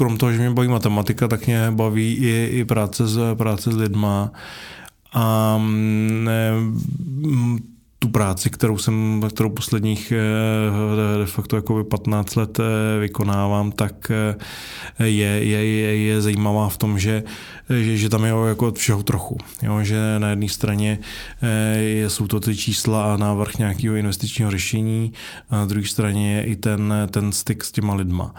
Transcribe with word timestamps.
krom 0.00 0.16
toho, 0.16 0.32
že 0.32 0.38
mě 0.38 0.50
baví 0.50 0.68
matematika, 0.68 1.28
tak 1.28 1.46
mě 1.46 1.70
baví 1.70 2.16
i, 2.16 2.48
i 2.52 2.64
práce, 2.64 3.06
s, 3.06 3.34
práce 3.34 3.72
s 3.72 3.76
lidma. 3.76 4.32
A 5.12 5.58
ne, 6.24 6.52
tu 8.02 8.08
práci, 8.08 8.50
kterou 8.50 8.78
jsem, 8.78 9.22
kterou 9.34 9.50
posledních 9.50 10.12
eh, 10.12 11.18
de 11.18 11.26
facto 11.26 11.56
jako 11.56 11.84
15 11.84 12.36
let 12.36 12.60
eh, 12.60 13.00
vykonávám, 13.00 13.72
tak 13.72 14.10
eh, 14.10 15.06
je, 15.06 15.44
je, 15.44 15.64
je, 15.64 15.96
je 15.96 16.20
zajímavá 16.20 16.68
v 16.68 16.76
tom, 16.76 16.98
že, 16.98 17.22
že, 17.70 17.96
že 17.96 18.08
tam 18.08 18.24
je 18.24 18.32
jako 18.48 18.72
všeho 18.72 19.02
trochu. 19.02 19.38
Jo? 19.62 19.78
Že 19.82 20.18
na 20.18 20.30
jedné 20.30 20.48
straně 20.48 20.98
jsou 22.08 22.26
to 22.26 22.40
ty 22.40 22.56
čísla 22.56 23.14
a 23.14 23.16
návrh 23.16 23.58
nějakého 23.58 23.94
investičního 23.94 24.50
řešení, 24.50 25.12
a 25.50 25.56
na 25.56 25.66
druhé 25.66 25.86
straně 25.86 26.36
je 26.36 26.44
i 26.44 26.56
ten, 26.56 26.94
ten 27.10 27.32
styk 27.32 27.64
s 27.64 27.72
těma 27.72 27.94
lidma. 27.94 28.34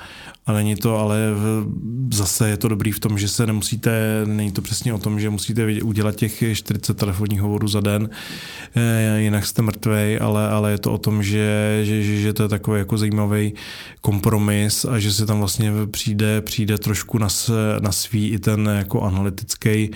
A 0.46 0.54
není 0.54 0.76
to, 0.76 0.98
ale 0.98 1.18
zase 2.14 2.50
je 2.50 2.58
to 2.58 2.68
dobrý 2.68 2.92
v 2.92 3.00
tom, 3.00 3.18
že 3.18 3.28
se 3.28 3.46
nemusíte, 3.48 4.22
není 4.26 4.52
to 4.52 4.62
přesně 4.62 4.94
o 4.94 4.98
tom, 4.98 5.20
že 5.20 5.30
musíte 5.30 5.82
udělat 5.84 6.16
těch 6.16 6.44
40 6.54 6.94
telefonních 6.94 7.42
hovorů 7.42 7.68
za 7.68 7.80
den, 7.80 8.10
jinak 9.18 9.46
jste 9.52 9.62
mrtvej, 9.62 10.20
ale, 10.22 10.50
ale 10.50 10.72
je 10.72 10.78
to 10.78 10.94
o 10.94 10.98
tom, 10.98 11.24
že, 11.24 11.80
že, 11.84 12.04
že, 12.04 12.16
že 12.18 12.34
to 12.34 12.44
je 12.44 12.50
takový 12.50 12.80
jako 12.80 12.98
zajímavý 12.98 13.54
kompromis 14.02 14.86
a 14.86 15.00
že 15.00 15.14
se 15.14 15.26
tam 15.26 15.40
vlastně 15.40 15.72
přijde, 15.92 16.42
přijde 16.42 16.78
trošku 16.78 17.18
na, 17.18 17.28
na 17.80 17.92
svý 17.92 18.30
i 18.30 18.40
ten 18.40 18.70
jako 18.78 19.02
analytický 19.02 19.92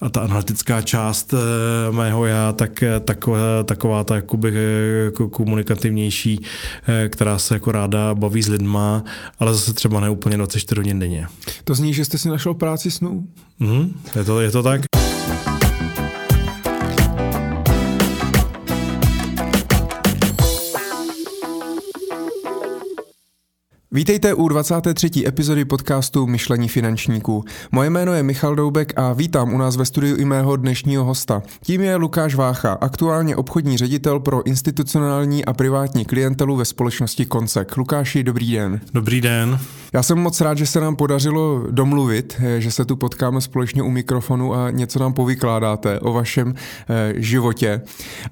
a 0.00 0.08
ta 0.08 0.20
analytická 0.20 0.82
část 0.82 1.34
eh, 1.34 1.92
mého 1.92 2.26
já, 2.26 2.52
tak 2.52 2.84
taková, 3.04 3.62
taková 3.64 4.04
ta 4.04 4.14
jakoby 4.14 4.54
jako 5.04 5.28
komunikativnější, 5.28 6.40
eh, 6.88 7.08
která 7.08 7.38
se 7.38 7.54
jako 7.54 7.72
ráda 7.72 8.14
baví 8.14 8.42
s 8.42 8.48
lidma, 8.48 9.04
ale 9.38 9.54
zase 9.54 9.72
třeba 9.72 10.00
ne 10.00 10.10
úplně 10.10 10.36
24 10.36 10.80
hodin 10.80 10.98
denně. 10.98 11.26
To 11.64 11.74
zní, 11.74 11.94
že 11.94 12.04
jste 12.04 12.18
si 12.18 12.28
našel 12.28 12.54
práci 12.54 12.90
snů? 12.90 13.26
Mm, 13.58 14.00
je, 14.16 14.24
to, 14.24 14.40
je 14.40 14.50
to 14.50 14.62
tak. 14.62 14.80
Vítejte 23.92 24.34
u 24.34 24.48
23. 24.48 25.10
epizody 25.26 25.64
podcastu 25.64 26.26
Myšlení 26.26 26.68
finančníků. 26.68 27.44
Moje 27.72 27.90
jméno 27.90 28.12
je 28.12 28.22
Michal 28.22 28.54
Doubek 28.54 28.92
a 28.96 29.12
vítám 29.12 29.54
u 29.54 29.58
nás 29.58 29.76
ve 29.76 29.84
studiu 29.84 30.16
i 30.16 30.24
mého 30.24 30.56
dnešního 30.56 31.04
hosta. 31.04 31.42
Tím 31.62 31.80
je 31.80 31.96
Lukáš 31.96 32.34
Vácha, 32.34 32.72
aktuálně 32.72 33.36
obchodní 33.36 33.76
ředitel 33.76 34.20
pro 34.20 34.46
institucionální 34.46 35.44
a 35.44 35.52
privátní 35.52 36.04
klientelu 36.04 36.56
ve 36.56 36.64
společnosti 36.64 37.26
Koncek. 37.26 37.76
Lukáši, 37.76 38.22
dobrý 38.22 38.52
den. 38.52 38.80
Dobrý 38.92 39.20
den. 39.20 39.58
Já 39.92 40.02
jsem 40.02 40.18
moc 40.18 40.40
rád, 40.40 40.58
že 40.58 40.66
se 40.66 40.80
nám 40.80 40.96
podařilo 40.96 41.62
domluvit, 41.70 42.36
eh, 42.44 42.60
že 42.60 42.70
se 42.70 42.84
tu 42.84 42.96
potkáme 42.96 43.40
společně 43.40 43.82
u 43.82 43.90
mikrofonu 43.90 44.54
a 44.54 44.70
něco 44.70 44.98
nám 44.98 45.12
povykládáte 45.12 46.00
o 46.00 46.12
vašem 46.12 46.54
eh, 46.88 47.12
životě. 47.16 47.82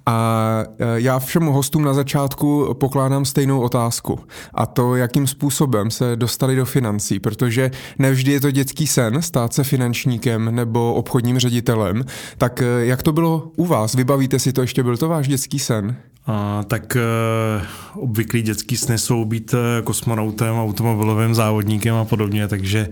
A 0.07 0.59
eh, 0.79 0.85
já 0.97 1.19
všem 1.19 1.47
hostům 1.47 1.85
na 1.85 1.95
začátku 1.95 2.75
pokládám 2.81 3.25
stejnou 3.25 3.61
otázku. 3.61 4.19
A 4.55 4.67
to, 4.67 4.97
jakým 4.97 5.27
způsobem 5.27 5.46
se 5.91 6.17
dostali 6.17 6.57
do 6.57 6.65
financí, 6.65 7.21
protože 7.21 7.71
nevždy 7.99 8.33
je 8.33 8.41
to 8.41 8.51
dětský 8.51 8.87
sen 8.87 9.23
stát 9.23 9.55
se 9.55 9.65
finančníkem 9.65 10.55
nebo 10.55 10.95
obchodním 10.95 11.39
ředitelem. 11.39 12.05
Tak 12.39 12.63
jak 12.79 13.03
to 13.03 13.13
bylo 13.13 13.51
u 13.57 13.67
vás? 13.67 13.95
Vybavíte 13.95 14.39
si 14.39 14.53
to 14.53 14.61
ještě? 14.61 14.83
Byl 14.83 14.97
to 14.97 15.09
váš 15.09 15.29
dětský 15.29 15.59
sen? 15.59 15.97
A, 16.27 16.63
tak 16.69 16.97
e, 16.97 17.01
obvyklý 17.95 18.43
dětský 18.43 18.77
sny 18.77 18.99
jsou 18.99 19.25
být 19.25 19.55
e, 19.55 19.83
kosmonautem, 19.83 20.57
automobilovým 20.57 21.35
závodníkem 21.35 21.95
a 21.95 22.05
podobně, 22.05 22.49
takže 22.49 22.89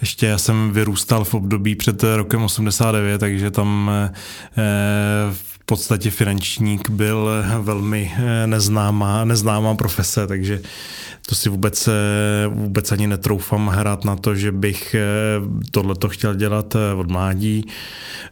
ještě 0.00 0.26
já 0.26 0.38
jsem 0.38 0.70
vyrůstal 0.72 1.24
v 1.24 1.34
období 1.34 1.74
před 1.74 2.04
rokem 2.16 2.42
89, 2.42 3.18
takže 3.18 3.50
tam 3.50 3.90
e, 3.94 4.12
podstatě 5.66 6.10
finančník 6.10 6.90
byl 6.90 7.28
velmi 7.60 8.12
neznámá, 8.46 9.24
neznámá 9.24 9.74
profese, 9.74 10.26
takže 10.26 10.60
to 11.28 11.34
si 11.34 11.48
vůbec, 11.48 11.88
vůbec 12.48 12.92
ani 12.92 13.06
netroufám 13.06 13.68
hrát 13.68 14.04
na 14.04 14.16
to, 14.16 14.34
že 14.34 14.52
bych 14.52 14.96
tohleto 15.70 16.08
chtěl 16.08 16.34
dělat 16.34 16.76
od 16.96 17.10
mládí. 17.10 17.66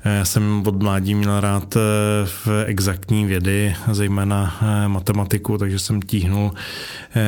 Já 0.05 0.25
jsem 0.25 0.63
od 0.67 0.83
mládí 0.83 1.15
měl 1.15 1.41
rád 1.41 1.75
v 2.25 2.49
exaktní 2.67 3.27
vědy, 3.27 3.75
zejména 3.93 4.59
matematiku, 4.87 5.59
takže 5.59 5.79
jsem 5.79 6.03
tíhnul 6.03 6.53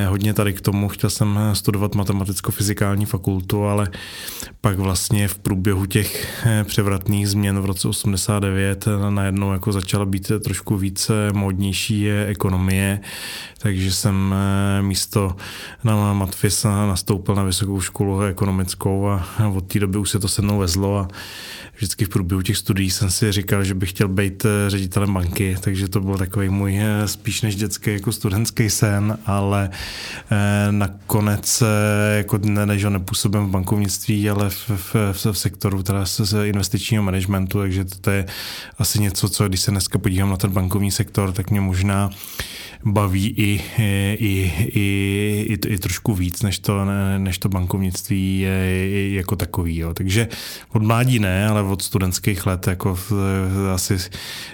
hodně 0.09 0.35
tady 0.35 0.53
k 0.53 0.61
tomu. 0.61 0.89
Chtěl 0.89 1.11
jsem 1.11 1.39
studovat 1.53 1.95
matematicko-fyzikální 1.95 3.07
fakultu, 3.07 3.65
ale 3.65 3.89
pak 4.61 4.79
vlastně 4.79 5.29
v 5.29 5.39
průběhu 5.39 5.87
těch 5.87 6.47
převratných 6.65 7.29
změn 7.29 7.61
v 7.61 7.65
roce 7.65 7.89
89 7.89 8.89
najednou 9.11 9.53
jako 9.53 9.73
začala 9.97 10.11
být 10.11 10.33
trošku 10.45 10.77
více 10.77 11.33
módnější 11.33 12.11
ekonomie, 12.11 13.01
takže 13.59 13.93
jsem 13.93 14.35
místo 14.81 15.37
na 15.85 16.13
Matfis 16.13 16.65
nastoupil 16.65 17.35
na 17.35 17.43
vysokou 17.43 17.81
školu 17.81 18.21
ekonomickou 18.21 19.09
a 19.09 19.27
od 19.55 19.73
té 19.73 19.79
doby 19.79 19.99
už 19.99 20.11
se 20.11 20.19
to 20.19 20.29
se 20.29 20.43
mnou 20.43 20.59
vezlo 20.59 20.99
a 20.99 21.09
vždycky 21.77 22.05
v 22.05 22.09
průběhu 22.09 22.43
těch 22.43 22.57
studií 22.57 22.91
jsem 22.91 23.11
si 23.11 23.33
říkal, 23.33 23.65
že 23.65 23.75
bych 23.75 23.91
chtěl 23.91 24.09
být 24.09 24.45
eh, 24.45 24.71
ředitelem 24.71 25.15
banky, 25.15 25.57
takže 25.61 25.89
to 25.89 26.01
byl 26.01 26.17
takový 26.19 26.49
můj 26.49 26.79
eh, 26.79 27.09
spíš 27.09 27.43
než 27.43 27.57
dětský 27.57 27.93
jako 27.93 28.13
studentský 28.13 28.71
sen, 28.71 29.19
ale 29.27 29.71
eh, 30.31 30.73
nakonec 30.73 31.63
jako 32.17 32.39
než 32.39 32.85
ho 32.85 32.91
nepůsobím 32.91 33.41
v 33.41 33.51
bankovnictví, 33.51 34.31
ale 34.31 34.51
v, 34.51 34.71
v, 34.71 34.95
v, 35.13 35.27
v 35.33 35.39
sektoru 35.39 35.83
teda 35.83 36.07
z 36.07 36.47
investičního 36.47 37.03
managementu, 37.03 37.59
takže 37.59 37.85
to 37.85 38.11
je 38.11 38.27
asi 38.79 39.01
něco, 39.01 39.29
co 39.29 39.49
když 39.49 39.61
se 39.61 39.71
dneska 39.87 39.99
podívám 39.99 40.31
na 40.31 40.37
ten 40.37 40.51
bankovní 40.51 40.91
sektor, 40.91 41.33
tak 41.33 41.51
mě 41.51 41.61
možná 41.61 42.11
baví 42.85 43.29
i, 43.29 43.63
i, 44.19 44.53
i, 44.75 45.47
i, 45.49 45.75
i 45.75 45.79
trošku 45.79 46.15
víc, 46.15 46.43
než 46.43 46.59
to, 46.59 46.85
než 47.19 47.39
to 47.39 47.49
bankovnictví 47.49 48.41
je, 48.41 49.15
jako 49.15 49.37
takový. 49.37 49.77
Jo. 49.77 49.95
Takže 49.95 50.29
od 50.73 50.83
mládí 50.83 51.19
ne, 51.19 51.49
ale 51.49 51.63
od 51.63 51.83
studentských 51.83 52.47
let 52.47 52.67
jako 52.67 52.99
asi 53.75 53.97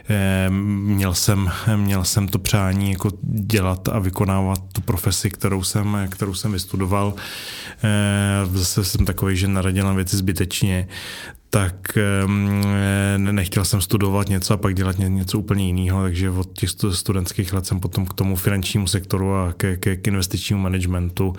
eh, 0.08 0.50
měl 0.84 1.14
jsem, 1.14 1.50
měl 1.76 2.04
jsem 2.04 2.28
to 2.28 2.38
přání 2.38 2.92
jako 2.92 3.10
dělat 3.22 3.88
a 3.88 3.98
vykonávat 3.98 4.58
tu 4.72 4.80
profesi, 4.80 5.30
kterou 5.30 5.62
jsem, 5.62 6.08
kterou 6.10 6.34
jsem 6.34 6.52
vystudoval. 6.52 7.14
Eh, 7.84 8.58
zase 8.58 8.84
jsem 8.84 9.04
takový, 9.04 9.36
že 9.36 9.48
naradil 9.48 9.86
na 9.86 9.92
věci 9.92 10.16
zbytečně, 10.16 10.88
tak 11.54 11.98
nechtěl 13.16 13.64
jsem 13.64 13.80
studovat 13.80 14.28
něco 14.28 14.54
a 14.54 14.56
pak 14.56 14.74
dělat 14.74 14.96
něco 14.98 15.38
úplně 15.38 15.66
jiného, 15.66 16.02
takže 16.02 16.30
od 16.30 16.52
těch 16.52 16.70
studentských 16.90 17.52
let 17.52 17.66
jsem 17.66 17.80
potom 17.80 18.06
k 18.06 18.14
tomu 18.14 18.36
finančnímu 18.36 18.86
sektoru 18.86 19.34
a 19.34 19.52
k, 19.56 19.76
k, 19.76 19.96
k 20.02 20.06
investičnímu 20.06 20.62
managementu 20.62 21.32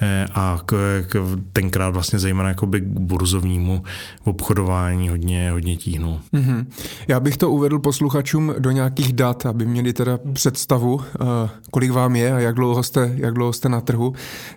eh, 0.00 0.26
a 0.34 0.60
k, 0.66 1.02
k, 1.08 1.38
tenkrát 1.52 1.90
vlastně 1.90 2.18
zejména 2.18 2.48
jakoby 2.48 2.80
k 2.80 2.84
burzovnímu 2.84 3.82
obchodování 4.24 5.08
hodně, 5.08 5.50
hodně 5.50 5.76
tíhnul. 5.76 6.20
Mm-hmm. 6.34 6.66
Já 7.08 7.20
bych 7.20 7.36
to 7.36 7.50
uvedl 7.50 7.78
posluchačům 7.78 8.54
do 8.58 8.70
nějakých 8.70 9.12
dat, 9.12 9.46
aby 9.46 9.66
měli 9.66 9.92
teda 9.92 10.18
představu, 10.32 11.00
eh, 11.00 11.48
kolik 11.70 11.90
vám 11.90 12.16
je 12.16 12.32
a 12.32 12.38
jak 12.38 12.54
dlouho 12.54 12.82
jste, 12.82 13.12
jak 13.16 13.34
dlouho 13.34 13.52
jste 13.52 13.68
na 13.68 13.80
trhu. 13.80 14.12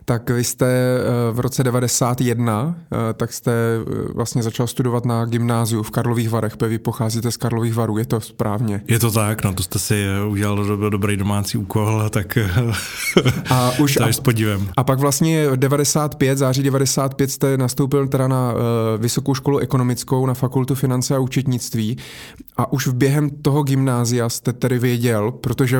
Tak 0.06 0.30
vy 0.30 0.44
jste 0.44 0.66
eh, 0.68 1.32
v 1.32 1.40
roce 1.40 1.64
91, 1.64 2.76
tak 3.14 3.34
jste 3.34 3.52
vlastně 4.16 4.44
začal 4.44 4.68
studovat 4.68 4.99
studovat 5.00 5.06
na 5.06 5.26
gymnáziu 5.26 5.84
v 5.84 5.92
Karlových 5.92 6.30
Varech, 6.30 6.54
vy 6.68 6.78
pocházíte 6.78 7.32
z 7.32 7.38
Karlových 7.38 7.74
Varů, 7.74 7.98
je 7.98 8.06
to 8.06 8.22
správně? 8.22 8.82
Je 8.88 9.00
to 9.00 9.12
tak, 9.12 9.44
no 9.44 9.54
to 9.54 9.64
jste 9.64 9.80
si 9.80 10.06
udělal 10.30 10.66
do, 10.66 10.90
dobrý 10.90 11.18
domácí 11.18 11.58
úkol, 11.58 12.04
tak 12.10 12.38
a 13.50 13.72
už 13.80 13.98
a, 14.02 14.08
s 14.08 14.20
podívem. 14.20 14.70
A 14.78 14.84
pak 14.84 15.00
vlastně 15.00 15.48
95, 15.56 16.38
září 16.38 16.64
95 16.64 17.32
jste 17.32 17.58
nastoupil 17.58 18.08
teda 18.08 18.28
na 18.28 18.54
uh, 18.54 18.60
Vysokou 19.02 19.34
školu 19.36 19.58
ekonomickou, 19.60 20.26
na 20.26 20.34
fakultu 20.34 20.76
finance 20.76 21.16
a 21.16 21.20
účetnictví 21.20 21.98
a 22.58 22.72
už 22.72 22.88
v 22.88 22.94
během 22.94 23.30
toho 23.30 23.64
gymnázia 23.64 24.30
jste 24.30 24.54
tedy 24.54 24.80
věděl, 24.80 25.32
protože 25.32 25.80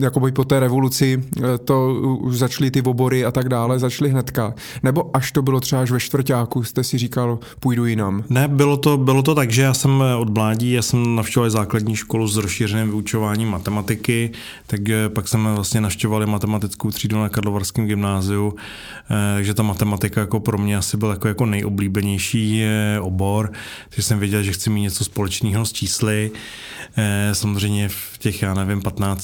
jakoby 0.00 0.32
po 0.32 0.44
té 0.44 0.60
revoluci 0.60 1.24
eh, 1.36 1.58
to 1.58 1.94
už 2.20 2.38
začaly 2.38 2.70
ty 2.70 2.82
obory 2.82 3.24
a 3.24 3.30
tak 3.30 3.48
dále, 3.48 3.78
začaly 3.78 4.10
hnedka. 4.10 4.54
Nebo 4.82 5.16
až 5.16 5.32
to 5.32 5.42
bylo 5.42 5.60
třeba 5.60 5.82
až 5.82 5.90
ve 5.90 6.00
čtvrtáku, 6.00 6.64
jste 6.64 6.84
si 6.84 6.98
říkal, 6.98 7.38
půjdu 7.60 7.86
jinam? 7.86 8.24
Ne, 8.30 8.48
bylo 8.48 8.76
to, 8.76 8.96
bylo 8.96 9.22
to 9.22 9.34
tak, 9.34 9.50
že 9.50 9.62
já 9.62 9.74
jsem 9.74 10.02
eh, 10.02 10.16
od 10.16 10.34
mládí, 10.34 10.72
já 10.72 10.82
jsem 10.82 11.16
navštěvoval 11.16 11.50
základní 11.50 11.96
školu 11.96 12.28
s 12.28 12.36
rozšířeným 12.36 12.86
vyučováním 12.86 13.48
matematiky, 13.48 14.30
tak 14.66 14.88
eh, 14.88 15.08
pak 15.08 15.28
jsme 15.28 15.54
vlastně 15.54 15.80
navštěvovali 15.80 16.26
matematickou 16.26 16.90
třídu 16.90 17.16
na 17.20 17.28
Karlovarském 17.28 17.86
gymnáziu, 17.86 18.54
takže 19.34 19.54
ta 19.54 19.62
matematika 19.62 20.20
jako 20.20 20.40
pro 20.40 20.58
mě 20.58 20.76
asi 20.76 20.96
byl 20.96 21.10
jako, 21.10 21.28
jako 21.28 21.46
nejoblíbenější 21.46 22.64
obor, 23.00 23.52
takže 23.88 24.02
jsem 24.02 24.18
věděl, 24.18 24.42
že 24.42 24.52
chci 24.52 24.70
mít 24.70 24.82
něco 24.82 25.04
společného 25.04 25.66
s 25.66 25.72
čísly. 25.72 26.30
Samozřejmě 27.32 27.88
v 27.88 28.18
těch, 28.18 28.42
já 28.42 28.54
nevím, 28.54 28.82
15 28.82 29.23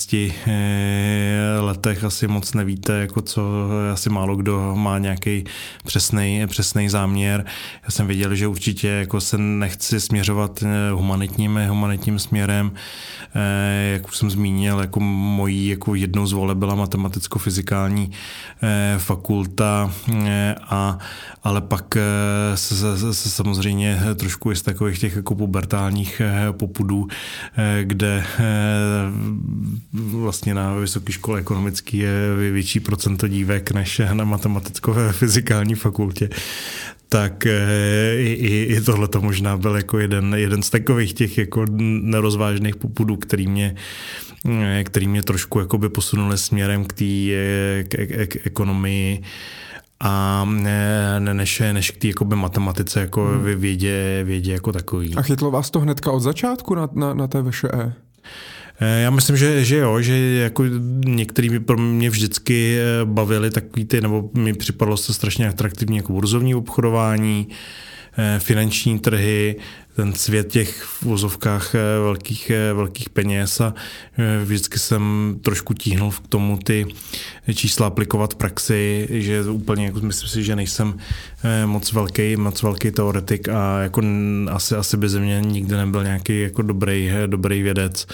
letech 1.61 2.05
asi 2.05 2.29
moc 2.29 2.55
nevíte, 2.55 2.93
jako 2.93 3.21
co 3.21 3.43
asi 3.93 4.11
málo 4.11 4.37
kdo 4.37 4.75
má 4.77 4.99
nějaký 4.99 5.45
přesný, 5.85 6.47
přesný 6.47 6.89
záměr. 6.89 7.45
Já 7.85 7.91
jsem 7.91 8.07
věděl, 8.07 8.35
že 8.35 8.47
určitě 8.47 8.89
jako 8.89 9.21
se 9.21 9.39
nechci 9.39 10.01
směřovat 10.01 10.65
humanitním, 10.93 11.61
humanitním 11.69 12.19
směrem. 12.19 12.73
Jak 13.93 14.09
už 14.09 14.17
jsem 14.17 14.31
zmínil, 14.31 14.79
jako 14.79 15.01
mojí 15.01 15.69
jako 15.69 15.95
jednou 15.95 16.27
z 16.27 16.33
vole 16.33 16.55
byla 16.55 16.75
matematicko-fyzikální 16.75 18.11
fakulta, 18.99 19.93
a, 20.69 20.99
ale 21.43 21.61
pak 21.61 21.95
se, 22.55 22.97
se, 22.97 23.15
se 23.15 23.31
samozřejmě 23.31 24.01
trošku 24.17 24.51
je 24.51 24.57
z 24.57 24.63
takových 24.63 24.99
těch 24.99 25.17
jako 25.17 25.35
pubertálních 25.35 26.23
popudů, 26.53 27.09
kde 27.83 28.25
vlastně 29.93 30.55
na 30.55 30.75
vysoké 30.75 31.13
škole 31.13 31.41
ekonomické 31.41 31.97
je 31.97 32.35
větší 32.53 32.81
procento 32.81 33.29
dívek 33.29 33.71
než 33.73 34.01
na 34.13 34.25
matematicko-fyzikální 34.25 35.75
fakultě 35.75 36.29
tak 37.11 37.47
eh, 37.47 38.17
i, 38.17 38.33
i, 38.33 38.75
i 38.77 38.81
tohle 38.81 39.09
to 39.09 39.21
možná 39.21 39.57
byl 39.57 39.77
jako 39.77 39.99
jeden, 39.99 40.35
jeden 40.35 40.63
z 40.63 40.71
takových 40.71 41.15
těch 41.15 41.39
jako 41.39 41.67
nerozvážných 42.03 42.77
popudů, 42.77 43.17
který 43.17 43.47
mě, 43.47 43.75
eh, 44.49 44.85
který 44.85 45.09
mě 45.09 45.23
trošku 45.23 45.61
jakoby 45.61 45.89
posunuli 45.89 46.39
směrem 46.39 46.85
k 46.85 46.93
té 46.93 47.05
eh, 47.05 47.85
k, 47.85 47.97
k, 47.97 48.27
k 48.27 48.47
ekonomii 48.47 49.23
a 50.01 50.45
ne, 50.51 51.21
než, 51.21 51.63
než 51.73 51.91
k 51.91 51.97
té 51.97 52.09
jakoby 52.09 52.37
matematice 52.37 53.01
jako 53.01 53.27
hmm. 53.27 53.61
vědě, 53.61 54.23
vědě 54.25 54.53
jako 54.53 54.73
takový. 54.73 55.15
A 55.15 55.23
chytlo 55.23 55.51
vás 55.51 55.71
to 55.71 55.81
hnedka 55.81 56.11
od 56.11 56.21
začátku 56.21 56.75
na, 56.75 56.89
na, 56.95 57.15
na 57.15 57.27
té 57.27 57.43
VŠE? 57.43 57.95
Eh, 58.81 59.01
já 59.01 59.11
myslím, 59.11 59.37
že, 59.37 59.65
že 59.65 59.77
jo, 59.77 60.01
že 60.01 60.19
jako 60.19 60.65
některý 61.05 61.59
pro 61.59 61.79
mě 61.79 62.11
vždycky 62.11 62.79
eh, 62.79 63.05
bavili 63.05 63.51
takový 63.51 63.85
ty, 63.85 64.01
nebo 64.01 64.31
mi 64.35 64.55
připadlo 64.55 64.97
to 64.97 65.15
strašně 65.15 65.49
atraktivní 65.49 65.97
jako 65.97 66.13
burzovní 66.13 66.55
obchodování, 66.55 67.49
finanční 68.39 68.99
trhy, 68.99 69.57
ten 69.97 70.13
svět 70.15 70.49
těch 70.49 70.83
v 70.83 71.03
vozovkách 71.03 71.75
velkých, 72.03 72.53
velkých 72.75 73.11
peněz 73.11 73.61
a 73.61 73.75
vždycky 74.45 74.79
jsem 74.79 75.37
trošku 75.43 75.75
tíhnul 75.75 76.11
k 76.11 76.29
tomu 76.29 76.59
ty 76.59 76.87
čísla 77.55 77.87
aplikovat 77.87 78.35
v 78.35 78.37
praxi, 78.37 79.09
že 79.11 79.43
úplně 79.43 79.85
jako 79.85 80.01
myslím 80.01 80.29
si, 80.29 80.45
že 80.45 80.57
nejsem 80.57 80.99
moc 81.67 81.93
velký, 81.93 82.37
moc 82.37 82.63
velký 82.63 82.91
teoretik 82.91 83.49
a 83.49 83.81
jako 83.81 84.03
asi, 84.51 84.75
asi 84.75 84.97
by 84.97 85.09
ze 85.09 85.21
mě 85.21 85.41
nikdy 85.41 85.77
nebyl 85.77 86.05
nějaký 86.05 86.41
jako 86.41 86.63
dobrý, 86.63 87.11
dobrý 87.27 87.63
vědec. 87.63 88.07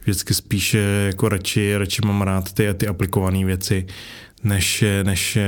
Vždycky 0.00 0.34
spíš 0.34 0.76
jako 1.06 1.28
radši, 1.28 1.76
radši 1.76 2.02
mám 2.04 2.22
rád 2.22 2.52
ty, 2.52 2.74
ty 2.74 2.86
aplikované 2.86 3.44
věci, 3.44 3.86
než, 4.44 4.84
než, 5.02 5.38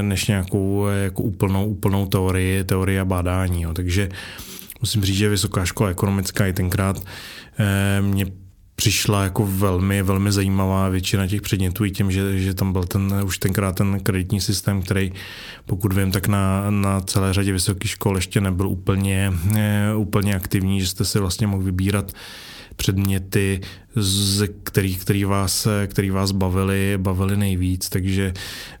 než 0.00 0.26
nějakou 0.26 0.86
jako 0.86 1.22
úplnou, 1.22 1.66
úplnou 1.66 2.06
teorii, 2.06 2.64
teorii 2.64 3.00
a 3.00 3.04
bádání. 3.04 3.62
Jo. 3.62 3.74
Takže 3.74 4.08
musím 4.80 5.04
říct, 5.04 5.16
že 5.16 5.28
Vysoká 5.28 5.64
škola 5.64 5.90
ekonomická 5.90 6.46
i 6.46 6.52
tenkrát 6.52 7.02
eh, 7.58 8.02
mě 8.02 8.26
přišla 8.76 9.24
jako 9.24 9.46
velmi, 9.46 10.02
velmi 10.02 10.32
zajímavá 10.32 10.88
většina 10.88 11.26
těch 11.26 11.42
předmětů 11.42 11.84
i 11.84 11.90
tím, 11.90 12.10
že, 12.10 12.38
že 12.38 12.54
tam 12.54 12.72
byl 12.72 12.84
ten, 12.84 13.20
už 13.24 13.38
tenkrát 13.38 13.76
ten 13.76 14.00
kreditní 14.00 14.40
systém, 14.40 14.82
který 14.82 15.12
pokud 15.66 15.92
vím, 15.92 16.10
tak 16.10 16.28
na, 16.28 16.70
na 16.70 17.00
celé 17.00 17.32
řadě 17.32 17.52
vysokých 17.52 17.90
škol 17.90 18.16
ještě 18.16 18.40
nebyl 18.40 18.68
úplně, 18.68 19.32
eh, 19.56 19.94
úplně 19.96 20.34
aktivní, 20.34 20.80
že 20.80 20.86
jste 20.86 21.04
si 21.04 21.18
vlastně 21.18 21.46
mohl 21.46 21.62
vybírat 21.62 22.12
předměty, 22.76 23.60
z 23.96 24.48
který, 24.62 24.96
který, 24.96 25.24
vás, 25.24 25.68
který 25.86 26.10
vás 26.10 26.30
bavili, 26.30 26.98
bavili 26.98 27.36
nejvíc, 27.36 27.88
takže 27.88 28.32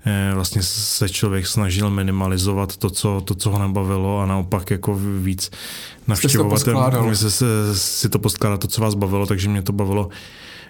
eh, 0.06 0.30
vlastně 0.34 0.62
se 0.62 1.08
člověk 1.08 1.46
snažil 1.46 1.90
minimalizovat 1.90 2.76
to, 2.76 2.90
co, 2.90 3.22
to, 3.24 3.34
co 3.34 3.50
ho 3.50 3.58
nebavilo 3.58 4.20
a 4.20 4.26
naopak 4.26 4.70
jako 4.70 5.00
víc 5.20 5.50
navštěvovat. 6.06 6.60
Jste 7.14 7.30
si, 7.30 7.44
si 7.72 8.08
to 8.08 8.18
poskládat 8.18 8.60
to, 8.60 8.68
co 8.68 8.82
vás 8.82 8.94
bavilo, 8.94 9.26
takže 9.26 9.48
mě 9.48 9.62
to 9.62 9.72
bavilo 9.72 10.08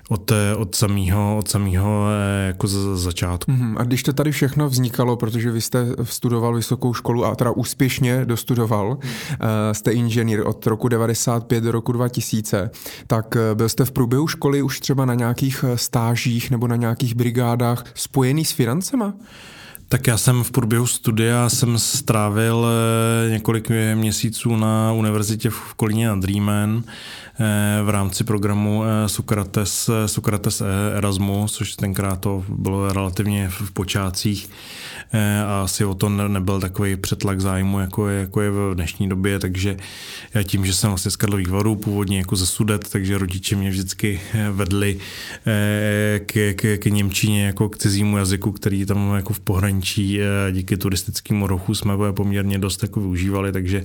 od, 0.08 0.32
od 0.56 0.74
samého 0.74 1.38
od 1.38 1.48
samýho 1.48 2.06
eh, 2.08 2.46
jako 2.46 2.66
z, 2.66 2.96
začátku. 2.96 3.50
Mm-hmm. 3.50 3.74
A 3.78 3.84
když 3.84 4.02
to 4.02 4.12
tady 4.12 4.32
všechno 4.32 4.68
vznikalo, 4.68 5.16
protože 5.16 5.50
vy 5.50 5.60
jste 5.60 5.86
studoval 6.02 6.54
vysokou 6.54 6.94
školu 6.94 7.24
a 7.24 7.34
teda 7.34 7.50
úspěšně 7.50 8.24
dostudoval, 8.24 8.88
mm. 8.88 8.94
uh, 8.94 8.98
jste 9.72 9.92
inženýr 9.92 10.46
od 10.46 10.66
roku 10.66 10.88
95 10.88 11.60
do 11.60 11.72
roku 11.72 11.92
2000, 11.92 12.70
tak 13.06 13.36
eh, 13.36 13.54
byl 13.54 13.68
jste 13.68 13.84
v 13.84 13.92
průběhu 13.92 14.28
školy 14.28 14.62
už 14.62 14.80
třeba 14.80 15.04
na 15.04 15.14
nějakých 15.14 15.64
stážích 15.74 16.50
nebo 16.50 16.68
na 16.68 16.76
nějakých 16.76 17.14
brigádách 17.14 17.84
spojený 17.94 18.44
s 18.44 18.52
financema? 18.52 19.14
Tak 19.94 20.06
já 20.06 20.18
jsem 20.18 20.44
v 20.44 20.50
průběhu 20.50 20.86
studia 20.86 21.48
jsem 21.48 21.78
strávil 21.78 22.66
několik 23.30 23.70
měsíců 23.94 24.56
na 24.56 24.92
univerzitě 24.92 25.50
v 25.50 25.74
Kolíně 25.74 26.08
nad 26.08 26.24
Rýmen, 26.24 26.84
Eh, 27.40 27.82
v 27.82 27.88
rámci 27.88 28.24
programu 28.24 28.84
eh, 28.84 29.08
Sokrates, 29.08 29.88
eh, 29.88 30.08
Sokrates 30.08 30.62
Erasmus, 30.96 31.52
což 31.52 31.76
tenkrát 31.76 32.20
to 32.20 32.44
bylo 32.48 32.92
relativně 32.92 33.48
v 33.48 33.70
počátcích 33.70 34.50
a 35.46 35.62
asi 35.62 35.84
o 35.84 35.94
to 35.94 36.08
nebyl 36.08 36.60
takový 36.60 36.96
přetlak 36.96 37.40
zájmu, 37.40 37.80
jako 37.80 38.08
je, 38.08 38.20
jako 38.20 38.40
je 38.40 38.50
v 38.50 38.74
dnešní 38.74 39.08
době, 39.08 39.38
takže 39.38 39.76
já 40.34 40.42
tím, 40.42 40.66
že 40.66 40.74
jsem 40.74 40.90
vlastně 40.90 41.10
z 41.10 41.16
Karlových 41.16 41.50
varů, 41.50 41.76
původně 41.76 42.18
jako 42.18 42.36
ze 42.36 42.46
Sudet, 42.46 42.90
takže 42.90 43.18
rodiče 43.18 43.56
mě 43.56 43.70
vždycky 43.70 44.20
vedli 44.50 44.98
k, 46.26 46.54
k, 46.54 46.78
k 46.78 46.86
Němčině 46.86 47.46
jako 47.46 47.68
k 47.68 47.78
cizímu 47.78 48.18
jazyku, 48.18 48.52
který 48.52 48.86
tam 48.86 49.14
jako 49.14 49.32
v 49.32 49.40
pohraničí 49.40 50.20
díky 50.50 50.76
turistickému 50.76 51.46
rochu 51.46 51.74
jsme 51.74 51.92
poměrně 52.12 52.58
dost 52.58 52.82
jako 52.82 53.00
využívali, 53.00 53.52
takže 53.52 53.84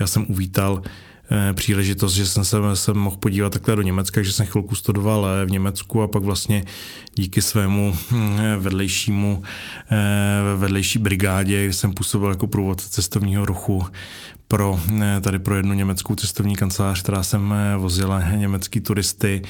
já 0.00 0.06
jsem 0.06 0.26
uvítal 0.28 0.82
Eh, 0.84 1.05
příležitost, 1.52 2.12
že 2.12 2.26
jsem 2.26 2.44
se, 2.44 2.56
se 2.74 2.94
mohl 2.94 3.16
podívat 3.16 3.52
takhle 3.52 3.76
do 3.76 3.82
Německa, 3.82 4.22
že 4.22 4.32
jsem 4.32 4.46
chvilku 4.46 4.74
studoval 4.74 5.26
eh, 5.26 5.46
v 5.46 5.50
Německu 5.50 6.02
a 6.02 6.08
pak 6.08 6.22
vlastně 6.22 6.64
díky 7.14 7.42
svému 7.42 7.96
hm, 8.10 8.38
vedlejšímu, 8.58 9.42
eh, 9.90 10.56
vedlejší 10.56 10.98
brigádě, 10.98 11.72
jsem 11.72 11.92
působil 11.92 12.30
jako 12.30 12.46
průvodce 12.46 12.88
cestovního 12.88 13.46
ruchu 13.46 13.86
pro, 14.48 14.80
tady 15.20 15.38
pro 15.38 15.56
jednu 15.56 15.74
německou 15.74 16.14
cestovní 16.14 16.56
kancelář, 16.56 17.02
která 17.02 17.22
jsem 17.22 17.54
vozila 17.76 18.20
německý 18.30 18.80
turisty, 18.80 19.42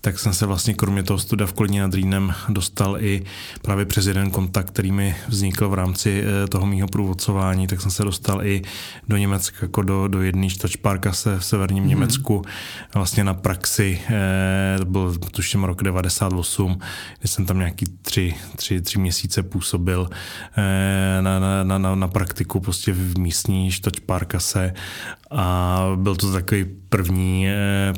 tak 0.00 0.18
jsem 0.18 0.34
se 0.34 0.46
vlastně 0.46 0.74
kromě 0.74 1.02
toho 1.02 1.18
studia 1.18 1.46
v 1.46 1.52
Kolíně 1.52 1.80
nad 1.80 1.94
Rýnem 1.94 2.34
dostal 2.48 2.96
i 3.00 3.24
právě 3.62 3.86
přes 3.86 4.06
jeden 4.06 4.30
kontakt, 4.30 4.66
který 4.66 4.92
mi 4.92 5.16
vznikl 5.28 5.68
v 5.68 5.74
rámci 5.74 6.24
toho 6.48 6.66
mýho 6.66 6.88
průvodcování, 6.88 7.66
tak 7.66 7.80
jsem 7.80 7.90
se 7.90 8.04
dostal 8.04 8.46
i 8.46 8.62
do 9.08 9.16
Německa, 9.16 9.56
jako 9.62 9.82
do, 9.82 10.08
do 10.08 10.22
jedné 10.22 10.48
čtvrtšparka 10.48 11.12
se 11.12 11.38
v 11.38 11.44
severním 11.44 11.84
mm-hmm. 11.84 11.88
Německu, 11.88 12.42
vlastně 12.94 13.24
na 13.24 13.34
praxi, 13.34 14.00
to 14.78 14.84
byl 14.84 15.14
tuším 15.30 15.64
rok 15.64 15.82
98, 15.82 16.78
kdy 17.20 17.28
jsem 17.28 17.46
tam 17.46 17.58
nějaký 17.58 17.86
tři, 18.02 18.34
tři, 18.56 18.80
tři 18.80 18.98
měsíce 18.98 19.42
působil 19.42 20.10
na, 21.20 21.64
na, 21.64 21.78
na, 21.78 21.94
na 21.94 22.08
praktiku 22.08 22.60
prostě 22.60 22.92
v 22.92 23.18
místní 23.18 23.70
štočpárkase 24.42 24.74
a 25.30 25.92
byl 25.96 26.16
to 26.16 26.32
takový 26.32 26.81
první, 26.92 27.46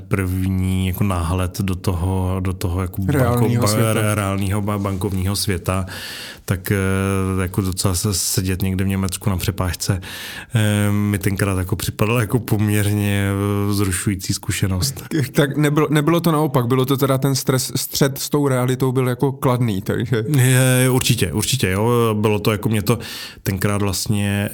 první 0.09 0.87
jako 0.87 1.05
náhled 1.05 1.61
do 1.61 1.75
toho, 1.75 2.37
do 2.41 2.53
toho 2.53 2.83
jako 2.83 3.03
reálního, 3.09 3.63
banko, 3.63 3.69
světa. 3.69 4.15
reálního 4.15 4.63
bankovního 4.63 5.37
světa, 5.37 5.87
tak 6.45 6.73
jako 7.43 7.61
docela 7.61 7.95
se 7.95 8.15
sedět 8.15 8.63
někde 8.63 8.85
v 8.85 8.89
Německu 8.89 9.31
na 9.31 9.37
přepážce 9.37 10.01
mi 10.91 11.19
tenkrát 11.19 11.59
jako 11.59 11.77
připadalo 11.77 12.21
jako 12.21 12.39
poměrně 12.39 13.31
vzrušující 13.69 14.33
zkušenost. 14.33 15.05
Tak 15.33 15.57
nebylo, 15.57 15.89
nebylo 15.91 16.21
to 16.21 16.33
naopak, 16.33 16.67
bylo 16.67 16.85
to 16.85 16.97
teda 16.97 17.19
ten 17.19 17.35
stres, 17.35 17.73
střed 17.77 18.19
s 18.19 18.31
tou 18.31 18.49
realitou 18.49 18.93
byl 18.93 19.09
jako 19.09 19.33
kladný, 19.33 19.83
takže... 19.83 20.25
Je, 20.29 20.91
určitě, 20.91 21.33
určitě, 21.33 21.71
jo, 21.71 22.15
bylo 22.21 22.39
to 22.39 22.53
jako 22.53 22.69
mě 22.69 22.83
to 22.83 22.99
tenkrát 23.43 23.83
vlastně 23.83 24.49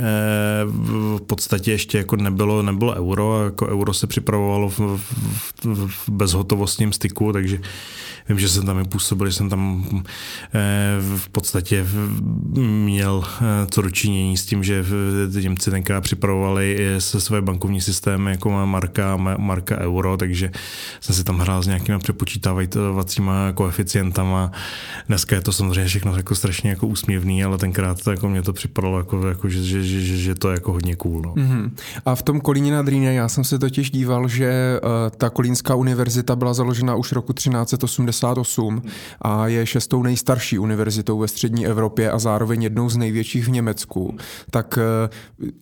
v 1.16 1.20
podstatě 1.26 1.73
ještě 1.73 1.99
jako 1.99 2.16
nebylo, 2.16 2.62
nebylo 2.62 2.94
euro, 2.94 3.44
jako 3.44 3.66
euro 3.66 3.94
se 3.94 4.06
připravovalo 4.31 4.69
v, 4.69 4.79
v, 4.79 5.53
v 5.89 6.09
bezhotovostním 6.09 6.93
styku, 6.93 7.33
takže 7.33 7.61
Vím, 8.29 8.39
že 8.39 8.49
jsem 8.49 8.67
tam 8.67 8.79
i 8.79 8.85
působil, 8.85 9.27
že 9.27 9.33
jsem 9.33 9.49
tam 9.49 9.85
eh, 10.55 10.99
v 11.17 11.29
podstatě 11.29 11.87
měl 12.85 13.25
eh, 13.25 13.67
co 13.71 13.83
dočinění 13.83 14.37
s 14.37 14.47
tím, 14.47 14.65
že 14.65 14.85
Němci 15.41 15.71
tenkrát 15.71 16.00
připravovali 16.00 16.79
se 16.99 17.21
své 17.21 17.43
bankovní 17.43 17.81
systémy 17.81 18.31
jako 18.31 18.67
marka, 18.67 19.17
marka 19.17 19.79
euro, 19.79 20.17
takže 20.17 20.50
jsem 21.00 21.15
si 21.15 21.25
tam 21.25 21.39
hrál 21.39 21.62
s 21.62 21.67
nějakými 21.67 21.99
přepočítávacíma 21.99 23.53
koeficientama. 23.53 24.53
Dneska 25.09 25.37
je 25.37 25.43
to 25.43 25.53
samozřejmě 25.53 25.85
všechno 25.85 26.17
jako 26.17 26.35
strašně 26.35 26.71
jako 26.71 26.87
úsměvný, 26.87 27.45
ale 27.45 27.59
tenkrát 27.59 28.03
to 28.03 28.11
jako 28.11 28.29
mě 28.29 28.43
to 28.43 28.53
připadalo 28.53 28.99
jako, 28.99 29.29
jako 29.29 29.49
že, 29.49 29.62
že, 29.62 29.83
že, 29.83 30.17
že, 30.17 30.35
to 30.35 30.49
je 30.49 30.55
jako 30.55 30.73
hodně 30.73 30.97
cool. 30.97 31.23
No. 31.23 31.35
Mm-hmm. 31.35 31.71
A 32.05 32.15
v 32.15 32.23
tom 32.23 32.41
Kolíně 32.41 32.73
nad 32.73 32.89
Rýně, 32.89 33.12
já 33.12 33.29
jsem 33.29 33.45
se 33.45 33.59
totiž 33.59 33.91
díval 33.91 34.29
že 34.29 34.81
ta 35.17 35.31
Kolínská 35.31 35.75
univerzita 35.75 36.37
byla 36.37 36.55
založena 36.55 36.95
už 36.95 37.12
roku 37.12 37.33
1388 38.21 38.83
a 39.23 39.47
je 39.47 39.67
šestou 39.67 40.03
nejstarší 40.03 40.59
univerzitou 40.59 41.19
ve 41.19 41.29
střední 41.29 41.67
Evropě 41.67 42.11
a 42.11 42.19
zároveň 42.19 42.62
jednou 42.62 42.89
z 42.89 42.97
největších 42.97 43.47
v 43.47 43.50
Německu. 43.50 44.17
Tak 44.50 44.79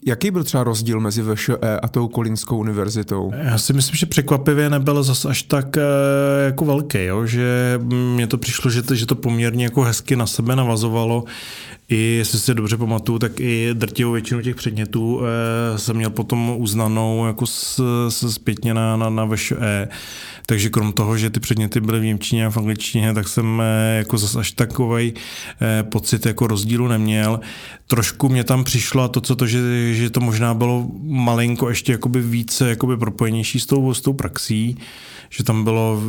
jaký 0.06 0.30
byl 0.30 0.44
třeba 0.44 0.64
rozdíl 0.64 1.00
mezi 1.00 1.22
VŠE 1.22 1.80
a 1.82 1.88
tou 1.88 2.08
Kolínskou 2.08 2.58
univerzitou? 2.58 3.32
Já 3.42 3.58
si 3.58 3.72
myslím, 3.72 3.96
že 3.96 4.06
překvapivě 4.06 4.70
nebyl 4.70 5.02
zase 5.02 5.28
až 5.28 5.42
tak 5.42 5.76
jako 6.44 6.64
velký, 6.64 7.04
jo? 7.04 7.26
že 7.26 7.80
mně 8.14 8.26
to 8.26 8.38
přišlo, 8.38 8.70
že 8.70 8.82
to, 8.82 8.94
že 8.94 9.06
to 9.06 9.14
poměrně 9.14 9.64
jako 9.64 9.82
hezky 9.82 10.16
na 10.16 10.26
sebe 10.26 10.56
navazovalo 10.56 11.24
i 11.88 11.96
jestli 11.96 12.38
si 12.38 12.54
dobře 12.54 12.76
pamatuju, 12.76 13.18
tak 13.18 13.40
i 13.40 13.70
drtivou 13.72 14.12
většinu 14.12 14.42
těch 14.42 14.56
předmětů 14.56 15.20
eh, 15.20 15.78
jsem 15.78 15.96
měl 15.96 16.10
potom 16.10 16.54
uznanou 16.58 17.26
jako 17.26 17.46
zpětně 18.08 18.74
na, 18.74 18.96
na, 18.96 19.10
na 19.10 19.24
VŠE. 19.24 19.88
Takže 20.48 20.70
krom 20.70 20.92
toho, 20.92 21.18
že 21.18 21.30
ty 21.30 21.40
předměty 21.40 21.80
byly 21.80 22.00
v 22.00 22.04
Němčině 22.04 22.46
a 22.46 22.50
v 22.50 22.56
angličtině, 22.56 23.14
tak 23.14 23.28
jsem 23.28 23.62
eh, 23.62 23.96
jako 23.96 24.18
zase 24.18 24.38
až 24.38 24.52
takový 24.52 25.14
eh, 25.60 25.82
pocit 25.82 26.26
jako 26.26 26.46
rozdílu 26.46 26.88
neměl. 26.88 27.40
Trošku 27.86 28.28
mě 28.28 28.44
tam 28.44 28.64
přišlo 28.64 29.08
to, 29.08 29.20
co 29.20 29.36
to, 29.36 29.46
že, 29.46 29.94
že 29.94 30.10
to 30.10 30.20
možná 30.20 30.54
bylo 30.54 30.90
malinko 31.02 31.68
ještě 31.68 31.92
jakoby 31.92 32.22
více 32.22 32.68
jakoby 32.68 32.96
propojenější 32.96 33.60
s 33.60 33.66
tou, 33.66 33.94
s 33.94 34.00
tou 34.00 34.12
praxí 34.12 34.76
že 35.30 35.44
tam 35.44 35.64
bylo, 35.64 36.02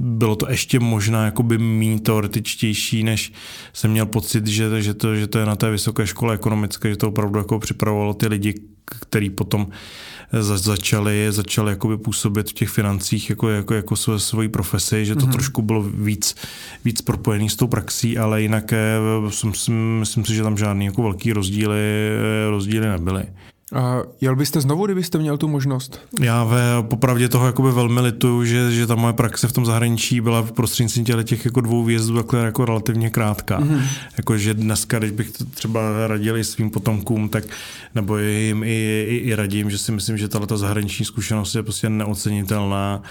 bylo 0.00 0.36
to 0.36 0.50
ještě 0.50 0.80
možná 0.80 1.24
jakoby 1.24 1.58
méně 1.58 2.00
teoretičtější, 2.00 3.02
než 3.02 3.32
jsem 3.72 3.90
měl 3.90 4.06
pocit, 4.06 4.46
že, 4.46 4.82
že, 4.82 4.94
to, 4.94 5.16
že 5.16 5.26
to 5.26 5.38
je 5.38 5.46
na 5.46 5.56
té 5.56 5.70
vysoké 5.70 6.06
škole 6.06 6.34
ekonomické, 6.34 6.90
že 6.90 6.96
to 6.96 7.08
opravdu 7.08 7.38
jako 7.38 7.58
připravovalo 7.58 8.14
ty 8.14 8.28
lidi, 8.28 8.54
který 8.84 9.30
potom 9.30 9.66
začali, 10.40 11.26
začali 11.30 11.72
jakoby 11.72 11.98
působit 11.98 12.50
v 12.50 12.52
těch 12.52 12.68
financích 12.68 13.30
jako, 13.30 13.48
jako, 13.48 13.74
jako 13.74 13.96
své, 13.96 14.18
svoji 14.18 14.48
profesi, 14.48 15.06
že 15.06 15.14
to 15.14 15.26
mm-hmm. 15.26 15.32
trošku 15.32 15.62
bylo 15.62 15.82
víc, 15.82 16.34
víc 16.84 17.00
propojený 17.00 17.50
s 17.50 17.56
tou 17.56 17.66
praxí, 17.66 18.18
ale 18.18 18.42
jinak 18.42 18.72
jsem, 19.28 19.52
myslím 19.98 20.24
si, 20.24 20.34
že 20.34 20.42
tam 20.42 20.56
žádný 20.56 20.86
jako 20.86 21.02
velký 21.02 21.32
rozdíly, 21.32 21.80
rozdíly 22.50 22.86
nebyly. 22.86 23.24
A 23.72 24.02
jel 24.20 24.36
byste 24.36 24.60
znovu, 24.60 24.84
kdybyste 24.84 25.18
měl 25.18 25.38
tu 25.38 25.48
možnost? 25.48 26.00
Já 26.20 26.44
ve, 26.44 26.58
popravdě 26.82 27.28
toho 27.28 27.46
jakoby 27.46 27.70
velmi 27.70 28.00
lituju, 28.00 28.44
že, 28.44 28.72
že 28.72 28.86
ta 28.86 28.94
moje 28.94 29.12
praxe 29.12 29.48
v 29.48 29.52
tom 29.52 29.66
zahraničí 29.66 30.20
byla 30.20 30.40
v 30.40 30.52
prostřednictvím 30.52 31.04
těch, 31.04 31.24
těch 31.24 31.44
jako 31.44 31.60
dvou 31.60 31.84
výjezdů 31.84 32.16
takhle 32.16 32.44
jako 32.44 32.64
relativně 32.64 33.10
krátká. 33.10 33.60
Mm-hmm. 33.60 33.82
Jako, 34.16 34.38
že 34.38 34.54
dneska, 34.54 34.98
když 34.98 35.10
bych 35.10 35.30
to 35.30 35.44
třeba 35.44 36.06
radil 36.06 36.36
i 36.36 36.44
svým 36.44 36.70
potomkům, 36.70 37.28
tak 37.28 37.44
nebo 37.94 38.18
jim 38.18 38.62
i, 38.64 39.06
i, 39.08 39.16
i 39.16 39.34
radím, 39.34 39.70
že 39.70 39.78
si 39.78 39.92
myslím, 39.92 40.18
že 40.18 40.28
tato 40.28 40.58
zahraniční 40.58 41.04
zkušenost 41.04 41.54
je 41.54 41.62
prostě 41.62 41.88
neocenitelná 41.88 43.02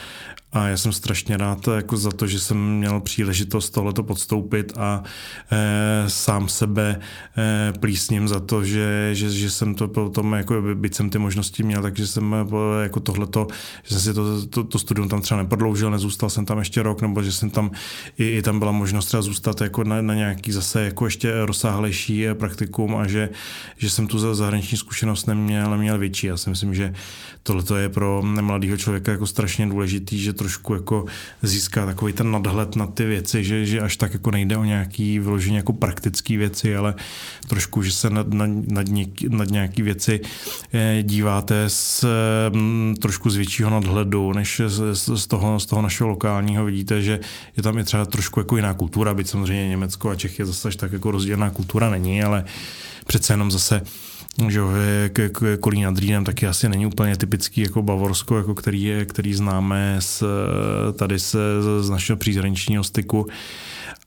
a 0.53 0.67
já 0.67 0.77
jsem 0.77 0.93
strašně 0.93 1.38
rád 1.38 1.67
jako 1.67 1.98
za 1.98 2.12
to, 2.12 2.27
že 2.27 2.39
jsem 2.39 2.77
měl 2.77 3.00
příležitost 3.00 3.69
tohleto 3.69 4.03
podstoupit 4.03 4.74
a 4.77 5.03
e, 5.51 6.10
sám 6.10 6.50
sebe 6.50 7.00
e, 7.38 7.74
plísním 7.79 8.27
za 8.27 8.39
to, 8.39 8.63
že, 8.63 9.10
že, 9.13 9.29
že 9.29 9.51
jsem 9.51 9.75
to 9.75 9.88
potom, 9.88 10.33
jako 10.33 10.62
byť 10.75 10.95
jsem 10.95 11.10
ty 11.10 11.17
možnosti 11.17 11.63
měl, 11.63 11.81
takže 11.81 12.07
jsem 12.07 12.36
jako 12.83 13.00
tohleto, 13.00 13.48
že 13.83 13.95
jsem 13.95 14.01
si 14.01 14.13
to, 14.13 14.48
to, 14.48 14.63
to 14.63 14.79
studium 14.79 15.10
tam 15.10 15.22
třeba 15.22 15.41
neprodloužil, 15.41 15.91
nezůstal 15.91 16.29
jsem 16.29 16.45
tam 16.45 16.60
ještě 16.60 16.83
rok, 16.83 17.01
nebo 17.01 17.24
že 17.24 17.31
jsem 17.31 17.50
tam, 17.50 17.72
i, 18.17 18.38
i 18.38 18.41
tam 18.41 18.60
byla 18.60 18.72
možnost 18.72 19.05
třeba 19.05 19.22
zůstat 19.22 19.62
jako 19.62 19.83
na, 19.83 20.01
na 20.01 20.13
nějaký 20.13 20.51
zase 20.51 20.81
jako 20.81 21.05
ještě 21.05 21.45
rozsáhlejší 21.45 22.25
praktikum 22.33 22.95
a 22.95 23.07
že, 23.07 23.29
že 23.77 23.89
jsem 23.89 24.07
tu 24.07 24.36
zahraniční 24.36 24.77
zkušenost 24.77 25.25
neměl, 25.25 25.72
neměl 25.72 25.98
větší. 25.98 26.27
Já 26.27 26.38
si 26.38 26.50
myslím, 26.50 26.74
že 26.74 26.93
tohle 27.43 27.81
je 27.81 27.89
pro 27.89 28.22
mladého 28.22 28.77
člověka 28.77 29.12
jako 29.12 29.27
strašně 29.27 29.67
důležitý, 29.67 30.19
že 30.19 30.33
trošku 30.43 30.73
jako 30.73 31.05
získá 31.41 31.85
takový 31.85 32.13
ten 32.13 32.31
nadhled 32.31 32.75
na 32.75 32.88
ty 32.88 33.05
věci, 33.05 33.43
že, 33.43 33.65
že 33.65 33.79
až 33.79 33.97
tak 33.97 34.13
jako 34.13 34.31
nejde 34.31 34.57
o 34.57 34.63
nějaký 34.63 35.19
vyloženě 35.19 35.57
jako 35.57 35.73
praktické 35.73 36.38
věci, 36.38 36.75
ale 36.75 36.95
trošku, 37.47 37.83
že 37.83 37.91
se 37.91 38.09
nad, 38.09 38.27
nad, 38.33 38.50
nad, 38.67 38.88
něk, 38.88 39.21
nad 39.21 39.50
nějaký 39.50 39.81
věci 39.81 40.21
eh, 40.73 41.03
díváte 41.03 41.69
z, 41.69 42.05
mm, 42.50 42.95
trošku 43.01 43.29
z 43.29 43.35
většího 43.35 43.69
nadhledu, 43.69 44.33
než 44.33 44.62
z, 44.67 44.95
z, 45.15 45.27
toho, 45.27 45.59
z 45.59 45.65
toho 45.65 45.81
našeho 45.81 46.09
lokálního. 46.09 46.65
Vidíte, 46.65 47.01
že 47.01 47.19
je 47.57 47.63
tam 47.63 47.77
i 47.77 47.83
třeba 47.83 48.05
trošku 48.05 48.39
jako 48.39 48.55
jiná 48.55 48.73
kultura, 48.73 49.13
byť 49.13 49.27
samozřejmě 49.27 49.69
Německo 49.69 50.09
a 50.09 50.15
Čechy 50.15 50.45
zase 50.45 50.77
tak 50.77 50.91
jako 50.91 51.12
rozdílná 51.12 51.50
kultura 51.50 51.89
není, 51.89 52.23
ale 52.23 52.45
přece 53.07 53.33
jenom 53.33 53.51
zase 53.51 53.81
že 54.47 54.59
Kolín 55.59 55.83
nad 55.83 55.97
Rýnem 55.97 56.23
taky 56.23 56.47
asi 56.47 56.69
není 56.69 56.85
úplně 56.85 57.17
typický 57.17 57.61
jako 57.61 57.81
Bavorsko, 57.81 58.37
jako 58.37 58.55
který, 58.55 58.83
je, 58.83 59.05
který 59.05 59.33
známe 59.33 59.95
z, 59.99 60.23
tady 60.97 61.19
z, 61.19 61.35
z 61.81 61.89
našeho 61.89 62.17
přízraničního 62.17 62.83
styku. 62.83 63.27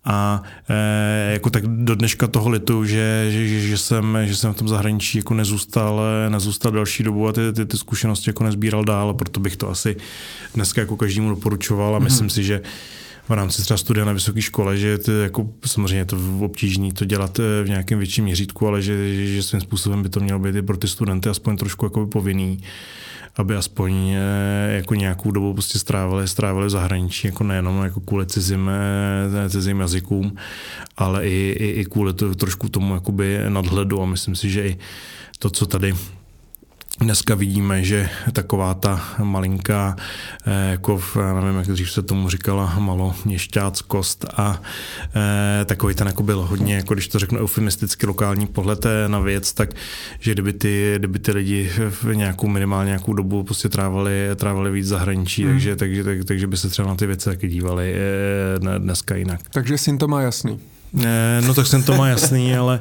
A 0.05 0.43
e, 0.69 1.33
jako 1.33 1.51
tak 1.51 1.67
do 1.67 1.95
dneška 1.95 2.27
toho 2.27 2.49
litu, 2.49 2.85
že, 2.85 3.27
že, 3.31 3.61
že, 3.61 3.79
jsem, 3.79 4.19
že 4.23 4.37
jsem 4.37 4.53
v 4.53 4.57
tom 4.57 4.69
zahraničí 4.69 5.19
jako 5.19 5.35
nezůstal, 5.35 6.01
nezůstal 6.29 6.73
další 6.73 7.03
dobu 7.03 7.29
a 7.29 7.33
ty, 7.33 7.53
ty, 7.53 7.67
ty 7.67 7.79
zkušenosti 7.79 8.31
jako 8.31 8.45
nezbíral 8.45 8.85
dál, 8.85 9.15
proto 9.15 9.41
bych 9.41 9.57
to 9.57 9.71
asi 9.71 9.97
dneska 10.55 10.81
jako 10.81 10.97
každému 10.97 11.31
doporučoval 11.31 11.97
a 11.97 11.99
myslím 11.99 12.27
mm-hmm. 12.27 12.35
si, 12.35 12.45
že 12.45 12.61
v 13.29 13.33
rámci 13.33 13.63
třeba 13.63 13.79
studia 13.79 14.07
na 14.07 14.13
vysoké 14.13 14.43
škole, 14.43 14.77
že 14.79 14.99
to 14.99 15.13
jako, 15.13 15.49
samozřejmě 15.67 15.97
je 15.97 16.05
to 16.05 16.19
obtížné 16.41 16.93
to 16.93 17.05
dělat 17.05 17.39
eh, 17.39 17.65
v 17.65 17.69
nějakém 17.69 17.99
větším 17.99 18.25
měřítku, 18.25 18.69
ale 18.69 18.83
že, 18.83 19.27
že, 19.27 19.43
svým 19.43 19.61
způsobem 19.61 20.03
by 20.03 20.09
to 20.09 20.21
mělo 20.21 20.39
být 20.39 20.57
i 20.57 20.63
pro 20.63 20.77
ty 20.77 20.89
studenty 20.89 21.29
aspoň 21.29 21.57
trošku 21.57 21.87
jako 21.87 22.07
povinný 22.07 22.61
aby 23.37 23.57
aspoň 23.57 24.09
eh, 24.09 24.77
jako 24.77 24.95
nějakou 24.95 25.31
dobu 25.31 25.53
prostě 25.53 25.79
strávili, 25.79 26.29
strávili 26.29 26.67
v 26.67 26.71
zahraničí, 26.71 27.27
jako 27.27 27.45
nejenom 27.45 27.85
jako 27.85 28.01
kvůli 28.01 28.27
cizím, 28.27 28.71
eh, 29.45 29.51
cizím 29.51 29.81
jazykům, 29.81 30.37
ale 30.97 31.27
i, 31.29 31.57
i, 31.59 31.81
i 31.81 31.85
kvůli 31.85 32.15
to, 32.15 32.35
trošku 32.35 32.69
tomu 32.69 32.95
jakoby 32.95 33.39
nadhledu 33.49 34.03
a 34.03 34.07
myslím 34.07 34.37
si, 34.37 34.51
že 34.51 34.69
i 34.69 34.79
to, 35.39 35.51
co 35.51 35.67
tady 35.67 35.95
Dneska 37.01 37.35
vidíme, 37.35 37.85
že 37.85 38.09
taková 38.33 38.75
ta 38.75 39.05
malinká, 39.23 39.97
eh, 40.47 40.71
jako 40.71 40.99
v, 40.99 41.17
nevím, 41.17 41.59
jak 41.59 41.67
dřív 41.67 41.91
se 41.91 42.03
tomu 42.03 42.29
říkala, 42.29 42.75
malo 42.79 43.15
měšťáckost 43.25 44.25
a 44.37 44.63
e, 45.17 45.65
takový 45.65 45.95
ten 45.95 46.07
jako 46.07 46.23
byl 46.23 46.43
hodně, 46.43 46.75
jako 46.75 46.95
když 46.95 47.09
to 47.09 47.19
řeknu 47.19 47.39
eufemisticky, 47.39 48.07
lokální 48.07 48.47
pohled 48.47 48.87
na 49.07 49.21
věc, 49.21 49.53
tak 49.53 49.71
že 50.21 50.33
kdyby 50.33 50.53
ty, 50.53 50.95
kdyby 50.99 51.19
ty 51.19 51.33
lidi 51.33 51.71
v 51.91 52.05
nějakou 52.15 52.49
minimálně 52.49 52.89
nějakou 52.89 53.13
dobu 53.13 53.43
prostě 53.43 53.69
trávali, 53.69 54.31
trávali 54.37 54.71
víc 54.71 54.87
zahraničí, 54.87 55.45
hmm. 55.45 55.53
takže, 55.53 55.77
takže, 55.77 56.05
tak, 56.05 56.25
takže 56.25 56.47
by 56.47 56.57
se 56.57 56.69
třeba 56.69 56.89
na 56.89 56.95
ty 56.95 57.07
věci 57.07 57.25
taky 57.25 57.49
dívali 57.49 57.95
e, 57.95 58.79
dneska 58.79 59.17
jinak. 59.17 59.41
Takže 59.51 59.79
syn 59.79 59.99
to 59.99 60.09
má 60.09 60.23
jasný. 60.23 60.61
E, 61.05 61.41
no 61.47 61.55
tak 61.55 61.67
jsem 61.67 61.83
to 61.83 61.97
má 61.97 62.09
jasný, 62.09 62.57
ale 62.57 62.81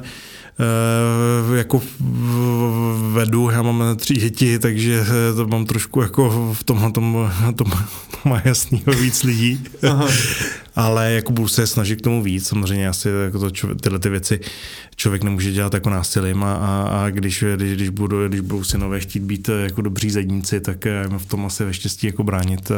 jako 1.54 1.82
vedu, 3.12 3.50
já 3.50 3.62
mám 3.62 3.96
tři 3.96 4.14
děti, 4.14 4.58
takže 4.58 5.04
eh, 5.06 5.34
to 5.34 5.46
mám 5.46 5.66
trošku 5.66 6.00
jako 6.00 6.54
v 6.54 6.64
tomhle 6.64 6.92
tom, 6.92 7.30
tom 7.56 7.70
má 8.24 8.42
jasného 8.44 8.92
víc 8.92 9.22
lidí. 9.22 9.64
Ale 10.76 11.12
jako 11.12 11.32
budu 11.32 11.48
se 11.48 11.66
snažit 11.66 11.96
k 11.96 12.04
tomu 12.04 12.22
víc, 12.22 12.48
samozřejmě 12.48 12.88
asi 12.88 13.08
jako 13.24 13.38
to, 13.38 13.74
tyhle 13.74 13.98
ty 13.98 14.08
věci 14.08 14.40
člověk 14.96 15.22
nemůže 15.22 15.52
dělat 15.52 15.74
jako 15.74 15.90
násilím 15.90 16.44
a, 16.44 16.54
a, 16.54 16.82
a 16.82 17.10
když, 17.10 17.44
když, 17.56 17.72
když, 17.72 17.88
budu, 17.88 18.28
když 18.28 18.40
budou 18.40 18.64
synové 18.64 19.00
chtít 19.00 19.22
být 19.22 19.48
eh, 19.48 19.52
jako 19.52 19.82
dobří 19.82 20.10
zadníci, 20.10 20.60
tak 20.60 20.84
v 21.18 21.26
tom 21.26 21.46
asi 21.46 21.64
ve 21.64 21.74
štěstí 21.74 22.06
jako 22.06 22.24
bránit, 22.24 22.72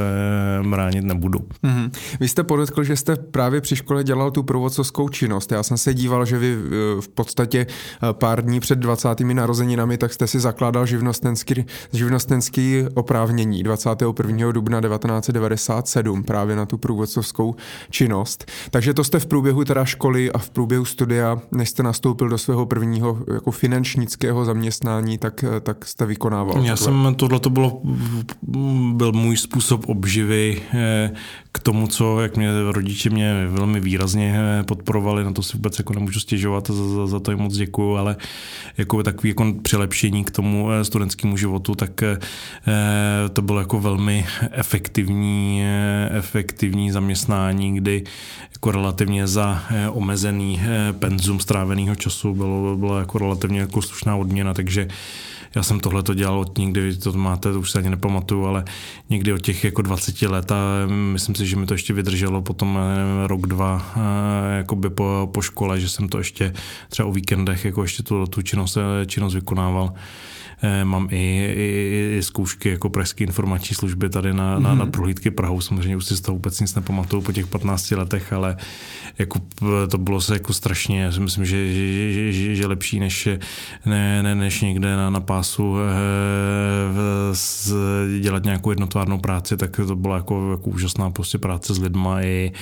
bránit 0.70 1.04
nebudu. 1.04 1.38
Mm-hmm. 1.38 1.90
Vy 2.20 2.28
jste 2.28 2.44
podotkl, 2.44 2.84
že 2.84 2.96
jste 2.96 3.16
právě 3.16 3.60
při 3.60 3.76
škole 3.76 4.04
dělal 4.04 4.30
tu 4.30 4.42
průvodcovskou 4.42 5.08
činnost. 5.08 5.52
Já 5.52 5.62
jsem 5.62 5.76
se 5.76 5.94
díval, 5.94 6.24
že 6.24 6.38
vy 6.38 6.56
v 7.00 7.08
podstatě 7.08 7.66
pár 8.12 8.44
dní 8.44 8.60
před 8.60 8.78
20. 8.78 9.20
narozeninami, 9.20 9.98
tak 9.98 10.12
jste 10.12 10.26
si 10.26 10.40
zakládal 10.40 10.86
živnostenský, 10.86 11.64
živnostenský 11.92 12.84
oprávnění 12.94 13.62
21. 13.62 14.52
dubna 14.52 14.80
1997 14.80 16.24
právě 16.24 16.56
na 16.56 16.66
tu 16.66 16.78
průvodcovskou 16.78 17.54
činnost. 17.90 18.50
Takže 18.70 18.94
to 18.94 19.04
jste 19.04 19.18
v 19.18 19.26
průběhu 19.26 19.64
teda 19.64 19.84
školy 19.84 20.32
a 20.32 20.38
v 20.38 20.50
průběhu 20.50 20.84
studia, 20.84 21.38
než 21.52 21.68
jste 21.68 21.82
nastoupil 21.82 22.28
do 22.28 22.38
svého 22.38 22.66
prvního 22.66 23.18
jako 23.34 23.50
finančnického 23.50 24.44
zaměstnání, 24.44 25.18
tak, 25.18 25.44
tak 25.62 25.84
jste 25.84 26.06
vykonával. 26.06 26.64
Já 26.64 26.76
tohle. 26.76 26.76
jsem, 26.76 27.14
tohle 27.14 27.40
to 27.40 27.50
bylo, 27.50 27.82
byl 28.92 29.12
můj 29.12 29.36
způsob 29.36 29.88
obživy 29.88 30.62
eh, 30.74 31.12
k 31.52 31.58
tomu, 31.58 31.86
co, 31.86 32.20
jak 32.20 32.36
mě 32.36 32.50
rodiče 32.72 33.10
mě 33.10 33.46
velmi 33.46 33.80
výrazně 33.80 34.34
eh, 34.36 34.62
podporovali, 34.62 35.24
na 35.24 35.32
to 35.32 35.42
si 35.42 35.56
vůbec 35.56 35.78
jako 35.78 35.92
nemůžu 35.92 36.20
stěžovat, 36.20 36.70
za, 36.70 36.88
za, 36.88 37.06
za 37.06 37.20
to 37.20 37.30
jim 37.30 37.40
moc 37.40 37.54
děkuju, 37.54 37.94
ale 37.94 38.16
jako 38.78 39.02
takový 39.02 39.28
jako 39.28 39.52
přilepšení 39.62 40.24
k 40.24 40.30
tomu 40.30 40.72
eh, 40.72 40.84
studentskému 40.84 41.36
životu, 41.36 41.74
tak 41.74 41.90
to 43.32 43.42
bylo 43.42 43.58
jako 43.58 43.80
velmi 43.80 44.26
efektivní, 44.50 45.62
efektivní 46.10 46.90
zaměstnání, 46.90 47.77
kdy 47.80 48.04
jako 48.52 48.70
relativně 48.70 49.26
za 49.26 49.62
omezený 49.90 50.60
penzum 50.98 51.40
stráveného 51.40 51.94
času 51.94 52.34
bylo, 52.34 52.76
bylo 52.76 52.98
jako 52.98 53.18
relativně 53.18 53.60
jako 53.60 53.82
slušná 53.82 54.16
odměna, 54.16 54.54
takže 54.54 54.88
já 55.54 55.62
jsem 55.62 55.80
tohle 55.80 56.02
to 56.02 56.14
dělal 56.14 56.40
od 56.40 56.58
někdy, 56.58 56.96
to 56.96 57.12
máte, 57.12 57.52
to 57.52 57.60
už 57.60 57.70
se 57.70 57.78
ani 57.78 57.90
nepamatuju, 57.90 58.46
ale 58.46 58.64
někdy 59.10 59.32
od 59.32 59.38
těch 59.38 59.64
jako 59.64 59.82
20 59.82 60.22
let 60.22 60.52
a 60.52 60.56
myslím 60.86 61.34
si, 61.34 61.46
že 61.46 61.56
mi 61.56 61.66
to 61.66 61.74
ještě 61.74 61.92
vydrželo 61.92 62.42
potom 62.42 62.78
rok, 63.26 63.46
dva 63.46 63.94
jakoby 64.56 64.90
po, 64.90 65.30
po 65.34 65.42
škole, 65.42 65.80
že 65.80 65.88
jsem 65.88 66.08
to 66.08 66.18
ještě 66.18 66.52
třeba 66.88 67.08
o 67.08 67.12
víkendech 67.12 67.64
jako 67.64 67.82
ještě 67.82 68.02
tu, 68.02 68.26
tu 68.26 68.42
činnost, 68.42 68.78
činnost 69.06 69.34
vykonával. 69.34 69.92
Eh, 70.62 70.84
mám 70.84 71.08
i, 71.10 71.52
i, 71.56 72.16
i 72.18 72.22
zkoušky 72.22 72.68
jako 72.68 72.90
pražské 72.90 73.24
informační 73.24 73.76
služby 73.76 74.08
tady 74.08 74.34
na, 74.34 74.58
mm-hmm. 74.58 74.62
na, 74.62 74.74
na 74.74 74.84
mhm. 74.84 74.92
prohlídky 74.92 75.30
Prahou. 75.30 75.60
Samozřejmě 75.60 75.96
už 75.96 76.04
si 76.04 76.16
z 76.16 76.20
toho 76.20 76.36
vůbec 76.36 76.60
nic 76.60 76.74
nepamatuju 76.74 77.22
po 77.22 77.32
těch 77.32 77.46
15 77.46 77.90
letech, 77.90 78.32
ale 78.32 78.56
jako 79.18 79.40
to 79.90 79.98
bylo 79.98 80.20
se 80.20 80.34
jako 80.34 80.52
strašně, 80.52 81.02
já 81.02 81.12
si 81.12 81.20
myslím, 81.20 81.44
že, 81.44 81.72
že, 81.72 82.12
že, 82.12 82.32
že, 82.32 82.54
že 82.54 82.66
lepší 82.66 83.00
než, 83.00 83.28
ne, 83.86 84.22
ne, 84.22 84.34
než 84.34 84.60
někde 84.60 84.96
na, 84.96 85.10
na 85.10 85.20
pásu 85.20 85.76
e, 85.78 85.84
s, 87.34 87.74
dělat 88.20 88.44
nějakou 88.44 88.70
jednotvárnou 88.70 89.18
práci, 89.18 89.56
tak 89.56 89.76
to 89.76 89.96
byla 89.96 90.16
jako, 90.16 90.50
jako 90.50 90.70
úžasná 90.70 91.10
prostě 91.10 91.38
práce 91.38 91.74
s 91.74 91.78
lidma 91.78 92.22
i 92.22 92.52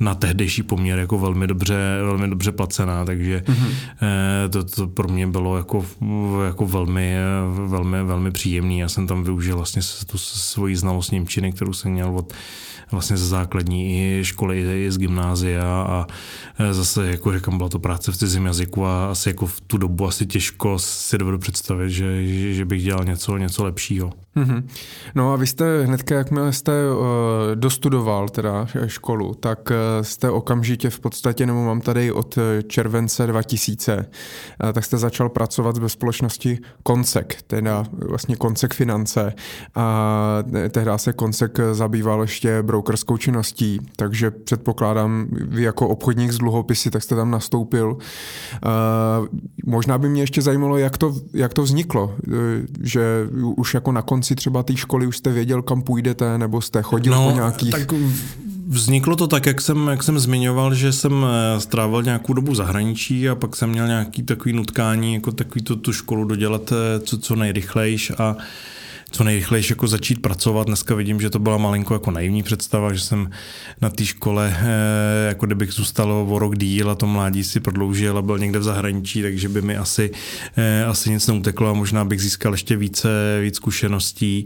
na 0.00 0.14
tehdejší 0.14 0.62
poměr 0.62 0.98
jako 0.98 1.18
velmi 1.18 1.46
dobře, 1.46 2.00
velmi 2.04 2.28
dobře 2.28 2.52
placená, 2.52 3.04
takže 3.04 3.42
mm-hmm. 3.46 3.72
e, 4.44 4.48
to, 4.48 4.64
to 4.64 4.86
pro 4.86 5.08
mě 5.08 5.26
bylo 5.26 5.56
jako, 5.56 5.86
jako 6.46 6.66
velmi 6.66 7.16
velmi, 7.50 8.04
velmi 8.04 8.30
příjemný. 8.30 8.78
Já 8.78 8.88
jsem 8.88 9.06
tam 9.06 9.24
využil 9.24 9.56
vlastně 9.56 9.82
tu 10.06 10.18
svoji 10.18 10.76
znalost 10.76 11.10
Němčiny, 11.10 11.52
kterou 11.52 11.72
jsem 11.72 11.92
měl 11.92 12.16
od 12.16 12.32
vlastně 12.92 13.16
ze 13.16 13.26
základní 13.26 14.18
školy, 14.22 14.84
i 14.86 14.90
z 14.90 14.98
gymnázia 14.98 15.64
a 15.88 16.06
zase, 16.70 17.10
jako 17.10 17.32
říkám, 17.32 17.56
byla 17.56 17.68
to 17.68 17.78
práce 17.78 18.12
v 18.12 18.16
cizím 18.16 18.46
jazyku 18.46 18.86
a 18.86 19.10
asi 19.10 19.28
jako 19.28 19.46
v 19.46 19.60
tu 19.60 19.78
dobu 19.78 20.06
asi 20.06 20.26
těžko 20.26 20.78
si 20.78 21.18
dovedu 21.18 21.38
představit, 21.38 21.90
že, 21.90 22.26
že 22.54 22.64
bych 22.64 22.82
dělal 22.82 23.04
něco, 23.04 23.36
něco 23.36 23.64
lepšího. 23.64 24.12
Mm-hmm. 24.36 24.62
No 25.14 25.32
a 25.32 25.36
vy 25.36 25.46
jste 25.46 25.84
hnedka, 25.84 26.14
jakmile 26.14 26.52
jste 26.52 26.72
uh, 26.90 27.06
dostudoval 27.54 28.28
teda 28.28 28.66
školu, 28.86 29.34
tak 29.34 29.70
uh, 29.70 29.76
jste 30.02 30.30
okamžitě 30.30 30.90
v 30.90 31.00
podstatě, 31.00 31.46
nebo 31.46 31.64
mám 31.64 31.80
tady 31.80 32.12
od 32.12 32.38
července 32.66 33.26
2000, 33.26 33.96
uh, 33.96 34.72
tak 34.72 34.84
jste 34.84 34.98
začal 34.98 35.28
pracovat 35.28 35.78
ve 35.78 35.88
společnosti 35.88 36.58
Koncek, 36.82 37.42
teda 37.46 37.84
vlastně 37.92 38.36
Koncek 38.36 38.74
finance 38.74 39.32
a 39.74 40.38
tehdy 40.70 40.90
se 40.96 41.12
Koncek 41.12 41.58
zabýval 41.72 42.20
ještě 42.20 42.62
brokerskou 42.82 43.16
činností, 43.16 43.78
takže 43.96 44.30
předpokládám, 44.30 45.26
vy 45.30 45.62
jako 45.62 45.88
obchodník 45.88 46.32
z 46.32 46.38
dluhopisy, 46.38 46.90
tak 46.90 47.02
jste 47.02 47.16
tam 47.16 47.30
nastoupil. 47.30 47.96
Uh, 47.96 49.26
možná 49.66 49.98
by 49.98 50.08
mě 50.08 50.22
ještě 50.22 50.42
zajímalo, 50.42 50.78
jak 50.78 50.98
to, 50.98 51.14
jak 51.34 51.54
to 51.54 51.62
vzniklo, 51.62 52.14
že 52.82 53.28
už 53.56 53.74
jako 53.74 53.92
na 53.92 54.02
konci 54.02 54.34
třeba 54.34 54.62
té 54.62 54.76
školy 54.76 55.06
už 55.06 55.16
jste 55.16 55.32
věděl, 55.32 55.62
kam 55.62 55.82
půjdete, 55.82 56.38
nebo 56.38 56.60
jste 56.60 56.82
chodil 56.82 57.12
no, 57.12 57.28
po 57.30 57.34
nějakých... 57.34 57.70
Tak 57.70 57.92
Vzniklo 58.68 59.16
to 59.16 59.26
tak, 59.26 59.46
jak 59.46 59.60
jsem, 59.60 59.88
jak 59.88 60.02
jsem 60.02 60.18
zmiňoval, 60.18 60.74
že 60.74 60.92
jsem 60.92 61.26
eh, 61.26 61.60
strávil 61.60 62.02
nějakou 62.02 62.32
dobu 62.32 62.54
zahraničí 62.54 63.28
a 63.28 63.34
pak 63.34 63.56
jsem 63.56 63.70
měl 63.70 63.86
nějaký 63.86 64.22
takový 64.22 64.52
nutkání, 64.52 65.14
jako 65.14 65.32
takový 65.32 65.62
tu, 65.62 65.76
tu 65.76 65.92
školu 65.92 66.24
dodělat 66.24 66.72
eh, 66.72 67.00
co, 67.00 67.18
co 67.18 67.36
nejrychlejš 67.36 68.12
a 68.18 68.36
co 69.12 69.24
nejrychleji 69.24 69.64
jako 69.70 69.86
začít 69.86 70.22
pracovat. 70.22 70.66
Dneska 70.66 70.94
vidím, 70.94 71.20
že 71.20 71.30
to 71.30 71.38
byla 71.38 71.56
malinko 71.56 71.94
jako 71.94 72.10
naivní 72.10 72.42
představa, 72.42 72.92
že 72.92 73.00
jsem 73.00 73.30
na 73.80 73.90
té 73.90 74.06
škole, 74.06 74.56
eh, 74.60 75.28
jako 75.28 75.46
kdybych 75.46 75.72
zůstal 75.72 76.12
o 76.28 76.38
rok 76.38 76.56
díl 76.56 76.90
a 76.90 76.94
to 76.94 77.06
mládí 77.06 77.44
si 77.44 77.60
prodloužil 77.60 78.18
a 78.18 78.22
byl 78.22 78.38
někde 78.38 78.58
v 78.58 78.62
zahraničí, 78.62 79.22
takže 79.22 79.48
by 79.48 79.62
mi 79.62 79.76
asi, 79.76 80.10
eh, 80.56 80.84
asi 80.84 81.10
nic 81.10 81.26
neuteklo 81.26 81.70
a 81.70 81.72
možná 81.72 82.04
bych 82.04 82.20
získal 82.20 82.52
ještě 82.52 82.76
více, 82.76 83.08
víc 83.42 83.56
zkušeností 83.56 84.44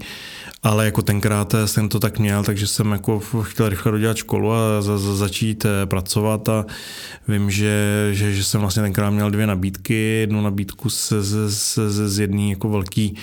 ale 0.66 0.85
jako 0.85 1.02
tenkrát 1.02 1.54
jsem 1.64 1.88
to 1.88 2.00
tak 2.00 2.18
měl, 2.18 2.44
takže 2.44 2.66
jsem 2.66 2.92
jako 2.92 3.20
chtěl 3.42 3.68
rychle 3.68 3.92
dodělat 3.92 4.16
školu 4.16 4.52
a 4.52 4.82
za, 4.82 4.99
za, 4.99 5.16
začít 5.16 5.64
eh, 5.64 5.87
pracovat 5.87 6.49
a 6.49 6.64
vím, 7.28 7.50
že, 7.50 8.08
že, 8.12 8.32
že 8.32 8.44
jsem 8.44 8.61
vlastně 8.61 8.82
tenkrát 8.82 9.11
měl 9.11 9.30
dvě 9.30 9.46
nabídky, 9.46 9.94
jednu 9.94 10.40
nabídku 10.40 10.90
z, 10.90 11.12
z, 11.20 11.50
z, 11.50 11.78
z 11.88 12.18
jedné 12.18 12.42
jako 12.50 12.68
velký 12.68 13.14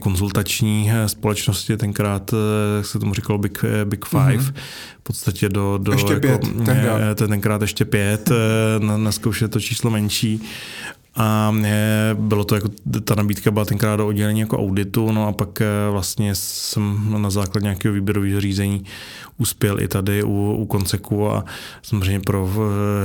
konzultační 0.00 0.77
eh, 0.86 1.08
společnosti, 1.08 1.76
tenkrát 1.76 2.32
eh, 2.32 2.84
se 2.84 2.98
tomu 2.98 3.14
říkalo 3.14 3.38
Big, 3.38 3.64
Big 3.84 4.04
Five, 4.04 4.36
mm-hmm. 4.36 4.54
v 5.00 5.02
podstatě 5.02 5.48
do... 5.48 5.78
do 5.78 5.92
ještě 5.92 6.12
jako, 6.12 6.20
pět, 6.20 6.40
tenkrát. 6.64 7.18
tenkrát 7.28 7.62
ještě 7.62 7.84
pět, 7.84 8.30
na, 8.78 8.96
na 8.96 9.12
zkoušet 9.12 9.50
to 9.50 9.60
číslo 9.60 9.90
menší 9.90 10.42
a 11.18 11.54
bylo 12.14 12.44
to 12.44 12.54
jako, 12.54 12.68
ta 13.04 13.14
nabídka 13.14 13.50
byla 13.50 13.64
tenkrát 13.64 13.96
do 13.96 14.06
oddělení 14.06 14.40
jako 14.40 14.58
auditu, 14.58 15.12
no 15.12 15.28
a 15.28 15.32
pak 15.32 15.62
vlastně 15.90 16.34
jsem 16.34 17.14
na 17.22 17.30
základě 17.30 17.64
nějakého 17.64 17.94
výběrového 17.94 18.40
řízení 18.40 18.84
uspěl 19.38 19.80
i 19.80 19.88
tady 19.88 20.22
u, 20.22 20.52
u 20.52 20.66
Konceku 20.66 21.30
a 21.30 21.44
samozřejmě 21.82 22.20
pro 22.20 22.50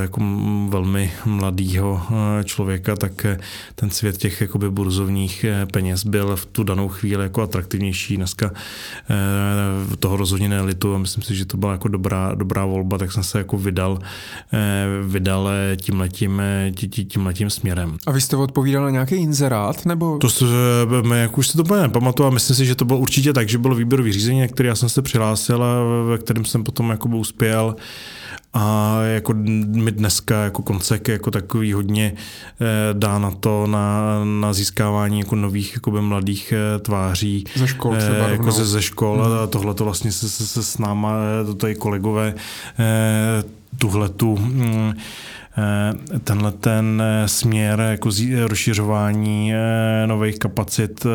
jako 0.02 0.20
velmi 0.68 1.12
mladýho 1.24 2.02
eh, 2.10 2.44
člověka, 2.44 2.96
tak 2.96 3.24
eh, 3.24 3.38
ten 3.74 3.90
svět 3.90 4.16
těch 4.16 4.40
jakoby 4.40 4.70
burzovních 4.70 5.44
eh, 5.44 5.66
peněz 5.66 6.04
byl 6.04 6.36
v 6.36 6.46
tu 6.46 6.64
danou 6.64 6.88
chvíli 6.88 7.22
jako 7.22 7.42
atraktivnější. 7.42 8.16
Dneska 8.16 8.50
toho 9.98 10.16
rozhodně 10.16 10.48
nelitu 10.48 10.94
a 10.94 10.98
myslím 10.98 11.22
si, 11.22 11.34
že 11.34 11.44
to 11.44 11.56
byla 11.56 11.72
jako 11.72 11.88
dobrá, 11.88 12.34
dobrá 12.34 12.64
volba, 12.64 12.98
tak 12.98 13.12
jsem 13.12 13.22
se 13.22 13.38
jako 13.38 13.58
vydal, 13.58 13.98
vydal 15.02 15.48
tímhletím, 15.76 16.42
tímhletím 17.08 17.50
směrem. 17.50 17.96
A 18.06 18.12
vy 18.12 18.20
jste 18.20 18.36
odpovídal 18.36 18.84
na 18.84 18.90
nějaký 18.90 19.14
inzerát? 19.14 19.86
Nebo? 19.86 20.18
To 20.18 20.30
se, 20.30 20.44
jak 21.14 21.38
už 21.38 21.48
si 21.48 21.56
to 21.56 21.62
úplně 21.62 21.82
nepamatuju, 21.82 22.30
myslím 22.30 22.56
si, 22.56 22.66
že 22.66 22.74
to 22.74 22.84
bylo 22.84 22.98
určitě 22.98 23.32
tak, 23.32 23.48
že 23.48 23.58
bylo 23.58 23.74
výběrový 23.74 24.12
řízení, 24.12 24.40
na 24.40 24.48
který 24.48 24.66
já 24.66 24.74
jsem 24.74 24.88
se 24.88 25.02
přihlásil 25.02 25.64
a 25.64 25.76
ve 26.08 26.18
kterém 26.18 26.44
jsem 26.44 26.64
potom 26.64 26.90
jakoby 26.90 27.16
uspěl. 27.16 27.76
A 28.56 28.98
jako 29.02 29.34
mi 29.66 29.92
dneska 29.92 30.44
jako 30.44 30.62
koncek 30.62 31.08
jako 31.08 31.30
takový 31.30 31.72
hodně 31.72 32.12
eh, 32.16 32.64
dá 32.92 33.18
na 33.18 33.30
to, 33.30 33.66
na, 33.66 34.02
na 34.24 34.52
získávání 34.52 35.18
jako 35.18 35.36
nových 35.36 35.72
jakoby 35.74 36.00
mladých 36.00 36.52
eh, 36.52 36.78
tváří. 36.78 37.44
Ze 37.56 37.68
škol 37.68 37.96
třeba 37.96 38.28
Jako 38.28 38.50
ze, 38.50 38.64
ze 38.64 38.82
škol 38.82 39.22
hmm. 39.22 39.38
a 39.38 39.46
tohle 39.46 39.74
to 39.74 39.84
vlastně 39.84 40.12
se, 40.12 40.28
se, 40.28 40.46
se 40.46 40.62
s 40.62 40.78
náma, 40.78 41.14
to 41.46 41.54
tady 41.54 41.74
kolegové 41.74 42.34
tuhle 43.78 44.08
tu 44.08 44.36
mm, 44.36 44.94
Eh, 44.94 44.94
tenhle 46.24 46.52
ten 46.52 47.02
eh, 47.04 47.28
směr 47.28 47.80
jako 47.80 48.10
rozšiřování 48.46 49.54
eh, 49.54 50.06
nových 50.06 50.38
kapacit 50.38 51.06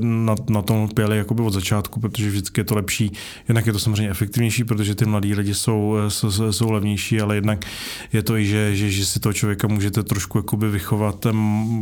na, 0.00 0.34
na 0.50 0.62
tom 0.62 0.88
pěli 0.88 1.18
jakoby 1.18 1.42
od 1.42 1.50
začátku, 1.50 2.00
protože 2.00 2.28
vždycky 2.28 2.60
je 2.60 2.64
to 2.64 2.74
lepší. 2.74 3.12
Jednak 3.48 3.66
je 3.66 3.72
to 3.72 3.78
samozřejmě 3.78 4.10
efektivnější, 4.10 4.64
protože 4.64 4.94
ty 4.94 5.04
mladí 5.04 5.34
lidi 5.34 5.54
jsou, 5.54 5.96
jsou, 6.08 6.52
jsou 6.52 6.70
levnější, 6.70 7.20
ale 7.20 7.34
jednak 7.34 7.64
je 8.12 8.22
to 8.22 8.36
i, 8.36 8.46
že, 8.46 8.76
že, 8.76 8.90
že 8.90 9.06
si 9.06 9.20
toho 9.20 9.32
člověka 9.32 9.68
můžete 9.68 10.02
trošku 10.02 10.38
jakoby 10.38 10.68
vychovat 10.70 11.26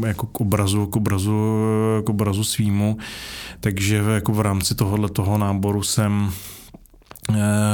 jako 0.06 0.26
k 0.26 0.40
obrazu, 0.40 0.86
k 0.86 0.96
obrazu, 0.96 1.58
k 2.04 2.08
obrazu 2.08 2.44
svýmu. 2.44 2.96
Takže 3.60 3.96
jako 3.96 4.32
v 4.32 4.40
rámci 4.40 4.74
tohohle 4.74 5.08
toho 5.08 5.38
náboru 5.38 5.82
jsem 5.82 6.32
Eh, 6.32 6.55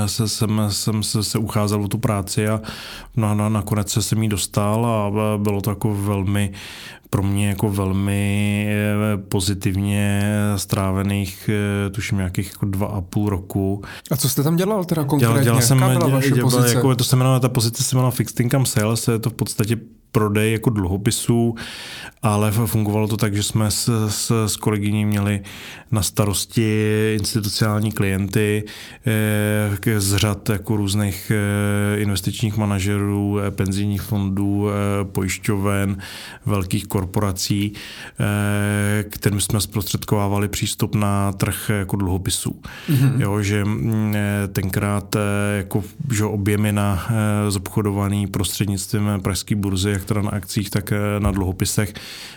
se, 0.06 0.28
jsem, 0.28 0.62
jsem 0.68 1.02
se, 1.02 1.24
se 1.24 1.38
ucházel 1.38 1.82
o 1.82 1.88
tu 1.88 1.98
práci 1.98 2.48
a 2.48 2.60
na, 3.16 3.34
na, 3.34 3.48
nakonec 3.48 3.90
se 3.90 4.02
jsem 4.02 4.22
jí 4.22 4.28
dostal 4.28 4.86
a 4.86 5.10
bylo 5.38 5.60
to 5.60 5.70
jako 5.70 5.94
velmi 5.94 6.52
pro 7.12 7.22
mě 7.22 7.48
jako 7.48 7.70
velmi 7.70 8.66
eh, 8.70 9.16
pozitivně 9.16 10.22
strávených, 10.56 11.50
eh, 11.86 11.90
tuším 11.90 12.18
nějakých 12.18 12.48
jako 12.48 12.66
dva 12.66 12.86
a 12.86 13.00
půl 13.00 13.28
roku. 13.28 13.82
A 14.10 14.16
co 14.16 14.28
jste 14.28 14.42
tam 14.42 14.56
dělal 14.56 14.84
teda 14.84 15.04
konkrétně? 15.04 15.32
Dělal, 15.32 15.44
dělal 15.44 15.60
jsem, 15.60 15.78
Jaká 15.78 15.98
byla 15.98 16.08
vaše 16.08 16.30
dělal, 16.30 16.50
pozice? 16.50 16.74
Jako, 16.74 16.96
to 16.96 17.04
se 17.04 17.16
jmenuje, 17.16 17.40
ta 17.40 17.48
pozice 17.48 17.82
se 17.82 17.96
jmenovala 17.96 18.10
Fixed 18.10 18.40
Income 18.40 18.66
Sales, 18.66 19.08
je 19.08 19.18
to 19.18 19.30
v 19.30 19.34
podstatě 19.34 19.76
prodej 20.12 20.52
jako 20.52 20.70
dluhopisů, 20.70 21.54
ale 22.22 22.52
fungovalo 22.52 23.08
to 23.08 23.16
tak, 23.16 23.34
že 23.34 23.42
jsme 23.42 23.70
s, 23.70 24.08
s, 24.08 24.46
s 24.46 24.56
kolegyní 24.56 25.04
měli 25.04 25.40
na 25.90 26.02
starosti 26.02 27.14
institucionální 27.18 27.92
klienty 27.92 28.64
eh, 29.86 30.00
z 30.00 30.16
řad 30.16 30.48
jako 30.48 30.76
různých 30.76 31.32
eh, 31.34 32.00
investičních 32.00 32.56
manažerů, 32.56 33.38
eh, 33.38 33.50
penzijních 33.50 34.02
fondů, 34.02 34.68
eh, 34.68 34.72
pojišťoven, 35.04 35.96
velkých 36.46 36.86
korporací, 36.86 37.72
eh, 38.20 39.04
kterým 39.08 39.40
jsme 39.40 39.60
zprostředkovávali 39.60 40.48
přístup 40.48 40.94
na 40.94 41.32
trh 41.32 41.70
jako 41.78 41.96
dluhopisů. 41.96 42.60
Mm-hmm. 42.88 43.20
Jo, 43.20 43.42
že 43.42 43.64
mm, 43.64 44.14
eh, 44.16 44.48
tenkrát 44.48 45.16
eh, 45.16 45.20
jako, 45.56 45.84
že 46.12 46.24
objemy 46.24 46.72
na 46.72 47.06
eh, 47.10 47.50
zobchodovaný 47.50 48.26
prostřednictvím 48.26 49.10
pražské 49.22 49.54
burzy, 49.54 50.01
jak 50.02 50.08
teda 50.08 50.22
na 50.22 50.30
akcích, 50.30 50.70
tak 50.70 50.92
eh, 50.92 51.20
na 51.22 51.30
dluhopisech. 51.30 51.94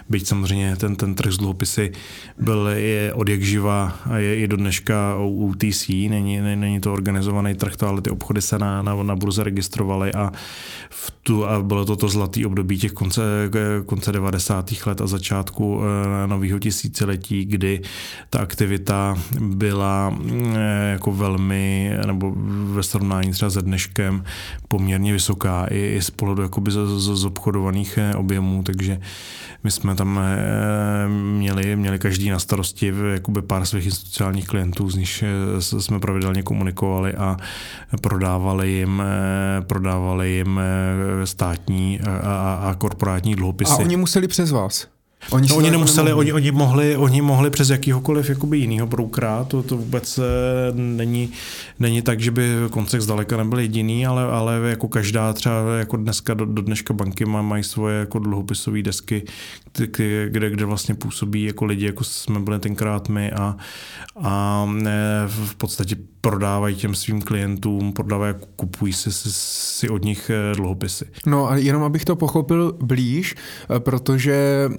Byť 0.10 0.28
samozřejmě 0.28 0.75
ten, 0.75 0.95
ten 0.95 1.15
trh 1.15 1.34
z 1.34 1.38
dluhopisy 1.38 1.91
byl 2.38 2.67
je 2.67 3.13
od 3.13 3.30
jak 3.30 3.41
živa 3.41 3.97
a 4.06 4.17
je 4.17 4.36
i 4.36 4.47
do 4.47 4.58
dneška 4.58 5.17
UTC, 5.25 5.89
není, 5.89 6.41
není 6.41 6.80
to 6.80 6.93
organizovaný 6.93 7.56
trh, 7.56 7.73
ale 7.82 8.01
ty 8.01 8.10
obchody 8.10 8.41
se 8.41 8.60
na, 8.60 8.82
na, 8.82 9.04
na 9.04 9.15
burze 9.15 9.43
registrovaly 9.43 10.13
a, 10.13 10.32
v 10.89 11.12
tu, 11.23 11.45
a 11.45 11.62
bylo 11.62 11.86
to 11.86 11.95
to 11.95 12.10
zlatý 12.10 12.45
období 12.45 12.78
těch 12.78 12.91
konce, 12.91 13.21
konce 13.86 14.12
90. 14.12 14.71
let 14.86 15.01
a 15.01 15.08
začátku 15.08 15.82
nového 16.25 16.60
tisíciletí, 16.60 17.45
kdy 17.45 17.82
ta 18.30 18.39
aktivita 18.39 19.17
byla 19.41 20.15
jako 20.91 21.12
velmi, 21.12 21.91
nebo 22.06 22.34
ve 22.73 22.84
srovnání 22.84 23.32
třeba 23.32 23.49
se 23.49 23.62
dneškem 23.62 24.23
poměrně 24.67 25.13
vysoká 25.13 25.65
i, 25.65 25.95
i 25.97 26.01
z 26.01 26.10
pohledu 26.10 26.41
jakoby 26.41 26.71
z, 26.71 26.78
z, 26.88 27.15
z 27.15 27.25
obchodovaných 27.55 27.99
objemů, 28.17 28.63
takže 28.63 28.99
my 29.63 29.71
jsme 29.71 29.95
tam 29.95 30.19
měli, 31.07 31.75
měli 31.75 31.99
každý 31.99 32.29
na 32.29 32.39
starosti 32.39 32.93
jakoby 33.13 33.41
pár 33.41 33.65
svých 33.65 33.85
institucionálních 33.85 34.47
klientů, 34.47 34.89
z 34.89 34.95
nich 34.95 35.23
jsme 35.59 35.99
pravidelně 35.99 36.43
komunikovali 36.43 37.13
a 37.13 37.37
prodávali 38.01 38.69
jim, 38.69 39.03
prodávali 39.67 40.29
jim 40.29 40.59
státní 41.23 41.99
a, 42.01 42.53
a 42.69 42.75
korporátní 42.75 43.35
dluhopisy. 43.35 43.71
A 43.71 43.77
oni 43.77 43.97
museli 43.97 44.27
přes 44.27 44.51
vás? 44.51 44.94
Oni, 45.31 45.47
no, 45.49 45.55
oni 45.55 45.71
nemuseli, 45.71 46.13
oni, 46.13 46.33
oni, 46.33 46.51
mohli, 46.51 46.97
oni 46.97 47.21
mohli 47.21 47.49
přes 47.49 47.69
jakýhokoliv 47.69 48.29
jakoby 48.29 48.57
jinýho 48.57 48.88
broukra, 48.88 49.43
to, 49.43 49.63
to 49.63 49.77
vůbec 49.77 50.17
eh, 50.17 50.21
není, 50.73 51.29
není 51.79 52.01
tak, 52.01 52.19
že 52.19 52.31
by 52.31 52.49
koncek 52.69 53.01
zdaleka 53.01 53.38
nebyl 53.38 53.59
jediný, 53.59 54.05
ale, 54.05 54.23
ale 54.23 54.59
jako 54.69 54.88
každá 54.88 55.33
třeba 55.33 55.77
jako 55.77 55.97
dneska 55.97 56.33
do, 56.33 56.45
do 56.45 56.61
dneška 56.61 56.93
banky 56.93 57.25
má, 57.25 57.41
mají 57.41 57.63
svoje 57.63 57.99
jako 57.99 58.19
dluhopisové 58.19 58.81
desky, 58.81 59.23
kde, 59.73 60.29
kde, 60.29 60.49
kde 60.49 60.65
vlastně 60.65 60.95
působí 60.95 61.43
jako 61.43 61.65
lidi, 61.65 61.85
jako 61.85 62.03
jsme 62.03 62.39
byli 62.39 62.59
tenkrát 62.59 63.09
my 63.09 63.31
a, 63.31 63.55
a 64.21 64.65
v 65.27 65.55
podstatě 65.55 65.95
prodávají 66.29 66.75
těm 66.75 66.95
svým 66.95 67.21
klientům, 67.21 67.93
prodávají, 67.93 68.35
kupují 68.55 68.93
si, 68.93 69.11
si, 69.11 69.29
si 69.31 69.89
od 69.89 70.03
nich 70.03 70.31
eh, 70.33 70.55
dluhopisy. 70.55 71.05
No 71.25 71.49
a 71.49 71.55
jenom 71.55 71.83
abych 71.83 72.05
to 72.05 72.15
pochopil 72.15 72.73
blíž, 72.83 73.35
eh, 73.35 73.79
protože 73.79 74.69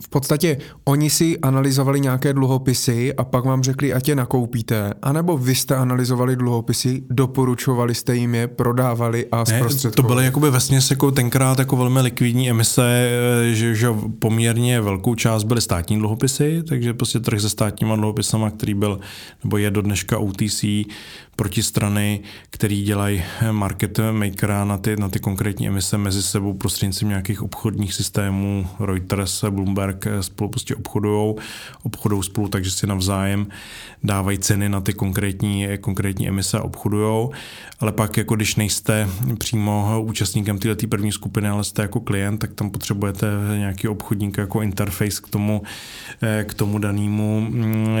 v 0.00 0.08
podstatě 0.08 0.58
oni 0.84 1.10
si 1.10 1.38
analyzovali 1.38 2.00
nějaké 2.00 2.32
dluhopisy 2.32 3.14
a 3.14 3.24
pak 3.24 3.44
vám 3.44 3.62
řekli, 3.62 3.94
ať 3.94 4.08
je 4.08 4.14
nakoupíte, 4.14 4.94
anebo 5.02 5.38
vy 5.38 5.54
jste 5.54 5.76
analyzovali 5.76 6.36
dluhopisy, 6.36 7.02
doporučovali 7.10 7.94
jste 7.94 8.16
jim 8.16 8.34
je, 8.34 8.48
prodávali 8.48 9.26
a 9.32 9.44
zprostředkovali. 9.44 10.08
To 10.08 10.14
byly 10.14 10.24
jakoby 10.24 10.50
vesměs 10.50 10.90
jako 10.90 11.10
tenkrát 11.10 11.58
jako 11.58 11.76
velmi 11.76 12.00
likvidní 12.00 12.50
emise, 12.50 13.10
eh, 13.50 13.54
že, 13.54 13.74
že 13.74 13.88
poměrně 14.18 14.80
velkou 14.80 15.14
část 15.14 15.44
byly 15.44 15.60
státní 15.60 15.98
dluhopisy, 15.98 16.62
takže 16.68 16.94
prostě 16.94 17.20
trh 17.20 17.40
se 17.40 17.48
státníma 17.48 17.96
dluhopisama, 17.96 18.50
který 18.50 18.74
byl, 18.74 18.98
nebo 19.44 19.58
je 19.58 19.70
do 19.70 19.82
dneška 19.82 20.18
OTC, 20.18 20.71
die 20.72 20.86
protistrany, 21.36 22.20
který 22.50 22.82
dělají 22.82 23.22
market 23.50 24.00
makera 24.12 24.64
na 24.64 24.78
ty, 24.78 24.96
na 24.96 25.08
ty 25.08 25.18
konkrétní 25.18 25.68
emise 25.68 25.98
mezi 25.98 26.22
sebou 26.22 26.52
prostřednictvím 26.52 27.08
nějakých 27.08 27.42
obchodních 27.42 27.94
systémů. 27.94 28.66
Reuters, 28.80 29.44
Bloomberg 29.50 30.06
spolu 30.20 30.50
prostě 30.50 30.74
obchodují, 30.74 31.34
obchodují 31.82 32.22
spolu, 32.22 32.48
takže 32.48 32.70
si 32.70 32.86
navzájem 32.86 33.46
dávají 34.04 34.38
ceny 34.38 34.68
na 34.68 34.80
ty 34.80 34.92
konkrétní, 34.92 35.66
konkrétní 35.80 36.28
emise 36.28 36.58
a 36.58 36.62
obchodují. 36.62 37.28
Ale 37.80 37.92
pak, 37.92 38.16
jako 38.16 38.36
když 38.36 38.56
nejste 38.56 39.08
přímo 39.38 40.02
účastníkem 40.02 40.58
této 40.58 40.86
první 40.86 41.12
skupiny, 41.12 41.48
ale 41.48 41.64
jste 41.64 41.82
jako 41.82 42.00
klient, 42.00 42.38
tak 42.38 42.52
tam 42.52 42.70
potřebujete 42.70 43.26
nějaký 43.56 43.88
obchodník 43.88 44.38
jako 44.38 44.62
interface 44.62 45.22
k 45.22 45.28
tomu, 45.28 45.62
k 46.44 46.54
tomu 46.54 46.78
danému 46.78 47.40
mm, 47.40 47.96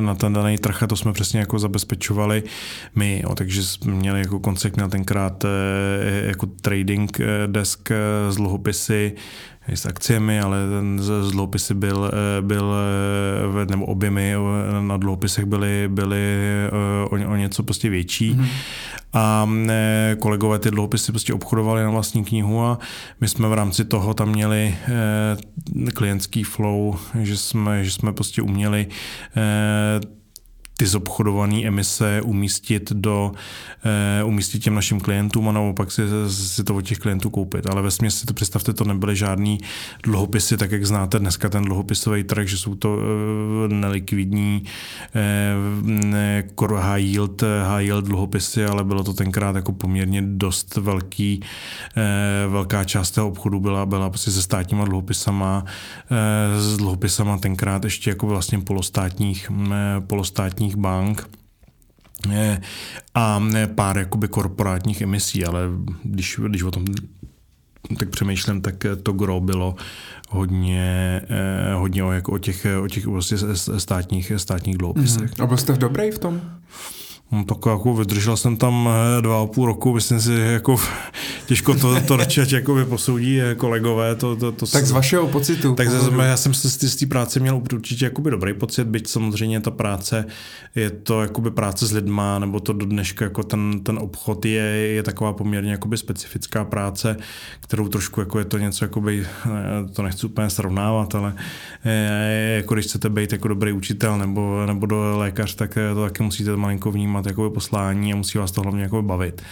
na 0.00 0.14
ten 0.14 0.32
daný 0.32 0.58
trh 0.58 0.82
a 0.82 0.86
to 0.86 0.96
jsme 0.96 1.12
přesně 1.12 1.40
jako 1.40 1.58
zabezpečovali 1.58 2.42
my. 2.94 3.20
Jo, 3.24 3.34
takže 3.34 3.64
jsme 3.64 3.92
měli 3.92 4.20
jako 4.20 4.40
koncept 4.40 4.76
měl 4.76 4.88
tenkrát 4.88 5.44
eh, 5.44 6.26
jako 6.26 6.46
trading 6.46 7.20
eh, 7.20 7.26
desk 7.46 7.90
eh, 7.90 7.96
z 8.32 8.36
dluhopisy, 8.36 9.14
s 9.68 9.86
akciemi, 9.86 10.40
ale 10.40 10.56
ten 10.70 10.98
z 11.02 11.30
dluhopisy 11.30 11.74
byl, 11.74 12.10
byl 12.40 12.74
nebo 13.70 13.86
objemy 13.86 14.34
na 14.80 14.96
dluhopisech 14.96 15.44
byly, 15.44 15.88
byly 15.88 16.24
o, 17.10 17.10
o 17.10 17.36
něco 17.36 17.62
prostě 17.62 17.90
větší. 17.90 18.34
Mm-hmm. 18.34 18.48
A 19.12 19.48
kolegové 20.18 20.58
ty 20.58 20.70
dluhopisy 20.70 21.12
prostě 21.12 21.34
obchodovali 21.34 21.82
na 21.82 21.90
vlastní 21.90 22.24
knihu 22.24 22.62
a 22.62 22.78
my 23.20 23.28
jsme 23.28 23.48
v 23.48 23.52
rámci 23.52 23.84
toho 23.84 24.14
tam 24.14 24.28
měli 24.28 24.76
klientský 25.94 26.44
flow, 26.44 26.96
že 27.20 27.36
jsme, 27.36 27.84
že 27.84 27.90
jsme 27.90 28.12
prostě 28.12 28.42
uměli 28.42 28.86
ty 30.76 30.86
zobchodované 30.86 31.62
emise 31.62 32.22
umístit 32.22 32.92
do, 32.92 33.32
uh, 34.22 34.28
umístit 34.28 34.58
těm 34.58 34.74
našim 34.74 35.00
klientům 35.00 35.48
a 35.48 35.52
naopak 35.52 35.92
si, 35.92 36.02
si 36.28 36.64
to 36.64 36.74
od 36.74 36.82
těch 36.82 36.98
klientů 36.98 37.30
koupit. 37.30 37.66
Ale 37.66 37.82
ve 37.82 37.90
si 37.90 38.26
to 38.26 38.34
představte, 38.34 38.72
to 38.72 38.84
nebyly 38.84 39.16
žádný 39.16 39.58
dluhopisy, 40.02 40.56
tak 40.56 40.72
jak 40.72 40.86
znáte 40.86 41.18
dneska 41.18 41.48
ten 41.48 41.64
dluhopisový 41.64 42.24
trh, 42.24 42.48
že 42.48 42.58
jsou 42.58 42.74
to 42.74 42.94
uh, 42.94 43.00
nelikvidní 43.68 44.62
uh, 46.60 46.78
high 46.78 47.02
yield, 47.02 47.42
high 47.42 47.84
yield 47.84 48.04
dluhopisy, 48.04 48.64
ale 48.64 48.84
bylo 48.84 49.04
to 49.04 49.12
tenkrát 49.12 49.56
jako 49.56 49.72
poměrně 49.72 50.22
dost 50.22 50.76
velký, 50.76 51.40
uh, 51.40 52.52
velká 52.52 52.84
část 52.84 53.10
toho 53.10 53.28
obchodu 53.28 53.60
byla, 53.60 53.86
byla 53.86 54.10
prostě 54.10 54.30
se 54.30 54.42
státníma 54.42 54.84
dluhopisama, 54.84 55.64
uh, 55.64 56.60
s 56.60 56.76
dluhopisama 56.76 57.38
tenkrát 57.38 57.84
ještě 57.84 58.10
jako 58.10 58.26
vlastně 58.26 58.58
polostátních, 58.58 59.50
uh, 59.50 59.56
polostátních 60.06 60.63
státních 60.64 60.76
bank 60.76 61.30
a 63.14 63.42
pár 63.74 63.98
jakoby 63.98 64.28
korporátních 64.28 65.00
emisí, 65.00 65.44
ale 65.44 65.60
když, 66.04 66.40
když 66.48 66.62
o 66.62 66.70
tom 66.70 66.84
tak 67.98 68.08
přemýšlím, 68.08 68.60
tak 68.60 68.74
to 69.02 69.12
gro 69.12 69.40
bylo 69.40 69.74
hodně, 70.30 71.22
eh, 71.28 71.74
hodně 71.74 72.04
o, 72.04 72.12
jako 72.12 72.32
o 72.32 72.38
těch, 72.38 72.66
o 72.82 72.88
těch 72.88 73.06
vlastně 73.06 73.38
státních, 73.78 74.32
státních 74.36 74.78
dluhopisech. 74.78 75.30
Mm-hmm. 75.30 75.42
A 75.42 75.46
byl 75.46 75.56
jste 75.56 75.72
v 75.72 75.78
dobrý 75.78 76.10
v 76.10 76.18
tom? 76.18 76.40
No, 77.34 77.44
tak 77.44 77.66
jako 77.66 77.94
vydržel 77.94 78.36
jsem 78.36 78.56
tam 78.56 78.88
eh, 79.18 79.22
dva 79.22 79.42
a 79.42 79.46
půl 79.46 79.66
roku, 79.66 79.94
myslím 79.94 80.20
si, 80.20 80.32
jako 80.32 80.76
těžko 81.46 81.74
to, 81.74 82.00
to 82.00 82.16
radši 82.16 82.54
jako 82.54 82.84
posoudí 82.88 83.40
eh, 83.40 83.54
kolegové. 83.54 84.14
To, 84.14 84.36
to, 84.36 84.52
to 84.52 84.66
tak 84.66 84.86
z 84.86 84.90
vašeho 84.90 85.26
pocitu. 85.28 85.74
Tak 85.74 85.90
ze, 85.90 86.22
já 86.22 86.36
jsem 86.36 86.54
z, 86.54 86.84
z 86.84 86.96
té 86.96 87.06
práce 87.06 87.40
měl 87.40 87.62
určitě 87.72 88.04
jakoby 88.04 88.30
dobrý 88.30 88.54
pocit, 88.54 88.84
byť 88.84 89.06
samozřejmě 89.08 89.60
ta 89.60 89.70
práce 89.70 90.26
je 90.74 90.90
to 90.90 91.22
jakoby 91.22 91.50
práce 91.50 91.86
s 91.86 91.92
lidma, 91.92 92.38
nebo 92.38 92.60
to 92.60 92.72
do 92.72 92.86
dneška 92.86 93.24
jako 93.24 93.42
ten, 93.42 93.80
ten 93.82 93.98
obchod 93.98 94.44
je, 94.44 94.62
je 94.72 95.02
taková 95.02 95.32
poměrně 95.32 95.70
jakoby 95.70 95.96
specifická 95.96 96.64
práce, 96.64 97.16
kterou 97.60 97.88
trošku 97.88 98.20
jako 98.20 98.38
je 98.38 98.44
to 98.44 98.58
něco, 98.58 98.84
jakoby, 98.84 99.26
eh, 99.46 99.50
to 99.92 100.02
nechci 100.02 100.26
úplně 100.26 100.50
srovnávat, 100.50 101.14
ale 101.14 101.34
jako 102.54 102.74
když 102.74 102.86
chcete 102.86 103.08
být 103.10 103.32
jako 103.32 103.48
dobrý 103.48 103.72
učitel 103.72 104.18
nebo, 104.18 104.66
nebo 104.66 104.86
do 104.86 105.18
lékař, 105.18 105.54
tak 105.54 105.78
to 105.94 106.02
taky 106.02 106.22
musíte 106.22 106.56
malinko 106.56 106.90
vnímat 106.90 107.23
máte 107.24 107.30
jako 107.30 107.50
poslání 107.50 108.12
a 108.12 108.16
musí 108.16 108.38
vás 108.38 108.52
to 108.52 108.62
hlavně 108.62 108.82
jako 108.82 109.02
bavit. 109.02 109.42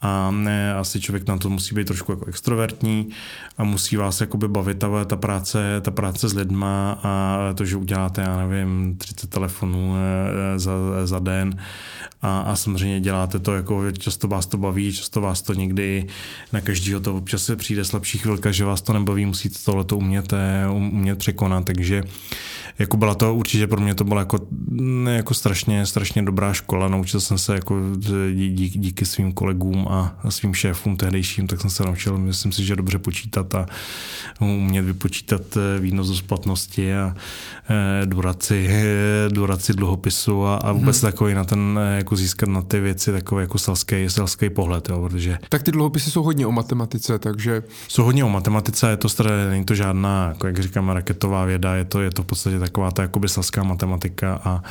A 0.00 0.30
ne, 0.30 0.74
asi 0.74 1.00
člověk 1.00 1.28
na 1.28 1.38
to 1.38 1.50
musí 1.50 1.74
být 1.74 1.86
trošku 1.86 2.12
jako 2.12 2.26
extrovertní 2.26 3.08
a 3.56 3.64
musí 3.64 3.96
vás 3.96 4.20
jakoby 4.20 4.48
bavit 4.48 4.78
ta, 4.78 5.04
ta, 5.04 5.16
práce, 5.16 5.80
ta 5.80 5.90
práce 5.90 6.28
s 6.28 6.34
lidma 6.34 7.00
a 7.02 7.38
to, 7.54 7.64
že 7.64 7.76
uděláte, 7.76 8.20
já 8.20 8.36
nevím, 8.46 8.96
30 8.98 9.30
telefonů 9.30 9.94
eh, 9.96 10.58
za, 10.58 10.72
za 11.04 11.18
den 11.18 11.58
a, 12.22 12.40
a 12.40 12.56
samozřejmě 12.56 13.00
děláte 13.00 13.38
to, 13.38 13.54
jako 13.54 13.92
často 13.92 14.28
vás 14.28 14.46
to 14.46 14.58
baví, 14.58 14.92
často 14.92 15.20
vás 15.20 15.42
to 15.42 15.54
někdy 15.54 16.06
na 16.52 16.60
každého 16.60 17.00
to 17.00 17.16
občas 17.16 17.42
se 17.42 17.56
přijde 17.56 17.84
slabší 17.84 18.18
chvilka, 18.18 18.52
že 18.52 18.64
vás 18.64 18.82
to 18.82 18.92
nebaví, 18.92 19.26
musíte 19.26 19.58
tohle 19.64 19.84
to 19.84 19.96
umět, 19.96 20.32
eh, 20.32 20.68
umět 20.70 21.18
překonat, 21.18 21.64
takže 21.64 22.02
jako 22.78 22.96
byla 22.96 23.14
to 23.14 23.34
určitě 23.34 23.66
pro 23.66 23.80
mě 23.80 23.94
to 23.94 24.04
byla 24.04 24.20
jako, 24.20 24.38
jako 25.10 25.34
strašně, 25.34 25.86
strašně 25.86 26.22
dobrá 26.22 26.52
škola, 26.52 26.88
naučil 26.88 27.20
jsem 27.20 27.38
se 27.38 27.54
jako 27.54 27.80
díky, 28.32 28.78
díky 28.78 29.06
svým 29.06 29.32
kolegům 29.32 29.88
a 29.88 30.16
svým 30.28 30.54
šéfům 30.54 30.96
tehdejším, 30.96 31.46
tak 31.46 31.60
jsem 31.60 31.70
se 31.70 31.82
naučil, 31.82 32.18
myslím 32.18 32.52
si, 32.52 32.64
že 32.64 32.76
dobře 32.76 32.98
počítat 32.98 33.54
a 33.54 33.66
umět 34.40 34.82
vypočítat 34.82 35.42
eh, 35.56 35.80
výnos 35.80 36.08
do 36.08 36.14
splatnosti 36.14 36.94
a 36.94 37.14
eh, 37.70 38.06
duraci, 38.06 38.70
duraci 39.28 39.72
dluhopisu 39.72 40.46
a, 40.46 40.56
a 40.56 40.72
vůbec 40.72 41.02
hmm. 41.02 41.10
takový 41.10 41.34
na 41.34 41.44
ten, 41.44 41.80
jako 41.96 42.16
získat 42.16 42.48
na 42.48 42.62
ty 42.62 42.80
věci 42.80 43.12
takový 43.12 43.42
jako 43.42 43.58
selský, 43.58 44.10
selský 44.10 44.50
pohled, 44.50 44.88
jo, 44.88 45.08
protože... 45.08 45.38
Tak 45.48 45.62
ty 45.62 45.72
dluhopisy 45.72 46.10
jsou 46.10 46.22
hodně 46.22 46.46
o 46.46 46.52
matematice, 46.52 47.18
takže... 47.18 47.62
Jsou 47.88 48.04
hodně 48.04 48.24
o 48.24 48.28
matematice, 48.28 48.90
je 48.90 48.96
to, 48.96 49.08
není 49.50 49.64
to 49.64 49.74
žádná, 49.74 50.28
jako 50.28 50.46
jak 50.46 50.58
říkám, 50.58 50.88
raketová 50.88 51.44
věda, 51.44 51.74
je 51.74 51.84
to, 51.84 52.00
je 52.00 52.10
to 52.10 52.22
v 52.22 52.26
podstatě 52.26 52.58
taková 52.68 52.90
ta 52.90 53.02
jakoby 53.02 53.28
selská 53.28 53.62
matematika 53.62 54.40
a 54.44 54.62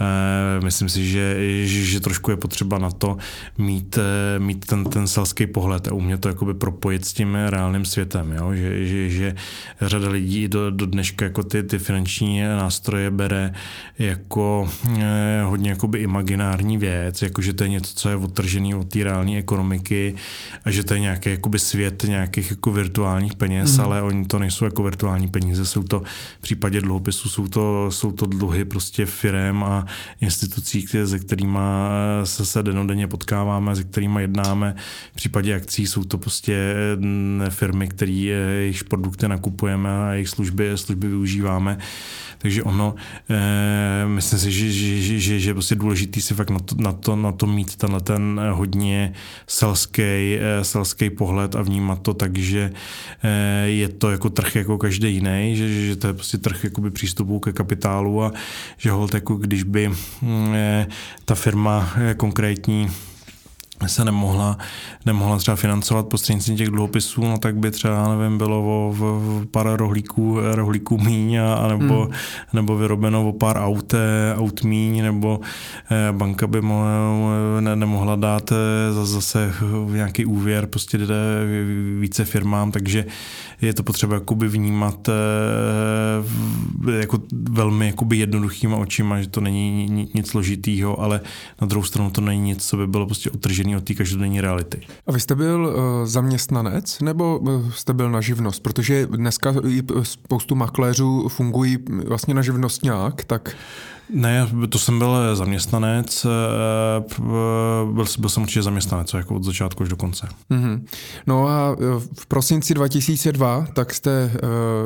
e, 0.00 0.64
myslím 0.64 0.88
si, 0.88 1.08
že, 1.08 1.36
že, 1.66 1.84
že 1.84 2.00
trošku 2.00 2.30
je 2.30 2.36
potřeba 2.36 2.78
na 2.78 2.90
to 2.90 3.16
mít, 3.58 3.98
e, 3.98 4.38
mít 4.38 4.66
ten, 4.66 4.84
ten 4.84 5.06
selský 5.06 5.46
pohled 5.46 5.88
a 5.88 5.92
umět 5.92 6.20
to 6.20 6.28
jakoby 6.28 6.54
propojit 6.54 7.04
s 7.04 7.12
tím 7.12 7.34
reálným 7.34 7.84
světem, 7.84 8.32
jo? 8.32 8.54
Že, 8.54 8.86
že, 8.86 9.10
že 9.10 9.34
řada 9.80 10.08
lidí 10.08 10.48
do, 10.48 10.70
do 10.70 10.86
dneška 10.86 11.24
jako 11.24 11.42
ty, 11.42 11.62
ty 11.62 11.78
finanční 11.78 12.42
nástroje 12.42 13.10
bere 13.10 13.52
jako 13.98 14.70
e, 14.98 15.42
hodně 15.42 15.70
jakoby 15.70 15.98
imaginární 15.98 16.78
věc, 16.78 17.22
jako 17.22 17.42
že 17.42 17.52
to 17.52 17.64
je 17.64 17.68
něco, 17.68 17.94
co 17.94 18.08
je 18.08 18.16
odtržený 18.16 18.74
od 18.74 18.88
té 18.88 19.04
reální 19.04 19.38
ekonomiky 19.38 20.14
a 20.64 20.70
že 20.70 20.84
to 20.84 20.94
je 20.94 21.00
nějaký 21.00 21.30
jakoby 21.30 21.58
svět 21.58 22.04
nějakých 22.08 22.50
jako 22.50 22.72
virtuálních 22.72 23.34
peněz, 23.34 23.78
mm. 23.78 23.84
ale 23.84 24.02
oni 24.02 24.24
to 24.26 24.38
nejsou 24.38 24.64
jako 24.64 24.82
virtuální 24.82 25.28
peníze, 25.28 25.66
jsou 25.66 25.82
to 25.82 26.02
v 26.38 26.42
případě 26.42 26.80
dluhopisů 26.80 27.28
jsou 27.40 27.48
to, 27.48 27.90
jsou 27.90 28.12
to 28.12 28.26
dluhy 28.26 28.64
prostě 28.64 29.06
firem 29.06 29.64
a 29.64 29.86
institucí, 30.20 30.86
se 31.04 31.18
kterými 31.18 31.58
se, 32.24 32.44
se 32.44 32.62
denodenně 32.62 33.06
potkáváme, 33.06 33.76
se 33.76 33.84
kterými 33.84 34.20
jednáme. 34.20 34.74
V 35.12 35.16
případě 35.16 35.54
akcí 35.54 35.86
jsou 35.86 36.04
to 36.04 36.18
prostě 36.18 36.74
mm, 36.96 37.42
firmy, 37.48 37.88
které 37.88 38.12
jejich 38.12 38.84
produkty 38.84 39.28
nakupujeme 39.28 39.90
a 39.90 40.12
jejich 40.12 40.28
služby, 40.28 40.70
služby 40.74 41.08
využíváme. 41.08 41.78
Takže 42.38 42.62
ono, 42.62 42.94
e, 43.30 44.06
myslím 44.06 44.38
si, 44.38 44.52
že, 44.52 44.72
že, 44.72 45.00
že, 45.02 45.20
že, 45.20 45.40
že 45.40 45.52
prostě 45.52 45.74
důležitý 45.74 46.20
si 46.20 46.34
fakt 46.34 46.50
na 46.50 46.58
to, 46.58 46.74
na 46.78 46.92
to, 46.92 47.16
na 47.16 47.32
to 47.32 47.46
mít 47.46 47.76
tenhle 47.76 48.00
ten 48.00 48.40
hodně 48.52 49.12
selský, 49.46 50.02
e, 50.02 50.64
selský 50.64 51.10
pohled 51.10 51.56
a 51.56 51.62
vnímat 51.62 52.02
to 52.02 52.14
tak, 52.14 52.38
že 52.38 52.72
e, 53.22 53.68
je 53.68 53.88
to 53.88 54.10
jako 54.10 54.30
trh 54.30 54.56
jako 54.56 54.78
každý 54.78 55.14
jiný, 55.14 55.56
že, 55.56 55.68
že 55.68 55.96
to 55.96 56.06
je 56.06 56.12
prostě 56.12 56.38
trh 56.38 56.64
jakoby 56.64 56.90
přístupu 57.30 57.40
ke 57.40 57.52
kapitálu 57.52 58.22
a 58.24 58.32
že 58.78 58.90
hold 58.90 59.14
jako 59.14 59.34
když 59.34 59.62
by 59.62 59.90
e, 60.54 60.86
ta 61.24 61.34
firma 61.34 61.92
konkrétní 62.16 62.90
se 63.88 64.04
nemohla, 64.04 64.58
nemohla 65.06 65.38
třeba 65.38 65.56
financovat 65.56 66.06
prostřednictvím 66.06 66.56
těch 66.56 66.68
dluhopisů, 66.68 67.20
no 67.20 67.38
tak 67.38 67.56
by 67.56 67.70
třeba, 67.70 68.16
nevím, 68.16 68.38
bylo 68.38 68.62
o, 68.64 68.94
o 69.00 69.22
pár 69.50 69.76
rohlíků, 69.76 70.38
rohlíků 70.54 70.98
míň 70.98 71.36
a, 71.36 71.54
a 71.54 71.68
nebo, 71.68 72.02
hmm. 72.02 72.12
nebo 72.52 72.76
vyrobeno 72.76 73.28
o 73.28 73.32
pár 73.32 73.56
aut, 73.56 73.94
aut 74.36 74.64
míň, 74.64 75.02
nebo 75.02 75.40
eh, 75.90 76.12
banka 76.12 76.46
by 76.46 76.60
mo, 76.60 76.84
ne, 77.60 77.76
nemohla 77.76 78.16
dát 78.16 78.52
eh, 78.52 79.04
zase 79.04 79.52
nějaký 79.92 80.24
úvěr, 80.24 80.66
prostě 80.66 80.98
jde 80.98 81.14
více 82.00 82.24
firmám, 82.24 82.72
takže 82.72 83.04
je 83.60 83.74
to 83.74 83.82
potřeba 83.82 84.14
jakoby 84.14 84.48
vnímat 84.48 85.08
eh, 85.08 85.12
jako 86.98 87.18
velmi 87.50 87.86
jakoby 87.86 88.16
jednoduchýma 88.16 88.76
očima, 88.76 89.20
že 89.20 89.28
to 89.28 89.40
není 89.40 89.86
nic 90.14 90.28
složitýho, 90.28 91.00
ale 91.00 91.20
na 91.60 91.66
druhou 91.66 91.84
stranu 91.84 92.10
to 92.10 92.20
není 92.20 92.40
nic, 92.40 92.66
co 92.66 92.76
by 92.76 92.86
bylo 92.86 93.06
prostě 93.06 93.30
otržený 93.30 93.69
od 93.76 93.84
té 93.84 93.94
každodenní 93.94 94.40
reality. 94.40 94.80
A 95.06 95.12
vy 95.12 95.20
jste 95.20 95.34
byl 95.34 95.66
uh, 95.66 96.06
zaměstnanec 96.06 97.00
nebo 97.00 97.38
uh, 97.38 97.70
jste 97.70 97.92
byl 97.92 98.10
na 98.10 98.20
živnost? 98.20 98.62
Protože 98.62 99.06
dneska 99.06 99.54
spoustu 100.02 100.54
makléřů 100.54 101.28
fungují 101.28 101.78
vlastně 102.06 102.34
na 102.34 102.42
živnostňák, 102.42 103.24
tak... 103.24 103.56
Ne, 104.12 104.48
to 104.68 104.78
jsem 104.78 104.98
byl 104.98 105.36
zaměstnanec, 105.36 106.26
eh, 106.26 107.20
byl, 107.92 108.04
byl 108.18 108.28
jsem 108.28 108.42
určitě 108.42 108.62
zaměstnanec, 108.62 109.14
jako 109.14 109.34
od 109.34 109.44
začátku 109.44 109.82
až 109.82 109.88
do 109.88 109.96
konce. 109.96 110.28
Mm-hmm. 110.50 110.82
No 111.26 111.48
a 111.48 111.76
eh, 111.78 112.00
v 112.14 112.26
prosinci 112.26 112.74
2002 112.74 113.66
tak 113.72 113.94
jste 113.94 114.32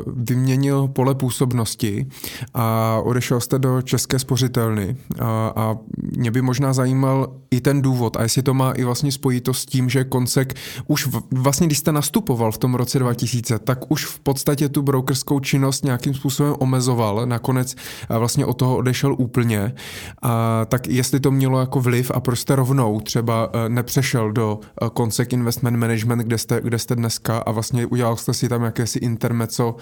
vyměnil 0.07 0.87
pole 0.87 1.15
působnosti 1.15 2.05
a 2.53 2.99
odešel 3.03 3.39
jste 3.39 3.59
do 3.59 3.81
České 3.81 4.19
spořitelny 4.19 4.97
a, 5.19 5.53
a 5.55 5.77
mě 6.17 6.31
by 6.31 6.41
možná 6.41 6.73
zajímal 6.73 7.33
i 7.51 7.61
ten 7.61 7.81
důvod 7.81 8.17
a 8.17 8.23
jestli 8.23 8.43
to 8.43 8.53
má 8.53 8.71
i 8.71 8.83
vlastně 8.83 9.11
spojitost 9.11 9.61
s 9.61 9.65
tím, 9.65 9.89
že 9.89 10.03
Koncek 10.03 10.53
už 10.87 11.07
v, 11.07 11.21
vlastně, 11.31 11.67
když 11.67 11.77
jste 11.77 11.91
nastupoval 11.91 12.51
v 12.51 12.57
tom 12.57 12.75
roce 12.75 12.99
2000, 12.99 13.59
tak 13.59 13.91
už 13.91 14.05
v 14.05 14.19
podstatě 14.19 14.69
tu 14.69 14.81
brokerskou 14.81 15.39
činnost 15.39 15.83
nějakým 15.83 16.13
způsobem 16.13 16.55
omezoval, 16.59 17.25
nakonec 17.25 17.75
vlastně 18.09 18.45
od 18.45 18.53
toho 18.53 18.77
odešel 18.77 19.14
úplně, 19.15 19.73
a 20.21 20.65
tak 20.65 20.87
jestli 20.87 21.19
to 21.19 21.31
mělo 21.31 21.59
jako 21.59 21.81
vliv 21.81 22.11
a 22.13 22.19
proč 22.19 22.39
jste 22.39 22.55
rovnou 22.55 22.99
třeba 22.99 23.49
eh, 23.53 23.69
nepřešel 23.69 24.31
do 24.31 24.59
Consec 24.97 25.33
eh, 25.33 25.35
Investment 25.35 25.77
Management, 25.77 26.19
kde 26.19 26.37
jste, 26.37 26.61
kde 26.63 26.79
jste 26.79 26.95
dneska 26.95 27.37
a 27.37 27.51
vlastně 27.51 27.85
udělal 27.85 28.15
jste 28.15 28.33
si 28.33 28.49
tam 28.49 28.63
jakési 28.63 28.99
intermeco. 28.99 29.75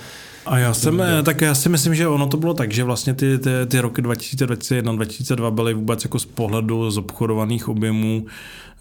A 0.46 0.58
já 0.58 0.74
jsem, 0.74 1.02
eh, 1.02 1.24
tak 1.24 1.42
já 1.42 1.56
si 1.56 1.70
myslím, 1.70 1.96
že 1.96 2.08
ono 2.08 2.28
to 2.28 2.38
bylo 2.38 2.54
tak, 2.54 2.72
že 2.72 2.84
vlastně 2.84 3.14
ty, 3.14 3.38
ty, 3.38 3.50
ty 3.68 3.80
roky 3.80 4.02
2021, 4.02 4.94
2002 4.94 5.52
byly 5.52 5.74
vůbec 5.74 6.04
jako 6.04 6.20
z 6.20 6.26
pohledu 6.26 6.92
z 6.92 6.98
obchodovaných 6.98 7.70
objemů 7.70 8.26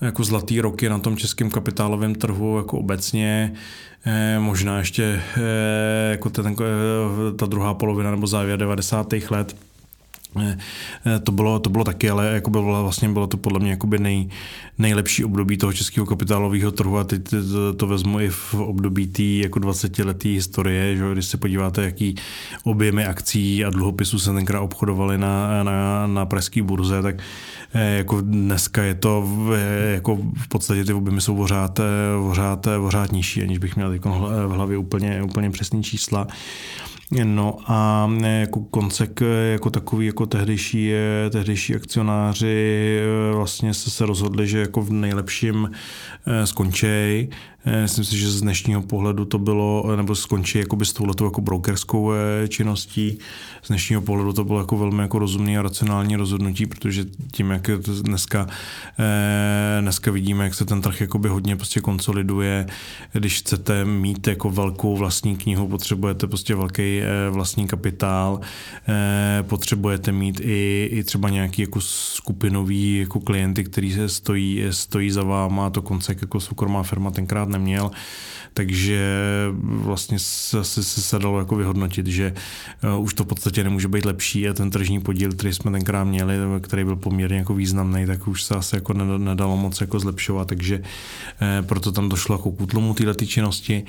jako 0.01 0.25
zlatý 0.25 0.61
roky 0.61 0.88
na 0.88 0.99
tom 0.99 1.17
českém 1.17 1.51
kapitálovém 1.51 2.15
trhu 2.15 2.57
jako 2.57 2.79
obecně. 2.79 3.53
možná 4.38 4.79
ještě 4.79 5.23
jako 6.11 6.31
ten, 6.31 6.57
ta 7.37 7.47
druhá 7.47 7.75
polovina 7.75 8.11
nebo 8.11 8.27
závěr 8.27 8.59
90. 8.59 9.12
let 9.31 9.55
Eh, 9.55 9.55
eh, 9.55 9.71
to 11.23 11.33
bylo, 11.33 11.59
to 11.59 11.71
bylo 11.71 11.85
taky, 11.85 12.11
ale 12.11 12.27
jako 12.27 12.51
bylo, 12.51 12.83
vlastně 12.83 13.09
bylo 13.09 13.27
to 13.27 13.37
podle 13.37 13.61
mě 13.61 13.79
nej, 13.99 14.29
nejlepší 14.79 15.25
období 15.25 15.57
toho 15.57 15.73
českého 15.73 16.07
kapitálového 16.07 16.73
trhu 16.73 16.99
a 16.99 17.05
teď 17.05 17.23
to, 17.31 17.73
to 17.73 17.87
vezmu 17.87 18.21
i 18.21 18.29
v 18.29 18.55
období 18.55 19.07
té 19.07 19.23
jako 19.23 19.59
20 19.59 19.99
letý 19.99 20.35
historie, 20.35 20.97
že 20.97 21.12
když 21.12 21.27
se 21.27 21.37
podíváte, 21.37 21.85
jaký 21.85 22.14
objemy 22.64 23.07
akcí 23.07 23.64
a 23.64 23.71
dluhopisů 23.71 24.18
se 24.18 24.33
tenkrát 24.33 24.61
obchodovaly 24.61 25.18
na, 25.18 25.64
na, 25.64 26.07
na 26.07 26.27
pražské 26.27 26.62
burze, 26.62 27.03
tak 27.03 27.16
eh, 27.75 27.97
jako 27.97 28.21
dneska 28.21 28.83
je 28.83 28.95
to 28.95 29.29
jako 29.92 30.16
v 30.16 30.49
podstatě 30.49 30.85
ty 30.85 30.92
objemy 30.92 31.21
jsou 31.21 31.37
pořád, 31.37 31.81
pořád, 32.29 32.66
pořád 32.81 33.12
nižší, 33.12 33.42
aniž 33.42 33.59
bych 33.59 33.77
měl 33.77 33.99
v 34.47 34.51
hlavě 34.51 34.79
úplně, 34.79 35.23
úplně 35.23 35.51
přesný 35.51 35.83
čísla. 35.83 36.27
No 37.25 37.59
a 37.66 38.11
jako 38.22 38.61
koncek 38.61 39.20
jako 39.53 39.70
takový, 39.70 40.07
jako 40.07 40.27
tehdejší, 40.27 40.92
tehdejší 41.31 41.75
akcionáři 41.75 43.01
eh, 43.03 43.35
vlastně 43.35 43.75
se, 43.75 43.90
se 43.90 44.07
rozhodli, 44.07 44.46
že 44.46 44.61
jako 44.61 44.83
v 44.83 44.92
nejlepším 44.92 45.70
eh, 46.27 46.46
skončej. 46.46 47.29
Eh, 47.31 47.37
myslím 47.66 48.05
si, 48.05 48.18
že 48.18 48.31
z 48.31 48.40
dnešního 48.40 48.83
pohledu 48.83 49.25
to 49.25 49.38
bylo, 49.38 49.90
eh, 49.92 49.96
nebo 49.96 50.14
skončí 50.14 50.59
jakoby 50.59 50.87
s 50.87 50.92
touhletou 50.92 51.25
jako 51.25 51.40
brokerskou 51.40 52.12
eh, 52.12 52.48
činností. 52.48 53.18
Z 53.62 53.68
dnešního 53.68 54.03
pohledu 54.03 54.33
to 54.33 54.44
bylo 54.44 54.59
jako 54.59 54.77
velmi 54.77 55.03
jako 55.03 55.18
rozumný 55.18 55.59
a 55.59 55.62
racionální 55.62 56.16
rozhodnutí, 56.16 56.66
protože 56.66 57.05
tím, 57.33 57.51
jak 57.51 57.70
dneska, 58.03 58.46
dneska 59.81 60.11
vidíme, 60.11 60.44
jak 60.44 60.55
se 60.55 60.64
ten 60.64 60.83
trh 60.83 61.01
jakoby 61.01 61.29
hodně 61.29 61.57
prostě 61.57 61.81
konsoliduje, 61.81 62.66
když 63.12 63.38
chcete 63.38 63.85
mít 63.85 64.27
jako 64.27 64.51
velkou 64.51 64.96
vlastní 64.96 65.37
knihu, 65.37 65.68
potřebujete 65.68 66.27
prostě 66.27 66.55
velký 66.55 67.01
vlastní 67.31 67.66
kapitál, 67.66 68.40
potřebujete 69.42 70.12
mít 70.12 70.40
i, 70.44 70.88
i 70.92 71.05
třeba 71.05 71.29
nějaký 71.29 71.62
jako 71.62 71.81
skupinový 71.81 72.98
jako 72.98 73.20
klienty, 73.20 73.64
který 73.64 73.92
se 73.92 74.09
stojí, 74.09 74.64
stojí 74.70 75.11
za 75.11 75.22
váma, 75.22 75.70
to 75.70 75.83
konce 75.83 76.16
jako 76.20 76.40
soukromá 76.40 76.83
firma 76.83 77.11
tenkrát 77.11 77.48
neměl, 77.53 77.91
takže 78.55 79.09
vlastně 79.62 80.19
se, 80.19 80.65
se, 80.65 80.83
se 80.83 81.19
dalo 81.19 81.38
jako 81.38 81.57
vyhodnotit, 81.57 82.07
že 82.07 82.35
uh, 82.97 83.05
už 83.05 83.15
to 83.15 83.25
v 83.25 83.27
podstatě 83.27 83.65
nemůže 83.65 83.88
být 83.88 84.05
lepší 84.05 84.49
a 84.49 84.53
ten 84.53 84.71
tržní 84.71 85.01
podíl, 85.01 85.33
který 85.33 85.55
jsme 85.55 85.71
tenkrát 85.71 86.05
měli, 86.05 86.35
který 86.61 86.85
byl 86.85 86.97
poměrně 86.97 87.38
jako 87.38 87.55
významný, 87.55 88.07
tak 88.07 88.29
už 88.29 88.43
se 88.43 88.55
asi 88.55 88.77
jako 88.77 88.93
nedalo 89.19 89.57
moc 89.57 89.81
jako 89.81 89.99
zlepšovat, 89.99 90.49
takže 90.49 90.79
uh, 90.79 91.67
proto 91.67 91.93
tam 91.93 92.09
došlo 92.09 92.35
jako 92.35 92.51
k 92.51 92.61
útlumu 92.61 92.95
této 92.95 93.27
činnosti. 93.27 93.85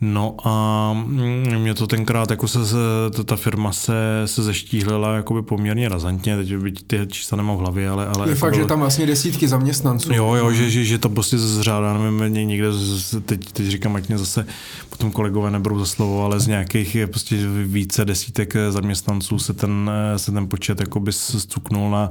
No 0.00 0.36
a 0.44 0.92
mm, 0.92 1.58
mě 1.58 1.74
to 1.74 1.86
tenkrát 1.86 2.30
jako 2.30 2.48
se, 2.48 2.66
se 2.66 3.24
ta 3.24 3.36
firma 3.36 3.72
se, 3.72 4.22
se 4.24 4.42
zeštíhlila 4.42 5.16
jakoby 5.16 5.42
poměrně 5.42 5.88
razantně, 5.88 6.36
teď 6.36 6.56
byť 6.56 6.86
ty 6.86 6.98
čísla 7.06 7.36
nemám 7.36 7.56
v 7.56 7.60
hlavě, 7.60 7.88
ale... 7.88 8.06
ale 8.06 8.26
je 8.26 8.30
jako 8.30 8.38
fakt, 8.38 8.50
bylo... 8.50 8.62
že 8.62 8.68
tam 8.68 8.80
vlastně 8.80 9.06
desítky 9.06 9.48
zaměstnanců. 9.48 10.12
Jo, 10.12 10.34
jo, 10.34 10.52
že, 10.52 10.70
že, 10.70 10.84
že 10.84 10.98
to 10.98 11.08
prostě 11.08 11.38
zřádá, 11.38 11.98
nevím, 11.98 12.48
někde 12.48 12.72
z 12.72 13.20
teď, 13.20 13.52
teď 13.52 13.66
říkám, 13.66 13.96
ať 13.96 14.07
mě 14.08 14.18
zase 14.18 14.46
potom 14.90 15.10
kolegové 15.10 15.50
neberou 15.50 15.78
za 15.78 15.86
slovo, 15.86 16.24
ale 16.24 16.40
z 16.40 16.46
nějakých 16.46 16.96
prostě 17.06 17.36
více 17.64 18.04
desítek 18.04 18.54
zaměstnanců 18.70 19.38
se 19.38 19.52
ten, 19.52 19.90
se 20.16 20.32
ten 20.32 20.48
počet 20.48 20.80
jakoby 20.80 21.12
zcuknul 21.12 21.90
na 21.90 22.10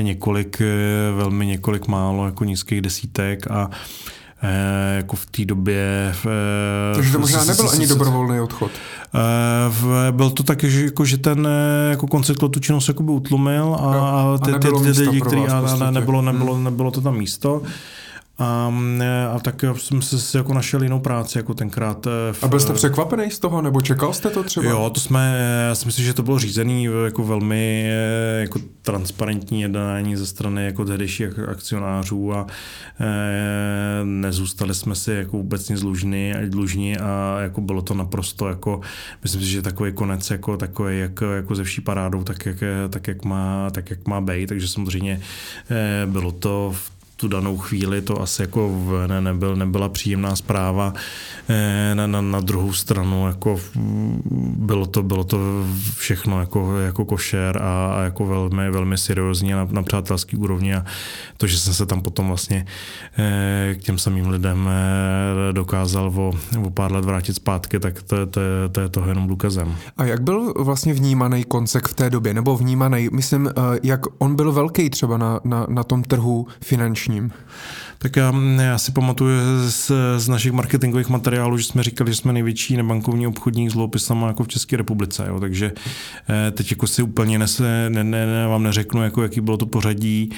několik, 0.00 0.62
velmi 1.16 1.46
několik 1.46 1.88
málo 1.88 2.26
jako 2.26 2.44
nízkých 2.44 2.80
desítek 2.80 3.50
a 3.50 3.70
eh, 4.42 4.96
jako 4.96 5.16
v 5.16 5.26
té 5.26 5.44
době... 5.44 6.14
Takže 6.94 7.12
to 7.12 7.18
možná 7.18 7.44
nebyl 7.44 7.70
ani 7.70 7.86
dobrovolný 7.86 8.40
odchod. 8.40 8.70
Eh, 9.14 10.12
byl 10.12 10.30
to 10.30 10.42
tak, 10.42 10.64
že, 10.64 10.84
jako, 10.84 11.04
že 11.04 11.16
ten 11.18 11.48
eh, 11.50 11.90
jako 11.90 12.06
koncept 12.06 12.38
tu 12.50 12.60
činnost 12.60 12.88
jakoby 12.88 13.10
utlumil 13.10 13.76
a, 13.80 14.10
a 14.10 14.38
ty, 14.38 14.52
ty, 14.52 14.58
ty 14.58 15.00
lidi, 15.00 15.20
který 15.20 15.42
nebylo, 15.90 16.22
nebylo, 16.22 16.58
nebylo 16.58 16.90
to 16.90 17.00
tam 17.00 17.16
místo. 17.16 17.62
A, 18.38 18.72
a 19.34 19.38
tak 19.38 19.64
jsem 19.76 20.02
se 20.02 20.38
jako 20.38 20.54
našel 20.54 20.82
jinou 20.82 21.00
práci, 21.00 21.38
jako 21.38 21.54
tenkrát. 21.54 22.06
V, 22.32 22.44
a 22.44 22.48
byl 22.48 22.60
jste 22.60 22.72
překvapený 22.72 23.30
z 23.30 23.38
toho, 23.38 23.62
nebo 23.62 23.80
čekal 23.80 24.12
jste 24.12 24.30
to 24.30 24.42
třeba? 24.42 24.66
Jo, 24.66 24.90
to 24.90 25.00
jsme, 25.00 25.38
já 25.68 25.74
si 25.74 25.86
myslím, 25.86 26.04
že 26.04 26.14
to 26.14 26.22
bylo 26.22 26.38
řízený 26.38 26.88
jako 27.04 27.24
velmi 27.24 27.90
jako 28.40 28.58
transparentní 28.82 29.62
jednání 29.62 30.16
ze 30.16 30.26
strany 30.26 30.64
jako 30.64 30.84
tehdejších 30.84 31.38
akcionářů 31.48 32.32
a 32.32 32.46
e, 33.00 34.04
nezůstali 34.04 34.74
jsme 34.74 34.94
si 34.94 35.12
jako 35.12 35.36
vůbec 35.36 35.68
nic 35.68 35.80
dlužní, 35.80 36.32
dlužní 36.48 36.98
a 36.98 37.36
jako 37.40 37.60
bylo 37.60 37.82
to 37.82 37.94
naprosto 37.94 38.48
jako, 38.48 38.80
myslím 39.22 39.42
si, 39.42 39.48
že 39.48 39.62
takový 39.62 39.92
konec 39.92 40.30
jako 40.30 40.56
takový 40.56 40.98
jako, 40.98 41.24
jako 41.24 41.54
ze 41.54 41.64
vší 41.64 41.80
parádou, 41.80 42.24
tak 42.24 42.46
jak, 42.46 42.56
tak 42.90 43.08
jak 43.08 43.24
má, 43.24 43.70
tak 43.70 43.90
jak 43.90 44.06
má 44.06 44.20
být, 44.20 44.46
takže 44.46 44.68
samozřejmě 44.68 45.20
e, 45.70 46.06
bylo 46.06 46.32
to 46.32 46.74
v 46.76 46.94
tu 47.24 47.28
danou 47.28 47.56
chvíli 47.58 48.02
to 48.02 48.22
asi 48.22 48.42
jako 48.42 48.80
ne, 49.06 49.20
nebyl, 49.20 49.56
nebyla 49.56 49.88
příjemná 49.88 50.36
zpráva. 50.36 50.94
Eh, 51.48 51.94
na, 51.94 52.06
na, 52.06 52.20
na 52.20 52.40
druhou 52.40 52.72
stranu 52.72 53.26
jako 53.26 53.60
bylo 54.56 54.86
to, 54.86 55.02
bylo 55.02 55.24
to 55.24 55.38
všechno 55.96 56.40
jako, 56.40 56.78
jako 56.78 57.04
košer 57.04 57.62
a, 57.62 57.94
a 57.94 58.02
jako 58.02 58.26
velmi, 58.26 58.70
velmi 58.70 58.98
seriózní 58.98 59.52
na, 59.52 59.68
na 59.70 59.82
přátelský 59.82 60.36
úrovni 60.36 60.74
a 60.74 60.84
to, 61.36 61.46
že 61.46 61.58
jsem 61.58 61.74
se 61.74 61.86
tam 61.86 62.00
potom 62.00 62.28
vlastně 62.28 62.66
eh, 63.18 63.74
k 63.74 63.82
těm 63.82 63.98
samým 63.98 64.28
lidem 64.28 64.68
eh, 64.68 65.52
dokázal 65.52 66.12
o, 66.16 66.32
o 66.66 66.70
pár 66.70 66.92
let 66.92 67.04
vrátit 67.04 67.34
zpátky, 67.34 67.80
tak 67.80 68.02
to, 68.02 68.26
to, 68.26 68.40
to 68.72 68.80
je 68.80 68.88
toho 68.88 69.08
jenom 69.08 69.28
důkazem. 69.28 69.76
A 69.96 70.04
jak 70.04 70.22
byl 70.22 70.52
vlastně 70.56 70.94
vnímaný 70.94 71.44
koncek 71.44 71.88
v 71.88 71.94
té 71.94 72.10
době, 72.10 72.34
nebo 72.34 72.56
vnímaný, 72.56 73.08
myslím, 73.12 73.50
jak 73.82 74.00
on 74.18 74.36
byl 74.36 74.52
velký 74.52 74.90
třeba 74.90 75.18
na, 75.18 75.40
na, 75.44 75.66
na 75.68 75.84
tom 75.84 76.02
trhu 76.02 76.46
finanční 76.60 77.13
ním? 77.14 77.32
Tak 77.98 78.16
já, 78.16 78.32
já 78.62 78.78
si 78.78 78.92
pamatuju 78.92 79.38
z, 79.68 79.90
z 80.16 80.28
našich 80.28 80.52
marketingových 80.52 81.08
materiálů, 81.08 81.58
že 81.58 81.64
jsme 81.64 81.82
říkali, 81.82 82.10
že 82.10 82.16
jsme 82.16 82.32
největší 82.32 82.76
nebankovní 82.76 83.26
obchodník 83.26 83.70
s 83.70 83.72
dluhopisama 83.72 84.28
jako 84.28 84.44
v 84.44 84.48
České 84.48 84.76
republice. 84.76 85.24
Jo. 85.28 85.40
Takže 85.40 85.72
eh, 86.28 86.50
teď 86.50 86.70
jako 86.70 86.86
si 86.86 87.02
úplně 87.02 87.38
nese, 87.38 87.90
ne, 87.90 88.04
ne, 88.04 88.26
ne, 88.26 88.46
vám 88.46 88.62
neřeknu, 88.62 89.02
jako, 89.02 89.22
jaký 89.22 89.40
bylo 89.40 89.56
to 89.56 89.66
pořadí 89.66 90.30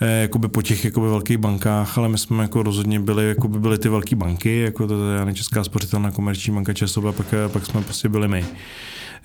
eh, 0.00 0.22
jakoby 0.22 0.48
po 0.48 0.62
těch 0.62 0.84
jakoby 0.84 1.06
velkých 1.08 1.38
bankách, 1.38 1.98
ale 1.98 2.08
my 2.08 2.18
jsme 2.18 2.42
jako 2.42 2.62
rozhodně 2.62 3.00
byli, 3.00 3.28
jako 3.28 3.48
by 3.48 3.58
byly 3.58 3.78
ty 3.78 3.88
velké 3.88 4.16
banky, 4.16 4.60
jako 4.60 4.86
to 4.86 5.10
je 5.10 5.34
Česká 5.34 5.64
spořitelná 5.64 6.10
komerční 6.10 6.54
banka 6.54 6.72
Česova, 6.72 7.10
a 7.10 7.12
pak, 7.12 7.26
pak 7.52 7.66
jsme 7.66 7.82
prostě 7.82 8.08
byli 8.08 8.28
my. 8.28 8.44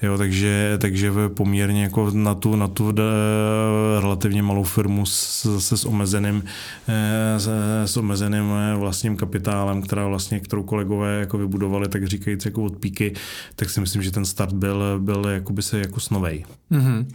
Jo, 0.02 0.18
takže, 0.18 0.78
takže 0.82 1.12
poměrně 1.28 1.84
jako 1.84 2.12
na 2.14 2.36
tu, 2.36 2.56
na 2.56 2.68
tu 2.68 2.94
eh, 3.00 4.02
relativně 4.02 4.42
malou 4.42 4.64
firmu 4.64 5.06
se 5.06 5.78
s 5.78 5.86
omezeným, 5.86 6.44
eh, 6.88 7.40
s, 7.40 7.50
s 7.86 7.98
omezeným 7.98 8.52
eh, 8.52 8.76
vlastním 8.76 9.18
kapitálem, 9.18 9.82
která 9.82 10.08
vlastně, 10.08 10.40
kterou 10.40 10.64
kolegové 10.64 11.20
jako 11.20 11.38
vybudovali, 11.38 11.88
tak 11.88 12.08
říkajíc 12.08 12.46
jako 12.46 12.64
od 12.64 12.78
píky, 12.78 13.14
tak 13.56 13.70
si 13.70 13.80
myslím, 13.80 14.02
že 14.02 14.12
ten 14.12 14.26
start 14.26 14.54
byl, 14.54 15.00
byl 15.00 15.26
jakoby 15.28 15.62
se 15.62 15.80
jako 15.80 16.00
snovej. 16.00 16.46
Mm-hmm. 16.72 17.06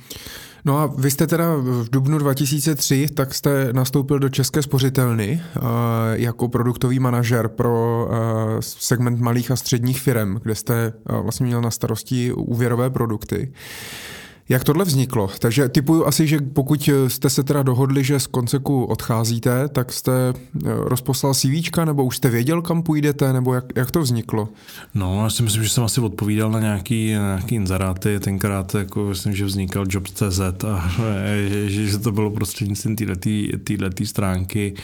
No 0.64 0.79
a 0.79 0.87
vy 0.87 1.11
jste 1.11 1.27
teda 1.27 1.57
v 1.57 1.90
dubnu 1.90 2.18
2003, 2.18 3.09
tak 3.14 3.35
jste 3.35 3.72
nastoupil 3.72 4.18
do 4.18 4.29
České 4.29 4.62
spořitelny 4.62 5.42
uh, 5.57 5.62
jako 6.12 6.48
produktový 6.48 6.98
manažer 6.98 7.48
pro 7.48 8.07
uh, 8.11 8.16
segment 8.61 9.20
malých 9.20 9.51
a 9.51 9.57
středních 9.57 10.01
firm, 10.01 10.38
kde 10.42 10.55
jste 10.55 10.92
uh, 11.11 11.20
vlastně 11.22 11.46
měl 11.46 11.61
na 11.61 11.70
starosti 11.70 12.33
úvěrové 12.33 12.90
produkty. 12.90 13.53
Jak 14.48 14.64
tohle 14.64 14.85
vzniklo? 14.85 15.31
Takže 15.38 15.68
typuju 15.68 16.07
asi, 16.07 16.26
že 16.26 16.38
pokud 16.52 16.88
jste 17.09 17.31
se 17.31 17.42
teda 17.42 17.62
dohodli, 17.62 18.05
že 18.05 18.20
z 18.20 18.26
konceku 18.26 18.85
odcházíte, 18.85 19.68
tak 19.68 19.92
jste 19.92 20.12
eh, 20.33 20.35
rozposlal 20.64 21.35
CV, 21.35 21.85
nebo 21.85 22.05
už 22.05 22.16
jste 22.16 22.31
věděl, 22.31 22.62
kam 22.62 22.83
půjdete, 22.83 23.33
nebo 23.33 23.55
jak, 23.55 23.64
jak 23.76 23.90
to 23.90 24.00
vzniklo? 24.00 24.48
No, 24.94 25.24
já 25.24 25.31
si 25.31 25.42
myslím, 25.42 25.62
že 25.62 25.68
jsem 25.68 25.85
asi 25.85 26.00
odpovídal 26.00 26.50
na 26.50 26.61
nějaký, 26.61 27.07
nějaký 27.07 27.55
inzeráty, 27.55 28.20
tenkrát 28.20 28.74
jako 28.74 29.05
myslím, 29.05 29.35
že 29.35 29.44
vznikal 29.44 29.87
Jobs.cz 29.88 30.64
a 30.64 30.90
že, 31.68 31.87
že 31.87 31.98
to 31.98 32.12
bylo 32.12 32.31
prostřednictvím 32.31 32.96
této 32.96 34.05
stránky 34.05 34.74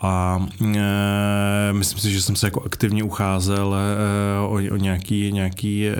a 0.00 0.46
e, 0.76 1.72
myslím 1.72 1.98
si, 1.98 2.12
že 2.12 2.22
jsem 2.22 2.36
se 2.36 2.46
jako 2.46 2.62
aktivně 2.62 3.02
ucházel 3.02 3.76
e, 3.76 4.40
o, 4.40 4.74
o 4.74 4.76
nějaký, 4.76 5.32
nějaký 5.32 5.88
e, 5.88 5.94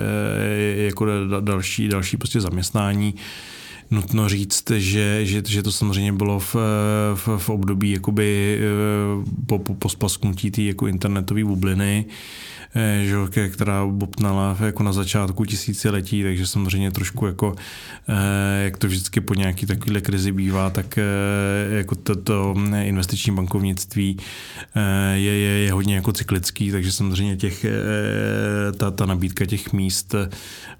jako 0.85 1.05
další, 1.39 1.87
další 1.87 2.17
prostě 2.17 2.41
zaměstnání. 2.41 3.15
Nutno 3.91 4.29
říct, 4.29 4.71
že, 4.71 5.25
že, 5.25 5.43
že 5.47 5.63
to 5.63 5.71
samozřejmě 5.71 6.13
bylo 6.13 6.39
v, 6.39 6.55
v, 7.15 7.27
v 7.37 7.49
období 7.49 7.91
jakoby 7.91 8.59
e, 8.59 9.45
po, 9.45 9.59
po, 9.59 9.73
po 9.73 9.89
spasknutí 9.89 10.51
té 10.51 10.61
jako 10.61 10.87
internetové 10.87 11.43
bubliny, 11.43 12.05
Eh, 12.05 12.56
že, 13.01 13.49
která 13.49 13.85
bobtnala 13.85 14.57
jako 14.59 14.83
na 14.83 14.93
začátku 14.93 15.45
tisíciletí, 15.45 16.23
takže 16.23 16.47
samozřejmě 16.47 16.91
trošku 16.91 17.25
jako, 17.25 17.55
eh, 18.09 18.63
jak 18.63 18.77
to 18.77 18.87
vždycky 18.87 19.21
po 19.21 19.33
nějaký 19.33 19.65
takovýhle 19.65 20.01
krizi 20.01 20.31
bývá, 20.31 20.69
tak 20.69 20.97
eh, 20.97 21.03
jako 21.69 21.95
toto 21.95 22.55
investiční 22.81 23.35
bankovnictví 23.35 24.17
je, 25.13 25.37
je, 25.37 25.59
je 25.59 25.73
hodně 25.73 25.95
jako 25.95 26.11
cyklický, 26.11 26.71
takže 26.71 26.91
samozřejmě 26.91 27.37
těch, 27.37 27.65
ta, 28.77 28.91
ta 28.91 29.05
nabídka 29.05 29.45
těch 29.45 29.73
míst 29.73 30.15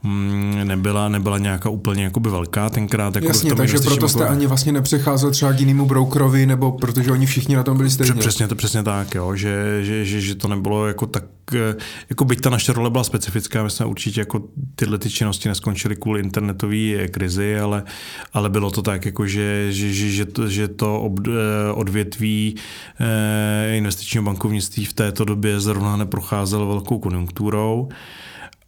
mm, 0.03 0.61
nebyla, 0.63 1.09
nebyla 1.09 1.37
nějaká 1.37 1.69
úplně 1.69 2.03
jakoby 2.03 2.29
velká 2.29 2.69
tenkrát. 2.69 3.15
Jako 3.15 3.27
Jasně, 3.27 3.55
takže 3.55 3.79
proto 3.79 4.09
jste 4.09 4.27
ani 4.27 4.47
vlastně 4.47 4.71
nepřecházel 4.71 5.31
třeba 5.31 5.53
k 5.53 5.59
jinému 5.59 5.85
brokerovi, 5.85 6.45
nebo 6.45 6.71
protože 6.71 7.11
oni 7.11 7.25
všichni 7.25 7.55
na 7.55 7.63
tom 7.63 7.77
byli 7.77 7.89
stejně. 7.89 8.13
Přesně 8.13 8.47
to 8.47 8.55
přesně 8.55 8.83
tak, 8.83 9.15
jo, 9.15 9.35
že, 9.35 9.83
že, 9.83 10.05
že, 10.05 10.21
že 10.21 10.35
to 10.35 10.47
nebylo 10.47 10.87
jako 10.87 11.05
tak 11.05 11.23
jako 12.09 12.25
byť 12.25 12.41
ta 12.41 12.49
naše 12.49 12.73
role 12.73 12.89
byla 12.89 13.03
specifická, 13.03 13.63
my 13.63 13.69
jsme 13.69 13.85
určitě 13.85 14.21
jako 14.21 14.43
tyhle 14.75 14.97
ty 14.97 15.09
činnosti 15.09 15.49
neskončily 15.49 15.95
kvůli 15.95 16.19
internetové 16.19 17.07
krizi, 17.07 17.59
ale, 17.59 17.83
ale 18.33 18.49
bylo 18.49 18.71
to 18.71 18.81
tak, 18.81 19.05
jako 19.05 19.27
že, 19.27 19.71
že, 19.71 19.93
že, 19.93 20.09
že 20.09 20.25
to, 20.25 20.49
že 20.49 20.67
to 20.67 21.13
eh, 21.27 21.31
odvětví 21.73 22.55
eh, 22.99 23.77
investičního 23.77 24.23
bankovnictví 24.23 24.85
v 24.85 24.93
této 24.93 25.25
době 25.25 25.59
zrovna 25.59 25.97
neprocházelo 25.97 26.67
velkou 26.67 26.99
konjunkturou. 26.99 27.89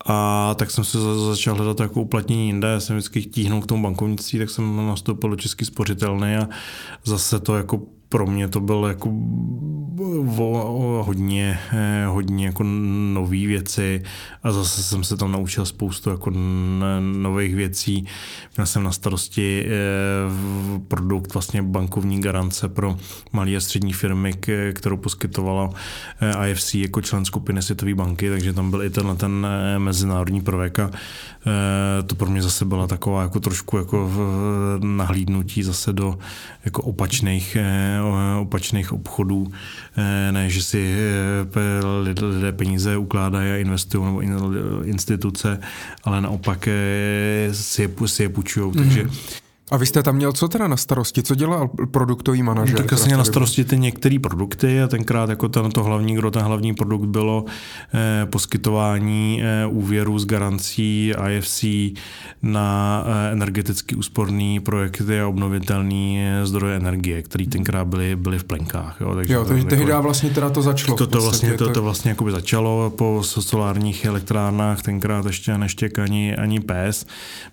A 0.05 0.55
tak 0.57 0.71
jsem 0.71 0.83
se 0.83 0.97
začal 1.27 1.55
hledat 1.55 1.79
jako 1.79 2.01
uplatnění 2.01 2.45
jinde. 2.45 2.67
Já 2.67 2.79
jsem 2.79 2.95
vždycky 2.95 3.21
tíhnul 3.21 3.61
k 3.61 3.65
tomu 3.65 3.83
bankovnictví, 3.83 4.39
tak 4.39 4.49
jsem 4.49 4.87
nastoupil 4.87 5.29
do 5.29 5.35
Český 5.35 5.65
spořitelny 5.65 6.37
a 6.37 6.47
zase 7.05 7.39
to 7.39 7.57
jako 7.57 7.81
pro 8.09 8.27
mě 8.27 8.47
to 8.47 8.59
bylo 8.59 8.87
jako 8.87 9.09
hodně, 11.01 11.59
eh, 11.73 12.05
hodně 12.07 12.45
jako 12.45 12.63
nové 13.13 13.47
věci 13.47 14.03
a 14.43 14.51
zase 14.51 14.83
jsem 14.83 15.03
se 15.03 15.17
tam 15.17 15.31
naučil 15.31 15.65
spoustu 15.65 16.09
jako 16.09 16.31
nových 16.99 17.55
věcí. 17.55 18.05
Měl 18.57 18.67
jsem 18.67 18.83
na 18.83 18.91
starosti 18.91 19.65
eh, 19.65 19.69
produkt 20.87 21.33
vlastně 21.33 21.61
bankovní 21.61 22.21
garance 22.21 22.69
pro 22.69 22.97
malé 23.33 23.55
a 23.55 23.59
střední 23.59 23.93
firmy, 23.93 24.33
kterou 24.73 24.97
poskytovala 24.97 25.69
eh, 26.21 26.51
IFC 26.51 26.75
jako 26.75 27.01
člen 27.01 27.25
skupiny 27.25 27.61
Světové 27.61 27.93
banky, 27.93 28.29
takže 28.29 28.53
tam 28.53 28.71
byl 28.71 28.83
i 28.83 28.89
tenhle 28.89 29.15
ten 29.15 29.47
mezinárodní 29.77 30.41
prvek 30.41 30.79
a 30.79 30.91
to 32.07 32.15
pro 32.15 32.29
mě 32.29 32.41
zase 32.41 32.65
byla 32.65 32.87
taková 32.87 33.21
jako 33.21 33.39
trošku 33.39 33.77
jako 33.77 34.11
nahlídnutí 34.83 35.63
zase 35.63 35.93
do 35.93 36.17
jako 36.65 36.81
opačných 36.81 37.57
opačných 38.41 38.93
obchodů, 38.93 39.51
eh, 39.97 40.31
ne, 40.31 40.49
že 40.49 40.63
si 40.63 40.95
eh, 41.55 41.85
lidé 42.25 42.51
peníze 42.51 42.97
ukládají 42.97 43.51
a 43.51 43.57
investují 43.57 44.27
nebo 44.27 44.51
instituce, 44.83 45.59
ale 46.03 46.21
naopak 46.21 46.67
eh, 46.67 47.53
si 47.53 47.81
je, 47.81 47.89
si 48.05 48.23
je 48.23 48.29
půjčují. 48.29 48.71
Mm-hmm. 48.71 48.83
Takže 48.83 49.05
a 49.71 49.77
vy 49.77 49.85
jste 49.85 50.03
tam 50.03 50.15
měl 50.15 50.31
co 50.31 50.47
teda 50.47 50.67
na 50.67 50.77
starosti? 50.77 51.23
Co 51.23 51.35
dělal 51.35 51.69
produktový 51.91 52.43
manažer? 52.43 52.75
No, 52.75 52.81
tak 52.81 52.93
asi 52.93 53.09
na 53.09 53.23
starosti 53.23 53.63
ty 53.63 53.77
některé 53.77 54.19
produkty 54.19 54.81
a 54.81 54.87
tenkrát 54.87 55.29
jako 55.29 55.49
ten 55.49 55.71
to 55.71 55.83
hlavní, 55.83 56.15
kdo 56.15 56.31
ten 56.31 56.41
hlavní 56.41 56.73
produkt 56.73 57.05
bylo 57.05 57.45
eh, 57.93 58.25
poskytování 58.25 59.41
eh, 59.43 59.65
úvěrů 59.65 60.19
s 60.19 60.25
garancí 60.25 61.13
IFC 61.29 61.65
na 62.41 63.03
eh, 63.05 63.31
energeticky 63.31 63.95
úsporné 63.95 64.59
projekty 64.63 65.21
a 65.21 65.27
obnovitelné 65.27 66.39
eh, 66.41 66.45
zdroje 66.45 66.77
energie, 66.77 67.21
které 67.21 67.45
tenkrát 67.45 67.85
byly, 67.85 68.15
byly 68.15 68.39
v 68.39 68.43
plenkách. 68.43 68.97
Jo, 69.01 69.15
takže 69.15 69.33
jo, 69.33 69.45
takže 69.45 69.65
tehdy 69.65 69.91
jako, 69.91 70.03
vlastně 70.03 70.29
teda 70.29 70.49
to 70.49 70.61
začalo. 70.61 70.97
To, 70.97 71.07
to, 71.07 71.21
vlastně, 71.21 71.53
to, 71.53 71.69
to 71.69 71.81
vlastně 71.81 72.09
jako 72.11 72.23
by 72.23 72.31
začalo 72.31 72.89
po 72.89 73.23
solárních 73.23 74.05
elektrárnách, 74.05 74.81
tenkrát 74.81 75.25
ještě 75.25 75.57
neštěk 75.57 75.99
ani, 75.99 76.35
ani 76.35 76.59
PES. 76.59 77.05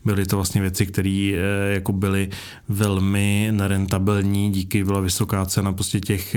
Byly 0.05 0.27
to 0.27 0.37
vlastně 0.37 0.61
věci, 0.61 0.87
které 0.87 1.33
eh, 1.35 1.75
jako 1.75 1.93
byly 2.07 2.29
velmi 2.69 3.49
nerentabilní, 3.51 4.51
díky 4.51 4.85
byla 4.85 5.01
vysoká 5.01 5.47
cena 5.47 5.73
prostě 5.73 6.01
těch, 6.01 6.37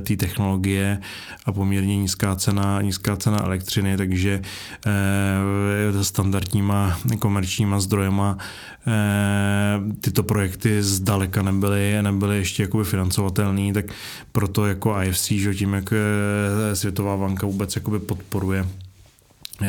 té 0.00 0.16
technologie 0.16 1.00
a 1.44 1.52
poměrně 1.52 1.96
nízká 1.96 2.36
cena, 2.36 2.82
nízká 2.82 3.16
cena 3.16 3.44
elektřiny, 3.44 3.96
takže 3.96 4.42
standardníma 6.02 6.98
komerčníma 7.18 7.80
zdrojema 7.80 8.38
tyto 10.00 10.22
projekty 10.22 10.82
zdaleka 10.82 11.42
nebyly, 11.42 12.02
nebyly 12.02 12.36
ještě 12.36 12.62
jakoby 12.62 12.84
financovatelné, 12.84 13.72
tak 13.72 13.84
proto 14.32 14.66
jako 14.66 15.02
IFC, 15.02 15.30
že 15.30 15.54
tím, 15.54 15.72
jak 15.72 15.92
Světová 16.74 17.16
banka 17.16 17.46
vůbec 17.46 17.76
jakoby 17.76 17.98
podporuje 17.98 18.66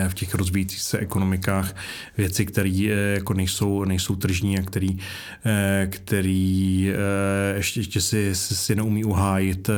v 0.08 0.14
těch 0.14 0.36
rozvíjících 0.36 0.82
se 0.82 0.98
ekonomikách 0.98 1.76
věci, 2.18 2.46
které 2.46 2.88
eh, 2.92 3.14
jako 3.14 3.34
nejsou, 3.34 3.86
nejsou 3.86 4.16
tržní 4.16 4.60
a 4.60 4.62
který, 4.62 5.00
eh, 5.46 5.88
který 5.92 6.92
eh, 6.92 7.58
ještě, 7.58 7.80
ještě 7.80 8.02
si, 8.02 8.36
si, 8.36 8.56
si 8.56 8.76
neumí 8.76 9.04
uhájit 9.04 9.70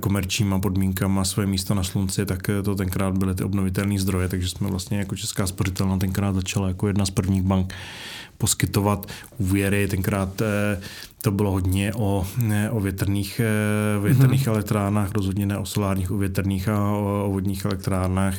komerčníma 0.00 0.58
podmínkama 0.58 1.24
své 1.24 1.46
místo 1.46 1.74
na 1.74 1.84
slunci, 1.84 2.26
tak 2.26 2.50
to 2.64 2.74
tenkrát 2.74 3.18
byly 3.18 3.34
ty 3.34 3.44
obnovitelné 3.44 3.98
zdroje, 3.98 4.28
takže 4.28 4.48
jsme 4.48 4.68
vlastně 4.70 4.98
jako 4.98 5.16
Česká 5.16 5.46
spořitelna 5.46 5.98
tenkrát 5.98 6.34
začala 6.34 6.68
jako 6.68 6.86
jedna 6.86 7.06
z 7.06 7.10
prvních 7.10 7.42
bank 7.42 7.74
poskytovat 8.38 9.06
úvěry. 9.38 9.88
Tenkrát 9.88 10.42
to 11.22 11.30
bylo 11.30 11.50
hodně 11.50 11.94
o, 11.94 12.26
o 12.70 12.80
větrných, 12.80 13.40
eh, 13.40 14.00
větrných 14.00 14.46
mm-hmm. 14.46 14.50
elektrárnách, 14.50 15.12
rozhodně 15.12 15.46
ne 15.46 15.58
o 15.58 15.66
solárních, 15.66 16.10
o 16.10 16.16
větrných 16.16 16.68
a 16.68 16.90
o, 16.90 17.24
o 17.26 17.30
vodních 17.30 17.64
elektrárnách 17.64 18.34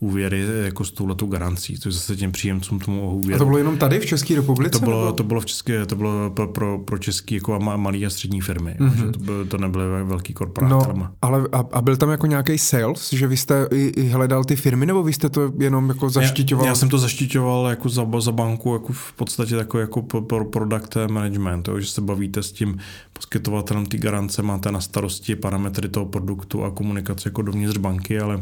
úvěry 0.00 0.46
jako 0.64 0.84
s 0.84 0.90
touhletou 0.90 1.26
garancí, 1.26 1.78
což 1.78 1.94
zase 1.94 2.16
těm 2.16 2.32
příjemcům 2.32 2.78
tomu 2.78 3.10
úvěru. 3.10 3.34
A 3.34 3.38
to 3.38 3.44
bylo 3.44 3.58
jenom 3.58 3.78
tady 3.78 4.00
v 4.00 4.06
České 4.06 4.34
republice? 4.34 4.78
To 4.78 4.84
bylo, 4.84 5.04
nebo? 5.04 5.12
to 5.12 5.24
bylo, 5.24 5.40
v 5.40 5.46
České, 5.46 5.86
to 5.86 5.96
bylo 5.96 6.30
pro, 6.30 6.48
pro, 6.48 6.78
pro 6.78 6.98
české 6.98 7.34
jako 7.34 7.58
malé 7.76 7.98
a 7.98 8.10
střední 8.10 8.40
firmy, 8.40 8.76
mm-hmm. 8.78 9.10
to, 9.10 9.18
bylo, 9.18 9.44
to 9.44 9.58
nebyly 9.58 9.84
velký 10.04 10.32
korporáty. 10.32 10.98
No, 10.98 11.10
ale 11.22 11.48
a, 11.52 11.64
a, 11.72 11.82
byl 11.82 11.96
tam 11.96 12.10
jako 12.10 12.26
nějaký 12.26 12.58
sales, 12.58 13.12
že 13.12 13.26
vy 13.26 13.36
jste 13.36 13.68
i, 13.70 13.92
i 13.96 14.08
hledal 14.08 14.44
ty 14.44 14.56
firmy, 14.56 14.86
nebo 14.86 15.02
vy 15.02 15.12
jste 15.12 15.28
to 15.28 15.52
jenom 15.58 15.88
jako 15.88 16.10
zaštiťoval? 16.10 16.66
Já, 16.66 16.70
já 16.70 16.74
jsem 16.74 16.88
to 16.88 16.98
zaštiťoval 16.98 17.66
jako 17.66 17.88
za, 17.88 18.06
za 18.18 18.32
banku, 18.32 18.72
jako 18.72 18.92
v 18.92 19.12
podstatě 19.12 19.56
takový 19.56 19.80
jako 19.80 20.02
pro 20.02 20.44
product 20.44 20.96
management, 21.10 21.68
jo, 21.68 21.80
že 21.80 21.86
se 21.86 22.00
bavíte 22.26 22.42
s 22.42 22.52
tím 22.52 22.78
poskytovatelem 23.12 23.86
ty 23.86 23.98
garance, 23.98 24.42
máte 24.42 24.72
na 24.72 24.80
starosti 24.80 25.36
parametry 25.36 25.88
toho 25.88 26.06
produktu 26.06 26.64
a 26.64 26.70
komunikaci 26.70 27.28
jako 27.28 27.42
dovnitř 27.42 27.78
banky, 27.78 28.18
ale 28.20 28.40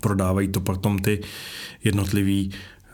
prodávají 0.00 0.48
to 0.48 0.60
pak 0.60 0.78
tom 0.78 0.98
ty 0.98 1.20
jednotlivý 1.84 2.50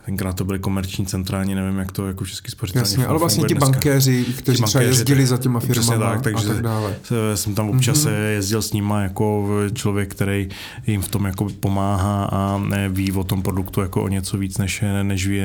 tenkrát 0.06 0.36
to 0.36 0.44
byly 0.44 0.58
komerční 0.58 1.06
centrální, 1.06 1.54
nevím, 1.54 1.78
jak 1.78 1.92
to 1.92 2.06
jako 2.06 2.26
český 2.26 2.50
spořitelní 2.50 2.90
Jasně, 2.90 3.06
ale 3.06 3.18
vlastně 3.18 3.44
ti 3.44 3.54
bankéři, 3.54 4.24
kteří 4.38 4.62
třeba 4.62 4.84
jezdili 4.84 5.26
za 5.26 5.36
těma 5.36 5.60
firmami 5.60 6.04
tak, 6.04 6.22
takže 6.22 6.46
a 6.46 6.48
tak 6.48 6.62
dále. 6.62 6.96
jsem 7.34 7.54
tam 7.54 7.70
občas 7.70 7.98
mm-hmm. 7.98 8.28
jezdil 8.28 8.62
s 8.62 8.72
nima 8.72 9.02
jako 9.02 9.48
člověk, 9.74 10.10
který 10.10 10.48
jim 10.86 11.02
v 11.02 11.08
tom 11.08 11.24
jako 11.24 11.48
pomáhá 11.60 12.24
a 12.24 12.62
ví 12.88 13.12
o 13.12 13.24
tom 13.24 13.42
produktu 13.42 13.80
jako 13.80 14.02
o 14.02 14.08
něco 14.08 14.38
víc, 14.38 14.58
než, 14.58 14.84
než, 15.02 15.26
ví, 15.26 15.40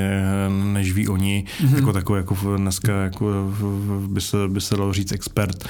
než 0.73 0.93
ví 0.93 1.07
oni. 1.07 1.45
Mm-hmm. 1.61 1.75
Jako 1.75 1.93
takový 1.93 2.17
jako 2.17 2.57
dneska 2.57 3.03
jako 3.03 3.53
by, 4.07 4.21
se, 4.21 4.37
by 4.47 4.61
se 4.61 4.75
dalo 4.75 4.93
říct 4.93 5.11
expert, 5.11 5.65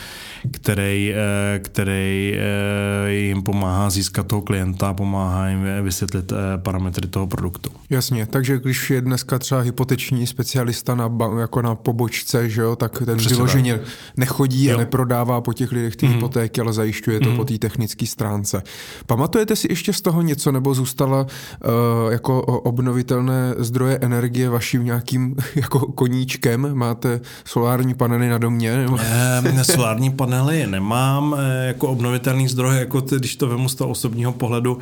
který, 0.52 1.14
eh, 1.14 1.60
který 1.60 2.36
eh, 2.36 3.12
jim 3.12 3.44
pomáhá 3.44 3.89
získat 3.89 4.28
toho 4.28 4.42
klienta, 4.42 4.94
pomáhá 4.94 5.50
jim 5.50 5.66
vysvětlit 5.82 6.32
eh, 6.32 6.36
parametry 6.58 7.08
toho 7.08 7.28
produktu. 7.28 7.72
Jasně, 7.89 8.26
takže 8.26 8.60
když 8.60 8.81
když 8.82 8.90
je 8.90 9.02
dneska 9.02 9.40
třeba 9.40 9.62
hypoteční 9.62 10.28
specialista 10.28 10.96
na, 10.96 11.12
jako 11.40 11.62
na 11.62 11.76
pobočce, 11.76 12.50
že 12.50 12.62
jo, 12.62 12.76
tak 12.76 13.02
ten 13.06 13.18
Přesně 13.18 13.36
vyloženě 13.36 13.78
tak. 13.78 13.88
nechodí 14.18 14.66
jo. 14.66 14.76
a 14.76 14.80
neprodává 14.80 15.42
po 15.42 15.54
těch 15.54 15.72
lidech 15.72 15.96
ty 15.96 16.06
mm. 16.08 16.14
hypotéky, 16.14 16.62
ale 16.62 16.74
zajišťuje 16.74 17.20
to 17.20 17.30
mm. 17.30 17.38
po 17.38 17.46
té 17.46 17.58
technické 17.58 18.06
stránce. 18.06 18.64
Pamatujete 19.06 19.56
si 19.56 19.68
ještě 19.70 19.94
z 19.94 20.02
toho 20.02 20.22
něco, 20.22 20.52
nebo 20.52 20.74
zůstala 20.74 21.22
uh, 21.22 22.12
jako 22.12 22.42
obnovitelné 22.42 23.54
zdroje 23.58 23.98
energie 24.02 24.50
vaším 24.50 24.86
nějakým 24.86 25.36
jako 25.56 25.80
koníčkem? 25.80 26.70
Máte 26.74 27.22
solární 27.46 27.94
panely 27.94 28.30
na 28.30 28.38
domě? 28.38 28.78
Nebo? 28.78 28.98
E, 29.00 29.64
solární 29.64 30.12
panely 30.12 30.68
nemám, 30.68 31.36
e, 31.40 31.68
jako 31.68 31.88
obnovitelný 31.88 32.48
zdroj, 32.48 32.78
jako 32.78 33.02
ty, 33.02 33.16
když 33.16 33.36
to 33.36 33.48
vemu 33.48 33.70
z 33.70 33.76
toho 33.76 33.90
osobního 33.90 34.32
pohledu, 34.32 34.80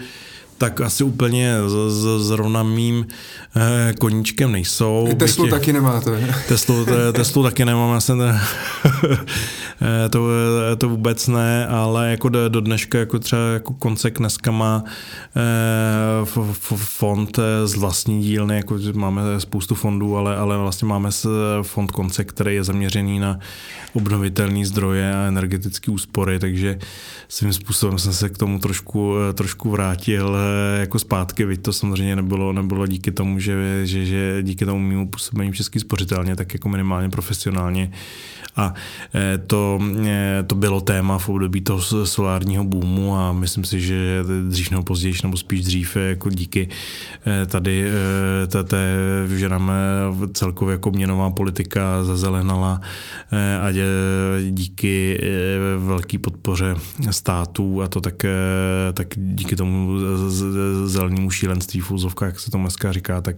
tak 0.60 0.82
asi 0.82 1.04
úplně 1.04 1.56
z, 1.68 1.92
z, 1.94 2.24
zrovna 2.24 2.64
mým 2.64 3.08
eh, 3.56 3.94
koníčkem 4.00 4.52
nejsou. 4.52 5.10
Teslu 5.18 5.44
Bytě, 5.44 5.56
taky 5.56 5.74
nemáte. 5.74 6.36
Teslu, 6.48 6.86
Teslu 7.14 7.44
taky 7.44 7.66
nemám, 7.66 7.94
já 7.94 8.00
jsem 8.00 8.18
to, 10.10 10.28
to 10.78 10.90
vůbec 10.90 11.28
ne, 11.28 11.68
ale 11.68 12.12
jako 12.12 12.30
do, 12.30 12.50
do 12.50 12.62
dneška 12.62 13.00
jako 13.00 13.20
třeba 13.20 13.42
jako 13.42 13.74
koncek 13.74 14.18
dneska 14.18 14.52
má 14.52 14.84
eh, 15.36 16.26
fond 16.76 17.40
eh, 17.40 17.68
z 17.68 17.76
vlastní 17.76 18.22
dílny, 18.22 18.56
jako 18.56 18.78
máme 18.94 19.22
spoustu 19.40 19.76
fondů, 19.76 20.18
ale, 20.18 20.38
ale 20.38 20.58
vlastně 20.58 20.88
máme 20.88 21.10
fond 21.62 21.92
konce, 21.92 22.24
který 22.24 22.56
je 22.56 22.64
zaměřený 22.64 23.20
na 23.20 23.40
obnovitelné 23.94 24.66
zdroje 24.66 25.14
a 25.16 25.28
energetické 25.28 25.92
úspory, 25.92 26.40
takže 26.40 26.80
svým 27.28 27.54
způsobem 27.54 28.00
jsem 28.00 28.14
se 28.14 28.30
k 28.30 28.38
tomu 28.38 28.60
trošku, 28.60 29.16
eh, 29.30 29.34
trošku 29.34 29.70
vrátil 29.70 30.38
eh, 30.38 30.80
jako 30.80 31.00
zpátky, 31.00 31.46
byť 31.46 31.62
to 31.62 31.74
samozřejmě 31.74 32.16
nebylo, 32.16 32.54
nebylo 32.54 32.88
díky 32.88 33.12
tomu, 33.12 33.40
že, 33.40 33.86
že, 33.86 34.06
že 34.06 34.44
díky 34.44 34.66
tomu 34.66 34.80
mému 34.80 35.10
působení 35.10 35.52
v 35.52 35.56
Český 35.56 35.80
spořitelně, 35.80 36.36
tak 36.36 36.54
jako 36.54 36.70
minimálně 36.70 37.10
profesionálně. 37.10 37.92
A 38.56 38.74
eh, 39.14 39.38
to, 39.78 39.86
to 40.48 40.56
bylo 40.56 40.82
téma 40.82 41.18
v 41.18 41.30
období 41.30 41.62
toho 41.62 42.06
solárního 42.06 42.64
boomu 42.64 43.16
a 43.16 43.34
myslím 43.34 43.64
si, 43.64 43.82
že 43.82 44.24
dřív 44.50 44.72
nebo 44.72 44.84
později, 44.84 45.14
nebo 45.24 45.38
spíš 45.38 45.66
dřív, 45.66 45.96
jako 45.96 46.30
díky 46.30 46.70
tady 47.48 47.92
té, 48.64 48.96
že 49.36 49.50
nám 49.50 49.72
celkově 50.34 50.72
jako 50.74 50.92
měnová 50.92 51.30
politika 51.30 52.04
zazelenala 52.04 52.82
a 53.62 53.72
díky 54.52 55.22
velké 55.78 56.20
podpoře 56.20 56.76
států 57.10 57.82
a 57.82 57.88
to 57.88 58.02
tak, 58.02 58.26
tak 58.94 59.08
díky 59.16 59.56
tomu 59.56 59.90
zelenému 60.86 61.32
šílenství 61.32 61.80
v 61.80 61.92
úzovkách, 61.92 62.30
jak 62.30 62.40
se 62.40 62.52
to 62.52 62.58
dneska 62.58 62.92
říká, 62.92 63.22
tak 63.22 63.36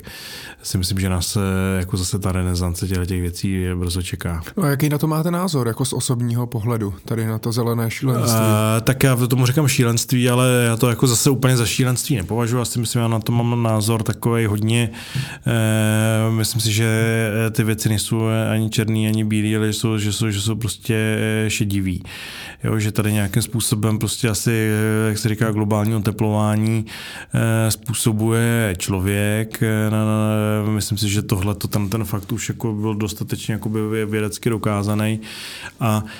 si 0.63 0.77
myslím, 0.77 0.99
že 0.99 1.09
nás 1.09 1.37
jako 1.77 1.97
zase 1.97 2.19
ta 2.19 2.31
renesance 2.31 2.87
těch, 2.87 3.21
věcí 3.21 3.65
brzo 3.75 4.01
čeká. 4.01 4.41
No 4.57 4.63
a 4.63 4.67
jaký 4.67 4.89
na 4.89 4.97
to 4.97 5.07
máte 5.07 5.31
názor, 5.31 5.67
jako 5.67 5.85
z 5.85 5.93
osobního 6.21 6.47
pohledu, 6.47 6.93
tady 7.05 7.25
na 7.25 7.39
to 7.39 7.51
zelené 7.51 7.91
šílenství? 7.91 8.39
Uh, 8.39 8.81
tak 8.83 9.03
já 9.03 9.15
tomu 9.15 9.45
říkám 9.45 9.67
šílenství, 9.67 10.29
ale 10.29 10.63
já 10.65 10.77
to 10.77 10.89
jako 10.89 11.07
zase 11.07 11.29
úplně 11.29 11.57
za 11.57 11.65
šílenství 11.65 12.15
nepovažuji. 12.15 12.57
Já 12.57 12.65
si 12.65 12.79
myslím, 12.79 13.01
já 13.01 13.07
na 13.07 13.19
to 13.19 13.31
mám 13.31 13.63
názor 13.63 14.03
takový 14.03 14.45
hodně, 14.45 14.89
uh, 16.27 16.33
myslím 16.33 16.61
si, 16.61 16.71
že 16.71 16.89
ty 17.51 17.63
věci 17.63 17.89
nejsou 17.89 18.21
ani 18.51 18.69
černý, 18.69 19.07
ani 19.07 19.23
bílý, 19.23 19.57
ale 19.57 19.67
že 19.67 19.73
jsou, 19.73 19.97
že 19.97 20.13
jsou, 20.13 20.29
že 20.29 20.41
jsou 20.41 20.55
prostě 20.55 21.17
šedivý. 21.47 22.03
Jo, 22.63 22.79
že 22.79 22.91
tady 22.91 23.13
nějakým 23.13 23.41
způsobem 23.41 23.99
prostě 23.99 24.29
asi, 24.29 24.69
jak 25.07 25.17
se 25.17 25.29
říká, 25.29 25.51
globální 25.51 25.95
oteplování 25.95 26.85
eh, 27.33 27.71
způsobuje 27.71 28.75
člověk. 28.77 29.63
Eh, 29.63 30.69
myslím 30.69 30.97
si, 30.97 31.09
že 31.09 31.21
tohle 31.21 31.55
to 31.55 31.67
ten, 31.67 31.89
ten 31.89 32.03
fakt 32.03 32.31
už 32.31 32.49
jako 32.49 32.73
byl 32.73 32.95
dostatečně 32.95 33.53
jakoby 33.53 34.05
vědecky 34.05 34.49
dokázaný 34.49 35.19
a 35.79 36.03
eh, 36.05 36.10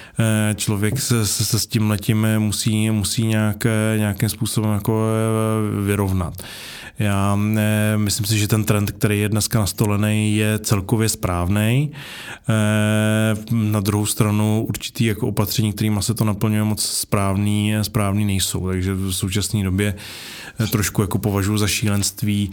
člověk 0.56 1.00
se, 1.00 1.26
se, 1.26 1.46
se 1.46 1.60
s 1.60 1.68
tím 1.68 1.90
letím 1.90 2.28
musí, 2.38 2.92
musí 2.92 3.26
nějak, 3.26 3.64
nějakým 3.98 4.30
způsobem 4.30 4.74
jako 4.74 5.06
vyrovnat. 5.86 6.34
Já 7.02 7.40
eh, 7.58 7.98
myslím 7.98 8.26
si, 8.26 8.40
že 8.40 8.48
ten 8.48 8.64
trend, 8.64 8.92
který 8.92 9.20
je 9.20 9.30
dneska 9.30 9.60
nastolený, 9.60 10.36
je 10.36 10.60
celkově 10.60 11.10
správný. 11.10 11.92
Eh, 12.50 13.36
na 13.52 13.80
druhou 13.80 14.06
stranu 14.06 14.66
určitý 14.70 15.06
jako 15.06 15.28
opatření, 15.28 15.74
kterými 15.74 16.04
se 16.04 16.14
to 16.14 16.26
naplňuje, 16.26 16.64
moc 16.64 16.82
správný, 16.82 17.74
správný 17.82 18.26
nejsou. 18.26 18.68
Takže 18.68 18.94
v 18.94 19.12
současné 19.12 19.64
době 19.64 19.96
eh, 20.60 20.68
trošku 20.68 21.02
jako 21.02 21.18
považuji 21.18 21.58
za 21.58 21.68
šílenství 21.68 22.52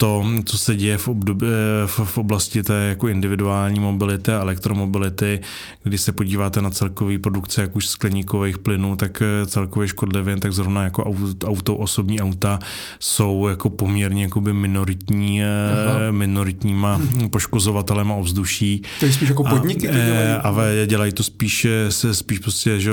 to, 0.00 0.24
co 0.44 0.58
se 0.58 0.76
děje 0.76 0.98
v, 0.98 1.08
období, 1.08 1.46
v, 1.86 2.00
v 2.04 2.18
oblasti 2.18 2.62
té 2.62 2.74
jako 2.74 3.08
individuální 3.08 3.80
mobility 3.80 4.32
a 4.32 4.40
elektromobility, 4.40 5.40
když 5.82 6.00
se 6.00 6.12
podíváte 6.12 6.62
na 6.62 6.70
celkový 6.70 7.18
produkce 7.18 7.60
jak 7.60 7.76
už 7.76 7.86
skleníkových 7.86 8.58
plynů, 8.58 8.96
tak 8.96 9.22
eh, 9.22 9.46
celkově 9.46 9.88
škodlivě, 9.88 10.36
tak 10.36 10.52
zrovna 10.52 10.84
jako 10.84 11.04
auto, 11.04 11.48
auto 11.48 11.76
osobní 11.76 12.20
auta 12.20 12.58
jsou 13.00 13.48
jako 13.48 13.70
poměrně 13.70 14.22
jakoby 14.22 14.52
minoritní, 14.52 15.42
eh, 15.42 15.46
Aha. 15.88 15.98
minoritníma 16.10 17.00
poškozovatelema 17.30 18.14
ovzduší. 18.14 18.82
To 19.00 19.06
je 19.06 19.12
spíš 19.12 19.28
jako 19.28 19.44
podniky? 19.44 19.88
A, 19.88 19.92
to 19.92 19.98
dělají. 19.98 20.82
a 20.82 20.86
dělají 20.86 21.12
to 21.12 21.22
spíš, 21.22 21.66
se 21.88 22.14
spíš 22.14 22.38
prostě, 22.38 22.80
že 22.80 22.92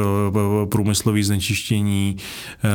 průmyslový 0.70 1.24
znečištění, 1.24 2.18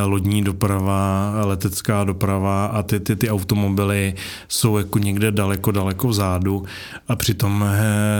lodní 0.04 0.44
doprava, 0.44 1.32
letecká 1.44 2.04
doprava 2.04 2.66
a 2.66 2.82
ty, 2.82 3.00
ty, 3.00 3.16
ty 3.16 3.30
automobily 3.30 4.14
jsou 4.48 4.78
jako 4.78 4.98
někde 4.98 5.32
daleko, 5.32 5.70
daleko 5.70 6.08
vzadu 6.08 6.64
a 7.08 7.16
přitom 7.16 7.64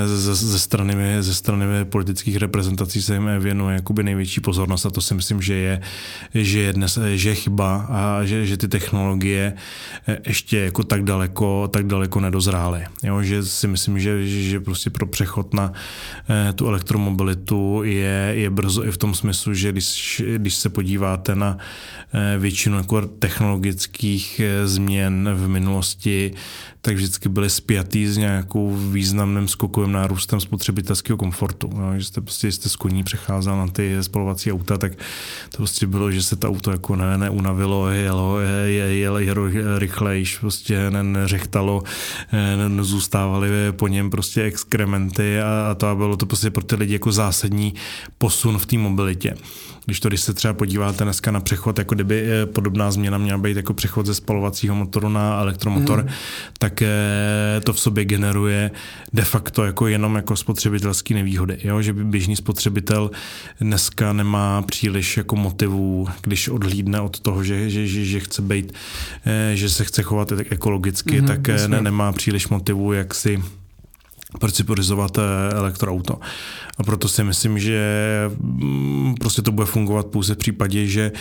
ze, 0.07 0.35
ze, 0.35 0.59
strany, 0.59 1.23
ze 1.23 1.35
strany 1.35 1.85
politických 1.85 2.37
reprezentací 2.37 3.03
se 3.03 3.15
jim 3.15 3.31
věnuje 3.39 3.75
jakoby 3.75 4.03
největší 4.03 4.41
pozornost 4.41 4.87
a 4.87 4.91
to 4.91 5.01
si 5.01 5.15
myslím, 5.15 5.43
že 5.43 5.55
je, 5.55 5.81
že 6.35 6.59
je, 6.61 6.73
dnes, 6.73 6.99
že 7.15 7.29
je 7.29 7.35
chyba 7.35 7.87
a 7.91 8.25
že, 8.25 8.47
že 8.47 8.57
ty 8.57 8.69
technologie 8.69 9.53
ještě 10.27 10.59
jako 10.59 10.85
tak 10.85 11.05
daleko, 11.05 11.69
tak 11.73 11.87
daleko 11.87 12.21
nedozrály. 12.21 12.85
Jo, 13.03 13.23
že 13.23 13.43
si 13.43 13.69
myslím, 13.69 13.99
že, 14.01 14.27
že 14.27 14.61
prostě 14.61 14.91
pro 14.91 15.07
přechod 15.07 15.55
na 15.55 15.73
tu 16.55 16.69
elektromobilitu 16.69 17.81
je, 17.85 18.33
je 18.37 18.51
brzo 18.51 18.85
i 18.85 18.91
v 18.91 18.97
tom 18.97 19.15
smyslu, 19.15 19.55
že 19.55 19.73
když, 19.73 20.23
když 20.37 20.55
se 20.55 20.69
podíváte 20.69 21.35
na 21.35 21.59
většinu 22.39 22.77
jako 22.77 23.01
technologických 23.01 24.41
změn 24.65 25.31
v 25.35 25.49
minulosti, 25.49 25.90
tak 26.81 26.95
vždycky 26.95 27.29
byly 27.29 27.51
spjatý 27.51 28.07
s 28.07 28.17
nějakou 28.17 28.77
významným 28.77 29.49
skokovým 29.49 29.93
nárůstem 29.93 30.41
spotřebitelského 30.41 31.17
komfortu. 31.17 31.71
No, 31.75 31.99
že 31.99 32.05
jste 32.05 32.21
prostě, 32.21 32.53
jste 32.53 32.69
z 32.69 32.77
koní 32.77 33.05
přecházel 33.05 33.57
na 33.57 33.67
ty 33.67 33.97
spalovací 34.01 34.53
auta, 34.53 34.79
tak 34.79 34.93
to 35.49 35.57
prostě 35.57 35.87
bylo, 35.87 36.11
že 36.11 36.23
se 36.23 36.37
to 36.37 36.49
auto 36.49 36.71
jako 36.71 36.97
ne, 36.97 37.19
neunavilo, 37.19 37.89
jelo, 37.89 38.41
je, 38.65 38.99
jelo, 38.99 39.19
jelo 39.19 39.49
rychlejš, 39.79 40.39
prostě 40.39 40.91
ne, 40.91 41.03
neřechtalo, 41.03 41.83
ne, 42.33 42.69
nezůstávaly 42.69 43.49
po 43.73 43.89
něm 43.89 44.11
prostě 44.11 44.43
exkrementy 44.43 45.41
a, 45.41 45.69
a 45.71 45.75
to 45.75 45.97
bylo 45.97 46.17
to 46.17 46.27
prostě 46.27 46.51
pro 46.51 46.65
ty 46.65 46.77
lidi 46.77 46.93
jako 46.93 47.13
zásadní 47.13 47.75
posun 48.19 48.59
v 48.59 48.67
té 48.67 48.79
mobilitě. 48.79 49.35
Když 49.85 50.01
to, 50.01 50.09
když 50.09 50.21
se 50.21 50.35
třeba 50.35 50.55
podíváte 50.55 51.05
dneska 51.05 51.31
na 51.31 51.41
přechod, 51.41 51.79
jako 51.79 51.95
kdyby 51.95 52.25
eh, 52.27 52.47
podobná 52.47 52.91
změna 52.91 53.19
měla 53.19 53.39
být 53.39 53.57
jako 53.57 53.75
přechod 53.75 54.07
ze 54.07 54.15
spalovacího 54.15 54.75
motoru 54.75 55.09
na 55.09 55.41
elektromotor, 55.41 56.03
mm. 56.03 56.09
tak 56.59 56.83
eh, 56.83 57.61
to 57.65 57.73
v 57.73 57.81
sobě 57.81 58.05
generuje 58.05 58.71
de 59.13 59.23
facto 59.23 59.65
jako 59.65 59.87
jenom 59.87 60.17
jako 60.17 60.37
spotřebitelský 60.37 61.15
nevýhody. 61.15 61.59
Jo? 61.65 61.83
Že 61.83 61.93
běžný 61.93 62.37
spotřebitel 62.37 63.11
dneska 63.61 64.13
nemá 64.13 64.63
příliš 64.63 65.17
jako 65.17 65.37
motivů, 65.37 66.09
když 66.23 66.49
odhlídne 66.49 67.01
od 67.01 67.21
toho, 67.21 67.45
že, 67.45 67.71
že, 67.71 67.87
že, 67.87 68.05
že 68.05 68.21
chce 68.21 68.43
být, 68.43 68.73
eh, 69.27 69.57
že 69.57 69.69
se 69.69 69.85
chce 69.85 70.03
chovat 70.03 70.33
ekologicky, 70.51 71.21
mm, 71.21 71.27
tak 71.27 71.49
ne, 71.49 71.83
nemá 71.83 72.13
příliš 72.13 72.49
motivů, 72.49 72.93
jak 72.93 73.15
si 73.15 73.43
proč 74.39 74.55
si 74.55 74.65
pořizovat 74.65 75.19
elektroauto. 75.53 76.21
A 76.81 76.83
proto 76.83 77.09
si 77.09 77.25
myslím, 77.25 77.59
že 77.59 77.81
mm, 78.39 79.15
prostě 79.21 79.43
to 79.43 79.53
bude 79.53 79.67
fungovat 79.67 80.07
pouze 80.07 80.35
v 80.35 80.39
případě, 80.39 80.87
že 80.87 81.13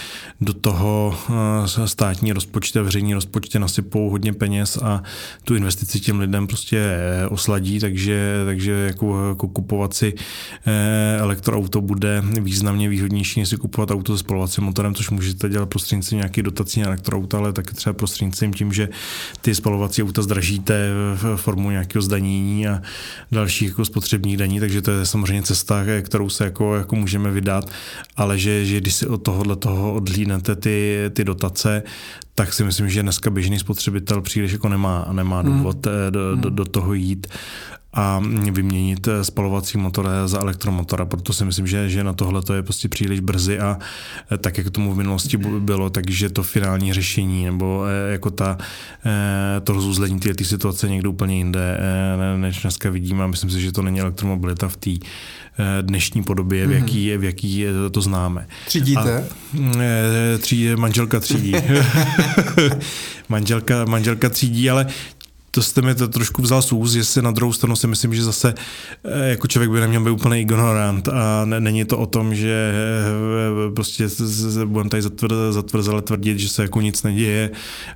do 0.41 0.53
toho 0.53 1.17
eh, 1.29 1.87
státní 1.87 2.33
rozpočty 2.33 2.79
a 2.79 2.81
veřejní 2.81 3.13
rozpočty 3.13 3.59
nasypou 3.59 4.09
hodně 4.09 4.33
peněz 4.33 4.77
a 4.77 5.03
tu 5.43 5.55
investici 5.55 5.99
těm 5.99 6.19
lidem 6.19 6.47
prostě 6.47 6.77
eh, 6.77 7.27
osladí, 7.27 7.79
takže, 7.79 8.33
takže 8.45 8.71
jako, 8.71 9.29
jako 9.29 9.47
kupovat 9.47 9.93
si 9.93 10.13
eh, 10.67 11.17
elektroauto 11.19 11.81
bude 11.81 12.23
významně 12.41 12.89
výhodnější, 12.89 13.39
než 13.39 13.49
si 13.49 13.57
kupovat 13.57 13.91
auto 13.91 14.13
se 14.13 14.19
spalovacím 14.19 14.63
motorem, 14.63 14.95
což 14.95 15.09
můžete 15.09 15.49
dělat 15.49 15.69
prostřednictvím 15.69 16.17
nějaký 16.17 16.41
dotací 16.41 16.79
na 16.79 16.87
elektroauta, 16.87 17.37
ale 17.37 17.53
také 17.53 17.73
třeba 17.73 17.93
prostřednictvím 17.93 18.53
tím, 18.53 18.73
že 18.73 18.89
ty 19.41 19.55
spalovací 19.55 20.03
auta 20.03 20.21
zdražíte 20.21 20.89
v 21.15 21.35
formu 21.35 21.71
nějakého 21.71 22.01
zdanění 22.01 22.67
a 22.67 22.81
dalších 23.31 23.67
jako 23.67 23.85
spotřebních 23.85 24.37
daní, 24.37 24.59
takže 24.59 24.81
to 24.81 24.91
je 24.91 25.05
samozřejmě 25.05 25.48
cesta, 25.49 25.85
kterou 26.01 26.29
se 26.29 26.43
jako, 26.43 26.75
jako 26.75 26.95
můžeme 26.95 27.31
vydat, 27.31 27.71
ale 28.15 28.37
že, 28.37 28.65
že 28.65 28.77
když 28.81 28.95
si 28.95 29.07
od 29.07 29.17
tohohle 29.17 29.55
toho 29.55 29.93
odhlínete 29.93 30.55
ty, 30.55 31.03
ty 31.13 31.23
dotace, 31.23 31.83
tak 32.35 32.53
si 32.53 32.63
myslím, 32.63 32.89
že 32.89 33.03
dneska 33.03 33.29
běžný 33.29 33.59
spotřebitel 33.59 34.21
příliš 34.21 34.51
jako 34.51 34.69
nemá, 34.69 35.07
nemá 35.11 35.41
hmm. 35.41 35.57
důvod 35.57 35.85
hmm. 35.85 35.95
do, 36.09 36.35
do, 36.35 36.49
do 36.49 36.65
toho 36.65 36.93
jít 36.93 37.27
a 37.93 38.21
vyměnit 38.51 39.07
spalovací 39.21 39.77
motor 39.77 40.09
za 40.25 40.39
elektromotor. 40.39 41.01
A 41.01 41.05
proto 41.05 41.33
si 41.33 41.45
myslím, 41.45 41.67
že, 41.67 41.89
že 41.89 42.03
na 42.03 42.13
tohle 42.13 42.41
to 42.41 42.53
je 42.53 42.63
prostě 42.63 42.89
příliš 42.89 43.19
brzy 43.19 43.59
a 43.59 43.77
tak, 44.37 44.57
jak 44.57 44.69
tomu 44.69 44.93
v 44.93 44.97
minulosti 44.97 45.37
bylo, 45.37 45.89
takže 45.89 46.29
to 46.29 46.43
finální 46.43 46.93
řešení 46.93 47.45
nebo 47.45 47.85
jako 48.11 48.29
ta, 48.29 48.57
to 49.63 49.73
rozuzlení 49.73 50.19
té 50.19 50.43
situace 50.43 50.89
někde 50.89 51.07
úplně 51.07 51.37
jinde, 51.37 51.79
než 52.37 52.61
dneska 52.61 52.89
vidíme. 52.89 53.23
A 53.23 53.27
myslím 53.27 53.49
si, 53.49 53.61
že 53.61 53.71
to 53.71 53.81
není 53.81 54.01
elektromobilita 54.01 54.67
v 54.67 54.77
té 54.77 54.91
Eh, 55.59 55.81
dnešní 55.81 56.23
podobě, 56.23 56.67
v 56.67 56.71
jaký, 56.71 57.17
v 57.17 57.23
jaký 57.23 57.65
to 57.91 58.01
známe. 58.01 58.47
Třídíte? 58.65 59.17
A, 59.17 59.23
eh, 59.79 60.37
tří, 60.37 60.75
manželka 60.75 61.19
třídí. 61.19 61.53
manželka, 63.29 63.85
manželka 63.85 64.29
třídí, 64.29 64.69
ale 64.69 64.87
to 65.51 65.61
jste 65.61 65.81
mi 65.81 65.95
to 65.95 66.07
trošku 66.07 66.41
vzal 66.41 66.61
z 66.61 66.71
úst, 66.71 66.95
jestli 66.95 67.21
na 67.21 67.31
druhou 67.31 67.53
stranu 67.53 67.75
si 67.75 67.87
myslím, 67.87 68.15
že 68.15 68.23
zase 68.23 68.53
eh, 69.03 69.29
jako 69.29 69.47
člověk 69.47 69.71
by 69.71 69.79
neměl 69.79 70.03
být 70.03 70.11
úplně 70.11 70.41
ignorant 70.41 71.07
a 71.07 71.45
ne, 71.45 71.59
není 71.59 71.85
to 71.85 71.97
o 71.97 72.05
tom, 72.05 72.35
že 72.35 72.73
eh, 72.73 73.71
prostě 73.73 74.07
budeme 74.65 74.89
tady 74.89 75.01
zatvrd, 75.01 75.31
zatvrzele 75.49 76.01
tvrdit, 76.01 76.39
že 76.39 76.49
se 76.49 76.61
jako 76.61 76.81
nic 76.81 77.03
neděje 77.03 77.51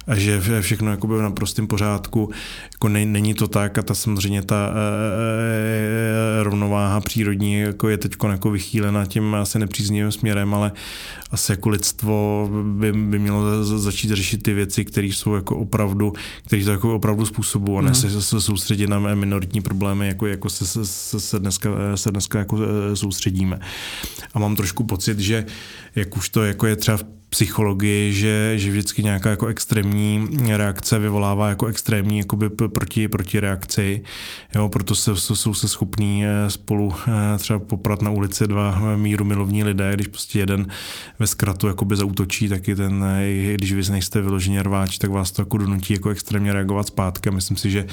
a 0.07 0.15
že 0.15 0.41
všechno 0.61 0.91
jako 0.91 1.07
by 1.07 1.17
v 1.17 1.21
naprostém 1.21 1.67
pořádku. 1.67 2.29
Jako 2.73 2.89
ne, 2.89 3.05
není 3.05 3.33
to 3.33 3.47
tak 3.47 3.77
a 3.77 3.81
ta 3.81 3.93
samozřejmě 3.93 4.41
ta 4.41 4.73
e, 4.73 6.43
rovnováha 6.43 7.01
přírodní 7.01 7.59
jako 7.59 7.89
je 7.89 7.97
teď 7.97 8.15
jako 8.31 8.51
vychýlena 8.51 9.05
tím 9.05 9.35
asi 9.35 9.59
nepříznivým 9.59 10.11
směrem, 10.11 10.53
ale 10.53 10.71
asi 11.31 11.51
jako 11.51 11.69
lidstvo 11.69 12.49
by, 12.63 12.93
by 12.93 13.19
mělo 13.19 13.63
začít 13.63 14.11
řešit 14.11 14.43
ty 14.43 14.53
věci, 14.53 14.85
které 14.85 15.07
jsou 15.07 15.35
jako 15.35 15.57
opravdu, 15.57 16.13
které 16.45 16.63
to 16.63 16.71
jako 16.71 16.95
opravdu 16.95 17.25
způsobu 17.43 17.77
a 17.77 17.81
ne 17.81 17.89
mm. 17.89 17.95
se, 17.95 18.21
se 18.21 18.41
soustředit 18.41 18.87
na 18.87 18.99
minoritní 18.99 19.61
problémy, 19.61 20.07
jako, 20.07 20.27
jako 20.27 20.49
se, 20.49 20.85
se, 20.85 21.19
se, 21.19 21.39
dneska, 21.39 21.69
se 21.95 22.11
dneska 22.11 22.39
jako 22.39 22.57
e, 22.91 22.95
soustředíme. 22.95 23.59
A 24.33 24.39
mám 24.39 24.55
trošku 24.55 24.83
pocit, 24.83 25.19
že 25.19 25.45
jak 25.95 26.17
už 26.17 26.29
to 26.29 26.43
jako 26.43 26.67
je 26.67 26.75
třeba 26.75 26.97
v 26.97 27.03
psychologii, 27.33 28.13
že, 28.13 28.53
že 28.55 28.71
vždycky 28.71 29.03
nějaká 29.03 29.29
jako 29.29 29.47
extrémní 29.47 30.27
reakce 30.55 30.99
vyvolává 30.99 31.49
jako 31.49 31.65
extrémní 31.65 32.17
jakoby 32.17 32.49
proti, 32.49 33.07
proti 33.07 33.39
reakci. 33.39 34.03
Jo, 34.55 34.69
proto 34.69 34.95
se, 34.95 35.15
jsou 35.15 35.53
se 35.53 35.67
schopní 35.67 36.25
eh, 36.25 36.49
spolu 36.49 36.93
eh, 37.07 37.37
třeba 37.37 37.59
poprat 37.59 38.01
na 38.01 38.11
ulici 38.11 38.47
dva 38.47 38.95
míru 38.95 39.25
milovní 39.25 39.63
lidé, 39.63 39.91
když 39.93 40.07
prostě 40.07 40.39
jeden 40.39 40.67
ve 41.19 41.27
zkratu 41.27 41.67
jakoby 41.67 41.95
zautočí, 41.95 42.49
taky 42.49 42.75
ten, 42.75 43.05
eh, 43.07 43.53
když 43.53 43.73
vy 43.73 43.81
nejste 43.91 44.21
vyloženě 44.21 44.63
rváč, 44.63 44.97
tak 44.97 45.09
vás 45.09 45.31
to 45.31 45.41
jako 45.41 45.57
donutí 45.57 45.93
jako 45.93 46.09
extrémně 46.09 46.53
reagovat 46.53 46.87
zpátky. 46.87 47.31
Myslím 47.31 47.57
si, 47.57 47.71
že 47.71 47.85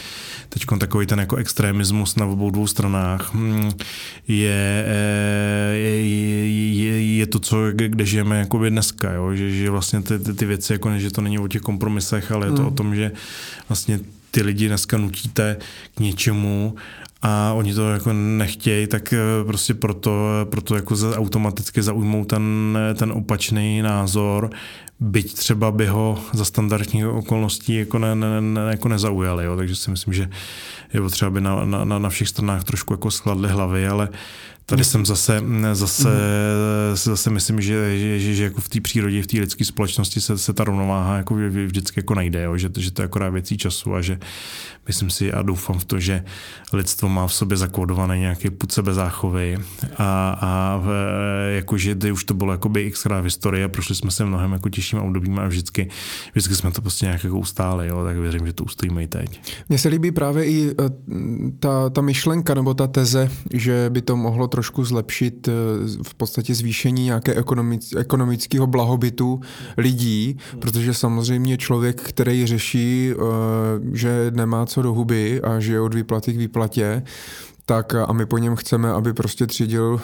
teď 0.48 0.62
takový 0.78 1.06
ten 1.06 1.20
jako 1.20 1.36
extremismus 1.36 2.16
na 2.16 2.26
obou 2.26 2.50
dvou 2.50 2.66
stranách 2.66 3.34
hm, 3.34 3.70
je, 4.28 4.86
je, 5.72 6.06
je, 6.72 7.16
je 7.16 7.26
to, 7.26 7.38
co, 7.38 7.56
kde 7.72 8.04
žijeme 8.04 8.38
jakoby 8.38 8.70
dneska. 8.70 9.12
Jo? 9.12 9.29
Že, 9.36 9.50
že 9.50 9.70
vlastně 9.70 10.02
ty, 10.02 10.18
ty, 10.18 10.34
ty 10.34 10.46
věci, 10.46 10.72
jako 10.72 10.90
ne, 10.90 11.00
že 11.00 11.10
to 11.10 11.20
není 11.20 11.38
o 11.38 11.48
těch 11.48 11.62
kompromisech, 11.62 12.32
ale 12.32 12.46
je 12.46 12.50
to 12.50 12.62
hmm. 12.62 12.66
o 12.66 12.70
tom, 12.70 12.94
že 12.94 13.12
vlastně 13.68 14.00
ty 14.30 14.42
lidi 14.42 14.68
dneska 14.68 14.98
nutíte 14.98 15.56
k 15.94 16.00
něčemu 16.00 16.74
a 17.22 17.52
oni 17.52 17.74
to 17.74 17.90
jako 17.90 18.12
nechtějí, 18.12 18.86
tak 18.86 19.12
eh, 19.12 19.18
prostě 19.46 19.74
proto, 19.74 20.20
proto 20.50 20.76
jako 20.76 20.94
automaticky 21.14 21.82
zaujmou 21.82 22.24
ten, 22.24 22.78
ten 22.94 23.12
opačný 23.12 23.82
názor, 23.82 24.50
byť 25.00 25.34
třeba 25.34 25.70
by 25.70 25.86
ho 25.86 26.18
za 26.32 26.44
standardních 26.44 27.06
okolností 27.06 27.74
jako, 27.74 27.98
ne, 27.98 28.14
ne, 28.14 28.40
ne, 28.40 28.60
jako 28.70 28.88
nezaujali. 28.88 29.44
Jo. 29.44 29.56
Takže 29.56 29.76
si 29.76 29.90
myslím, 29.90 30.14
že 30.14 30.30
je 30.94 31.00
potřeba, 31.00 31.26
aby 31.26 31.40
na, 31.40 31.64
na, 31.64 31.98
na 31.98 32.08
všech 32.08 32.28
stranách 32.28 32.64
trošku 32.64 32.92
jako 32.92 33.10
skladly 33.10 33.48
hlavy, 33.48 33.88
ale 33.88 34.08
Tady 34.70 34.84
jsem 34.84 35.06
zase, 35.06 35.42
zase, 35.72 36.08
mm. 36.08 36.96
zase 36.96 37.30
myslím, 37.30 37.60
že, 37.60 37.98
že, 37.98 38.34
že 38.34 38.44
jako 38.44 38.60
v 38.60 38.68
té 38.68 38.80
přírodě, 38.80 39.22
v 39.22 39.26
té 39.26 39.40
lidské 39.40 39.64
společnosti 39.64 40.20
se, 40.20 40.38
se 40.38 40.52
ta 40.52 40.64
rovnováha 40.64 41.16
jako 41.16 41.34
vždycky 41.66 41.98
jako 42.00 42.14
najde, 42.14 42.42
jo? 42.42 42.56
Že, 42.56 42.70
že 42.76 42.90
to 42.90 43.02
je 43.02 43.06
akorát 43.06 43.30
věcí 43.30 43.58
času 43.58 43.94
a 43.94 44.00
že 44.00 44.18
myslím 44.86 45.10
si 45.10 45.32
a 45.32 45.42
doufám 45.42 45.78
v 45.78 45.84
to, 45.84 46.00
že 46.00 46.24
lidstvo 46.72 47.08
má 47.08 47.26
v 47.26 47.34
sobě 47.34 47.56
zakódované 47.56 48.18
nějaké 48.18 48.50
put 48.50 48.72
sebezáchovy 48.72 49.58
a, 49.98 50.38
a 50.40 50.82
jakože 51.48 51.96
už 52.12 52.24
to 52.24 52.34
bylo 52.34 52.52
jakoby 52.52 52.90
xkrát 52.90 53.20
v 53.20 53.24
historii 53.24 53.64
a 53.64 53.68
prošli 53.68 53.94
jsme 53.94 54.10
se 54.10 54.24
mnohem 54.24 54.52
jako 54.52 54.68
těžším 54.90 55.08
obdobím 55.08 55.38
a 55.38 55.46
vždycky, 55.46 55.88
vždycky 56.32 56.54
jsme 56.54 56.70
to 56.70 56.80
prostě 56.82 57.06
nějak 57.06 57.24
jako 57.24 57.38
ustáli, 57.38 57.88
jo? 57.88 58.04
tak 58.04 58.16
věřím, 58.16 58.46
že 58.46 58.52
to 58.52 58.64
ustojíme 58.64 59.02
i 59.02 59.06
teď. 59.06 59.40
Mně 59.68 59.78
se 59.78 59.88
líbí 59.88 60.10
právě 60.10 60.44
i 60.44 60.70
eh, 60.70 60.90
ta, 61.58 61.90
ta 61.90 62.00
myšlenka 62.00 62.54
nebo 62.54 62.74
ta 62.74 62.86
teze, 62.86 63.30
že 63.52 63.90
by 63.90 64.02
to 64.02 64.16
mohlo 64.16 64.48
trošku 64.48 64.84
zlepšit 64.84 65.48
eh, 65.48 65.52
v 66.02 66.14
podstatě 66.14 66.54
zvýšení 66.54 67.04
nějaké 67.04 67.34
ekonomic, 67.34 67.94
ekonomického 67.96 68.66
blahobytu 68.66 69.40
lidí, 69.76 70.36
protože 70.58 70.94
samozřejmě 70.94 71.56
člověk, 71.56 72.00
který 72.02 72.46
řeší, 72.46 73.12
eh, 73.12 73.16
že 73.92 74.30
nemá 74.34 74.66
co 74.66 74.82
do 74.82 74.92
huby 74.92 75.40
a 75.40 75.60
žije 75.60 75.80
od 75.80 75.94
výplaty 75.94 76.32
k 76.32 76.36
výplatě, 76.36 77.02
tak 77.66 77.94
a 77.94 78.12
my 78.12 78.26
po 78.26 78.38
něm 78.38 78.56
chceme, 78.56 78.90
aby 78.90 79.12
prostě 79.12 79.46
třídil 79.46 80.00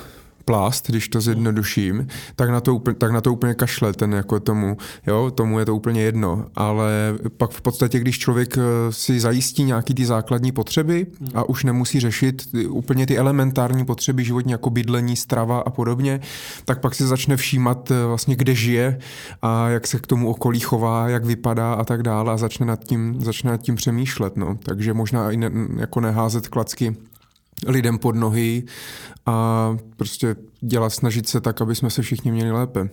plást, 0.47 0.87
když 0.87 1.09
to 1.09 1.21
zjednoduším, 1.21 2.07
tak 2.37 2.51
na 2.51 2.61
to, 2.61 2.75
úplně, 2.75 2.95
tak 2.95 3.13
na 3.13 3.21
to 3.21 3.33
úplně 3.33 3.55
kašle 3.55 3.93
ten 3.93 4.13
jako 4.13 4.41
tomu, 4.41 4.77
jo, 5.07 5.31
tomu 5.31 5.59
je 5.59 5.65
to 5.65 5.77
úplně 5.77 6.03
jedno, 6.03 6.47
ale 6.55 6.91
pak 7.37 7.51
v 7.51 7.61
podstatě, 7.61 7.99
když 7.99 8.19
člověk 8.19 8.59
eh, 8.59 8.63
si 8.91 9.21
zajistí 9.21 9.65
nějaký 9.65 9.95
ty 9.95 10.07
základní 10.07 10.53
potřeby 10.53 11.07
a 11.35 11.49
už 11.49 11.65
nemusí 11.65 12.01
řešit 12.01 12.49
úplně 12.69 13.07
ty 13.07 13.19
elementární 13.19 13.85
potřeby 13.85 14.25
životní 14.25 14.53
jako 14.53 14.71
bydlení, 14.71 15.17
strava 15.17 15.59
a 15.59 15.71
podobně, 15.71 16.21
tak 16.65 16.81
pak 16.81 16.95
si 16.95 17.07
začne 17.07 17.37
všímat 17.37 17.91
eh, 17.91 18.07
vlastně, 18.07 18.37
kde 18.37 18.55
žije 18.55 18.99
a 19.43 19.69
jak 19.69 19.87
se 19.87 19.99
k 19.99 20.07
tomu 20.07 20.31
okolí 20.31 20.61
chová, 20.61 21.09
jak 21.09 21.25
vypadá 21.25 21.75
a 21.75 21.85
tak 21.85 22.03
dále 22.03 22.33
a 22.33 22.37
začne 22.37 22.67
nad 22.67 22.85
tím, 22.85 23.17
začne 23.21 23.51
nad 23.51 23.63
tím 23.63 23.75
přemýšlet, 23.75 24.37
no. 24.37 24.59
Takže 24.63 24.95
možná 24.95 25.31
i 25.31 25.37
ne, 25.37 25.51
jako 25.77 26.01
neházet 26.01 26.49
klacky 26.49 26.97
lidem 27.67 27.99
pod 27.99 28.17
nohy 28.17 28.63
a 29.27 29.77
prostě 29.97 30.37
dělat, 30.61 30.91
snažit 30.91 31.29
se 31.29 31.41
tak, 31.41 31.61
aby 31.61 31.75
jsme 31.75 31.91
se 31.91 32.03
všichni 32.03 32.33
měli 32.33 32.51
lépe. 32.51 32.89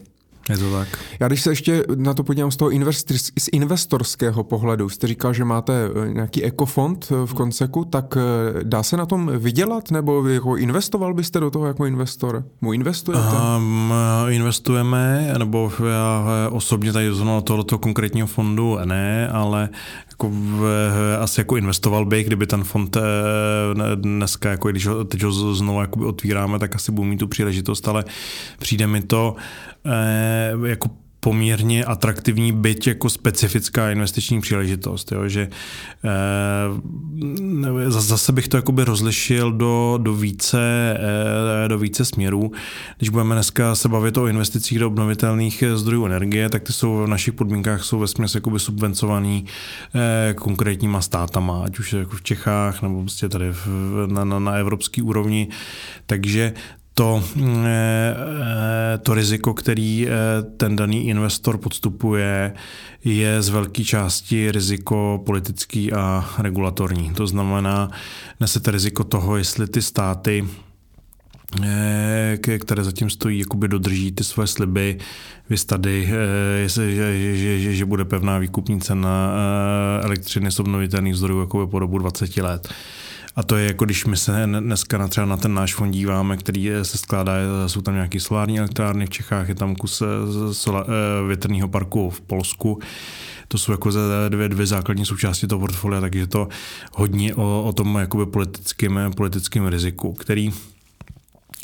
Je 0.49 0.57
to 0.57 0.71
tak. 0.71 0.87
Já 1.19 1.27
když 1.27 1.41
se 1.41 1.51
ještě 1.51 1.83
na 1.95 2.13
to 2.13 2.23
podívám 2.23 2.51
z 2.51 2.55
toho 2.55 2.71
investor, 2.71 3.17
z 3.17 3.49
investorského 3.51 4.43
pohledu, 4.43 4.89
jste 4.89 5.07
říkal, 5.07 5.33
že 5.33 5.45
máte 5.45 5.73
eh, 5.73 6.13
nějaký 6.13 6.43
ekofond 6.43 7.07
eh, 7.11 7.27
v 7.27 7.33
Konceku, 7.33 7.85
tak 7.85 8.17
eh, 8.17 8.63
dá 8.63 8.83
se 8.83 8.97
na 8.97 9.05
tom 9.05 9.31
vydělat, 9.37 9.91
nebo 9.91 10.27
jako 10.27 10.57
investoval 10.57 11.13
byste 11.13 11.39
do 11.39 11.51
toho 11.51 11.65
jako 11.65 11.85
investor? 11.85 12.43
Mu 12.61 12.73
investujete? 12.73 13.35
Um, 13.57 13.93
investujeme, 14.29 15.33
nebo 15.37 15.71
já 15.89 16.25
osobně 16.51 16.93
tady 16.93 17.13
zrovna 17.13 17.41
tohoto 17.41 17.77
konkrétního 17.77 18.27
fondu 18.27 18.77
ne, 18.85 19.27
ale 19.27 19.69
jako 20.13 20.29
v, 20.29 20.65
asi 21.19 21.39
jako 21.39 21.57
investoval 21.57 22.05
bych, 22.05 22.27
kdyby 22.27 22.47
ten 22.47 22.63
fond 22.63 22.97
dneska, 23.95 24.49
jako 24.49 24.69
když 24.69 24.87
ho, 24.87 25.03
teď 25.03 25.23
ho 25.23 25.55
znovu 25.55 25.79
otvíráme, 26.07 26.59
tak 26.59 26.75
asi 26.75 26.91
budu 26.91 27.07
mít 27.07 27.17
tu 27.17 27.27
příležitost, 27.27 27.87
ale 27.87 28.05
přijde 28.59 28.87
mi 28.87 29.01
to 29.01 29.35
eh, 29.85 30.51
jako 30.65 30.89
poměrně 31.23 31.85
atraktivní, 31.85 32.51
byť 32.51 32.87
jako 32.87 33.09
specifická 33.09 33.91
investiční 33.91 34.41
příležitost, 34.41 35.11
jo, 35.11 35.27
že 35.27 35.49
e, 37.87 37.91
zase 37.91 38.31
bych 38.31 38.47
to 38.47 38.57
jakoby 38.57 38.83
rozlišil 38.83 39.51
do, 39.51 39.99
do, 40.01 40.13
více, 40.13 40.97
e, 41.65 41.67
do 41.67 41.79
více 41.79 42.05
směrů. 42.05 42.51
Když 42.97 43.09
budeme 43.09 43.35
dneska 43.35 43.75
se 43.75 43.89
bavit 43.89 44.17
o 44.17 44.27
investicích 44.27 44.79
do 44.79 44.87
obnovitelných 44.87 45.63
zdrojů 45.75 46.05
energie, 46.05 46.49
tak 46.49 46.63
ty 46.63 46.73
jsou 46.73 47.03
v 47.03 47.07
našich 47.07 47.33
podmínkách 47.33 47.83
jsou 47.83 47.99
ve 47.99 48.07
směs 48.07 48.35
jakoby 48.35 48.59
subvencovaný 48.59 49.45
e, 49.95 50.33
konkrétníma 50.33 51.01
státama, 51.01 51.63
ať 51.63 51.79
už 51.79 51.93
jako 51.93 52.15
v 52.15 52.23
Čechách 52.23 52.81
nebo 52.81 53.01
prostě 53.01 53.29
tady 53.29 53.45
v, 53.51 53.67
na, 54.07 54.23
na, 54.23 54.39
na 54.39 54.53
evropské 54.53 55.03
úrovni. 55.03 55.47
Takže 56.05 56.53
to, 56.93 57.23
eh, 57.37 58.15
eh, 58.93 58.97
to 58.97 59.13
riziko, 59.13 59.53
který 59.53 60.07
eh, 60.07 60.11
ten 60.57 60.75
daný 60.75 61.07
investor 61.07 61.57
podstupuje, 61.57 62.53
je 63.03 63.41
z 63.41 63.49
velké 63.49 63.83
části 63.83 64.51
riziko 64.51 65.23
politický 65.25 65.93
a 65.93 66.29
regulatorní. 66.39 67.13
To 67.13 67.27
znamená, 67.27 67.89
nesete 68.39 68.71
riziko 68.71 69.03
toho, 69.03 69.37
jestli 69.37 69.67
ty 69.67 69.81
státy 69.81 70.47
které 72.59 72.83
zatím 72.83 73.09
stojí, 73.09 73.39
jakoby 73.39 73.67
dodrží 73.67 74.11
ty 74.11 74.23
svoje 74.23 74.47
sliby. 74.47 74.97
Vy 75.49 75.57
tady, 75.57 76.09
že, 76.65 76.91
že, 76.91 77.59
že, 77.59 77.73
že 77.73 77.85
bude 77.85 78.05
pevná 78.05 78.37
výkupní 78.37 78.81
cena 78.81 79.33
elektřiny 80.03 80.51
z 80.51 80.59
obnovitelných 80.59 81.15
zdrojů 81.15 81.39
jakoby 81.39 81.71
po 81.71 81.79
dobu 81.79 81.97
20 81.97 82.37
let. 82.37 82.67
A 83.35 83.43
to 83.43 83.55
je 83.55 83.67
jako 83.67 83.85
když 83.85 84.05
my 84.05 84.17
se 84.17 84.45
dneska 84.45 84.97
na 84.97 85.07
třeba 85.07 85.25
na 85.25 85.37
ten 85.37 85.53
náš 85.53 85.73
fond 85.75 85.91
díváme, 85.91 86.37
který 86.37 86.69
se 86.83 86.97
skládá, 86.97 87.33
jsou 87.67 87.81
tam 87.81 87.93
nějaké 87.93 88.19
solární 88.19 88.59
elektrárny 88.59 89.05
v 89.05 89.09
Čechách, 89.09 89.49
je 89.49 89.55
tam 89.55 89.75
kus 89.75 90.01
eh, 90.01 90.05
eh, 90.79 91.27
větrného 91.27 91.67
parku 91.67 92.09
v 92.09 92.21
Polsku. 92.21 92.79
To 93.47 93.57
jsou 93.57 93.71
jako 93.71 93.89
dvě, 94.29 94.49
dvě 94.49 94.65
základní 94.65 95.05
součásti 95.05 95.47
toho 95.47 95.59
portfolia, 95.59 96.01
takže 96.01 96.27
to 96.27 96.47
hodně 96.93 97.35
o, 97.35 97.63
o 97.63 97.73
tom 97.73 97.95
jakoby 97.95 98.25
politickým, 98.25 98.99
politickým 99.15 99.67
riziku, 99.67 100.13
který 100.13 100.51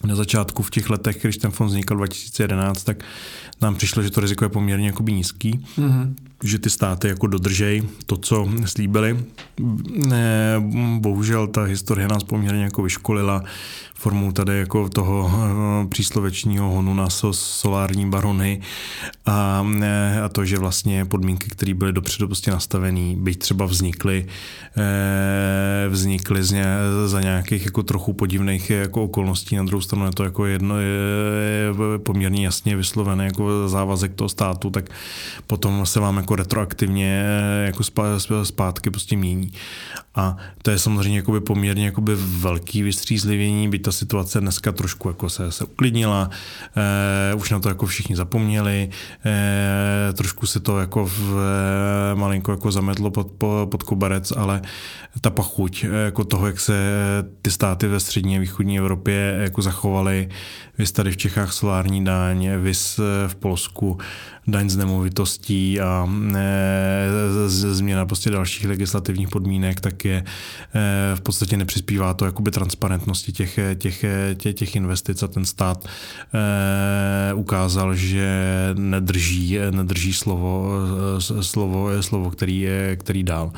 na 0.04 0.16
začátku 0.16 0.64
v 0.64 0.70
těch 0.70 0.90
letech, 0.90 1.22
když 1.22 1.38
ten 1.38 1.52
fond 1.52 1.68
vznikl 1.68 1.96
2011, 1.96 2.84
tak 2.84 3.04
nám 3.62 3.76
přišlo, 3.76 4.04
že 4.04 4.10
to 4.10 4.22
riziko 4.22 4.46
je 4.46 4.50
poměrně 4.50 4.88
jakoby 4.88 5.14
nízký, 5.14 5.66
mm-hmm. 5.78 6.14
Že 6.44 6.60
ty 6.60 6.70
státy 6.70 7.08
jako 7.08 7.28
dodržejí 7.28 7.90
to, 8.06 8.18
co 8.18 8.50
slíbili. 8.66 9.26
Bohužel 11.00 11.48
ta 11.48 11.64
historie 11.64 12.08
nás 12.08 12.24
poměrně 12.24 12.64
jako 12.64 12.82
vyškolila 12.82 13.44
formou 14.00 14.32
tady 14.32 14.60
jako 14.60 14.90
toho 14.90 15.32
eh, 15.32 15.88
příslovečního 15.88 16.70
honu 16.70 16.94
na 16.94 17.10
solární 17.32 18.10
barony 18.10 18.62
a, 19.26 19.66
eh, 19.82 20.22
a 20.22 20.30
to, 20.30 20.46
že 20.46 20.58
vlastně 20.58 21.06
podmínky, 21.06 21.50
které 21.50 21.74
byly 21.74 21.94
dopředu 21.94 22.28
prostě 22.28 22.52
nastavené, 22.52 23.16
byť 23.16 23.40
třeba 23.40 23.66
vznikly, 23.66 24.26
eh, 24.78 25.90
vznikly 25.90 26.44
z 26.44 26.52
ně, 26.52 26.66
za 27.06 27.22
nějakých 27.22 27.66
jako 27.66 27.84
trochu 27.84 28.14
podivných 28.14 28.70
jako 28.70 29.04
okolností, 29.04 29.56
na 29.56 29.64
druhou 29.64 29.82
stranu 29.82 30.06
je 30.06 30.12
to 30.12 30.24
jako 30.24 30.46
jedno, 30.46 30.80
je, 30.80 30.90
poměrně 31.98 32.46
jasně 32.46 32.76
vyslovené 32.76 33.26
jako 33.26 33.70
závazek 33.70 34.14
toho 34.14 34.30
státu, 34.30 34.70
tak 34.70 34.90
potom 35.48 35.86
se 35.86 36.00
vám 36.00 36.18
jako 36.18 36.29
retroaktivně 36.36 37.26
jako 37.66 37.84
zpátky 38.44 38.90
prostě 38.90 39.18
mění. 39.18 39.54
A 40.16 40.38
to 40.62 40.72
je 40.72 40.80
samozřejmě 40.80 41.20
jakoby 41.20 41.42
poměrně 41.42 41.86
jakoby 41.86 42.16
velký 42.16 42.84
vystřízlivění, 42.84 43.70
byť 43.70 43.82
ta 43.82 43.92
situace 43.92 44.42
dneska 44.42 44.72
trošku 44.72 45.08
jako 45.08 45.30
se, 45.30 45.52
se 45.52 45.64
uklidnila, 45.66 46.30
eh, 47.32 47.36
už 47.36 47.50
na 47.50 47.60
to 47.60 47.70
jako 47.70 47.86
všichni 47.86 48.16
zapomněli, 48.16 48.90
eh, 49.26 50.14
trošku 50.14 50.48
se 50.48 50.60
to 50.60 50.80
jako 50.80 51.06
v, 51.06 51.38
eh, 52.12 52.16
malinko 52.16 52.52
jako 52.52 52.72
zametlo 52.72 53.12
pod, 53.12 53.28
pod 53.66 53.84
koberec, 53.84 54.34
ale 54.38 54.62
ta 55.22 55.30
pachuť 55.30 55.84
eh, 55.84 56.06
jako 56.06 56.24
toho, 56.24 56.48
jak 56.48 56.60
se 56.60 56.74
ty 57.42 57.52
státy 57.52 57.88
ve 57.88 58.00
střední 58.00 58.38
a 58.38 58.40
východní 58.40 58.78
Evropě 58.78 59.38
jako 59.40 59.62
zachovaly, 59.62 60.30
vys 60.80 60.92
tady 60.92 61.12
v 61.12 61.18
Čechách 61.18 61.54
solární 61.54 62.06
daň, 62.06 62.50
vys 62.58 63.00
v 63.28 63.36
Polsku 63.36 63.98
daň 64.50 64.70
z 64.70 64.78
nemovitostí 64.78 65.80
a 65.80 66.10
e, 66.36 67.50
změna 67.50 68.06
prostě 68.06 68.30
dalších 68.30 68.68
legislativních 68.68 69.30
podmínek, 69.30 69.82
tak 69.82 70.06
je 70.06 70.18
e, 70.18 71.16
v 71.16 71.22
podstatě 71.22 71.58
nepřispívá 71.58 72.14
to 72.14 72.26
jakoby 72.26 72.52
transparentnosti 72.52 73.32
těch, 73.32 73.60
těch, 73.76 74.06
těch, 74.38 74.56
těch 74.56 74.76
investic 74.76 75.24
a 75.24 75.28
ten 75.28 75.46
stát 75.46 75.86
e, 76.34 77.34
ukázal, 77.34 77.96
že 77.96 78.30
nedrží, 78.78 79.58
nedrží 79.72 80.14
slovo, 80.14 80.72
slovo, 81.42 81.90
slovo 82.04 82.32
který, 82.32 82.60
je, 82.60 82.96
který 82.96 83.24
dál. 83.24 83.52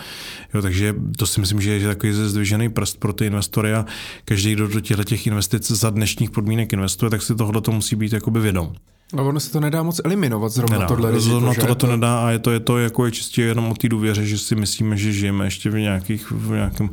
Jo, 0.53 0.61
takže 0.61 0.95
to 1.17 1.27
si 1.27 1.39
myslím, 1.39 1.61
že 1.61 1.71
je 1.71 1.87
takový 1.87 2.13
zdvižený 2.13 2.69
prst 2.69 2.99
pro 2.99 3.13
ty 3.13 3.25
investory 3.25 3.73
a 3.73 3.85
každý, 4.25 4.53
kdo 4.53 4.67
do 4.67 4.79
těchto 4.79 5.03
těch 5.03 5.27
investic 5.27 5.71
za 5.71 5.89
dnešních 5.89 6.31
podmínek 6.31 6.73
investuje, 6.73 7.10
tak 7.11 7.21
si 7.21 7.35
tohle 7.35 7.61
to 7.61 7.71
musí 7.71 7.95
být 7.95 8.13
jakoby 8.13 8.39
vědom. 8.39 8.73
Ale 9.13 9.27
ono 9.27 9.39
se 9.39 9.51
to 9.51 9.59
nedá 9.59 9.83
moc 9.83 10.01
eliminovat 10.03 10.51
zrovna 10.51 10.77
nedá. 10.77 10.87
tohle 10.87 11.11
riziko, 11.11 11.29
Zrovna 11.29 11.53
tohle 11.53 11.75
to 11.75 11.87
nedá 11.87 12.25
a 12.25 12.29
je 12.29 12.39
to, 12.39 12.51
je 12.51 12.59
to 12.59 12.77
jako 12.77 13.05
je 13.05 13.11
čistě 13.11 13.41
jenom 13.41 13.71
o 13.71 13.73
té 13.73 13.89
důvěře, 13.89 14.25
že 14.25 14.37
si 14.37 14.55
myslíme, 14.55 14.97
že 14.97 15.13
žijeme 15.13 15.45
ještě 15.45 15.69
v, 15.69 15.79
nějakých, 15.79 16.31
v 16.31 16.51
nějakém 16.51 16.89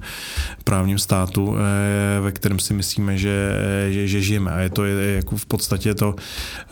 právním 0.64 0.98
státu, 0.98 1.56
eh, 1.56 2.20
ve 2.20 2.32
kterém 2.32 2.58
si 2.58 2.74
myslíme, 2.74 3.18
že, 3.18 3.58
že, 3.90 4.08
že 4.08 4.20
žijeme. 4.20 4.50
A 4.50 4.58
je 4.58 4.70
to 4.70 4.84
je, 4.84 5.14
jako 5.14 5.36
v 5.36 5.46
podstatě 5.46 5.94
to 5.94 6.14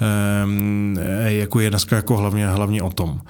eh, 0.01 1.33
jako 1.33 1.61
je 1.61 1.71
dneska 1.71 1.97
jako 1.97 2.17
hlavně, 2.17 2.49
hlavně 2.49 2.83
o 2.83 2.91
tom. 2.91 3.21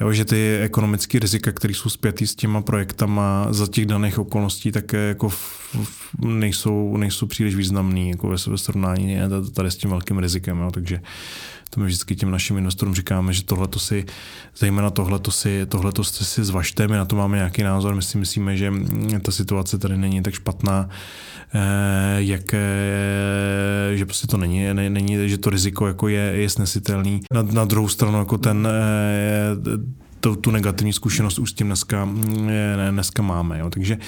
Jo, 0.00 0.12
že 0.12 0.24
ty 0.24 0.58
ekonomické 0.62 1.18
rizika, 1.18 1.52
které 1.52 1.74
jsou 1.74 1.90
zpěty 1.90 2.26
s 2.26 2.34
těma 2.34 2.62
projektama 2.62 3.46
za 3.50 3.66
těch 3.66 3.86
daných 3.86 4.18
okolností, 4.18 4.72
tak 4.72 4.92
jako 4.92 5.28
v, 5.28 5.74
v, 5.74 6.24
nejsou, 6.24 6.96
nejsou 6.96 7.26
příliš 7.26 7.54
významný 7.54 8.10
jako 8.10 8.28
ve, 8.28 8.36
ve 8.46 8.58
srovnání 8.58 9.18
tady 9.54 9.70
s 9.70 9.76
tím 9.76 9.90
velkým 9.90 10.18
rizikem. 10.18 10.58
Jo, 10.60 10.70
takže 10.70 11.00
to 11.70 11.80
my 11.80 11.86
vždycky 11.86 12.16
těm 12.16 12.30
našim 12.30 12.58
investorům 12.58 12.94
říkáme, 12.94 13.32
že 13.32 13.44
tohle 13.44 13.68
si, 13.76 14.04
zejména 14.56 14.90
tohle 14.90 15.20
si, 15.30 15.66
tohleto 15.66 16.04
si 16.04 16.44
zvažte, 16.44 16.88
my 16.88 16.96
na 16.96 17.04
to 17.04 17.16
máme 17.16 17.36
nějaký 17.36 17.62
názor, 17.62 17.94
my 17.94 18.02
si 18.02 18.18
myslíme, 18.18 18.56
že 18.56 18.72
ta 19.22 19.32
situace 19.32 19.78
tady 19.78 19.96
není 19.96 20.22
tak 20.22 20.34
špatná, 20.34 20.88
eh, 21.54 22.16
jak, 22.18 22.54
že 23.94 24.06
prostě 24.06 24.26
to 24.26 24.36
není, 24.36 24.74
není, 24.74 25.28
že 25.28 25.38
to 25.38 25.50
riziko 25.50 25.86
jako 25.86 26.08
je, 26.08 26.20
je 26.20 26.50
snesitelný. 26.50 27.20
Na, 27.32 27.42
na 27.42 27.64
druhou 27.64 27.88
stranu 27.88 28.18
jako 28.18 28.38
ten 28.38 28.68
eh, 28.70 30.06
to, 30.20 30.36
tu 30.36 30.50
negativní 30.50 30.92
zkušenost 30.92 31.38
už 31.38 31.50
s 31.50 31.54
tím 31.54 31.66
dneska, 31.66 32.08
dneska 32.90 33.22
máme. 33.22 33.58
Jo. 33.58 33.70
Takže 33.70 33.98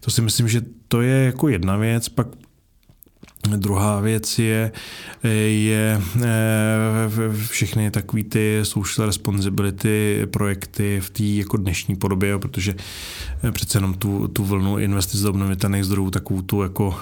to 0.00 0.10
si 0.10 0.22
myslím, 0.22 0.48
že 0.48 0.62
to 0.88 1.00
je 1.00 1.24
jako 1.24 1.48
jedna 1.48 1.76
věc. 1.76 2.08
Pak 2.08 2.26
Druhá 3.46 4.00
věc 4.00 4.38
je, 4.38 4.72
je 5.48 6.02
eh, 6.16 6.26
všechny 7.48 7.90
takové 7.90 8.22
ty 8.22 8.60
social 8.62 9.06
responsibility 9.06 10.26
projekty 10.30 11.00
v 11.00 11.10
té 11.10 11.22
jako 11.22 11.56
dnešní 11.56 11.96
podobě, 11.96 12.38
protože 12.38 12.74
eh, 13.44 13.52
přece 13.52 13.78
jenom 13.78 13.94
tu, 13.94 14.28
tu 14.28 14.44
vlnu 14.44 14.78
investic 14.78 15.20
do 15.20 15.30
obnovitelných 15.30 15.84
zdrojů, 15.84 16.10
takovou 16.10 16.42
tu 16.42 16.62
jako 16.62 16.98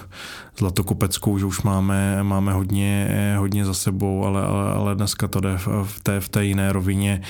Zlatokopeckou, 0.59 1.38
že 1.38 1.44
už 1.44 1.62
máme, 1.62 2.22
máme 2.22 2.52
hodně, 2.52 3.09
hodně 3.38 3.64
za 3.64 3.74
sebou, 3.74 4.24
ale, 4.24 4.42
ale, 4.42 4.72
ale 4.72 4.94
dneska 4.94 5.28
to 5.28 5.40
jde 5.40 5.59
v 5.82 6.00
té, 6.02 6.20
v 6.20 6.28
té 6.28 6.44
jiné 6.44 6.72
rovině, 6.72 7.20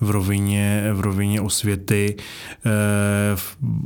v 0.00 0.10
rovině, 0.10 0.90
v 0.92 1.00
rovině 1.00 1.40
osvěty, 1.40 2.16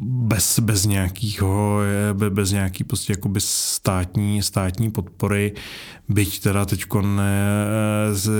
bez, 0.03 0.59
bez 0.59 0.87
nějakého, 0.87 1.81
bez 2.29 2.51
nějaký 2.51 2.85
prostě 2.85 3.13
jakoby 3.13 3.41
státní, 3.41 4.43
státní 4.43 4.91
podpory, 4.91 5.53
byť 6.09 6.43
teda 6.43 6.65
teď 6.65 6.85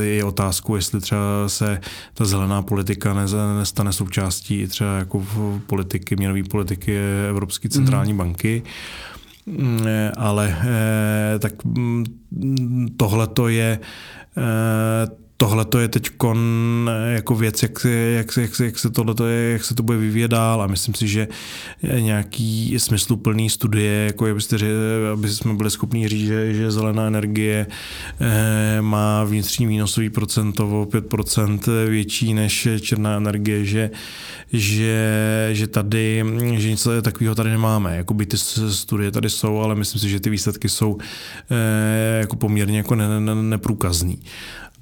je 0.01 0.25
otázku, 0.25 0.77
jestli 0.77 1.01
třeba 1.01 1.21
se 1.47 1.81
ta 2.15 2.25
zelená 2.25 2.63
politika 2.63 3.15
nestane 3.59 3.93
součástí 3.93 4.67
třeba 4.67 4.97
jako 4.97 5.19
v 5.19 5.61
politiky, 5.67 6.17
měnové 6.17 6.43
politiky 6.43 6.99
Evropské 7.29 7.69
centrální 7.69 8.13
mm. 8.13 8.19
banky 8.19 8.63
ale 10.17 10.57
eh, 10.61 11.39
tak 11.39 11.65
mm, 11.65 12.05
tohle 12.97 13.27
to 13.27 13.49
je 13.49 13.79
eh, 14.37 15.24
tohle 15.37 15.65
to 15.65 15.79
je 15.79 15.89
teď 15.89 16.11
jako 17.09 17.35
věc, 17.35 17.63
jak, 17.63 17.87
jak, 18.15 18.37
jak, 18.37 18.61
jak, 18.61 18.79
se 18.79 18.89
je, 19.29 19.53
jak 19.53 19.65
se 19.65 19.75
to 19.75 19.83
bude 19.83 19.99
vyvíjet 19.99 20.31
dál 20.31 20.63
a 20.63 20.67
myslím 20.67 20.95
si, 20.95 21.09
že 21.09 21.29
nějaký 21.99 22.75
smysluplný 22.79 23.51
studie, 23.51 23.93
jako 23.93 24.27
abyste, 24.27 24.57
aby 25.13 25.29
jsme 25.29 25.55
byli 25.55 25.71
schopni 25.71 26.09
říct, 26.09 26.27
že, 26.27 26.55
že 26.55 26.71
zelená 26.71 27.07
energie 27.07 27.67
eh, 28.21 28.83
má 28.83 29.25
vnitřní 29.25 29.67
výnosový 29.67 30.11
procento 30.11 30.83
o 30.83 30.85
5% 30.85 31.89
větší 31.89 32.35
než 32.35 32.69
černá 32.81 33.17
energie, 33.17 33.65
že, 33.65 33.91
že, 34.53 35.49
že 35.53 35.67
tady, 35.67 36.25
že 36.57 36.71
něco 36.71 37.03
takového 37.03 37.35
tady 37.35 37.51
nemáme. 37.51 37.97
Jakoby 37.97 38.27
ty 38.27 38.39
studie 38.69 39.11
tady 39.11 39.31
jsou, 39.31 39.59
ale 39.59 39.75
myslím 39.75 40.01
si, 40.01 40.09
že 40.09 40.21
ty 40.21 40.31
výsledky 40.31 40.69
jsou 40.69 40.99
eh, 41.51 42.19
jako 42.21 42.37
poměrně 42.37 42.79
jako 42.79 42.95
ne, 42.95 43.21
ne, 43.21 43.35
neprůkazný. 43.35 44.19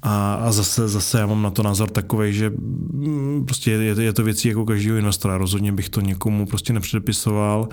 A, 0.05 0.33
a 0.33 0.51
zase, 0.51 0.87
zase 0.87 1.19
já 1.19 1.25
mám 1.25 1.41
na 1.41 1.49
to 1.49 1.63
názor 1.63 1.89
takový, 1.89 2.33
že 2.33 2.49
mm, 2.49 3.43
prostě 3.45 3.71
je, 3.71 4.03
je 4.03 4.13
to 4.13 4.23
věcí 4.23 4.47
jako 4.47 4.65
každého 4.65 4.97
investora. 4.97 5.37
Rozhodně 5.37 5.71
bych 5.71 5.89
to 5.89 6.01
někomu 6.01 6.45
prostě 6.45 6.73
nepředepisoval. 6.73 7.69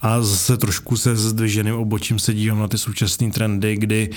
A 0.00 0.22
zase 0.22 0.56
trošku 0.56 0.96
se 0.96 1.16
zdviženým 1.16 1.74
obočím 1.74 2.18
se 2.18 2.34
dívám 2.34 2.58
na 2.58 2.68
ty 2.68 2.78
současné 2.78 3.30
trendy, 3.30 3.76
kdy 3.76 4.10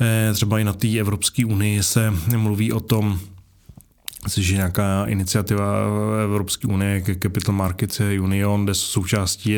eh, 0.00 0.34
třeba 0.34 0.58
i 0.58 0.64
na 0.64 0.72
té 0.72 0.98
Evropské 0.98 1.46
unii 1.46 1.82
se 1.82 2.14
mluví 2.36 2.72
o 2.72 2.80
tom, 2.80 3.18
Myslím, 4.24 4.44
že 4.44 4.54
nějaká 4.54 5.06
iniciativa 5.06 5.64
Evropské 6.24 6.68
unie, 6.68 7.02
Capital 7.22 7.54
Markets 7.54 8.00
Union, 8.00 8.64
kde 8.64 8.74
součástí 8.74 9.56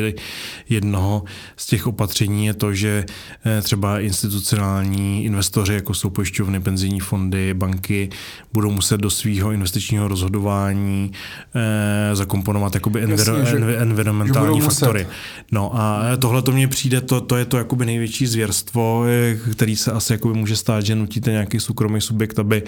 jednoho 0.69 1.23
z 1.57 1.65
těch 1.65 1.87
opatření 1.87 2.45
je 2.45 2.53
to, 2.53 2.73
že 2.73 3.05
eh, 3.45 3.61
třeba 3.61 3.99
institucionální 3.99 5.25
investoři, 5.25 5.73
jako 5.73 5.93
jsou 5.93 6.09
pojišťovny, 6.09 6.59
penzijní 6.59 6.99
fondy, 6.99 7.53
banky, 7.53 8.09
budou 8.53 8.71
muset 8.71 9.01
do 9.01 9.09
svého 9.09 9.51
investičního 9.51 10.07
rozhodování 10.07 11.11
eh, 11.55 12.15
zakomponovat 12.15 12.73
jakoby 12.75 13.03
enviro, 13.03 13.37
Jasně, 13.37 13.59
že, 13.59 13.77
environmentální 13.77 14.61
že 14.61 14.65
faktory. 14.65 15.03
Muset. 15.03 15.15
No 15.51 15.71
a 15.75 16.17
tohle 16.19 16.41
to 16.41 16.51
mně 16.51 16.67
přijde, 16.67 17.01
to, 17.01 17.21
to 17.21 17.37
je 17.37 17.45
to 17.45 17.57
jakoby 17.57 17.85
největší 17.85 18.27
zvěrstvo, 18.27 19.05
eh, 19.07 19.51
který 19.51 19.75
se 19.75 19.91
asi 19.91 20.13
jakoby 20.13 20.33
může 20.33 20.55
stát, 20.55 20.85
že 20.85 20.95
nutíte 20.95 21.31
nějaký 21.31 21.59
soukromý 21.59 22.01
subjekt, 22.01 22.39
aby, 22.39 22.63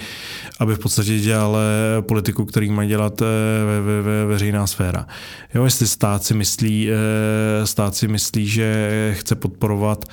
aby 0.59 0.75
v 0.75 0.79
podstatě 0.79 1.19
dělal 1.19 1.57
politiku, 2.01 2.45
který 2.45 2.69
má 2.69 2.85
dělat 2.85 3.21
eh, 3.21 3.25
ve, 3.65 3.81
ve, 3.81 4.01
ve, 4.01 4.25
veřejná 4.25 4.67
sféra. 4.67 5.07
Jo, 5.53 5.63
jestli 5.63 5.87
stát 5.87 6.23
si 6.23 6.33
myslí, 6.33 6.89
eh, 6.91 7.67
stát 7.67 7.95
si 7.95 8.07
myslí, 8.07 8.47
že 8.47 9.15
chce 9.17 9.35
podporovat 9.35 10.05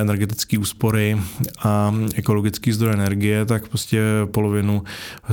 energetické 0.00 0.58
úspory 0.58 1.20
a 1.64 1.94
ekologický 2.14 2.72
zdroj 2.72 2.92
energie, 2.92 3.44
tak 3.44 3.68
prostě 3.68 4.02
polovinu, 4.30 4.82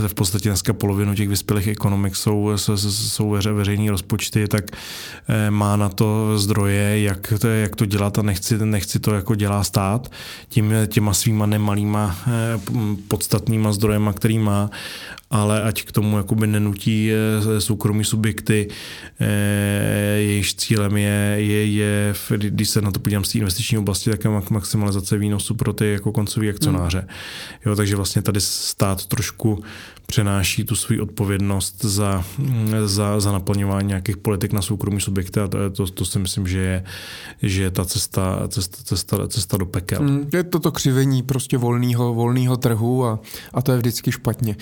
v 0.07 0.13
podstatě 0.13 0.49
dneska 0.49 0.73
polovinu 0.73 1.15
těch 1.15 1.29
vyspělých 1.29 1.67
ekonomik 1.67 2.15
jsou, 2.15 2.51
jsou 2.75 3.29
veřejné 3.29 3.91
rozpočty, 3.91 4.47
tak 4.47 4.65
má 5.49 5.75
na 5.75 5.89
to 5.89 6.39
zdroje, 6.39 7.01
jak 7.01 7.33
to, 7.39 7.47
jak 7.47 7.75
to 7.75 7.85
dělat 7.85 8.19
a 8.19 8.21
nechci, 8.21 8.65
nechci 8.65 8.99
to 8.99 9.13
jako 9.13 9.35
dělá 9.35 9.63
stát 9.63 10.11
tím, 10.49 10.73
těma 10.87 11.13
svýma 11.13 11.45
nemalýma 11.45 12.17
podstatnýma 13.07 13.71
zdrojema, 13.71 14.13
který 14.13 14.39
má 14.39 14.69
ale 15.29 15.63
ať 15.63 15.83
k 15.83 15.91
tomu 15.91 16.17
jakoby 16.17 16.47
nenutí 16.47 17.11
eh, 17.11 17.61
soukromí 17.61 18.03
subjekty, 18.03 18.67
eh, 19.19 20.17
jejichž 20.17 20.53
cílem 20.55 20.97
je, 20.97 21.35
je, 21.37 21.65
je, 21.65 22.13
když 22.37 22.69
se 22.69 22.81
na 22.81 22.91
to 22.91 22.99
podívám 22.99 23.23
z 23.23 23.31
té 23.31 23.37
investiční 23.37 23.77
oblasti, 23.77 24.08
tak 24.09 24.23
je 24.23 24.29
maximalizace 24.49 25.17
výnosu 25.17 25.55
pro 25.55 25.73
ty 25.73 25.91
jako 25.91 26.11
koncový 26.11 26.49
akcionáře. 26.49 26.99
Hmm. 26.99 27.09
Jo, 27.65 27.75
takže 27.75 27.95
vlastně 27.95 28.21
tady 28.21 28.41
stát 28.41 29.05
trošku 29.05 29.63
přenáší 30.05 30.63
tu 30.63 30.75
svou 30.75 31.01
odpovědnost 31.01 31.85
za, 31.85 32.23
za, 32.85 33.19
za 33.19 33.31
naplňování 33.31 33.87
nějakých 33.87 34.17
politik 34.17 34.53
na 34.53 34.61
soukromí 34.61 35.01
subjekty 35.01 35.39
a 35.39 35.47
to, 35.47 35.69
to, 35.69 35.87
to 35.87 36.05
si 36.05 36.19
myslím, 36.19 36.47
že 36.47 36.59
je, 36.59 36.83
že 37.41 37.63
je 37.63 37.71
ta 37.71 37.85
cesta, 37.85 38.47
cesta, 38.47 38.77
cesta, 38.83 39.27
cesta 39.27 39.57
do 39.57 39.65
pekel. 39.65 39.99
Hmm, 39.99 40.29
je 40.33 40.43
to 40.43 40.59
to 40.59 40.71
křivení 40.71 41.23
prostě 41.23 41.57
volného 41.57 42.13
volného 42.13 42.57
trhu 42.57 43.05
a, 43.05 43.19
a 43.53 43.61
to 43.61 43.71
je 43.71 43.77
vždycky 43.77 44.11
špatně. 44.11 44.55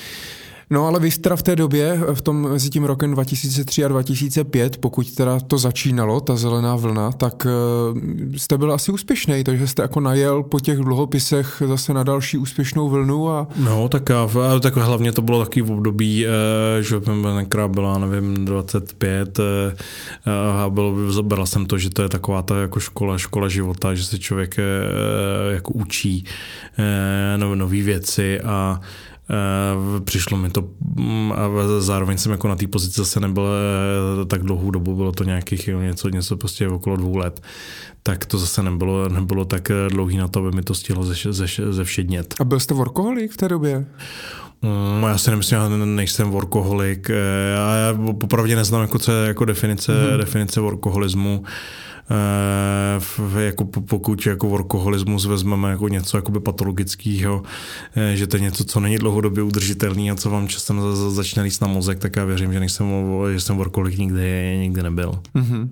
No 0.70 0.88
ale 0.88 1.00
vy 1.00 1.12
v 1.36 1.44
té 1.44 1.56
době, 1.56 2.00
v 2.14 2.22
tom 2.22 2.52
mezi 2.52 2.70
tím 2.70 2.84
rokem 2.84 3.12
2003 3.12 3.86
a 3.86 3.88
2005, 3.88 4.78
pokud 4.78 5.12
teda 5.12 5.40
to 5.40 5.58
začínalo, 5.58 6.20
ta 6.20 6.36
zelená 6.36 6.76
vlna, 6.76 7.12
tak 7.12 7.48
eh, 7.50 8.38
jste 8.38 8.58
byl 8.58 8.74
asi 8.74 8.92
úspěšný, 8.92 9.44
takže 9.44 9.68
jste 9.68 9.82
jako 9.82 10.00
najel 10.00 10.44
po 10.44 10.60
těch 10.60 10.78
dluhopisech 10.78 11.64
zase 11.68 11.94
na 11.94 12.04
další 12.04 12.38
úspěšnou 12.38 12.90
vlnu 12.90 13.30
a... 13.30 13.48
No, 13.58 13.90
tak, 13.90 14.12
a, 14.12 14.28
tak 14.62 14.76
hlavně 14.76 15.12
to 15.12 15.22
bylo 15.22 15.46
taky 15.46 15.62
v 15.62 15.72
období, 15.72 16.26
eh, 16.28 16.84
že 16.84 17.00
tenkrát 17.00 17.72
byla, 17.72 17.98
nevím, 17.98 18.46
25 18.46 19.40
eh, 19.40 19.76
a 20.64 20.70
byl, 20.70 21.12
zabral 21.12 21.46
jsem 21.46 21.66
to, 21.66 21.78
že 21.78 21.90
to 21.90 22.02
je 22.02 22.10
taková 22.10 22.42
ta 22.42 22.58
jako 22.58 22.80
škola, 22.80 23.18
škola 23.18 23.50
života, 23.50 23.96
že 23.96 24.06
se 24.06 24.20
člověk 24.20 24.56
jako 25.52 25.74
učí 25.74 26.26
nové 27.56 27.82
věci 27.82 28.42
a 28.42 28.82
přišlo 30.04 30.38
mi 30.38 30.50
to 30.50 30.70
mm, 30.96 31.32
a 31.32 31.50
zároveň 31.80 32.18
jsem 32.18 32.32
jako 32.32 32.48
na 32.48 32.56
té 32.56 32.68
pozici 32.68 32.96
zase 32.96 33.20
nebyl 33.20 33.48
eh, 34.22 34.26
tak 34.26 34.44
dlouhou 34.44 34.72
dobu, 34.72 34.96
bylo 34.96 35.12
to 35.12 35.24
nějakých 35.24 35.68
něco, 35.68 36.10
něco 36.10 36.38
prostě 36.38 36.68
okolo 36.68 36.98
dvou 36.98 37.18
let, 37.18 37.42
tak 38.04 38.26
to 38.26 38.38
zase 38.38 38.64
nebylo, 38.64 39.10
nebylo 39.10 39.46
tak 39.46 39.72
eh, 39.72 39.90
dlouhý 39.90 40.18
na 40.18 40.28
to, 40.28 40.40
aby 40.40 40.52
mi 40.52 40.64
to 40.64 40.76
stihlo 40.76 41.04
ze, 41.04 41.34
ze, 41.34 41.46
ze 41.70 41.84
všednět. 41.84 42.36
A 42.40 42.44
byl 42.44 42.60
jste 42.60 42.74
workoholik 42.74 43.32
v 43.32 43.38
té 43.38 43.48
době? 43.48 43.86
Mm, 44.62 45.04
já 45.04 45.18
si 45.18 45.30
nemyslím, 45.30 45.60
že 45.60 45.86
nejsem 45.86 46.30
workoholik. 46.30 47.10
Já 47.54 48.14
popravdě 48.20 48.56
neznám, 48.56 48.82
jako, 48.82 49.00
co 49.00 49.12
je 49.12 49.28
jako 49.28 49.46
definice, 49.46 49.92
mm-hmm. 49.92 50.18
definice 50.18 50.60
workoholismu. 50.60 51.44
Eh, 52.10 53.42
jako 53.42 53.66
pokud 53.66 54.26
jako 54.26 54.48
workoholismus 54.48 55.26
vezmeme 55.26 55.70
jako 55.70 55.88
něco 55.88 56.18
jakoby 56.18 56.40
patologického, 56.40 57.44
eh, 57.96 58.16
že 58.16 58.28
to 58.28 58.38
je 58.38 58.42
něco, 58.42 58.64
co 58.64 58.80
není 58.80 58.98
dlouhodobě 58.98 59.44
udržitelný 59.44 60.12
a 60.12 60.16
co 60.16 60.30
vám 60.30 60.48
časem 60.48 60.82
začne 61.10 61.44
líst 61.44 61.62
na 61.62 61.68
mozek, 61.68 62.00
tak 62.00 62.16
já 62.16 62.26
věřím, 62.26 62.54
že, 62.54 62.60
nejsem, 62.60 62.88
že 63.34 63.40
jsem 63.40 63.58
workoholik 63.58 63.98
nikdy, 63.98 64.58
nikdy 64.60 64.84
nebyl. 64.84 65.20
Mm-hmm. 65.36 65.70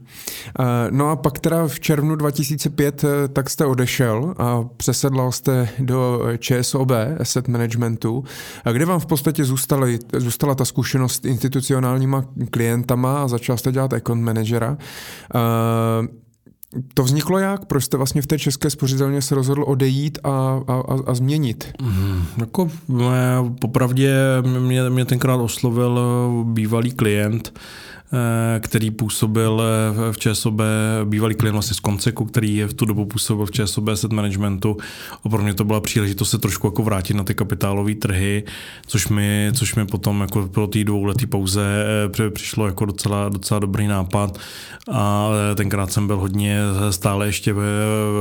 No 0.89 1.09
a 1.09 1.15
pak 1.15 1.39
teda 1.39 1.67
v 1.67 1.79
červnu 1.79 2.15
2005 2.15 3.05
tak 3.33 3.49
jste 3.49 3.65
odešel 3.65 4.33
a 4.37 4.63
přesedlal 4.77 5.31
jste 5.31 5.69
do 5.79 6.21
ČSOB, 6.39 6.91
Asset 7.19 7.47
Managementu, 7.47 8.23
kde 8.71 8.85
vám 8.85 8.99
v 8.99 9.05
podstatě 9.05 9.45
zůstala, 9.45 9.87
zůstala 10.17 10.55
ta 10.55 10.65
zkušenost 10.65 11.25
institucionálníma 11.25 12.25
klientama 12.51 13.23
a 13.23 13.27
začal 13.27 13.57
jste 13.57 13.71
dělat 13.71 13.93
account 13.93 14.23
managera. 14.23 14.77
To 16.93 17.03
vzniklo 17.03 17.39
jak? 17.39 17.65
Proč 17.65 17.83
jste 17.83 17.97
vlastně 17.97 18.21
v 18.21 18.27
té 18.27 18.39
české 18.39 18.69
spořitelně 18.69 19.21
se 19.21 19.35
rozhodl 19.35 19.63
odejít 19.67 20.19
a, 20.23 20.61
a, 20.67 20.83
a 21.07 21.13
změnit? 21.13 21.73
Mm, 21.81 22.23
jako 22.37 22.69
popravdě 23.61 24.15
mě, 24.59 24.89
mě 24.89 25.05
tenkrát 25.05 25.35
oslovil 25.35 25.99
bývalý 26.43 26.91
klient, 26.91 27.59
který 28.59 28.91
působil 28.91 29.61
eh, 29.61 30.11
v 30.11 30.17
ČSOB, 30.17 30.61
bývalý 31.03 31.35
klient 31.35 31.53
vlastně 31.53 31.75
z 31.75 31.79
Konceku, 31.79 32.25
který 32.25 32.63
v 32.63 32.73
tu 32.73 32.85
dobu 32.85 33.05
působil 33.05 33.45
v 33.45 33.51
ČSOB 33.51 33.87
Asset 33.87 34.11
Managementu. 34.11 34.77
A 35.23 35.29
pro 35.29 35.43
mě 35.43 35.53
to 35.53 35.63
byla 35.63 35.81
příležitost 35.81 36.29
se 36.29 36.37
trošku 36.37 36.67
jako 36.67 36.83
vrátit 36.83 37.13
na 37.13 37.23
ty 37.23 37.35
kapitálové 37.35 37.95
trhy, 37.95 38.43
což 38.87 39.07
mi, 39.07 39.51
což 39.53 39.75
mi 39.75 39.85
potom 39.85 40.21
jako 40.21 40.47
pro 40.47 40.67
té 40.67 40.83
dvouletý 40.83 41.25
pauze 41.25 41.85
eh, 42.25 42.29
přišlo 42.29 42.65
jako 42.65 42.85
docela, 42.85 43.29
docela 43.29 43.59
dobrý 43.59 43.87
nápad. 43.87 44.39
A 44.91 45.29
tenkrát 45.55 45.91
jsem 45.91 46.07
byl 46.07 46.17
hodně 46.17 46.59
stále 46.89 47.25
ještě 47.25 47.53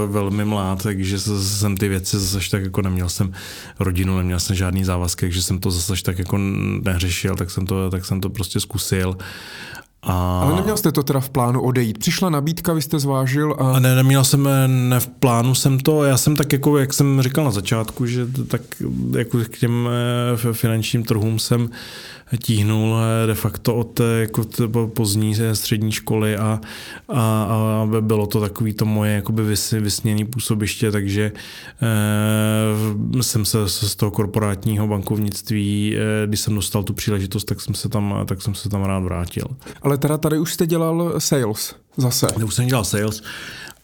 velmi 0.07 0.45
mlád, 0.45 0.83
takže 0.83 1.19
jsem 1.19 1.77
ty 1.77 1.89
věci 1.89 2.19
zase 2.19 2.51
tak 2.51 2.63
jako 2.63 2.83
neměl 2.83 3.09
jsem 3.09 3.33
rodinu, 3.79 4.17
neměl 4.17 4.41
jsem 4.41 4.57
žádný 4.57 4.85
závazky, 4.85 5.27
takže 5.27 5.43
jsem 5.43 5.59
to 5.59 5.71
zase 5.71 6.03
tak 6.03 6.19
jako 6.19 6.39
neřešil, 6.85 7.37
tak 7.37 7.51
jsem 7.51 7.67
to, 7.67 7.91
tak 7.91 8.05
jsem 8.05 8.21
to 8.21 8.31
prostě 8.31 8.61
zkusil. 8.61 9.17
A... 10.07 10.41
Ale 10.43 10.57
neměl 10.57 10.77
jste 10.77 10.93
to 10.93 11.03
teda 11.03 11.21
v 11.21 11.31
plánu 11.31 11.63
odejít. 11.63 11.99
Přišla 11.99 12.31
nabídka, 12.31 12.73
vy 12.73 12.83
jste 12.83 12.99
zvážil 12.99 13.57
a... 13.59 13.81
Ne, 13.81 13.95
neměl 13.95 14.25
jsem, 14.25 14.49
ne 14.67 15.01
v 15.01 15.07
plánu 15.07 15.55
jsem 15.55 15.79
to, 15.79 16.05
já 16.05 16.17
jsem 16.17 16.37
tak 16.37 16.53
jako, 16.53 16.79
jak 16.79 16.93
jsem 16.93 17.23
říkal 17.23 17.45
na 17.45 17.51
začátku, 17.51 18.07
že 18.07 18.27
tak 18.49 18.61
jako 19.19 19.39
k 19.39 19.59
těm 19.59 19.89
eh, 20.49 20.53
finančním 20.53 21.05
trhům 21.05 21.39
jsem 21.39 21.71
tíhnul 22.39 22.97
eh, 22.97 23.27
de 23.27 23.35
facto 23.35 23.75
od 23.75 24.01
eh, 24.01 24.21
jako 24.21 24.45
pozdní 24.87 25.37
střední 25.53 25.93
školy 25.93 26.37
a, 26.37 26.61
a, 27.09 27.43
a 27.83 27.89
bylo 28.01 28.27
to 28.27 28.41
takový 28.41 28.73
to 28.73 28.87
moje 28.87 29.15
jakoby 29.15 29.43
vys, 29.43 29.71
vysněné 29.71 30.25
působiště, 30.25 30.91
takže 30.91 31.33
eh, 31.83 33.23
jsem 33.23 33.45
se 33.45 33.69
z 33.69 33.97
toho 33.97 34.11
korporátního 34.11 34.87
bankovnictví, 34.87 35.97
eh, 35.97 36.27
když 36.27 36.41
jsem 36.41 36.55
dostal 36.55 36.83
tu 36.83 36.93
příležitost, 36.93 37.45
tak 37.45 37.61
jsem 37.61 37.75
se 37.75 37.89
tam, 37.89 38.25
tak 38.27 38.43
jsem 38.43 38.55
se 38.55 38.69
tam 38.69 38.85
rád 38.85 39.01
vrátil. 39.01 39.45
Ale 39.83 39.99
teda 39.99 40.19
tady 40.19 40.39
už 40.39 40.53
jste 40.53 40.67
dělal 40.67 41.15
sales 41.19 41.75
zase. 41.97 42.27
Už 42.45 42.55
jsem 42.55 42.67
dělal 42.67 42.85
sales 42.85 43.23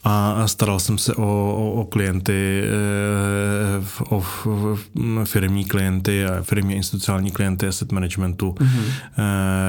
a 0.05 0.49
staral 0.49 0.81
jsem 0.81 0.99
se 0.99 1.15
o, 1.15 1.23
o, 1.57 1.73
o 1.81 1.85
klienty, 1.85 2.63
eh, 2.65 4.05
o 4.09 4.25
firmní 5.25 5.65
klienty 5.65 6.25
a 6.25 6.43
firmní 6.43 6.75
institucionální 6.75 7.31
klienty 7.31 7.67
asset 7.67 7.93
managementu 7.93 8.51
mm-hmm. 8.51 8.83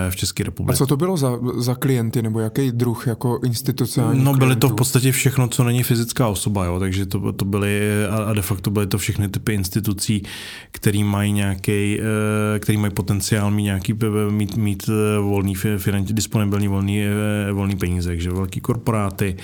v 0.09 0.15
České 0.15 0.43
republice. 0.43 0.75
A 0.75 0.77
co 0.77 0.87
to 0.87 0.97
bylo 0.97 1.17
za, 1.17 1.31
za 1.57 1.75
klienty, 1.75 2.21
nebo 2.21 2.39
jaký 2.39 2.71
druh 2.71 3.07
jako 3.07 3.39
institucionální 3.45 4.23
No 4.23 4.31
byly 4.33 4.37
klientů? 4.37 4.67
to 4.67 4.73
v 4.73 4.77
podstatě 4.77 5.11
všechno, 5.11 5.47
co 5.47 5.63
není 5.63 5.83
fyzická 5.83 6.27
osoba, 6.27 6.65
jo, 6.65 6.79
takže 6.79 7.05
to, 7.05 7.33
to 7.33 7.45
byly 7.45 8.05
a 8.27 8.33
de 8.33 8.41
facto 8.41 8.71
byly 8.71 8.87
to 8.87 8.97
všechny 8.97 9.29
typy 9.29 9.53
institucí, 9.53 10.23
který 10.71 11.03
mají 11.03 11.31
nějaký, 11.31 11.99
eh, 11.99 12.59
který 12.59 12.77
mají 12.77 12.93
potenciál 12.93 13.51
mít 13.51 13.63
nějaký, 13.63 13.95
mít, 14.29 14.57
mít 14.57 14.89
volný 15.21 15.55
disponibilní 16.01 16.67
volný, 16.67 17.03
volný 17.51 17.75
peníze, 17.75 18.09
takže 18.09 18.31
velký 18.31 18.61
korporáty, 18.61 19.37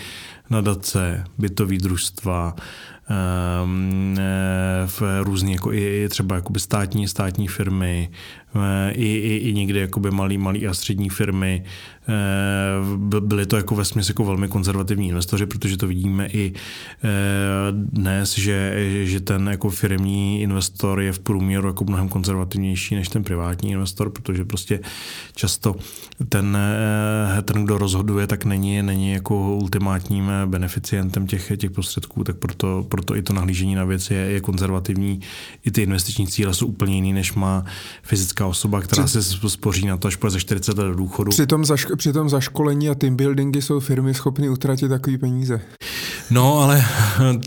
nadace, 0.50 1.24
bytový 1.38 1.78
družstva, 1.78 2.56
ehm, 3.10 4.16
eh, 4.20 4.88
v 4.88 5.02
různý 5.24 5.54
jako 5.54 5.74
i, 5.74 6.08
třeba 6.10 6.36
jakoby 6.36 6.60
státní, 6.60 7.08
státní 7.08 7.48
firmy, 7.48 8.10
i, 8.92 9.06
i, 9.06 9.38
i 9.38 9.54
někde 9.54 9.80
jakoby 9.80 10.12
malý, 10.12 10.38
malý 10.38 10.68
a 10.68 10.74
střední 10.74 11.10
firmy, 11.10 11.64
Eh, 12.10 13.20
byli 13.20 13.46
to 13.46 13.58
jako 13.58 13.76
ve 13.76 13.84
jako 14.08 14.26
velmi 14.26 14.48
konzervativní 14.48 15.08
investoři, 15.08 15.46
protože 15.46 15.78
to 15.78 15.88
vidíme 15.88 16.28
i 16.28 16.54
eh, 16.54 17.08
dnes, 17.72 18.38
že, 18.38 18.74
že 19.06 19.20
ten 19.20 19.48
jako 19.48 19.70
firmní 19.70 20.42
investor 20.42 21.02
je 21.02 21.14
v 21.14 21.20
průměru 21.20 21.68
jako 21.68 21.84
mnohem 21.84 22.10
konzervativnější 22.10 22.96
než 22.96 23.10
ten 23.10 23.24
privátní 23.24 23.72
investor, 23.72 24.10
protože 24.10 24.46
prostě 24.46 24.80
často 25.36 25.76
ten, 26.30 26.58
eh, 27.38 27.42
ten 27.42 27.66
kdo 27.66 27.78
rozhoduje, 27.78 28.28
tak 28.28 28.46
není, 28.46 28.82
není 28.82 29.12
jako 29.12 29.56
ultimátním 29.56 30.32
beneficientem 30.46 31.28
těch, 31.28 31.52
těch 31.58 31.72
prostředků, 31.72 32.24
tak 32.24 32.38
proto, 32.38 32.86
proto 32.90 33.16
i 33.16 33.22
to 33.22 33.34
nahlížení 33.34 33.76
na 33.76 33.86
věc 33.86 34.12
je, 34.12 34.18
je 34.18 34.42
konzervativní. 34.42 35.20
I 35.66 35.72
ty 35.72 35.82
investiční 35.82 36.28
cíle 36.28 36.54
jsou 36.54 36.68
úplně 36.68 36.96
jiný, 36.96 37.14
než 37.14 37.34
má 37.34 37.66
fyzická 38.38 38.48
osoba, 38.48 38.82
která 38.82 39.08
se 39.08 39.24
spoří 39.24 39.86
na 39.86 39.98
to 39.98 40.08
až 40.08 40.16
po 40.16 40.30
za 40.30 40.40
40 40.40 40.78
let 40.78 40.86
do 40.86 40.96
důchodu. 40.96 41.30
Přitom 41.30 41.66
za 41.66 41.76
při 41.98 42.14
tom 42.14 42.30
zaškolení 42.30 42.90
a 42.90 42.96
team 42.96 43.16
buildingy 43.16 43.62
jsou 43.62 43.80
firmy 43.80 44.14
schopny 44.14 44.50
utratit 44.50 44.90
takové 44.90 45.18
peníze. 45.18 45.62
No, 46.30 46.60
ale 46.60 46.86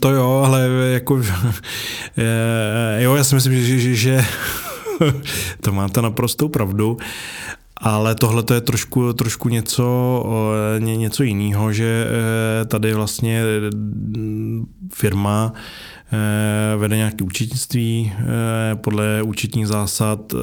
to 0.00 0.10
jo, 0.10 0.42
ale 0.46 0.68
jako 0.92 1.16
jo, 2.98 3.14
já 3.14 3.24
si 3.24 3.34
myslím, 3.34 3.52
že, 3.52 3.78
že, 3.78 3.94
že 3.94 4.24
to 5.60 5.72
máte 5.72 6.02
naprostou 6.02 6.48
pravdu. 6.48 6.96
Ale 7.82 8.14
tohle 8.14 8.42
to 8.42 8.54
je 8.54 8.60
trošku, 8.60 9.12
trošku 9.12 9.48
něco, 9.48 10.24
ně, 10.78 10.96
něco 10.96 11.22
jiného, 11.22 11.72
že 11.72 12.06
eh, 12.06 12.64
tady 12.64 12.94
vlastně 12.94 13.42
firma 14.92 15.52
vede 16.76 16.96
nějaké 16.96 17.24
účetnictví, 17.24 18.12
eh, 18.18 18.24
podle 18.74 19.22
účetních 19.22 19.66
zásad 19.66 20.32
eh, 20.34 20.36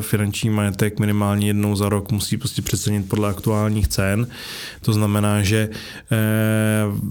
finanční 0.00 0.50
majetek 0.50 0.98
minimálně 0.98 1.46
jednou 1.46 1.76
za 1.76 1.88
rok 1.88 2.12
musí 2.12 2.36
prostě 2.36 2.62
přecenit 2.62 3.08
podle 3.08 3.28
aktuálních 3.28 3.88
cen. 3.88 4.26
To 4.80 4.92
znamená, 4.92 5.42
že 5.42 5.68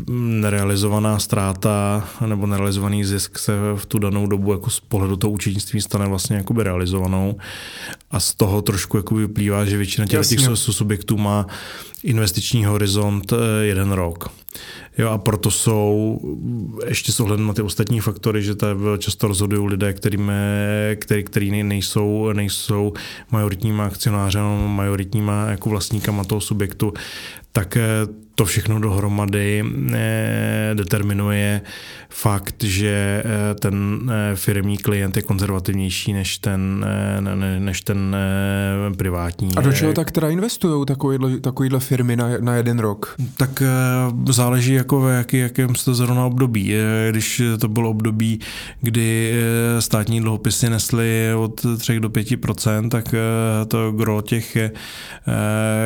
nerealizovaná 0.10 1.20
ztráta 1.20 2.08
nebo 2.26 2.48
nerealizovaný 2.48 3.06
zisk 3.06 3.40
se 3.40 3.54
v 3.76 3.86
tu 3.86 4.00
danou 4.00 4.28
dobu 4.28 4.52
jako 4.52 4.70
z 4.70 4.80
pohledu 4.80 5.16
toho 5.16 5.32
účetnictví 5.32 5.82
stane 5.82 6.08
vlastně 6.08 6.36
jakoby 6.36 6.64
realizovanou 6.64 7.36
a 8.12 8.20
z 8.20 8.34
toho 8.34 8.62
trošku 8.62 8.98
jako 8.98 9.16
vyplývá, 9.16 9.66
že 9.66 9.78
většina 9.78 10.08
těch, 10.08 10.28
těch 10.28 10.40
subjektů 10.56 11.18
má 11.18 11.48
investiční 12.04 12.66
horizont 12.66 13.34
jeden 13.62 13.92
rok. 13.92 14.30
Jo, 14.98 15.10
a 15.10 15.18
proto 15.18 15.52
jsou 15.52 16.20
ještě 16.88 17.12
s 17.12 17.20
ohledem 17.20 17.48
na 17.48 17.54
ty 17.54 17.62
ostatní 17.62 18.00
faktory, 18.00 18.44
že 18.44 18.56
to 18.56 18.98
často 18.98 19.28
rozhodují 19.28 19.68
lidé, 19.68 19.94
kterým, 19.94 20.32
který, 20.96 21.24
který 21.24 21.64
nejsou, 21.64 22.34
nejsou 22.34 22.94
majoritníma 23.32 23.86
akcionářem, 23.86 24.44
majoritníma 24.68 25.46
jako 25.50 25.70
vlastníkama 25.70 26.24
toho 26.24 26.42
subjektu, 26.42 26.94
tak 27.54 27.78
to 28.36 28.46
všechno 28.46 28.80
dohromady 28.80 29.64
eh, 29.94 30.72
determinuje 30.74 31.62
fakt, 32.10 32.64
že 32.64 33.24
eh, 33.26 33.56
ten 33.56 34.10
eh, 34.12 34.36
firmní 34.36 34.78
klient 34.78 35.16
je 35.16 35.22
konzervativnější 35.22 36.14
než 36.14 36.38
ten, 36.38 36.86
než 37.60 37.82
ten 37.82 38.16
privátní. 38.98 39.56
A 39.56 39.62
do 39.62 39.74
čeho 39.74 39.94
tak 39.94 40.12
teda 40.12 40.30
investují 40.30 40.86
takovýhle, 40.86 41.40
takovýhle 41.40 41.80
firmy 41.80 42.16
na, 42.16 42.28
na 42.40 42.56
jeden 42.56 42.80
rok? 42.80 43.16
Tak 43.38 43.64
záleží 44.30 44.74
jako 44.74 45.02
v 45.02 45.10
jaký, 45.10 45.38
jakém 45.38 45.76
jste 45.76 45.94
zrovna 45.94 46.26
období. 46.26 46.74
Když 47.10 47.42
to 47.60 47.68
bylo 47.68 47.90
období, 47.90 48.40
kdy 48.82 49.34
státní 49.80 50.22
dluhopisy 50.22 50.70
nesly 50.70 51.34
od 51.38 51.66
3 51.78 52.00
do 52.00 52.10
5% 52.10 52.90
tak 52.90 53.16
to 53.68 53.92
gro 53.92 54.22
těch, 54.22 54.58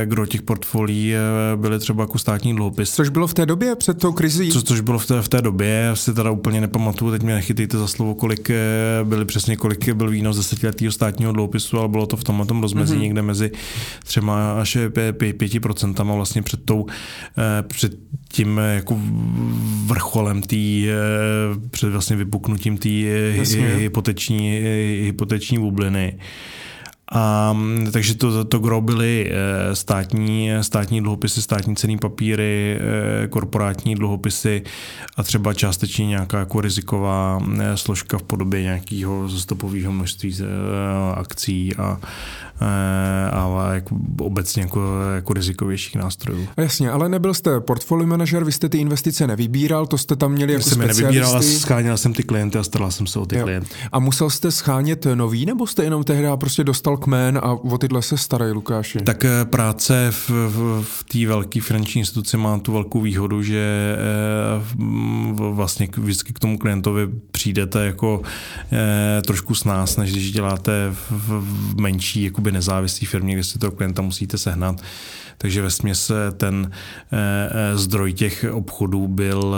gro 0.05 0.25
těch 0.25 0.41
portfolií 0.41 1.15
byly 1.57 1.79
třeba 1.79 2.03
jako 2.03 2.19
státní 2.19 2.37
státní 2.37 2.55
dluhopis. 2.55 2.91
Což 2.91 3.09
bylo 3.09 3.27
v 3.27 3.33
té 3.33 3.45
době 3.45 3.75
před 3.75 3.97
tou 3.99 4.11
krizí? 4.11 4.51
Co, 4.51 4.61
což 4.61 4.79
bylo 4.79 4.99
v 4.99 5.05
té, 5.05 5.21
v 5.21 5.29
té 5.29 5.41
době, 5.41 5.67
já 5.69 5.95
si 5.95 6.13
teda 6.13 6.31
úplně 6.31 6.61
nepamatuju, 6.61 7.11
teď 7.11 7.23
mě 7.23 7.33
nechytejte 7.33 7.77
za 7.77 7.87
slovo, 7.87 8.15
kolik 8.15 8.49
eh, 8.49 8.55
byly 9.03 9.25
přesně, 9.25 9.55
kolik 9.55 9.89
byl 9.89 10.09
výnos 10.09 10.37
desetiletého 10.37 10.91
státního 10.91 11.31
dluhopisu, 11.31 11.79
ale 11.79 11.87
bylo 11.87 12.05
to 12.05 12.17
v 12.17 12.23
tomhle 12.23 12.45
tom 12.45 12.61
rozmezí 12.61 12.95
mm-hmm. 12.95 13.01
někde 13.01 13.21
mezi 13.21 13.51
třema 14.03 14.59
až 14.61 14.77
pěti 15.11 15.59
procentama 15.59 16.15
vlastně 16.15 16.41
před 16.41 16.65
tou, 16.65 16.85
eh, 17.37 17.63
před 17.63 17.93
tím 18.29 18.59
eh, 18.59 18.75
jako 18.75 18.99
vrcholem 19.85 20.41
tý, 20.41 20.87
před 21.71 21.89
vlastně 21.89 22.15
vypuknutím 22.15 22.77
té 22.77 22.89
hypoteční, 23.77 24.59
hypoteční 25.01 25.59
bubliny. 25.59 26.19
A, 27.11 27.57
takže 27.91 28.15
to, 28.15 28.45
to 28.45 28.59
gro 28.59 28.81
byly 28.81 29.31
eh, 29.31 29.75
státní, 29.75 30.49
státní 30.61 31.01
dluhopisy, 31.01 31.41
státní 31.41 31.75
cený 31.75 31.97
papíry, 31.97 32.79
eh, 33.23 33.27
korporátní 33.27 33.95
dluhopisy 33.95 34.63
a 35.17 35.23
třeba 35.23 35.53
částečně 35.53 36.05
nějaká 36.05 36.39
jako 36.39 36.61
riziková 36.61 37.43
eh, 37.59 37.77
složka 37.77 38.17
v 38.17 38.23
podobě 38.23 38.61
nějakého 38.61 39.29
stopového 39.29 39.91
množství 39.91 40.35
akcí 41.15 41.75
a, 41.75 41.99
a 43.31 43.73
jako 43.73 43.95
obecně 44.19 44.61
jako, 44.61 44.81
jako 45.15 45.33
rizikovějších 45.33 45.95
nástrojů. 45.95 46.47
Jasně, 46.57 46.91
ale 46.91 47.09
nebyl 47.09 47.33
jste 47.33 47.59
portfolio 47.59 48.07
manažer, 48.07 48.43
vy 48.43 48.51
jste 48.51 48.69
ty 48.69 48.77
investice 48.77 49.27
nevybíral, 49.27 49.87
to 49.87 49.97
jste 49.97 50.15
tam 50.15 50.31
měli 50.31 50.53
jako 50.53 50.63
jsem 50.63 50.71
specialisty. 50.71 51.03
nevybíral, 51.03 51.31
ale 51.31 51.43
scháněl 51.43 51.97
jsem 51.97 52.13
ty 52.13 52.23
klienty 52.23 52.57
a 52.57 52.63
staral 52.63 52.91
jsem 52.91 53.07
se 53.07 53.19
o 53.19 53.25
ty 53.25 53.37
jo. 53.37 53.43
klienty. 53.43 53.69
A 53.91 53.99
musel 53.99 54.29
jste 54.29 54.51
schánět 54.51 55.07
nový, 55.15 55.45
nebo 55.45 55.67
jste 55.67 55.83
jenom 55.83 56.03
tehdy 56.03 56.27
prostě 56.35 56.63
dostal 56.63 56.97
kmen 56.97 57.39
a 57.43 57.51
o 57.51 57.77
tyhle 57.77 58.01
se 58.01 58.17
starají, 58.17 58.53
Lukáši? 58.53 58.99
Tak 58.99 59.25
eh, 59.25 59.45
práce 59.45 60.07
v, 60.11 60.29
v, 60.29 60.83
v 60.83 61.03
té 61.03 61.27
velké 61.27 61.61
finanční 61.61 61.99
instituci 61.99 62.37
má 62.37 62.59
tu 62.59 62.73
velkou 62.73 63.01
výhodu, 63.01 63.43
že 63.43 63.95
eh, 63.97 64.83
vlastně 65.35 65.87
vždycky 65.97 66.33
k 66.33 66.39
tomu 66.39 66.57
klientovi 66.57 67.07
přijdete 67.31 67.85
jako 67.85 68.21
eh, 68.71 69.21
trošku 69.21 69.55
s 69.55 69.63
nás, 69.63 69.97
než 69.97 70.11
když 70.11 70.31
děláte 70.31 70.71
v, 70.91 71.11
v 71.19 71.81
menší 71.81 72.23
jakoby 72.23 72.46
nezávislý 72.51 73.07
firmě, 73.07 73.33
kde 73.33 73.43
si 73.43 73.59
toho 73.59 73.71
klienta 73.71 74.01
musíte 74.01 74.37
sehnat 74.37 74.81
takže 75.37 75.61
ve 75.61 75.71
směs 75.71 76.11
ten 76.37 76.71
eh, 76.71 77.17
eh, 77.51 77.77
zdroj 77.77 78.13
těch 78.13 78.45
obchodů 78.51 79.07
byl, 79.07 79.55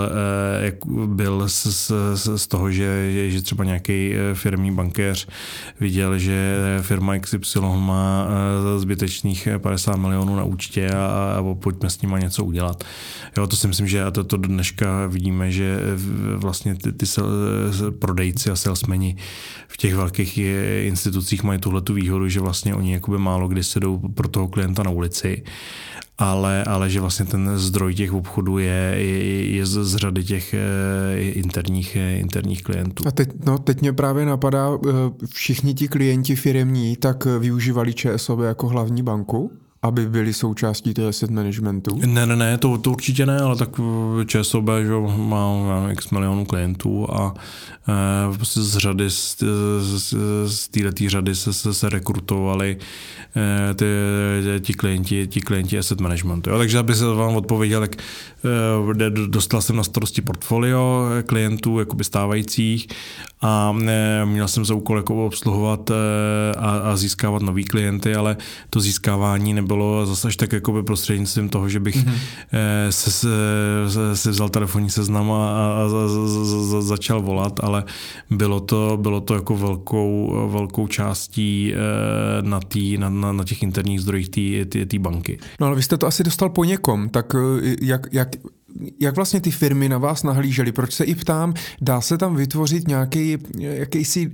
eh, 0.65 0.77
byl 1.05 1.49
z, 1.49 1.91
z, 2.13 2.38
z 2.38 2.47
toho, 2.47 2.71
že, 2.71 3.11
že 3.32 3.41
třeba 3.41 3.63
nějaký 3.63 4.13
firmní 4.34 4.71
bankéř 4.71 5.27
viděl, 5.80 6.17
že 6.17 6.55
firma 6.82 7.19
XY 7.19 7.59
má 7.59 8.27
zbytečných 8.77 9.47
50 9.57 9.95
milionů 9.95 10.36
na 10.36 10.43
účtě 10.43 10.89
a, 10.89 11.36
a 11.38 11.55
pojďme 11.55 11.89
s 11.89 12.01
nima 12.01 12.19
něco 12.19 12.45
udělat. 12.45 12.84
Jo, 13.38 13.47
to 13.47 13.55
si 13.55 13.67
myslím, 13.67 13.88
že 13.88 14.03
a 14.03 14.11
to, 14.11 14.23
to 14.23 14.38
dneška 14.38 15.07
vidíme, 15.07 15.51
že 15.51 15.80
vlastně 16.36 16.75
ty, 16.75 16.91
ty 16.91 17.05
prodejci 17.99 18.51
a 18.51 18.55
salesmeni 18.55 19.15
v 19.67 19.77
těch 19.77 19.95
velkých 19.95 20.38
institucích 20.82 21.43
mají 21.43 21.59
tuhle 21.59 21.82
tu 21.82 21.93
výhodu, 21.93 22.27
že 22.27 22.39
vlastně 22.39 22.75
oni 22.75 22.93
jakoby 22.93 23.17
málo 23.17 23.47
kdy 23.47 23.63
se 23.63 23.80
jdou 23.80 23.97
pro 23.97 24.27
toho 24.27 24.47
klienta 24.47 24.84
na 24.84 24.91
ulici 24.91 25.43
ale, 26.20 26.63
ale 26.63 26.89
že 26.89 27.01
vlastně 27.01 27.26
ten 27.26 27.57
zdroj 27.57 27.95
těch 27.95 28.13
obchodů 28.13 28.57
je, 28.57 28.93
je, 28.97 29.55
je 29.55 29.65
z, 29.65 29.84
z 29.84 29.95
řady 29.95 30.24
těch 30.24 30.53
eh, 30.53 31.22
interních, 31.22 31.95
eh, 31.95 32.17
interních 32.17 32.63
klientů. 32.63 33.03
A 33.07 33.11
teď, 33.11 33.30
no, 33.45 33.57
teď 33.57 33.82
mě 33.82 33.93
právě 33.93 34.26
napadá, 34.26 34.70
eh, 34.74 34.91
všichni 35.34 35.74
ti 35.74 35.88
klienti 35.88 36.36
firemní 36.36 36.95
tak 36.95 37.26
využívali 37.26 37.93
ČSOB 37.93 38.39
jako 38.39 38.67
hlavní 38.67 39.03
banku? 39.03 39.51
Aby 39.82 40.09
byli 40.09 40.34
součástí 40.34 40.93
toho 40.93 41.07
asset 41.07 41.30
managementu? 41.30 41.99
Ne, 42.05 42.25
ne, 42.25 42.36
ne, 42.36 42.57
to, 42.57 42.77
to 42.77 42.91
určitě 42.91 43.25
ne, 43.25 43.39
ale 43.39 43.55
tak 43.55 43.69
ČSOB 44.25 44.65
že 44.84 44.91
má, 45.17 45.53
má 45.53 45.91
x 45.91 46.09
milionů 46.09 46.45
klientů 46.45 47.07
a 47.13 47.34
e, 48.34 48.36
prostě 48.36 48.61
z 48.61 48.77
řady, 48.77 49.09
z, 49.09 49.38
z, 49.80 50.15
z 50.45 50.67
této 50.67 51.09
řady 51.09 51.36
se, 51.36 51.53
se, 51.53 51.73
se 51.73 51.89
rekrutovali 51.89 52.77
e, 53.36 53.73
ty, 53.73 53.86
ti 54.59 54.73
klienti, 54.73 55.27
ti 55.27 55.41
klienti 55.41 55.77
asset 55.77 56.01
managementu. 56.01 56.49
Jo? 56.49 56.57
Takže 56.57 56.77
aby 56.77 56.95
se 56.95 57.05
vám 57.05 57.36
odpověděl, 57.36 57.80
tak 57.80 57.95
e, 57.95 59.09
dostal 59.09 59.61
jsem 59.61 59.75
na 59.75 59.84
starosti 59.84 60.21
portfolio 60.21 61.05
klientů 61.25 61.80
jakoby 61.80 62.03
stávajících 62.03 62.88
a 63.42 63.76
e, 63.88 64.26
měl 64.26 64.48
jsem 64.48 64.66
za 64.66 64.74
úkol 64.74 64.98
jako 64.98 65.26
obsluhovat 65.26 65.90
e, 65.90 65.94
a, 66.58 66.70
a 66.70 66.96
získávat 66.96 67.42
nový 67.42 67.66
klienty, 67.66 68.16
ale 68.16 68.38
to 68.70 68.80
získávání 68.80 69.54
nebylo 69.54 70.06
zase 70.06 70.28
až 70.28 70.36
tak 70.36 70.54
jako 70.54 70.84
prostřednictvím 70.84 71.50
toho, 71.50 71.70
že 71.70 71.80
bych 71.80 71.96
mm-hmm. 71.96 72.18
se, 72.90 73.12
se, 73.12 74.16
se 74.16 74.30
vzal 74.30 74.50
telefonní 74.50 74.90
seznam 74.90 75.32
a, 75.32 75.36
a, 75.36 75.84
a 75.84 75.88
za, 75.90 76.82
začal 76.82 77.22
volat, 77.22 77.64
ale 77.64 77.84
bylo 78.30 78.60
to, 78.60 78.98
bylo 79.02 79.22
to 79.22 79.36
jako 79.36 79.58
velkou, 79.58 80.36
velkou 80.52 80.88
částí 80.88 81.74
na, 82.42 82.60
tý, 82.60 82.98
na, 82.98 83.10
na, 83.10 83.32
na 83.32 83.44
těch 83.44 83.64
interních 83.64 84.02
zdrojích 84.02 84.30
té 84.88 85.00
banky. 85.00 85.40
No 85.60 85.68
ale 85.68 85.76
vy 85.76 85.84
jste 85.84 85.98
to 85.98 86.08
asi 86.08 86.24
dostal 86.24 86.50
po 86.50 86.64
někom, 86.66 87.10
tak 87.10 87.36
jak, 87.82 88.08
jak 88.12 88.30
jak 88.99 89.15
vlastně 89.15 89.41
ty 89.41 89.51
firmy 89.51 89.89
na 89.89 89.97
vás 89.97 90.24
nahlížely? 90.24 90.72
Proč 90.72 90.93
se 90.93 91.03
i 91.03 91.15
ptám, 91.15 91.53
dá 91.82 92.01
se 92.01 92.17
tam 92.17 92.36
vytvořit 92.36 92.88
nějaký 92.88 93.38
jakýsi 93.57 94.32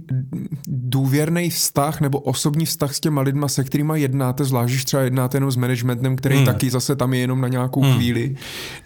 důvěrný 0.68 1.50
vztah 1.50 2.02
nebo 2.02 2.20
osobní 2.20 2.66
vztah 2.66 2.96
s 2.96 3.00
těma 3.00 3.22
lidma, 3.22 3.48
se 3.48 3.64
kterými 3.64 4.02
jednáte, 4.02 4.44
zvlášť, 4.44 4.74
když 4.74 4.86
třeba 4.86 5.04
jednáte 5.04 5.38
jenom 5.38 5.52
s 5.52 5.56
managementem, 5.56 6.16
který 6.16 6.36
hmm. 6.36 6.46
taky 6.46 6.70
zase 6.70 6.96
tam 6.96 7.14
je 7.14 7.20
jenom 7.20 7.42
na 7.42 7.48
nějakou 7.48 7.82
hmm. 7.82 7.94
chvíli? 7.94 8.36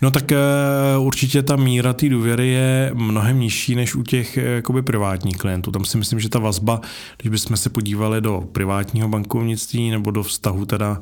No 0.02 0.12
tak 0.12 0.32
uh, 0.32 1.06
určitě 1.06 1.44
ta 1.44 1.56
míra 1.56 1.94
té 1.94 2.10
důvěry 2.10 2.48
je 2.48 2.92
mnohem 2.94 3.40
nižší 3.40 3.76
než 3.76 3.96
u 3.96 4.04
těch 4.04 4.38
uh, 4.38 4.44
jakoby 4.44 4.82
privátních 4.82 5.38
klientů. 5.38 5.72
Tam 5.72 5.86
si 5.86 5.98
myslím, 5.98 6.20
že 6.20 6.30
ta 6.30 6.40
vazba, 6.40 6.82
když 7.22 7.32
bychom 7.32 7.58
se 7.58 7.70
podívali 7.70 8.22
do 8.22 8.44
privátního 8.52 9.08
bankovnictví 9.08 9.92
nebo 9.92 10.12
do 10.12 10.24
vztahu 10.24 10.66
teda 10.66 11.02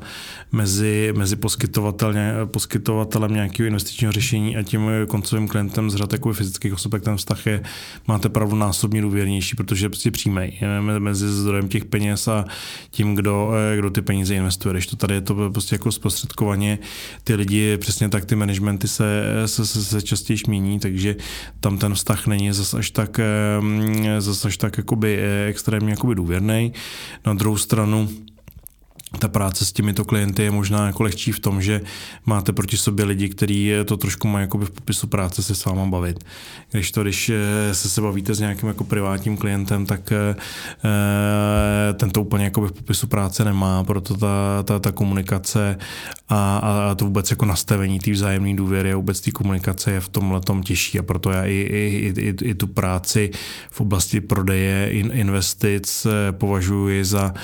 mezi, 0.52 1.12
mezi 1.16 1.36
poskytovatelem, 1.36 2.34
poskytovatelem 2.44 3.34
nějakého 3.34 3.66
investičního 3.66 4.12
řešení 4.12 4.37
řešení 4.38 4.56
a 4.56 4.62
tím 4.62 4.90
koncovým 5.08 5.48
klientem 5.48 5.90
z 5.90 5.94
řad 5.94 6.12
jako 6.12 6.32
fyzických 6.32 6.72
osob, 6.72 6.92
tak 6.92 7.02
ten 7.02 7.16
vztah 7.16 7.46
je, 7.46 7.62
máte 8.08 8.28
pravdu, 8.28 8.56
násobně 8.56 9.02
důvěrnější, 9.02 9.56
protože 9.56 9.84
je 9.84 9.88
prostě 9.88 10.10
přímej 10.10 10.60
mezi 10.98 11.28
zdrojem 11.28 11.68
těch 11.68 11.84
peněz 11.84 12.28
a 12.28 12.44
tím, 12.90 13.14
kdo, 13.14 13.52
eh, 13.72 13.76
kdo 13.76 13.90
ty 13.90 14.02
peníze 14.02 14.34
investuje. 14.34 14.72
Když 14.72 14.86
to 14.86 14.96
tady 14.96 15.14
je 15.14 15.20
to 15.20 15.50
prostě 15.50 15.74
jako 15.74 15.92
zprostředkovaně, 15.92 16.78
ty 17.24 17.34
lidi, 17.34 17.76
přesně 17.76 18.08
tak 18.08 18.24
ty 18.24 18.36
managementy 18.36 18.88
se, 18.88 19.24
se, 19.46 19.66
se, 19.66 19.84
se 19.84 20.02
častěji 20.02 20.38
mění, 20.48 20.78
takže 20.78 21.16
tam 21.60 21.78
ten 21.78 21.94
vztah 21.94 22.26
není 22.26 22.52
zase 22.52 22.78
až 22.78 22.90
tak, 22.90 23.18
eh, 23.18 24.20
zase 24.20 24.48
až 24.48 24.56
tak 24.56 24.78
jakoby 24.78 25.18
eh, 25.20 25.46
extrémně 25.48 25.90
jakoby 25.90 26.14
důvěrný. 26.14 26.72
Na 27.26 27.34
druhou 27.34 27.56
stranu, 27.56 28.08
ta 29.18 29.28
práce 29.28 29.64
s 29.64 29.72
těmito 29.72 30.04
klienty 30.04 30.42
je 30.42 30.50
možná 30.50 30.86
jako 30.86 31.02
lehčí 31.02 31.32
v 31.32 31.40
tom, 31.40 31.62
že 31.62 31.80
máte 32.26 32.52
proti 32.52 32.76
sobě 32.76 33.04
lidi, 33.04 33.28
kteří 33.28 33.72
to 33.84 33.96
trošku 33.96 34.28
mají 34.28 34.42
jako 34.42 34.58
v 34.58 34.70
popisu 34.70 35.06
práce 35.06 35.42
se 35.42 35.54
s 35.54 35.64
váma 35.64 35.86
bavit. 35.86 36.24
Když 36.70 36.92
to, 36.92 37.02
když 37.02 37.28
eh, 37.28 37.74
se 37.74 37.88
se 37.88 38.00
bavíte 38.00 38.34
s 38.34 38.40
nějakým 38.40 38.68
jako 38.68 38.84
privátním 38.84 39.36
klientem, 39.36 39.86
tak 39.86 40.12
eh, 40.12 40.36
ten 41.94 42.10
to 42.10 42.20
úplně 42.20 42.44
jako 42.44 42.60
v 42.60 42.72
popisu 42.72 43.06
práce 43.06 43.44
nemá, 43.44 43.84
proto 43.84 44.16
ta, 44.16 44.62
ta, 44.64 44.78
ta 44.78 44.92
komunikace 44.92 45.78
a, 46.28 46.58
a 46.58 46.94
to 46.94 47.04
vůbec 47.04 47.30
jako 47.30 47.46
nastavení 47.46 47.98
té 48.00 48.10
vzájemné 48.10 48.56
důvěry 48.56 48.92
a 48.92 48.96
vůbec 48.96 49.20
té 49.20 49.30
komunikace 49.30 49.90
je 49.90 50.00
v 50.00 50.08
tomhle 50.08 50.40
tom 50.40 50.62
těžší 50.62 50.98
a 50.98 51.02
proto 51.02 51.30
já 51.30 51.44
i, 51.44 51.52
i, 51.52 52.14
i, 52.20 52.34
i 52.44 52.54
tu 52.54 52.66
práci 52.66 53.30
v 53.70 53.80
oblasti 53.80 54.20
prodeje 54.20 54.90
investic 54.92 56.06
eh, 56.06 56.32
považuji 56.32 57.04
za 57.04 57.34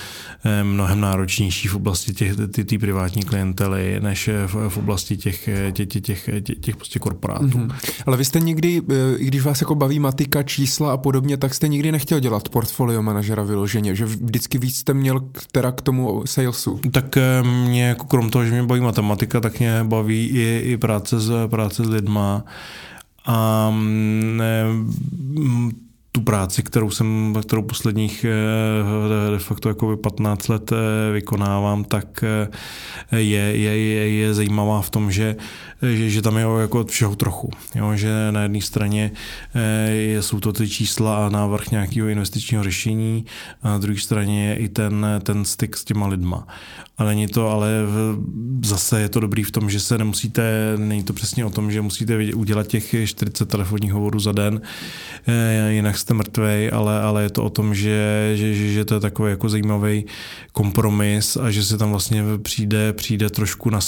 mnohem 0.62 1.00
náročnější 1.00 1.53
nižší 1.54 1.68
v 1.68 1.76
oblasti 1.76 2.14
těch 2.14 2.36
ty, 2.52 2.64
ty 2.64 2.78
privátní 2.78 3.22
klientely, 3.22 4.00
než 4.00 4.30
v, 4.46 4.68
v 4.68 4.76
oblasti 4.76 5.16
těch, 5.16 5.48
těch, 5.72 5.88
těch, 5.88 6.02
těch, 6.02 6.30
těch 6.60 6.76
prostě 6.76 6.98
korporátů. 6.98 7.46
Mm-hmm. 7.46 7.74
Ale 8.06 8.16
vy 8.16 8.24
jste 8.24 8.40
nikdy, 8.40 8.82
eh, 8.90 9.16
i 9.16 9.24
když 9.26 9.42
vás 9.42 9.60
jako 9.60 9.74
baví 9.74 9.98
matika, 9.98 10.42
čísla 10.42 10.92
a 10.92 10.96
podobně, 10.96 11.36
tak 11.36 11.54
jste 11.54 11.68
nikdy 11.68 11.92
nechtěl 11.92 12.20
dělat 12.20 12.48
portfolio 12.48 13.02
manažera 13.02 13.42
vyloženě, 13.42 13.94
že 13.94 14.04
vždycky 14.04 14.58
víc 14.58 14.76
jste 14.76 14.94
měl 14.94 15.20
teda 15.52 15.72
k 15.72 15.80
tomu 15.80 16.26
salesu. 16.26 16.80
Tak 16.90 17.16
eh, 17.16 17.42
mě 17.42 17.84
jako 17.84 18.06
krom 18.06 18.30
toho, 18.30 18.44
že 18.44 18.50
mě 18.50 18.62
baví 18.62 18.80
matematika, 18.80 19.40
tak 19.40 19.58
mě 19.58 19.84
baví 19.84 20.26
i, 20.26 20.62
i 20.64 20.76
práce 20.76 21.20
s, 21.20 21.48
práce 21.48 21.84
s 21.84 21.88
lidma. 21.88 22.44
A 23.26 23.70
mm, 23.70 24.36
ne, 24.36 24.64
tu 26.16 26.20
práci, 26.20 26.62
kterou 26.62 26.90
jsem, 26.90 27.36
kterou 27.42 27.62
posledních 27.62 28.24
eh, 28.24 29.30
de 29.30 29.38
facto 29.38 29.68
jako 29.68 29.96
15 29.96 30.48
let 30.48 30.72
eh, 30.72 31.12
vykonávám, 31.12 31.84
tak 31.84 32.24
eh, 32.24 32.48
je, 33.16 33.40
je, 33.40 33.78
je, 33.78 34.08
je 34.08 34.34
zajímavá 34.34 34.82
v 34.82 34.90
tom, 34.90 35.10
že, 35.10 35.36
že, 35.82 36.10
že 36.10 36.22
tam 36.22 36.36
je 36.36 36.46
jako 36.60 36.80
od 36.80 36.90
všeho 36.90 37.16
trochu. 37.16 37.50
Jo? 37.74 37.92
Že 37.94 38.12
na 38.30 38.42
jedné 38.42 38.60
straně 38.60 39.10
jsou 40.20 40.40
to 40.40 40.52
ty 40.52 40.68
čísla 40.68 41.26
a 41.26 41.28
návrh 41.28 41.70
nějakého 41.70 42.08
investičního 42.08 42.62
řešení, 42.62 43.24
a 43.62 43.68
na 43.68 43.78
druhé 43.78 43.98
straně 43.98 44.48
je 44.48 44.56
i 44.56 44.68
ten, 44.68 45.06
ten 45.22 45.44
styk 45.44 45.76
s 45.76 45.84
těma 45.84 46.06
lidma. 46.06 46.46
A 46.98 47.04
není 47.04 47.26
to, 47.26 47.48
ale 47.48 47.70
zase 48.64 49.00
je 49.00 49.08
to 49.08 49.20
dobrý 49.20 49.42
v 49.42 49.50
tom, 49.50 49.70
že 49.70 49.80
se 49.80 49.98
nemusíte, 49.98 50.74
není 50.76 51.02
to 51.02 51.12
přesně 51.12 51.44
o 51.44 51.50
tom, 51.50 51.70
že 51.70 51.80
musíte 51.80 52.34
udělat 52.34 52.66
těch 52.66 52.94
40 53.04 53.46
telefonních 53.46 53.92
hovorů 53.92 54.20
za 54.20 54.32
den, 54.32 54.60
jinak 55.68 55.98
jste 56.04 56.14
mrtvej, 56.14 56.70
ale, 56.72 57.00
ale 57.00 57.22
je 57.22 57.30
to 57.30 57.44
o 57.44 57.50
tom, 57.50 57.74
že, 57.74 58.32
že, 58.34 58.54
že, 58.54 58.68
že 58.68 58.84
to 58.84 58.94
je 58.94 59.00
takový 59.00 59.30
jako 59.30 59.48
zajímavý 59.48 60.06
kompromis 60.52 61.36
a 61.36 61.50
že 61.50 61.64
se 61.64 61.78
tam 61.78 61.90
vlastně 61.90 62.24
přijde, 62.42 62.92
přijde 62.92 63.30
trošku 63.30 63.70
na, 63.70 63.78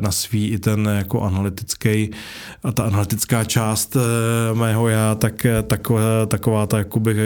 na 0.00 0.12
svý 0.12 0.48
i 0.48 0.58
ten 0.58 0.90
jako 0.96 1.22
analytický 1.22 2.10
a 2.62 2.72
ta 2.72 2.82
analytická 2.82 3.44
část 3.44 3.96
eh, 3.96 4.54
mého 4.54 4.88
já, 4.88 5.14
tak 5.14 5.46
taková, 5.66 6.26
taková 6.26 6.66
ta 6.66 6.78
jakoby 6.78 7.16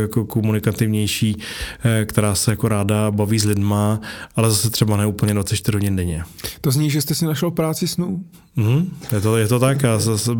jako 0.00 0.24
komunikativnější, 0.24 1.36
eh, 1.84 2.04
která 2.04 2.34
se 2.34 2.50
jako 2.50 2.68
ráda 2.68 3.10
baví 3.10 3.38
s 3.38 3.44
lidma, 3.44 4.00
ale 4.36 4.50
zase 4.50 4.70
třeba 4.70 4.96
ne 4.96 5.06
úplně 5.06 5.34
24 5.34 5.76
hodin 5.76 5.96
denně. 5.96 6.22
To 6.60 6.70
zní, 6.70 6.90
že 6.90 7.02
jste 7.02 7.14
si 7.14 7.24
našel 7.24 7.50
práci 7.50 7.88
snů? 7.88 8.24
Mm, 8.56 8.90
je, 9.12 9.20
to, 9.20 9.36
je 9.36 9.48
to 9.48 9.58
tak. 9.58 9.82
Já 9.82 9.98
zase, 9.98 10.30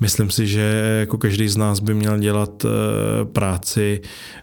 myslím 0.00 0.30
si, 0.30 0.46
že 0.46 0.96
jako 1.00 1.18
každý 1.18 1.48
z 1.48 1.56
nás 1.56 1.80
by 1.80 1.94
měl 1.94 2.18
dělat 2.18 2.64
eh, 2.64 2.68
práci, 3.24 4.00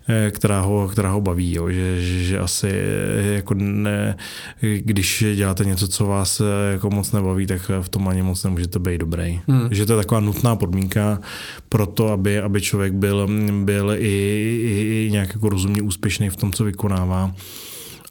eh, 0.10 0.32
která 0.32 0.62
ho, 0.62 0.88
která 0.88 1.12
ho 1.12 1.22
baví. 1.22 1.54
Jo. 1.54 1.70
Že, 1.70 2.02
že, 2.02 2.24
že 2.24 2.40
asi 2.40 2.68
eh, 2.72 3.34
jako 3.34 3.54
ne, 3.54 4.18
když 4.62 5.26
děláte 5.36 5.66
něco, 5.66 5.88
co 5.88 6.06
vás 6.06 6.42
jako 6.72 6.90
moc 6.90 7.12
nebaví, 7.12 7.48
tak 7.48 7.72
v 7.82 7.90
tom 7.90 8.08
ani 8.08 8.22
moc 8.22 8.44
nemůžete 8.44 8.80
být 8.80 8.98
dobrý. 8.98 9.42
Mm. 9.48 9.68
Že 9.72 9.86
to 9.86 9.94
je 9.94 9.98
taková 9.98 10.22
nutná 10.22 10.56
podmínka 10.56 11.20
pro 11.70 11.86
to, 11.86 12.08
aby, 12.08 12.40
aby 12.40 12.62
člověk 12.62 12.94
byl, 12.94 13.28
byl 13.64 13.92
i, 13.98 13.98
i, 13.98 15.06
i 15.08 15.12
nějak 15.12 15.30
jako 15.34 15.50
rozumně 15.50 15.82
úspěšný 15.82 16.30
v 16.30 16.36
tom, 16.36 16.52
co 16.52 16.64
vykonává 16.64 17.34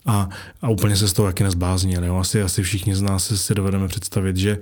a, 0.09 0.29
a 0.63 0.69
úplně 0.69 0.97
se 0.97 1.09
z 1.09 1.13
toho 1.13 1.29
taky 1.29 1.45
nezbláznili. 1.45 2.07
Jo. 2.07 2.17
Asi, 2.17 2.43
asi 2.43 2.63
všichni 2.63 2.95
z 2.95 3.03
nás 3.03 3.33
si 3.35 3.55
dovedeme 3.55 3.89
představit, 3.89 4.37
že 4.37 4.59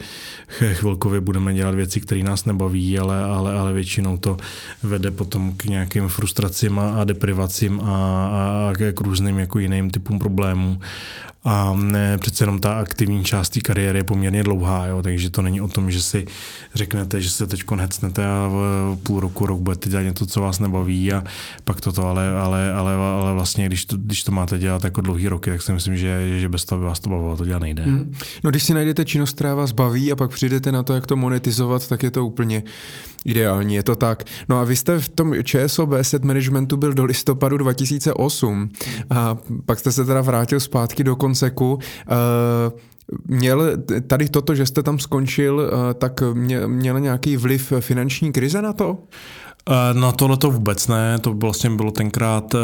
chvilkově 0.73 1.21
budeme 1.21 1.55
dělat 1.55 1.75
věci, 1.75 2.01
které 2.01 2.23
nás 2.23 2.45
nebaví, 2.45 2.99
ale, 2.99 3.25
ale, 3.25 3.59
ale 3.59 3.73
většinou 3.73 4.17
to 4.17 4.37
vede 4.83 5.11
potom 5.11 5.53
k 5.57 5.65
nějakým 5.65 6.09
frustracím 6.09 6.79
a, 6.79 7.01
a 7.01 7.05
deprivacím 7.05 7.81
a, 7.81 7.85
a, 7.87 8.71
a 8.71 8.93
k 8.93 9.01
různým 9.01 9.39
jako 9.39 9.59
jiným 9.59 9.91
typům 9.91 10.19
problémů. 10.19 10.81
A 11.49 11.75
ne, 11.75 12.19
přece 12.19 12.43
jenom 12.45 12.59
ta 12.59 12.73
aktivní 12.73 13.25
část 13.25 13.49
té 13.49 13.61
kariéry 13.61 13.99
je 13.99 14.05
poměrně 14.05 14.43
dlouhá, 14.43 14.87
jo, 14.87 15.03
takže 15.03 15.31
to 15.31 15.43
není 15.43 15.61
o 15.61 15.69
tom, 15.69 15.91
že 15.91 16.03
si 16.03 16.27
řeknete, 16.75 17.21
že 17.21 17.31
se 17.31 17.47
teď 17.47 17.63
hecnete 17.81 18.27
a 18.27 18.49
v 18.49 18.99
půl 19.03 19.21
roku, 19.21 19.47
rok 19.47 19.61
budete 19.61 19.91
dělat 19.91 20.03
něco, 20.03 20.27
co 20.27 20.41
vás 20.41 20.59
nebaví 20.59 21.13
a 21.13 21.25
pak 21.65 21.81
toto, 21.81 22.07
ale, 22.07 22.31
ale, 22.31 22.73
ale, 22.73 22.95
ale 22.95 23.33
vlastně, 23.33 23.67
když 23.67 23.85
to, 23.85 23.97
když 23.97 24.23
to 24.23 24.33
máte 24.33 24.59
dělat 24.59 24.85
jako 24.85 25.01
dlouhý 25.01 25.29
roky, 25.29 25.51
tak 25.51 25.63
si 25.63 25.73
myslím, 25.73 25.97
že, 25.97 26.39
že 26.41 26.49
bez 26.49 26.65
toho 26.65 26.79
by 26.79 26.85
vás 26.85 27.01
to 27.01 27.11
bavilo, 27.11 27.37
to 27.37 27.45
dělat 27.45 27.63
nejde. 27.63 27.83
Hmm. 27.83 28.15
No 28.45 28.51
když 28.51 28.63
si 28.63 28.75
najdete 28.75 29.05
činnost, 29.05 29.35
která 29.35 29.55
vás 29.55 29.73
baví 29.73 30.13
a 30.13 30.17
pak 30.17 30.31
přijdete 30.31 30.73
na 30.73 30.83
to, 30.83 30.95
jak 30.95 31.07
to 31.07 31.17
monetizovat, 31.17 31.89
tak 31.89 32.03
je 32.03 32.11
to 32.11 32.27
úplně 32.27 32.63
Ideální, 33.27 33.75
je 33.75 33.83
to 33.83 33.97
tak. 33.97 34.25
No 34.49 34.59
a 34.59 34.65
vy 34.65 34.77
jste 34.77 34.99
v 34.99 35.09
tom 35.09 35.35
ČSOB 35.45 35.93
Asset 35.93 36.25
Managementu 36.25 36.77
byl 36.77 36.93
do 36.93 37.05
listopadu 37.05 37.57
2008 37.57 38.69
a 39.11 39.37
pak 39.67 39.79
jste 39.79 39.93
se 39.93 40.05
teda 40.05 40.21
vrátil 40.21 40.61
zpátky 40.61 41.05
do 41.05 41.17
Konseku. 41.17 41.75
Uh, 41.75 42.81
Měl 43.27 43.73
tady 44.07 44.29
toto, 44.29 44.55
že 44.55 44.67
jste 44.67 44.83
tam 44.83 44.99
skončil, 44.99 45.71
eh, 45.91 45.95
tak 45.95 46.23
měl 46.67 47.01
nějaký 47.01 47.37
vliv 47.37 47.73
finanční 47.81 48.33
krize 48.33 48.63
na 48.63 48.73
to? 48.73 48.99
Eh, 49.71 49.95
na 49.95 50.13
tohle 50.13 50.37
to 50.37 50.51
vůbec 50.51 50.89
ne, 50.89 51.19
to 51.19 51.33
vlastně 51.33 51.71
bylo 51.71 51.91
tenkrát 51.91 52.55
eh, 52.55 52.59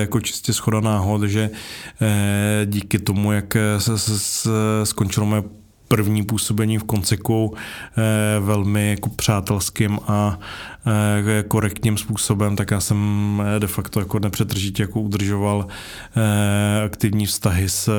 jako 0.00 0.20
čistě 0.20 0.52
schoda 0.52 0.80
náhod, 0.80 1.22
že 1.22 1.50
díky 2.64 2.98
tomu, 2.98 3.32
jak 3.32 3.56
se, 3.78 3.98
se 3.98 4.50
skončilo 4.84 5.26
moje 5.26 5.42
první 5.88 6.24
působení 6.24 6.78
v 6.78 6.84
Konceku 6.84 7.54
velmi 8.40 8.90
jako 8.90 9.08
přátelským 9.08 9.98
a 10.08 10.38
Eh, 10.88 11.42
korektním 11.48 11.96
způsobem, 11.96 12.56
tak 12.56 12.70
já 12.70 12.80
jsem 12.80 13.42
eh, 13.56 13.60
de 13.60 13.66
facto 13.66 14.00
jako 14.00 14.18
nepřetržitě 14.18 14.82
jako 14.82 15.00
udržoval 15.00 15.66
eh, 16.16 16.84
aktivní 16.84 17.26
vztahy 17.26 17.68
s, 17.68 17.90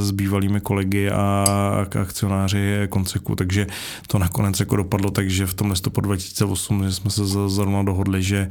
s 0.00 0.10
bývalými 0.10 0.60
kolegy 0.60 1.10
a 1.10 1.44
akcionáři 2.00 2.86
Konceku, 2.88 3.36
takže 3.36 3.66
to 4.06 4.18
nakonec 4.18 4.60
jako 4.60 4.76
dopadlo 4.76 5.10
tak, 5.10 5.30
že 5.30 5.46
v 5.46 5.54
tom 5.54 5.70
listopadu 5.70 6.08
2008 6.08 6.84
že 6.84 6.92
jsme 6.92 7.10
se 7.10 7.22
zrovna 7.48 7.82
dohodli, 7.82 8.22
že, 8.22 8.48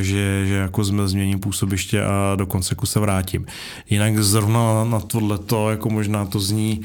že, 0.00 0.46
že 0.46 0.54
jako 0.54 0.84
jsme 0.84 1.08
změním 1.08 1.40
působiště 1.40 2.04
a 2.04 2.34
do 2.36 2.46
Konceku 2.46 2.86
se 2.86 3.00
vrátím. 3.00 3.46
Jinak 3.90 4.18
zrovna 4.18 4.84
na 4.84 5.00
tohleto, 5.00 5.70
jako 5.70 5.90
možná 5.90 6.24
to 6.24 6.40
zní, 6.40 6.80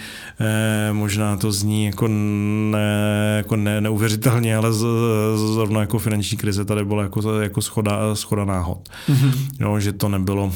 možná 0.91 1.37
to 1.37 1.51
zní 1.51 1.85
jako, 1.85 2.07
ne, 2.07 3.33
jako 3.37 3.55
ne, 3.55 3.81
neuvěřitelně, 3.81 4.55
ale 4.55 4.73
z, 4.73 4.85
zrovna 5.53 5.81
jako 5.81 5.99
finanční 5.99 6.37
krize 6.37 6.65
tady 6.65 6.85
byla 6.85 7.03
jako, 7.03 7.39
jako 7.39 7.61
schoda, 7.61 8.15
schoda 8.15 8.45
náhod. 8.45 8.89
Mm-hmm. 9.09 9.33
Jo, 9.59 9.79
že 9.79 9.93
to 9.93 10.09
nebylo 10.09 10.53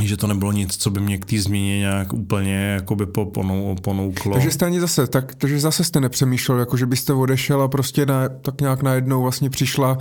že 0.00 0.16
to 0.16 0.26
nebylo 0.26 0.52
nic, 0.52 0.76
co 0.76 0.90
by 0.90 1.00
mě 1.00 1.18
k 1.18 1.24
té 1.24 1.38
změně 1.38 1.78
nějak 1.78 2.12
úplně 2.12 2.54
jakoby 2.54 3.06
ponou, 3.06 3.76
ponouklo. 3.82 4.32
Takže 4.32 4.50
jste 4.50 4.66
ani 4.66 4.80
zase, 4.80 5.06
tak, 5.06 5.34
takže 5.34 5.60
zase 5.60 5.84
jste 5.84 6.00
nepřemýšlel, 6.00 6.58
jako 6.58 6.76
že 6.76 6.86
byste 6.86 7.12
odešel 7.12 7.62
a 7.62 7.68
prostě 7.68 8.06
na, 8.06 8.28
tak 8.28 8.60
nějak 8.60 8.82
najednou 8.82 9.22
vlastně 9.22 9.50
přišla 9.50 9.98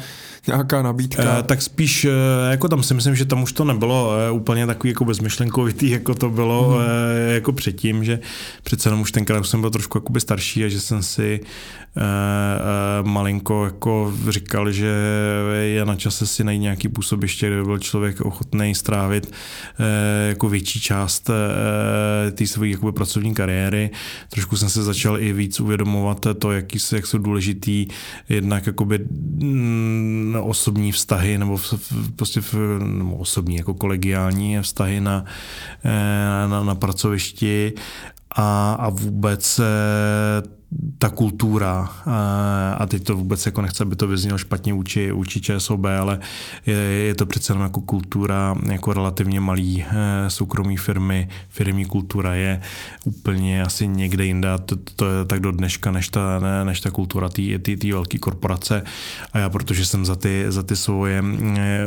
nějaká 0.47 0.81
nabídka. 0.81 1.39
E, 1.39 1.43
tak 1.43 1.61
spíš, 1.61 2.05
e, 2.05 2.11
jako 2.51 2.67
tam 2.67 2.83
si 2.83 2.93
myslím, 2.93 3.15
že 3.15 3.25
tam 3.25 3.43
už 3.43 3.53
to 3.53 3.63
nebylo 3.63 4.11
e, 4.17 4.31
úplně 4.31 4.67
takový 4.67 4.89
jako 4.89 5.05
bezmyšlenkovitý, 5.05 5.89
jako 5.99 6.15
to 6.15 6.29
bylo 6.29 6.69
hmm. 6.69 6.85
e, 7.29 7.33
jako 7.33 7.51
předtím, 7.51 8.03
že 8.03 8.19
přece 8.63 8.89
jenom 8.89 9.01
už 9.01 9.11
tenkrát 9.11 9.45
jsem 9.45 9.61
byl 9.61 9.69
trošku 9.69 9.97
jakoby 9.97 10.21
starší 10.21 10.65
a 10.65 10.67
že 10.67 10.81
jsem 10.81 11.03
si 11.03 11.39
e, 11.97 12.01
e, 12.01 13.03
malinko 13.03 13.65
jako 13.65 14.13
říkal, 14.29 14.71
že 14.71 14.95
je 15.61 15.85
na 15.85 15.95
čase 15.95 16.27
si 16.27 16.43
najít 16.43 16.59
nějaký 16.59 16.87
působiště, 16.87 17.47
kde 17.47 17.57
by 17.57 17.63
byl 17.63 17.79
člověk 17.79 18.21
ochotný 18.21 18.75
strávit 18.75 19.31
e, 19.79 19.84
jako 20.27 20.49
větší 20.49 20.79
část 20.79 21.29
e, 21.29 22.31
té 22.31 22.47
své 22.47 22.67
jakoby 22.67 22.91
pracovní 22.91 23.33
kariéry. 23.33 23.89
Trošku 24.29 24.57
jsem 24.57 24.69
se 24.69 24.83
začal 24.83 25.19
i 25.19 25.33
víc 25.33 25.59
uvědomovat 25.59 26.27
to, 26.39 26.51
jaký, 26.51 26.77
jak 26.95 27.05
jsou 27.07 27.17
důležitý 27.17 27.87
jednak 28.29 28.67
jakoby 28.67 28.99
mm, 28.99 30.35
osobní 30.41 30.91
vztahy 30.91 31.37
nebo 31.37 31.57
v, 31.57 31.73
prostě 32.15 32.41
v, 32.41 32.53
nebo 32.79 33.15
osobní 33.15 33.55
jako 33.55 33.73
kolegiální 33.73 34.61
vztahy 34.61 35.01
na, 35.01 35.25
e, 35.83 36.47
na, 36.49 36.63
na 36.63 36.75
pracovišti 36.75 37.73
a, 38.35 38.73
a 38.73 38.89
vůbec 38.89 39.61
ta 40.97 41.09
kultura, 41.09 41.89
a 42.77 42.85
teď 42.87 43.03
to 43.03 43.15
vůbec 43.15 43.45
jako 43.45 43.61
nechce, 43.61 43.83
aby 43.83 43.95
to 43.95 44.07
vyznělo 44.07 44.37
špatně 44.37 44.73
vůči, 44.73 45.11
vůči 45.11 45.41
ČSOB, 45.41 45.85
ale 45.85 46.19
je, 46.65 46.75
je 46.75 47.15
to 47.15 47.25
přece 47.25 47.53
jenom 47.53 47.63
jako 47.63 47.81
kultura, 47.81 48.55
jako 48.71 48.93
relativně 48.93 49.39
malý 49.39 49.85
eh, 49.87 50.29
soukromý 50.29 50.77
firmy, 50.77 51.29
firmní 51.49 51.85
kultura 51.85 52.35
je 52.35 52.61
úplně 53.05 53.63
asi 53.63 53.87
někde 53.87 54.25
jinde 54.25 54.49
to, 54.65 54.75
to 54.95 55.05
je 55.11 55.25
tak 55.25 55.39
do 55.39 55.51
dneška, 55.51 55.91
než 55.91 56.09
ta, 56.09 56.39
ne, 56.39 56.65
než 56.65 56.81
ta 56.81 56.91
kultura 56.91 57.29
té 57.29 57.41
velké 57.91 58.17
korporace. 58.17 58.83
A 59.33 59.39
já, 59.39 59.49
protože 59.49 59.85
jsem 59.85 60.05
za 60.05 60.15
ty, 60.15 60.45
za 60.47 60.63
ty 60.63 60.75
svoje, 60.75 61.23
eh, 61.57 61.85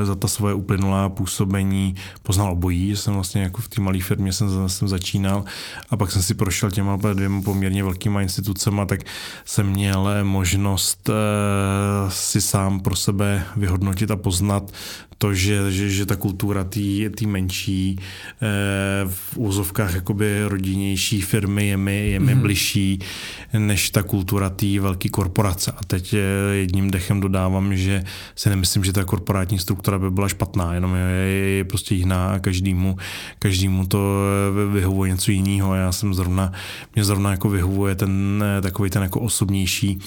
eh, 0.00 0.04
za 0.04 0.14
ta 0.14 0.28
svoje 0.28 0.54
uplynulá 0.54 1.08
působení 1.08 1.94
poznal 2.22 2.52
obojí, 2.52 2.96
jsem 2.96 3.14
vlastně 3.14 3.42
jako 3.42 3.62
v 3.62 3.68
té 3.68 3.80
malé 3.80 4.00
firmě 4.00 4.32
jsem, 4.32 4.68
jsem 4.68 4.88
začínal 4.88 5.44
a 5.90 5.96
pak 5.96 6.10
jsem 6.10 6.22
si 6.22 6.34
prošel 6.34 6.70
těma 6.70 6.96
dvěma 6.96 7.42
poměrně 7.42 7.84
velkými 7.84 8.15
těma 8.16 8.22
institucema, 8.22 8.86
tak 8.86 9.00
jsem 9.44 9.66
měl 9.66 10.08
možnost 10.22 11.10
eh, 11.10 12.10
si 12.10 12.40
sám 12.40 12.80
pro 12.80 12.96
sebe 12.96 13.44
vyhodnotit 13.56 14.10
a 14.10 14.16
poznat 14.16 14.72
to, 15.18 15.34
že, 15.34 15.72
že, 15.72 15.90
že 15.90 16.06
ta 16.06 16.16
kultura 16.16 16.64
té 16.64 17.26
menší 17.26 17.96
eh, 17.98 19.08
v 19.08 19.38
úzovkách 19.38 19.94
jakoby 19.94 20.44
rodinnější 20.44 21.20
firmy 21.20 21.68
je 21.68 21.76
mi, 21.76 22.10
je 22.10 22.20
mi 22.20 22.34
mm-hmm. 22.34 22.40
bližší 22.40 22.98
než 23.58 23.90
ta 23.90 24.02
kultura 24.02 24.50
té 24.50 24.80
velké 24.80 25.08
korporace. 25.08 25.72
A 25.72 25.84
teď 25.86 26.14
eh, 26.14 26.20
jedním 26.54 26.90
dechem 26.90 27.20
dodávám, 27.20 27.76
že 27.76 28.04
si 28.34 28.48
nemyslím, 28.48 28.84
že 28.84 28.92
ta 28.92 29.04
korporátní 29.04 29.58
struktura 29.58 29.98
by 29.98 30.10
byla 30.10 30.28
špatná, 30.28 30.74
jenom 30.74 30.94
je, 30.94 31.02
je, 31.02 31.48
je 31.48 31.64
prostě 31.64 31.94
jiná 31.94 32.28
a 32.28 32.38
každému, 32.38 32.96
každému 33.38 33.86
to 33.86 34.22
vyhovuje 34.72 35.10
něco 35.10 35.30
jiného. 35.30 35.74
Já 35.74 35.92
jsem 35.92 36.14
zrovna, 36.14 36.52
mě 36.94 37.04
zrovna 37.04 37.30
jako 37.30 37.48
vyhovuje 37.48 37.94
ten 37.94 38.05
takový 38.62 38.90
ten 38.90 39.02
jako 39.02 39.20
osobnější 39.20 40.00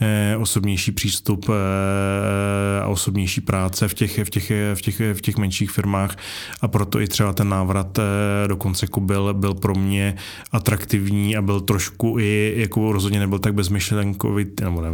Eh, 0.00 0.36
osobnější 0.36 0.92
přístup 0.92 1.46
eh, 1.48 2.80
a 2.82 2.86
osobnější 2.86 3.40
práce 3.40 3.88
v 3.88 3.94
těch, 3.94 4.18
v 4.24 4.30
těch, 4.30 4.52
v 4.74 4.80
těch, 4.80 5.00
v 5.14 5.20
těch 5.20 5.36
menších 5.36 5.70
firmách 5.70 6.16
a 6.60 6.68
proto 6.68 7.00
i 7.00 7.08
třeba 7.08 7.32
ten 7.32 7.48
návrat 7.48 7.98
eh, 7.98 8.48
do 8.48 8.56
Konceku 8.56 9.00
byl, 9.00 9.34
byl 9.34 9.54
pro 9.54 9.74
mě 9.74 10.14
atraktivní 10.52 11.36
a 11.36 11.42
byl 11.42 11.60
trošku 11.60 12.18
i, 12.18 12.54
jako 12.56 12.92
rozhodně 12.92 13.18
nebyl 13.18 13.38
tak 13.38 13.54
bezmyšlenkovitý, 13.54 14.64
nebo 14.64 14.80
ne, 14.80 14.88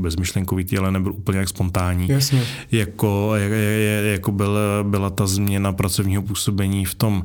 bezmyšlenkovitý, 0.00 0.78
ale 0.78 0.92
nebyl 0.92 1.12
úplně 1.12 1.38
jak 1.38 1.48
spontánní. 1.48 2.08
Jasně. 2.08 2.42
Jako, 2.72 3.32
jak, 3.36 3.52
jako 4.04 4.32
byl, 4.32 4.58
byla 4.82 5.10
ta 5.10 5.26
změna 5.26 5.72
pracovního 5.72 6.22
působení 6.22 6.84
v 6.84 6.94
tom 6.94 7.24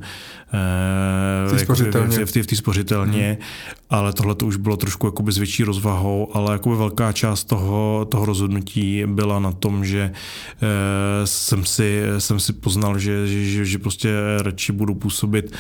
v 1.47 1.51
té 1.51 1.59
spořitelně, 1.59 2.26
v, 2.26 2.36
v, 2.36 2.51
v 2.51 2.55
spořitelně 2.55 3.28
hmm. 3.28 3.38
ale 3.89 4.13
tohle 4.13 4.36
to 4.36 4.45
už 4.50 4.58
bylo 4.58 4.78
trošku 4.78 5.08
jakoby 5.08 5.32
s 5.32 5.38
větší 5.38 5.64
rozvahou, 5.64 6.28
ale 6.34 6.52
jakoby 6.52 6.76
velká 6.76 7.12
část 7.12 7.43
toho, 7.43 8.06
toho 8.10 8.26
rozhodnutí 8.26 9.04
byla 9.06 9.39
na 9.39 9.52
tom, 9.52 9.86
že 9.86 10.12
eh, 10.12 11.28
jsem, 11.28 11.66
si, 11.66 12.02
jsem 12.18 12.39
si 12.39 12.54
poznal, 12.54 13.00
že, 13.00 13.28
že, 13.28 13.66
že 13.66 13.80
prostě 13.80 14.10
radši 14.41 14.72
budu 14.72 14.95
působit, 14.95 15.52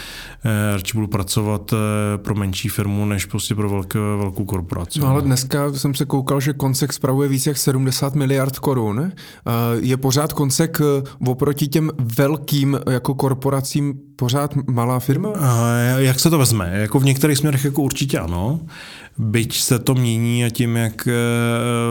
eh, 0.45 0.73
radši 0.73 0.93
budu 0.93 1.07
pracovat 1.07 1.73
eh, 1.73 2.17
pro 2.17 2.35
menší 2.35 2.69
firmu, 2.69 3.05
než 3.05 3.25
prostě 3.25 3.55
pro 3.55 3.69
velké, 3.69 3.99
velkou 3.99 4.45
korporaci. 4.45 4.99
No 4.99 5.07
ale 5.07 5.21
dneska 5.21 5.73
jsem 5.73 5.93
se 5.93 6.05
koukal, 6.05 6.39
že 6.39 6.53
Konsek 6.53 6.93
spravuje 6.93 7.29
víc 7.29 7.47
jak 7.47 7.57
70 7.57 8.15
miliard 8.15 8.59
korun. 8.59 9.11
Je 9.79 9.97
pořád 9.97 10.33
Konsek 10.33 10.81
oproti 11.27 11.67
těm 11.67 11.91
velkým 11.99 12.79
jako 12.89 13.15
korporacím 13.15 14.08
pořád 14.19 14.55
malá 14.67 14.99
firma? 14.99 15.29
A 15.39 15.67
jak 15.97 16.19
se 16.19 16.29
to 16.29 16.37
vezme? 16.37 16.71
Jako 16.73 16.99
v 16.99 17.05
některých 17.05 17.37
směrech 17.37 17.65
jako 17.65 17.81
určitě 17.81 18.19
ano. 18.19 18.59
Byť 19.21 19.57
se 19.57 19.79
to 19.79 19.95
mění 19.95 20.45
a 20.45 20.49
tím, 20.49 20.75
jak 20.75 21.07
eh, 21.07 21.13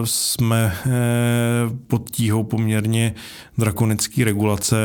jsme 0.05 0.77
eh, 0.87 0.91
pod 1.87 2.11
tíhou 2.11 2.45
poměrně 2.45 3.15
drakonické 3.59 4.25
regulace, 4.25 4.77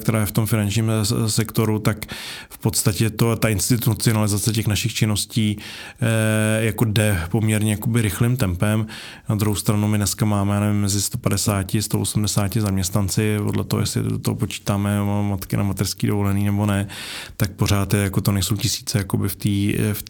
která 0.00 0.20
je 0.20 0.26
v 0.26 0.32
tom 0.32 0.46
finančním 0.46 0.90
sektoru, 1.26 1.78
tak 1.78 2.06
v 2.50 2.58
podstatě 2.58 3.10
to, 3.10 3.36
ta 3.36 3.48
institucionalizace 3.48 4.52
těch 4.52 4.66
našich 4.66 4.94
činností 4.94 5.58
eh, 6.00 6.64
jako 6.64 6.84
jde 6.84 7.20
poměrně 7.30 7.70
jakoby 7.70 8.02
rychlým 8.02 8.36
tempem. 8.36 8.86
Na 9.28 9.34
druhou 9.34 9.54
stranu 9.54 9.88
my 9.88 9.96
dneska 9.96 10.24
máme 10.24 10.60
nevím, 10.60 10.80
mezi 10.80 11.02
150 11.02 11.74
a 11.74 11.82
180 11.82 12.54
zaměstnanci, 12.54 13.36
podle 13.44 13.64
toho, 13.64 13.80
jestli 13.80 14.02
do 14.02 14.18
toho 14.18 14.34
počítáme 14.34 15.04
matky 15.22 15.56
na 15.56 15.62
materský 15.62 16.06
dovolený 16.06 16.44
nebo 16.44 16.66
ne, 16.66 16.88
tak 17.36 17.50
pořád 17.50 17.94
je, 17.94 18.00
jako 18.00 18.20
to 18.20 18.32
nejsou 18.32 18.56
tisíce 18.56 18.98
jakoby 18.98 19.28
v 19.28 19.36
té 19.36 19.48
v 19.92 20.02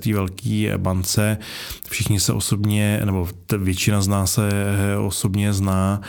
v 0.00 0.14
velké 0.14 0.78
bance. 0.78 1.03
Všichni 1.88 2.20
se 2.20 2.32
osobně, 2.32 3.00
nebo 3.04 3.28
většina 3.58 4.02
z 4.02 4.08
nás 4.08 4.32
se 4.32 4.48
osobně 5.06 5.52
zná 5.52 6.00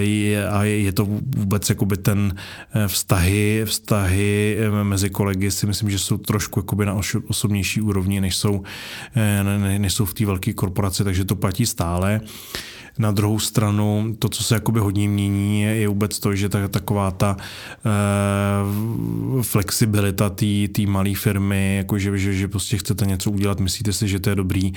je, 0.00 0.48
a 0.48 0.64
je 0.64 0.92
to 0.92 1.04
vůbec 1.36 1.68
jakoby 1.68 1.96
ten 1.96 2.34
eh, 2.74 2.88
vztahy, 2.88 3.62
vztahy 3.64 4.56
eh, 4.60 4.84
mezi 4.84 5.10
kolegy 5.10 5.50
si 5.50 5.66
myslím, 5.66 5.90
že 5.90 5.98
jsou 5.98 6.18
trošku 6.18 6.60
jakoby 6.60 6.86
na 6.86 7.00
osobnější 7.26 7.80
úrovni, 7.80 8.20
než 8.20 8.36
jsou, 8.36 8.62
eh, 9.16 9.78
než 9.78 9.92
jsou 9.92 10.04
v 10.04 10.14
té 10.14 10.26
velké 10.26 10.52
korporaci, 10.52 11.04
takže 11.04 11.24
to 11.24 11.36
platí 11.36 11.66
stále. 11.66 12.20
Na 12.98 13.10
druhou 13.10 13.38
stranu, 13.38 14.16
to, 14.18 14.28
co 14.28 14.44
se 14.44 14.54
jakoby 14.54 14.80
hodně 14.80 15.08
mění, 15.08 15.62
je, 15.62 15.74
je 15.74 15.88
vůbec 15.88 16.18
to, 16.18 16.34
že 16.34 16.48
ta, 16.48 16.68
taková 16.68 17.10
ta 17.10 17.36
uh, 17.36 19.42
flexibilita 19.42 20.30
té 20.72 20.82
malé 20.86 21.14
firmy, 21.14 21.76
jako 21.76 21.98
že, 21.98 22.18
že, 22.18 22.48
prostě 22.48 22.78
chcete 22.78 23.06
něco 23.06 23.30
udělat, 23.30 23.60
myslíte 23.60 23.92
si, 23.92 24.08
že 24.08 24.20
to 24.20 24.30
je 24.30 24.36
dobrý, 24.36 24.72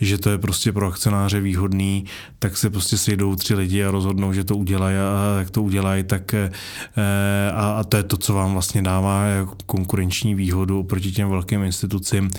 že 0.00 0.18
to 0.18 0.30
je 0.30 0.38
prostě 0.38 0.72
pro 0.72 0.86
akcionáře 0.86 1.40
výhodný, 1.40 2.04
tak 2.38 2.56
se 2.56 2.70
prostě 2.70 2.98
sejdou 2.98 3.36
tři 3.36 3.54
lidi 3.54 3.84
a 3.84 3.90
rozhodnou, 3.90 4.32
že 4.32 4.44
to 4.44 4.56
udělají 4.56 4.96
a 4.96 5.38
jak 5.38 5.50
to 5.50 5.62
udělají, 5.62 6.04
tak 6.04 6.34
uh, 6.34 6.50
a, 7.54 7.72
a 7.72 7.84
to 7.84 7.96
je 7.96 8.02
to, 8.02 8.16
co 8.16 8.34
vám 8.34 8.52
vlastně 8.52 8.82
dává 8.82 9.22
konkurenční 9.66 10.34
výhodu 10.34 10.80
oproti 10.80 11.12
těm 11.12 11.30
velkým 11.30 11.62
institucím, 11.62 12.30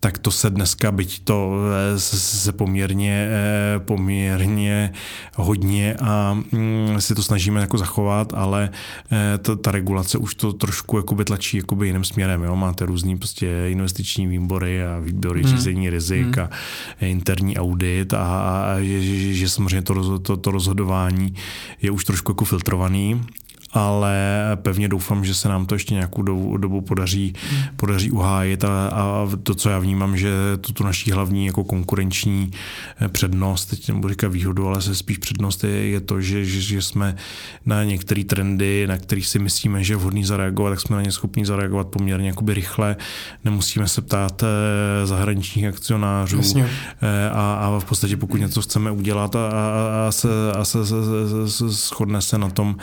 tak 0.00 0.18
to 0.18 0.30
se 0.30 0.50
dneska, 0.50 0.92
byť 0.92 1.24
to 1.24 1.52
se 1.96 2.52
poměrně, 2.52 3.28
poměrně 3.78 4.71
hodně 5.34 5.94
a 5.94 6.34
mm, 6.52 6.96
si 6.98 7.14
to 7.14 7.22
snažíme 7.22 7.60
jako 7.60 7.78
zachovat, 7.78 8.34
ale 8.34 8.70
ta, 9.42 9.56
ta 9.56 9.70
regulace 9.70 10.18
už 10.18 10.34
to 10.34 10.52
trošku 10.52 10.96
jakoby 10.96 11.24
tlačí 11.24 11.56
jakoby 11.56 11.86
jiným 11.86 12.04
směrem. 12.04 12.42
Jo? 12.42 12.56
Máte 12.56 12.86
různý 12.86 13.18
prostě 13.18 13.66
investiční 13.68 14.26
výbory 14.26 14.84
a 14.84 14.98
výbory 14.98 15.42
hmm. 15.42 15.50
řízení 15.50 15.90
rizik 15.90 16.36
hmm. 16.36 16.46
a 16.46 16.50
interní 17.04 17.56
audit 17.56 18.14
a, 18.14 18.24
a 18.62 18.80
že, 18.80 19.02
že, 19.02 19.34
že 19.34 19.48
samozřejmě 19.48 19.82
to, 19.82 20.18
to, 20.18 20.36
to 20.36 20.50
rozhodování 20.50 21.34
je 21.82 21.90
už 21.90 22.04
trošku 22.04 22.30
jako 22.30 22.44
filtrovaný 22.44 23.26
ale 23.72 24.16
pevně 24.54 24.88
doufám, 24.88 25.24
že 25.24 25.34
se 25.34 25.48
nám 25.48 25.66
to 25.66 25.74
ještě 25.74 25.94
nějakou 25.94 26.22
dobu, 26.22 26.56
dobu 26.56 26.80
podaří, 26.80 27.32
podaří 27.76 28.10
uhájit 28.10 28.64
a, 28.64 28.88
a 28.88 29.28
to, 29.42 29.54
co 29.54 29.70
já 29.70 29.78
vnímám, 29.78 30.16
že 30.16 30.32
to 30.60 30.72
tu 30.72 30.84
naší 30.84 31.10
hlavní 31.10 31.46
jako 31.46 31.64
konkurenční 31.64 32.50
eh, 33.00 33.08
přednost, 33.08 33.66
teď 33.66 33.88
nebudu 33.88 34.08
říkat 34.08 34.28
výhodu, 34.28 34.68
ale 34.68 34.82
se 34.82 34.94
spíš 34.94 35.18
přednost 35.18 35.64
je, 35.64 35.70
je 35.70 36.00
to, 36.00 36.20
že, 36.20 36.44
že, 36.44 36.60
že 36.60 36.82
jsme 36.82 37.16
na 37.66 37.84
některé 37.84 38.24
trendy, 38.24 38.86
na 38.86 38.96
kterých 38.98 39.26
si 39.26 39.38
myslíme, 39.38 39.84
že 39.84 39.92
je 39.92 39.96
vhodný 39.96 40.24
zareagovat, 40.24 40.70
tak 40.70 40.80
jsme 40.80 40.96
na 40.96 41.02
ně 41.02 41.12
schopni 41.12 41.46
zareagovat 41.46 41.88
poměrně 41.88 42.28
jakoby 42.28 42.54
rychle, 42.54 42.96
nemusíme 43.44 43.88
se 43.88 44.02
ptát 44.02 44.42
eh, 44.42 45.06
zahraničních 45.06 45.66
akcionářů 45.66 46.36
Jasně. 46.36 46.70
Eh, 47.02 47.30
a, 47.30 47.54
a 47.54 47.78
v 47.78 47.84
podstatě 47.84 48.16
pokud 48.16 48.40
něco 48.40 48.62
chceme 48.62 48.90
udělat 48.90 49.36
a, 49.36 49.48
a, 49.48 50.08
a, 50.08 50.12
se, 50.12 50.28
a 50.58 50.64
se, 50.64 50.86
se, 50.86 50.94
se, 51.28 51.50
se 51.50 51.68
shodne 51.68 52.22
se 52.22 52.38
na 52.38 52.50
tom 52.50 52.76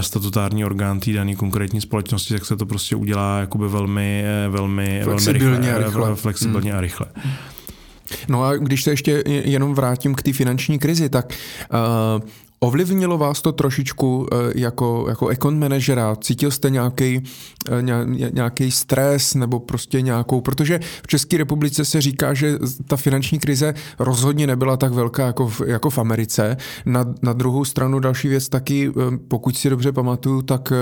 statutární 0.00 0.64
orgán 0.64 1.00
té 1.00 1.12
dané 1.12 1.34
konkrétní 1.34 1.80
společnosti, 1.80 2.34
tak 2.34 2.44
se 2.44 2.56
to 2.56 2.66
prostě 2.66 2.96
udělá 2.96 3.38
jakoby 3.38 3.68
velmi, 3.68 4.24
velmi, 4.48 5.00
flexibilně 5.04 5.48
velmi 5.48 5.66
rychle, 5.66 5.84
a 5.84 5.86
rychle. 5.86 6.16
Flexibilně 6.16 6.70
hmm. 6.70 6.78
a 6.78 6.80
rychle. 6.80 7.06
No 8.28 8.44
a 8.44 8.56
když 8.56 8.82
se 8.82 8.90
ještě 8.90 9.22
jenom 9.26 9.74
vrátím 9.74 10.14
k 10.14 10.22
té 10.22 10.32
finanční 10.32 10.78
krizi, 10.78 11.08
tak 11.08 11.32
uh, 12.22 12.28
Ovlivnilo 12.64 13.18
vás 13.18 13.42
to 13.42 13.52
trošičku 13.52 14.26
eh, 14.32 14.36
jako, 14.54 15.06
jako 15.08 15.28
account 15.28 15.58
manažera? 15.58 16.16
Cítil 16.16 16.50
jste 16.50 16.70
nějaký, 16.70 17.22
eh, 17.70 17.82
nějaký 18.32 18.70
stres 18.70 19.34
nebo 19.34 19.60
prostě 19.60 20.00
nějakou, 20.00 20.40
protože 20.40 20.80
v 21.02 21.06
České 21.06 21.36
republice 21.36 21.84
se 21.84 22.00
říká, 22.00 22.34
že 22.34 22.58
ta 22.86 22.96
finanční 22.96 23.38
krize 23.38 23.74
rozhodně 23.98 24.46
nebyla 24.46 24.76
tak 24.76 24.92
velká 24.92 25.26
jako 25.26 25.48
v, 25.48 25.60
jako 25.66 25.90
v 25.90 25.98
Americe. 25.98 26.56
Na, 26.86 27.04
na 27.22 27.32
druhou 27.32 27.64
stranu 27.64 27.98
další 27.98 28.28
věc 28.28 28.48
taky, 28.48 28.88
eh, 28.88 29.18
pokud 29.28 29.56
si 29.56 29.70
dobře 29.70 29.92
pamatuju, 29.92 30.42
tak 30.42 30.72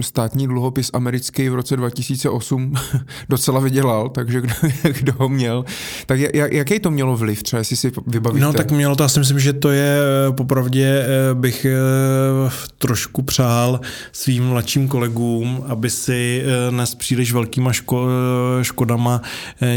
státní 0.00 0.46
dluhopis 0.46 0.90
americký 0.92 1.48
v 1.48 1.54
roce 1.54 1.76
2008 1.76 2.74
docela 3.28 3.60
vydělal, 3.60 4.08
takže 4.08 4.40
kdo, 4.40 4.54
kdo 4.98 5.12
ho 5.16 5.28
měl. 5.28 5.64
Tak 6.06 6.20
jak, 6.20 6.52
jaký 6.52 6.80
to 6.80 6.90
mělo 6.90 7.16
vliv, 7.16 7.42
třeba 7.42 7.58
jestli 7.58 7.76
si 7.76 7.92
vybavíte? 8.06 8.46
No 8.46 8.52
tak 8.52 8.70
mělo 8.70 8.96
to, 8.96 9.02
já 9.02 9.08
si 9.08 9.18
myslím, 9.18 9.38
že 9.38 9.52
to 9.52 9.70
je 9.70 9.98
popravdě 10.36 11.06
bych 11.34 11.64
eh, 11.64 12.50
trošku 12.78 13.22
přál 13.22 13.80
svým 14.12 14.44
mladším 14.44 14.88
kolegům, 14.88 15.64
aby 15.68 15.90
si 15.90 16.42
eh, 16.44 16.70
nes 16.70 16.94
příliš 16.94 17.32
velkýma 17.32 17.72
ško- 17.72 18.08
eh, 18.60 18.64
škodama 18.64 19.22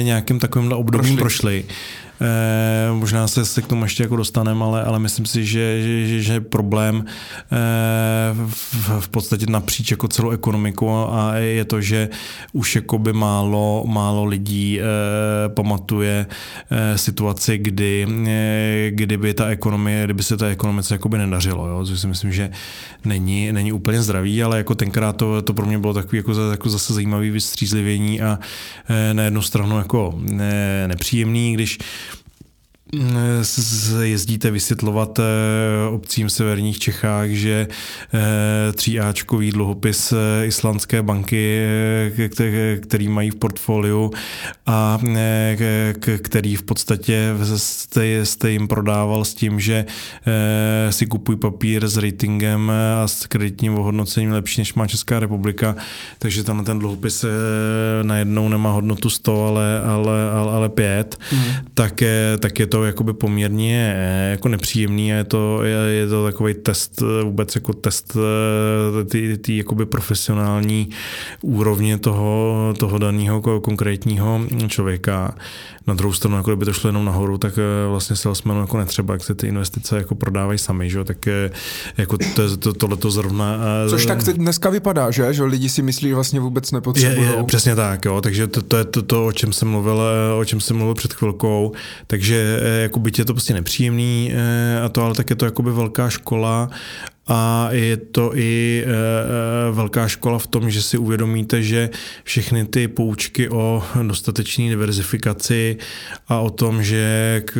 nějakým 0.01 0.39
takovýmhle 0.39 0.75
obdobím 0.75 1.17
prošli. 1.17 1.63
prošli 1.63 1.75
Eh, 2.21 2.93
možná 2.93 3.27
se, 3.27 3.45
se 3.45 3.61
k 3.61 3.67
tomu 3.67 3.83
ještě 3.83 4.03
jako 4.03 4.15
dostaneme, 4.15 4.65
ale, 4.65 4.83
ale 4.83 4.99
myslím 4.99 5.25
si, 5.25 5.45
že, 5.45 5.81
že, 5.81 6.21
že 6.21 6.41
problém 6.41 7.05
eh, 7.05 7.55
v, 8.33 8.89
v 8.99 9.09
podstatě 9.09 9.45
napříč 9.49 9.91
jako 9.91 10.07
celou 10.07 10.29
ekonomiku 10.29 10.89
a 10.89 11.35
je 11.35 11.65
to, 11.65 11.81
že 11.81 12.09
už 12.53 12.75
jakoby 12.75 13.13
málo, 13.13 13.83
málo 13.87 14.25
lidí 14.25 14.79
eh, 14.79 14.83
pamatuje 15.49 16.25
situaci, 16.95 17.57
kdy, 17.57 18.07
kdyby 18.89 19.33
ta 19.33 19.47
ekonomie, 19.47 20.03
kdyby 20.03 20.23
se 20.23 20.37
ta 20.37 20.47
ekonomice 20.47 20.93
jakoby 20.93 21.17
nedařilo, 21.17 21.67
jo? 21.67 21.85
což 21.85 21.99
si 21.99 22.07
myslím, 22.07 22.31
že 22.31 22.49
není, 23.05 23.51
není 23.51 23.71
úplně 23.71 24.01
zdravý, 24.01 24.43
ale 24.43 24.57
jako 24.57 24.75
tenkrát 24.75 25.13
to, 25.13 25.41
to 25.41 25.53
pro 25.53 25.65
mě 25.65 25.79
bylo 25.79 25.93
takový 25.93 26.17
jako, 26.17 26.33
jako 26.51 26.69
zase 26.69 26.93
zajímavý 26.93 27.29
vystřízlivění 27.29 28.21
a 28.21 28.39
na 29.13 29.23
jednu 29.23 29.41
stranu 29.41 29.77
jako 29.77 30.19
ne, 30.19 30.87
nepříjemný, 30.87 31.53
když 31.53 31.79
jezdíte 34.01 34.51
vysvětlovat 34.51 35.19
eh, 35.19 35.23
obcím 35.89 36.27
v 36.27 36.31
severních 36.31 36.79
Čechách, 36.79 37.29
že 37.29 37.67
eh, 38.13 38.71
tříáčkový 38.73 39.51
dluhopis 39.51 40.13
eh, 40.13 40.45
islandské 40.45 41.01
banky, 41.01 41.67
který 42.81 43.07
mají 43.07 43.29
v 43.29 43.35
portfoliu 43.35 44.11
a 44.65 44.99
který 46.21 46.55
v 46.55 46.63
podstatě 46.63 47.33
jste, 47.55 48.25
jste 48.25 48.51
jim 48.51 48.67
prodával 48.67 49.25
s 49.25 49.33
tím, 49.33 49.59
že 49.59 49.85
si 50.89 51.05
kupují 51.05 51.37
papír 51.37 51.87
s 51.87 51.97
ratingem 51.97 52.71
a 53.03 53.07
s 53.07 53.27
kreditním 53.27 53.75
ohodnocením 53.75 54.31
lepší, 54.31 54.61
než 54.61 54.73
má 54.73 54.87
Česká 54.87 55.19
republika, 55.19 55.75
takže 56.19 56.43
tam 56.43 56.65
ten 56.65 56.79
dluhopis 56.79 57.25
najednou 58.03 58.49
nemá 58.49 58.71
hodnotu 58.71 59.09
100, 59.09 59.47
ale, 59.47 59.81
ale, 59.81 60.31
ale, 60.31 60.53
ale 60.53 60.69
5, 60.69 61.19
mm. 61.31 61.43
tak, 61.73 62.03
tak 62.39 62.59
je 62.59 62.67
to 62.67 62.80
jakoby 62.83 63.13
poměrně 63.13 63.95
eh, 63.97 64.31
jako 64.31 64.47
nepříjemný 64.47 65.13
a 65.13 65.15
je 65.15 65.23
to, 65.23 65.63
je, 65.63 65.77
je 65.93 66.07
to 66.07 66.25
takový 66.25 66.53
test, 66.53 67.01
eh, 67.01 67.23
vůbec 67.23 67.55
jako 67.55 67.73
test 67.73 68.17
eh, 68.17 69.03
ty, 69.05 69.37
ty 69.37 69.57
jakoby 69.57 69.85
profesionální 69.85 70.89
úrovně 71.41 71.97
toho, 71.97 72.73
toho 72.77 72.97
daného 72.97 73.41
konkrétního 73.61 74.41
člověka. 74.67 75.35
Na 75.87 75.93
druhou 75.93 76.13
stranu, 76.13 76.37
jako 76.37 76.55
by 76.55 76.65
to 76.65 76.73
šlo 76.73 76.87
jenom 76.87 77.05
nahoru, 77.05 77.37
tak 77.37 77.53
vlastně 77.89 78.15
salesmanu 78.15 78.61
jako 78.61 78.77
netřeba, 78.77 79.13
jak 79.13 79.23
se 79.23 79.35
ty 79.35 79.47
investice 79.47 79.97
jako 79.97 80.15
prodávají 80.15 80.59
sami, 80.59 80.89
že? 80.89 81.03
tak 81.03 81.17
jako 81.97 82.17
to, 82.17 82.57
to, 82.57 82.73
tohle 82.73 82.97
to 82.97 83.11
zrovna... 83.11 83.57
Což 83.89 84.05
tak 84.05 84.23
dneska 84.23 84.69
vypadá, 84.69 85.11
že? 85.11 85.33
že 85.33 85.43
lidi 85.43 85.69
si 85.69 85.81
myslí, 85.81 86.09
že 86.09 86.15
vlastně 86.15 86.39
vůbec 86.39 86.71
nepotřebují. 86.71 87.27
Je, 87.27 87.35
je, 87.37 87.43
přesně 87.43 87.75
tak, 87.75 88.05
jo, 88.05 88.21
takže 88.21 88.47
to, 88.47 88.61
to 88.61 88.77
je 88.77 88.85
to, 88.85 89.01
to, 89.01 89.25
o 89.25 89.31
čem 89.31 89.53
jsem 89.53 89.67
mluvil, 89.67 90.01
o 90.39 90.45
čem 90.45 90.61
jsem 90.61 90.77
mluvil 90.77 90.95
před 90.95 91.13
chvilkou, 91.13 91.71
takže 92.07 92.59
jako 92.71 92.99
byť 92.99 93.19
je 93.19 93.25
to 93.25 93.33
prostě 93.33 93.53
nepříjemný 93.53 94.33
a 94.85 94.89
to, 94.89 95.03
ale 95.03 95.15
tak 95.15 95.29
je 95.29 95.35
to 95.35 95.45
jakoby 95.45 95.71
velká 95.71 96.09
škola 96.09 96.69
a 97.27 97.69
je 97.71 97.97
to 97.97 98.35
i 98.35 98.83
e, 98.85 98.89
e, 98.89 99.71
velká 99.71 100.07
škola 100.07 100.39
v 100.39 100.47
tom, 100.47 100.69
že 100.69 100.81
si 100.81 100.97
uvědomíte, 100.97 101.63
že 101.63 101.89
všechny 102.23 102.65
ty 102.65 102.87
poučky 102.87 103.49
o 103.49 103.83
dostatečné 104.03 104.69
diverzifikaci 104.69 105.77
a 106.27 106.39
o 106.39 106.49
tom, 106.49 106.83
že 106.83 107.41
k, 107.45 107.57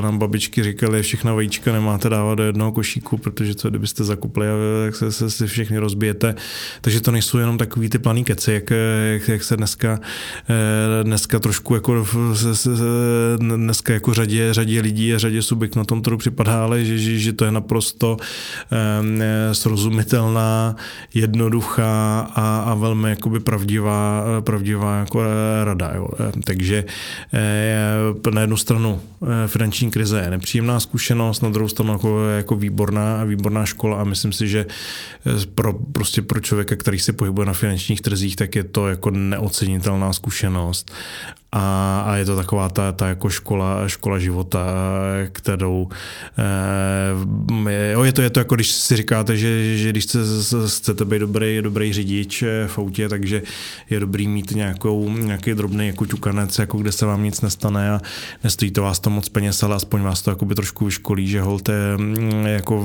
nám 0.00 0.18
babičky 0.18 0.62
říkali, 0.62 1.02
všechna 1.02 1.34
vajíčka 1.34 1.72
nemáte 1.72 2.08
dávat 2.08 2.34
do 2.34 2.42
jednoho 2.42 2.72
košíku, 2.72 3.16
protože 3.16 3.54
co 3.54 3.70
kdybyste 3.70 4.04
zakupli 4.04 4.46
tak 4.84 4.96
se, 4.96 5.12
se, 5.12 5.30
se 5.30 5.46
všechny 5.46 5.78
rozbijete. 5.78 6.34
Takže 6.80 7.00
to 7.00 7.10
nejsou 7.10 7.38
jenom 7.38 7.58
takový 7.58 7.88
ty 7.88 7.98
planý 7.98 8.24
keci, 8.24 8.52
jak, 8.52 8.70
jak, 9.12 9.28
jak 9.28 9.44
se 9.44 9.56
dneska, 9.56 10.00
dneska 11.02 11.38
trošku 11.38 11.74
jako 11.74 12.06
dneska 13.36 13.92
jako 13.92 14.14
řadě, 14.14 14.54
řadě 14.54 14.80
lidí 14.80 15.14
a 15.14 15.18
řadě 15.18 15.42
subjekt 15.42 15.76
na 15.76 15.84
tom 15.84 16.02
trhu 16.02 16.18
připadá, 16.18 16.64
ale 16.64 16.84
že, 16.84 16.98
že, 16.98 17.18
že 17.18 17.32
to 17.32 17.44
je 17.44 17.50
naprosto 17.50 18.16
srozumitelná, 19.52 20.76
jednoduchá 21.14 22.20
a, 22.34 22.58
a 22.60 22.74
velmi 22.74 23.10
jakoby 23.10 23.40
pravdivá, 23.40 24.24
pravdivá 24.40 24.98
jako 24.98 25.22
rada. 25.64 25.92
Jo. 25.94 26.08
Takže 26.44 26.84
eh, 27.34 28.30
na 28.30 28.40
jednu 28.40 28.56
stranu 28.56 29.00
eh, 29.22 29.48
finanční 29.48 29.90
krize 29.90 30.20
je 30.20 30.30
nepříjemná 30.30 30.80
zkušenost, 30.80 31.42
na 31.42 31.48
druhou 31.48 31.68
stranu 31.68 31.92
jako, 31.92 32.28
jako 32.28 32.56
výborná, 32.56 33.24
výborná 33.24 33.66
škola 33.66 34.00
a 34.00 34.04
myslím 34.04 34.32
si, 34.32 34.48
že 34.48 34.66
eh, 35.26 35.46
pro, 35.54 35.72
prostě 35.72 36.22
pro 36.22 36.40
člověka, 36.40 36.76
který 36.76 36.98
se 36.98 37.12
pohybuje 37.12 37.46
na 37.46 37.52
finančních 37.52 38.00
trzích, 38.00 38.36
tak 38.36 38.54
je 38.54 38.64
to 38.64 38.88
jako 38.88 39.10
neocenitelná 39.10 40.12
zkušenost 40.12 40.92
a, 41.52 42.00
a 42.06 42.16
je 42.16 42.24
to 42.24 42.36
taková 42.36 42.68
ta, 42.68 42.92
ta 42.92 43.08
jako 43.08 43.30
škola, 43.30 43.88
škola 43.88 44.18
života, 44.18 44.66
kterou 45.32 45.88
eh, 46.38 47.92
jo, 47.92 48.04
je, 48.04 48.12
to, 48.12 48.22
je 48.22 48.30
to 48.30 48.40
jako 48.40 48.54
když 48.54 48.70
si 48.70 48.96
říkáte, 48.96 49.36
že, 49.36 49.76
že 49.76 49.90
když 49.90 50.04
chcete, 50.04 50.24
chcete 50.66 51.04
být 51.04 51.18
dobrý, 51.18 51.62
dobrý 51.62 51.92
řidič 51.92 52.44
v 52.66 52.78
autě, 52.78 53.08
takže 53.08 53.42
je 53.90 54.00
dobrý 54.00 54.28
mít 54.28 54.50
nějakou, 54.50 55.10
nějaký 55.10 55.54
drobný 55.54 55.86
jako 55.86 56.06
ťukanec, 56.06 56.58
jako 56.58 56.78
kde 56.78 56.92
se 56.92 57.06
vám 57.06 57.22
nic 57.22 57.40
nestane 57.40 57.90
a 57.90 58.00
nestojí 58.44 58.70
to 58.70 58.82
vás 58.82 58.98
to 58.98 59.10
moc 59.10 59.28
peněz, 59.28 59.62
ale 59.62 59.76
aspoň 59.76 60.02
vás 60.02 60.22
to 60.22 60.30
jakoby 60.30 60.54
trošku 60.54 60.84
vyškolí, 60.84 61.28
že 61.28 61.40
holte 61.40 61.72
jako 62.46 62.84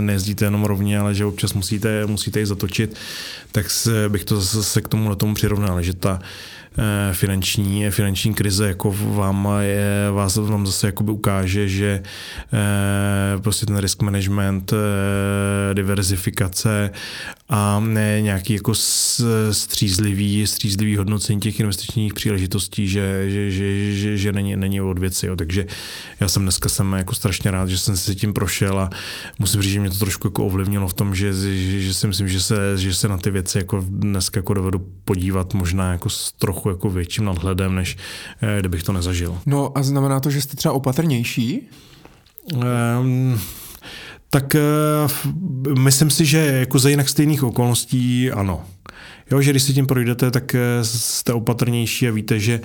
nejezdíte 0.00 0.44
jenom 0.44 0.64
rovně, 0.64 0.98
ale 0.98 1.14
že 1.14 1.24
občas 1.24 1.52
musíte, 1.52 2.06
musíte 2.06 2.40
i 2.40 2.46
zatočit, 2.46 2.96
tak 3.52 3.70
se, 3.70 4.08
bych 4.08 4.24
to 4.24 4.40
zase 4.40 4.80
k 4.80 4.88
tomu 4.88 5.08
na 5.08 5.14
tomu 5.14 5.34
přirovnal, 5.34 5.82
že 5.82 5.94
ta 5.94 6.18
Eh, 6.18 6.61
finanční, 7.12 7.90
finanční 7.90 8.34
krize 8.34 8.68
jako 8.68 8.94
vám, 8.98 9.48
je, 9.60 10.10
vás 10.10 10.36
vám 10.36 10.66
zase 10.66 10.92
ukáže, 10.92 11.68
že 11.68 12.02
eh, 12.52 13.40
prostě 13.40 13.66
ten 13.66 13.76
risk 13.78 14.02
management, 14.02 14.72
eh, 14.72 15.74
diverzifikace 15.74 16.90
a 17.48 17.80
ne 17.80 18.20
nějaký 18.20 18.54
jako 18.54 18.72
střízlivý, 19.50 20.46
střízlivý 20.46 20.96
hodnocení 20.96 21.40
těch 21.40 21.60
investičních 21.60 22.14
příležitostí, 22.14 22.88
že, 22.88 23.30
že, 23.30 23.50
že, 23.50 23.92
že, 23.94 24.16
že 24.16 24.32
není, 24.32 24.56
není 24.56 24.80
od 24.80 24.98
věci. 24.98 25.26
Jo. 25.26 25.36
Takže 25.36 25.66
já 26.20 26.28
jsem 26.28 26.42
dneska 26.42 26.68
jsem 26.68 26.92
jako 26.92 27.14
strašně 27.14 27.50
rád, 27.50 27.68
že 27.68 27.78
jsem 27.78 27.96
si 27.96 28.14
tím 28.14 28.32
prošel 28.32 28.80
a 28.80 28.90
musím 29.38 29.62
říct, 29.62 29.72
že 29.72 29.80
mě 29.80 29.90
to 29.90 29.98
trošku 29.98 30.26
jako 30.26 30.46
ovlivnilo 30.46 30.88
v 30.88 30.94
tom, 30.94 31.14
že, 31.14 31.32
že, 31.32 31.80
že 31.80 31.94
si 31.94 32.06
myslím, 32.06 32.28
že 32.28 32.40
se, 32.40 32.78
že 32.78 32.94
se 32.94 33.08
na 33.08 33.18
ty 33.18 33.30
věci 33.30 33.58
jako 33.58 33.84
dneska 33.88 34.38
jako 34.38 34.54
dovedu 34.54 34.86
podívat 35.04 35.54
možná 35.54 35.92
jako 35.92 36.10
s 36.10 36.32
trochu 36.32 36.61
jako 36.68 36.90
větším 36.90 37.24
nadhledem, 37.24 37.74
než 37.74 37.96
eh, 38.42 38.60
kdybych 38.60 38.82
to 38.82 38.92
nezažil. 38.92 39.38
No 39.46 39.78
a 39.78 39.82
znamená 39.82 40.20
to, 40.20 40.30
že 40.30 40.42
jste 40.42 40.56
třeba 40.56 40.74
opatrnější? 40.74 41.68
Um, 43.00 43.40
tak 44.30 44.56
uh, 45.64 45.78
myslím 45.78 46.10
si, 46.10 46.26
že 46.26 46.38
jako 46.38 46.78
za 46.78 46.88
jinak 46.88 47.08
stejných 47.08 47.44
okolností 47.44 48.30
ano. 48.30 48.64
Jo, 49.30 49.40
že 49.40 49.50
když 49.50 49.62
si 49.62 49.74
tím 49.74 49.86
projdete, 49.86 50.30
tak 50.30 50.54
eh, 50.54 50.84
jste 50.84 51.32
opatrnější 51.32 52.08
a 52.08 52.10
víte, 52.10 52.38
že 52.38 52.60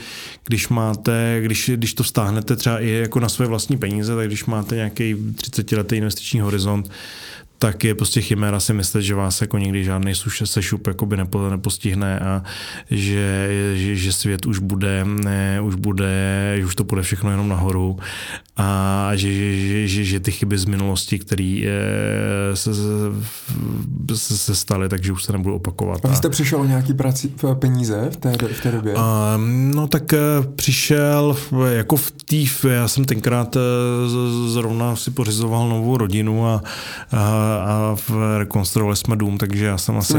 když 0.47 0.67
máte, 0.67 1.39
když, 1.41 1.71
když 1.75 1.93
to 1.93 2.03
stáhnete 2.03 2.55
třeba 2.55 2.79
i 2.79 2.89
jako 2.89 3.19
na 3.19 3.29
své 3.29 3.47
vlastní 3.47 3.77
peníze, 3.77 4.15
tak 4.15 4.27
když 4.27 4.45
máte 4.45 4.75
nějaký 4.75 5.15
30 5.35 5.71
letý 5.71 5.95
investiční 5.95 6.39
horizont, 6.39 6.91
tak 7.59 7.83
je 7.83 7.95
prostě 7.95 8.21
chiméra 8.21 8.59
si 8.59 8.73
myslet, 8.73 9.01
že 9.01 9.15
vás 9.15 9.41
jako 9.41 9.57
nikdy 9.57 9.83
žádný 9.83 10.15
suše 10.15 10.45
sešup 10.45 10.87
jakoby 10.87 11.17
nepo, 11.17 11.49
nepostihne 11.49 12.19
a 12.19 12.43
že, 12.91 13.49
že, 13.75 13.95
že 13.95 14.13
svět 14.13 14.45
už 14.45 14.59
bude, 14.59 15.05
ne, 15.05 15.61
už 15.61 15.75
bude, 15.75 16.53
že 16.57 16.65
už 16.65 16.75
to 16.75 16.83
bude 16.83 17.01
všechno 17.01 17.31
jenom 17.31 17.49
nahoru 17.49 17.97
a 18.57 19.11
že, 19.15 19.33
že, 19.57 19.87
že, 19.87 20.03
že 20.03 20.19
ty 20.19 20.31
chyby 20.31 20.57
z 20.57 20.65
minulosti, 20.65 21.19
které 21.19 21.61
eh, 21.65 22.55
se, 22.55 22.73
se, 24.15 24.37
se 24.37 24.55
staly, 24.55 24.89
takže 24.89 25.11
už 25.11 25.23
se 25.23 25.31
nebudou 25.31 25.55
opakovat. 25.55 26.05
A 26.05 26.07
vy 26.07 26.15
jste 26.15 26.29
přišel 26.29 26.61
o 26.61 26.65
nějaký 26.65 26.93
prací, 26.93 27.33
peníze 27.53 28.09
v 28.11 28.17
té, 28.17 28.33
v 28.53 28.61
té 28.61 28.71
době? 28.71 28.93
A, 28.97 29.37
no 29.73 29.87
tak 29.87 30.13
eh, 30.13 30.19
přišel 30.55 31.37
jako 31.69 31.95
v 31.95 32.11
té, 32.11 32.69
já 32.69 32.87
jsem 32.87 33.05
tenkrát 33.05 33.55
eh, 33.55 33.59
zrovna 34.47 34.95
si 34.95 35.11
pořizoval 35.11 35.69
novou 35.69 35.97
rodinu 35.97 36.47
a, 36.47 36.63
a 37.11 37.46
a 37.47 37.95
rekonstruovali 38.37 38.95
jsme 38.95 39.15
dům, 39.15 39.37
takže 39.37 39.65
já 39.65 39.77
jsem 39.77 39.97
asi, 39.97 40.13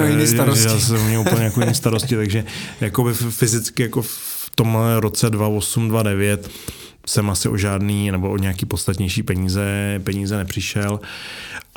já 0.69 0.79
jsem 0.79 1.07
měl 1.07 1.21
úplně 1.21 1.45
jako 1.45 1.61
jiný 1.61 1.75
starosti, 1.75 2.17
takže 2.17 2.45
jako 2.81 3.13
fyzicky 3.13 3.83
jako 3.83 4.03
v 4.03 4.51
tom 4.55 4.79
roce 4.99 5.31
2008, 5.31 5.89
2009 5.89 6.51
jsem 7.09 7.31
asi 7.31 7.49
o 7.49 7.57
žádný 7.57 8.11
nebo 8.11 8.31
o 8.31 8.37
nějaký 8.37 8.67
podstatnější 8.67 9.23
peníze, 9.23 10.01
peníze 10.05 10.37
nepřišel 10.37 11.01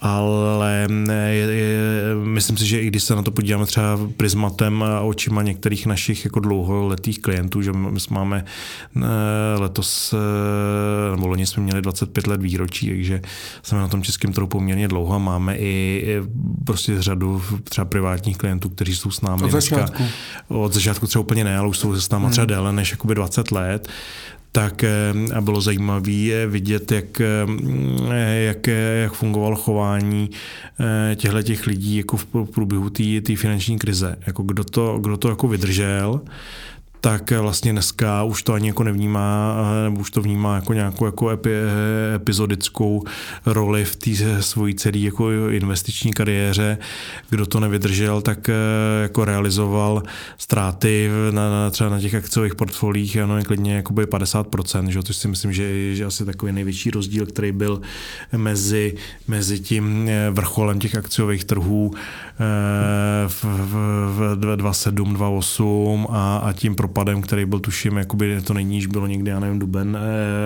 ale 0.01 0.87
je, 1.29 1.53
je, 1.53 2.15
myslím 2.23 2.57
si, 2.57 2.65
že 2.65 2.81
i 2.81 2.87
když 2.87 3.03
se 3.03 3.15
na 3.15 3.21
to 3.21 3.31
podíváme 3.31 3.65
třeba 3.65 3.99
prismatem 4.17 4.83
a 4.83 5.01
očima 5.01 5.41
některých 5.41 5.85
našich 5.85 6.25
jako 6.25 6.39
dlouholetých 6.39 7.19
klientů, 7.19 7.61
že 7.61 7.71
my 7.73 7.99
máme 8.09 8.45
letos, 9.57 10.13
eh, 10.13 11.15
nebo 11.15 11.27
loni 11.27 11.45
jsme 11.45 11.63
měli 11.63 11.81
25 11.81 12.27
let 12.27 12.41
výročí, 12.41 12.89
takže 12.89 13.21
jsme 13.63 13.79
na 13.79 13.87
tom 13.87 14.03
českém 14.03 14.33
trhu 14.33 14.47
poměrně 14.47 14.87
dlouho 14.87 15.15
a 15.15 15.17
máme 15.17 15.57
i, 15.57 16.21
prostě 16.65 17.01
řadu 17.01 17.43
třeba 17.63 17.85
privátních 17.85 18.37
klientů, 18.37 18.69
kteří 18.69 18.95
jsou 18.95 19.11
s 19.11 19.21
námi. 19.21 19.43
Od 19.43 19.51
začátku. 19.51 20.03
od 20.47 20.73
začátku 20.73 21.07
třeba 21.07 21.21
úplně 21.21 21.43
ne, 21.43 21.57
ale 21.57 21.67
už 21.67 21.77
jsou 21.77 21.95
s 21.95 22.09
námi 22.09 22.23
hmm. 22.23 22.31
třeba 22.31 22.45
déle 22.45 22.73
než 22.73 22.91
jakoby 22.91 23.15
20 23.15 23.51
let 23.51 23.87
tak 24.52 24.84
eh, 24.84 24.90
a 25.36 25.41
bylo 25.41 25.61
zajímavé 25.61 26.48
vidět, 26.48 26.91
jak, 26.91 27.22
eh, 27.22 28.44
jak, 28.44 28.68
jak 29.02 29.14
fungovalo 29.14 29.56
chování 29.56 30.30
eh, 31.11 31.15
těchto 31.15 31.41
těch 31.41 31.68
lidí 31.68 31.98
jako 31.98 32.18
v 32.18 32.26
průběhu 32.53 32.90
té 32.90 33.36
finanční 33.36 33.80
krize. 33.80 34.15
Jako 34.28 34.44
kdo 34.44 34.64
to, 34.64 34.99
kdo 34.99 35.18
to 35.18 35.30
jako 35.30 35.48
vydržel, 35.48 36.22
tak 37.02 37.32
vlastně 37.32 37.72
dneska 37.72 38.23
už 38.23 38.44
to 38.44 38.53
ani 38.53 38.68
jako 38.68 38.84
nevnímá, 38.84 39.56
nebo 39.84 40.02
už 40.02 40.11
to 40.11 40.22
vnímá 40.22 40.56
jako 40.56 40.73
nějakou 40.73 41.06
jako 41.06 41.30
epi, 41.30 41.49
epizodickou 42.15 43.03
roli 43.45 43.86
v 43.86 43.95
té 43.95 44.41
svojí 44.41 44.76
celé 44.76 44.98
jako 44.98 45.32
investiční 45.32 46.14
kariéře. 46.14 46.78
Kdo 47.30 47.45
to 47.45 47.60
nevydržel, 47.60 48.22
tak 48.22 48.49
eh, 48.49 48.53
jako 49.02 49.26
realizoval 49.26 50.03
ztráty 50.38 51.10
na, 51.32 51.49
na 51.49 51.69
třeba 51.69 51.90
na 51.90 51.99
těch 51.99 52.15
akciových 52.15 52.56
portfolích, 52.56 53.18
ano, 53.18 53.38
je 53.38 53.44
klidně 53.44 53.76
jakoby 53.76 54.06
50%, 54.06 54.88
že, 54.88 55.03
což 55.03 55.15
si 55.15 55.28
myslím, 55.28 55.53
že, 55.53 55.95
že 55.95 56.06
asi 56.06 56.26
takový 56.26 56.52
největší 56.52 56.91
rozdíl, 56.91 57.26
který 57.26 57.52
byl 57.52 57.82
mezi, 58.38 58.95
mezi 59.28 59.60
tím 59.60 60.10
eh, 60.10 60.30
vrcholem 60.30 60.80
těch 60.80 60.95
akciových 60.95 61.44
trhů 61.44 61.91
eh, 61.94 62.30
v, 63.27 63.43
v, 63.43 63.76
v 64.35 64.55
27, 64.55 65.13
28 65.13 66.07
a, 66.09 66.38
a 66.38 66.53
tím 66.53 66.76
pro 66.76 66.88
propadem, 66.91 67.22
který 67.22 67.45
byl 67.45 67.59
tuším, 67.59 67.97
jakoby 67.97 68.41
to 68.41 68.53
není, 68.53 68.88
bylo 68.88 69.07
někdy, 69.07 69.31
já 69.31 69.39
nevím, 69.39 69.59
duben, 69.59 69.97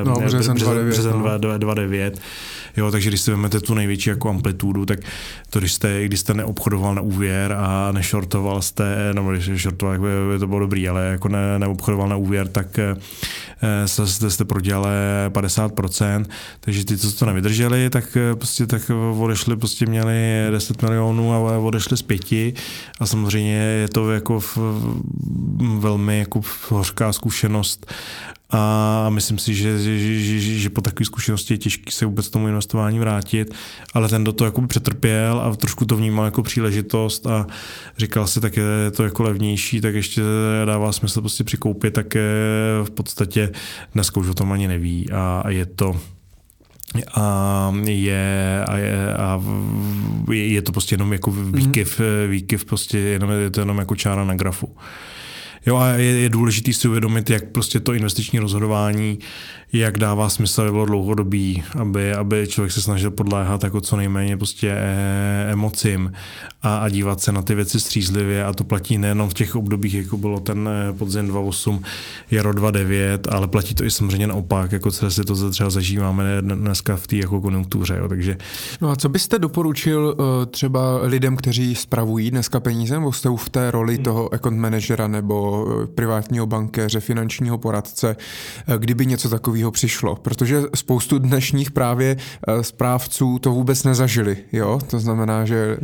no, 0.05 0.19
ne, 0.19 0.25
březen, 0.25 0.55
březen, 0.55 0.89
březen 0.89 1.13
29. 1.37 2.19
Jo, 2.77 2.91
takže 2.91 3.09
když 3.09 3.21
si 3.21 3.31
vezmete 3.31 3.59
tu 3.59 3.73
největší 3.73 4.09
jako 4.09 4.29
amplitudu, 4.29 4.85
tak 4.85 4.99
to, 5.49 5.59
když 5.59 5.73
jste, 5.73 6.05
když 6.05 6.19
jste 6.19 6.33
neobchodoval 6.33 6.95
na 6.95 7.01
úvěr 7.01 7.55
a 7.57 7.91
nešortoval 7.91 8.61
jste, 8.61 9.13
nebo 9.13 9.31
když 9.31 9.61
šortoval, 9.61 9.93
jak 9.93 10.39
to 10.39 10.47
bylo 10.47 10.59
dobrý, 10.59 10.89
ale 10.89 11.05
jako 11.05 11.27
ne, 11.27 11.59
neobchodoval 11.59 12.09
na 12.09 12.15
úvěr, 12.15 12.47
tak 12.47 12.79
eh, 12.79 12.95
jste, 13.87 14.29
jste 14.29 14.45
prodělali 14.45 14.89
50%, 15.29 16.25
takže 16.59 16.85
ty, 16.85 16.97
co 16.97 17.11
to 17.11 17.25
nevydrželi, 17.25 17.89
tak 17.89 18.17
eh, 18.17 18.35
prostě 18.35 18.67
tak 18.67 18.91
odešli, 19.19 19.57
prostě 19.57 19.85
měli 19.85 20.47
10 20.51 20.81
milionů 20.81 21.33
a 21.33 21.57
odešli 21.57 21.84
z 21.93 22.01
pěti 22.01 22.53
a 22.99 23.05
samozřejmě 23.05 23.53
je 23.53 23.87
to 23.87 24.11
jako 24.11 24.39
v, 24.39 24.57
velmi 25.79 26.19
jako 26.19 26.41
hořká 26.69 27.13
zkušenost. 27.13 27.91
A 28.49 29.09
myslím 29.09 29.37
si, 29.37 29.55
že, 29.55 29.79
že, 29.79 29.99
že, 29.99 30.39
že, 30.39 30.69
po 30.69 30.81
takové 30.81 31.05
zkušenosti 31.05 31.53
je 31.53 31.57
těžké 31.57 31.91
se 31.91 32.05
vůbec 32.05 32.29
tomu 32.29 32.47
investování 32.47 32.99
vrátit, 32.99 33.53
ale 33.93 34.09
ten 34.09 34.23
do 34.23 34.33
toho 34.33 34.45
jako 34.45 34.61
přetrpěl 34.61 35.39
a 35.39 35.55
trošku 35.55 35.85
to 35.85 35.95
vnímal 35.95 36.25
jako 36.25 36.43
příležitost 36.43 37.27
a 37.27 37.47
říkal 37.97 38.27
si, 38.27 38.41
tak 38.41 38.57
je 38.57 38.91
to 38.91 39.03
jako 39.03 39.23
levnější, 39.23 39.81
tak 39.81 39.95
ještě 39.95 40.21
dává 40.65 40.91
smysl 40.91 41.21
prostě 41.21 41.43
přikoupit, 41.43 41.93
tak 41.93 42.15
v 42.83 42.89
podstatě 42.93 43.51
dneska 43.93 44.19
už 44.19 44.27
o 44.27 44.33
tom 44.33 44.51
ani 44.51 44.67
neví 44.67 45.11
a 45.11 45.49
je 45.49 45.65
to 45.65 45.99
a 47.15 47.73
je, 47.85 48.63
a 48.67 48.77
je, 48.77 49.13
a 49.13 49.41
je 50.29 50.61
to 50.61 50.71
prostě 50.71 50.93
jenom 50.93 51.13
jako 51.13 51.31
výkyv, 51.31 51.99
mm. 51.99 52.29
výkyv 52.31 52.65
prostě 52.65 52.97
jenom, 52.97 53.31
je 53.31 53.49
to 53.49 53.59
jenom 53.59 53.77
jako 53.77 53.95
čára 53.95 54.25
na 54.25 54.35
grafu. 54.35 54.75
Jo 55.65 55.77
a 55.77 55.87
je, 55.87 56.03
je 56.03 56.29
důležité 56.29 56.73
si 56.73 56.87
uvědomit, 56.87 57.29
jak 57.29 57.43
prostě 57.51 57.79
to 57.79 57.93
investiční 57.93 58.39
rozhodování 58.39 59.19
jak 59.73 59.97
dává 59.97 60.29
smysl, 60.29 60.61
aby 60.61 60.71
bylo 60.71 60.85
dlouhodobý, 60.85 61.63
aby, 61.79 62.13
aby 62.13 62.47
člověk 62.47 62.71
se 62.71 62.81
snažil 62.81 63.11
podléhat 63.11 63.63
jako 63.63 63.81
co 63.81 63.95
nejméně 63.95 64.37
prostě 64.37 64.71
e, 64.71 65.51
emocím 65.51 66.11
a, 66.61 66.77
a 66.77 66.89
dívat 66.89 67.21
se 67.21 67.31
na 67.31 67.41
ty 67.41 67.55
věci 67.55 67.79
střízlivě 67.79 68.45
a 68.45 68.53
to 68.53 68.63
platí 68.63 68.97
nejenom 68.97 69.29
v 69.29 69.33
těch 69.33 69.55
obdobích, 69.55 69.93
jako 69.93 70.17
bylo 70.17 70.39
ten 70.39 70.69
e, 70.89 70.93
podzim 70.93 71.27
2.8, 71.27 71.81
jaro 72.31 72.51
2.9, 72.51 73.19
ale 73.29 73.47
platí 73.47 73.75
to 73.75 73.83
i 73.83 73.91
samozřejmě 73.91 74.27
naopak, 74.27 74.71
jako 74.71 74.91
se 74.91 75.11
si 75.11 75.23
to 75.23 75.49
třeba 75.51 75.69
zažíváme 75.69 76.23
dneska 76.41 76.95
v 76.95 77.07
té 77.07 77.15
jako 77.15 77.41
konjunktuře. 77.41 77.97
Jo, 77.97 78.07
takže... 78.07 78.37
No 78.81 78.89
a 78.89 78.95
co 78.95 79.09
byste 79.09 79.39
doporučil 79.39 80.15
uh, 80.17 80.45
třeba 80.45 80.99
lidem, 81.01 81.37
kteří 81.37 81.75
spravují 81.75 82.31
dneska 82.31 82.59
peníze, 82.59 82.93
nebo 82.93 83.13
jste 83.13 83.29
v 83.37 83.49
té 83.49 83.71
roli 83.71 83.95
hmm. 83.95 84.03
toho 84.03 84.33
account 84.33 84.59
managera 84.59 85.07
nebo 85.07 85.54
privátního 85.95 86.45
bankéře, 86.45 86.99
finančního 86.99 87.57
poradce, 87.57 88.15
kdyby 88.77 89.05
něco 89.05 89.29
takového 89.29 89.71
přišlo. 89.71 90.15
Protože 90.15 90.61
spoustu 90.75 91.19
dnešních 91.19 91.71
právě 91.71 92.17
správců 92.61 93.39
to 93.39 93.51
vůbec 93.51 93.83
nezažili, 93.83 94.37
jo? 94.51 94.79
To 94.89 94.99
znamená, 94.99 95.45
že... 95.45 95.77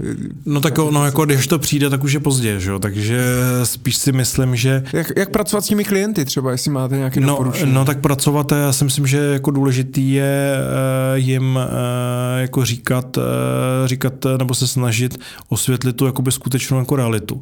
No 0.45 0.61
tak 0.61 0.77
no, 0.77 1.05
jako 1.05 1.25
když 1.25 1.47
to 1.47 1.59
přijde, 1.59 1.89
tak 1.89 2.03
už 2.03 2.13
je 2.13 2.19
pozdě, 2.19 2.59
že 2.59 2.69
jo? 2.69 2.79
Takže 2.79 3.25
spíš 3.63 3.97
si 3.97 4.11
myslím, 4.11 4.55
že... 4.55 4.83
Jak, 4.93 5.11
jak 5.17 5.29
pracovat 5.29 5.65
s 5.65 5.67
těmi 5.67 5.83
klienty 5.83 6.25
třeba, 6.25 6.51
jestli 6.51 6.71
máte 6.71 6.97
nějaké 6.97 7.19
no, 7.19 7.27
doporučení? 7.27 7.73
No 7.73 7.85
tak 7.85 7.99
pracovat, 7.99 8.51
já 8.51 8.73
si 8.73 8.83
myslím, 8.83 9.07
že 9.07 9.17
jako 9.17 9.51
důležitý 9.51 10.11
je 10.11 10.57
jim 11.15 11.59
jako 12.37 12.65
říkat, 12.65 13.17
říkat 13.85 14.13
nebo 14.37 14.55
se 14.55 14.67
snažit 14.67 15.19
osvětlit 15.49 15.95
tu 15.95 16.05
jakoby 16.05 16.31
skutečnou 16.31 16.79
jako 16.79 16.95
realitu. 16.95 17.41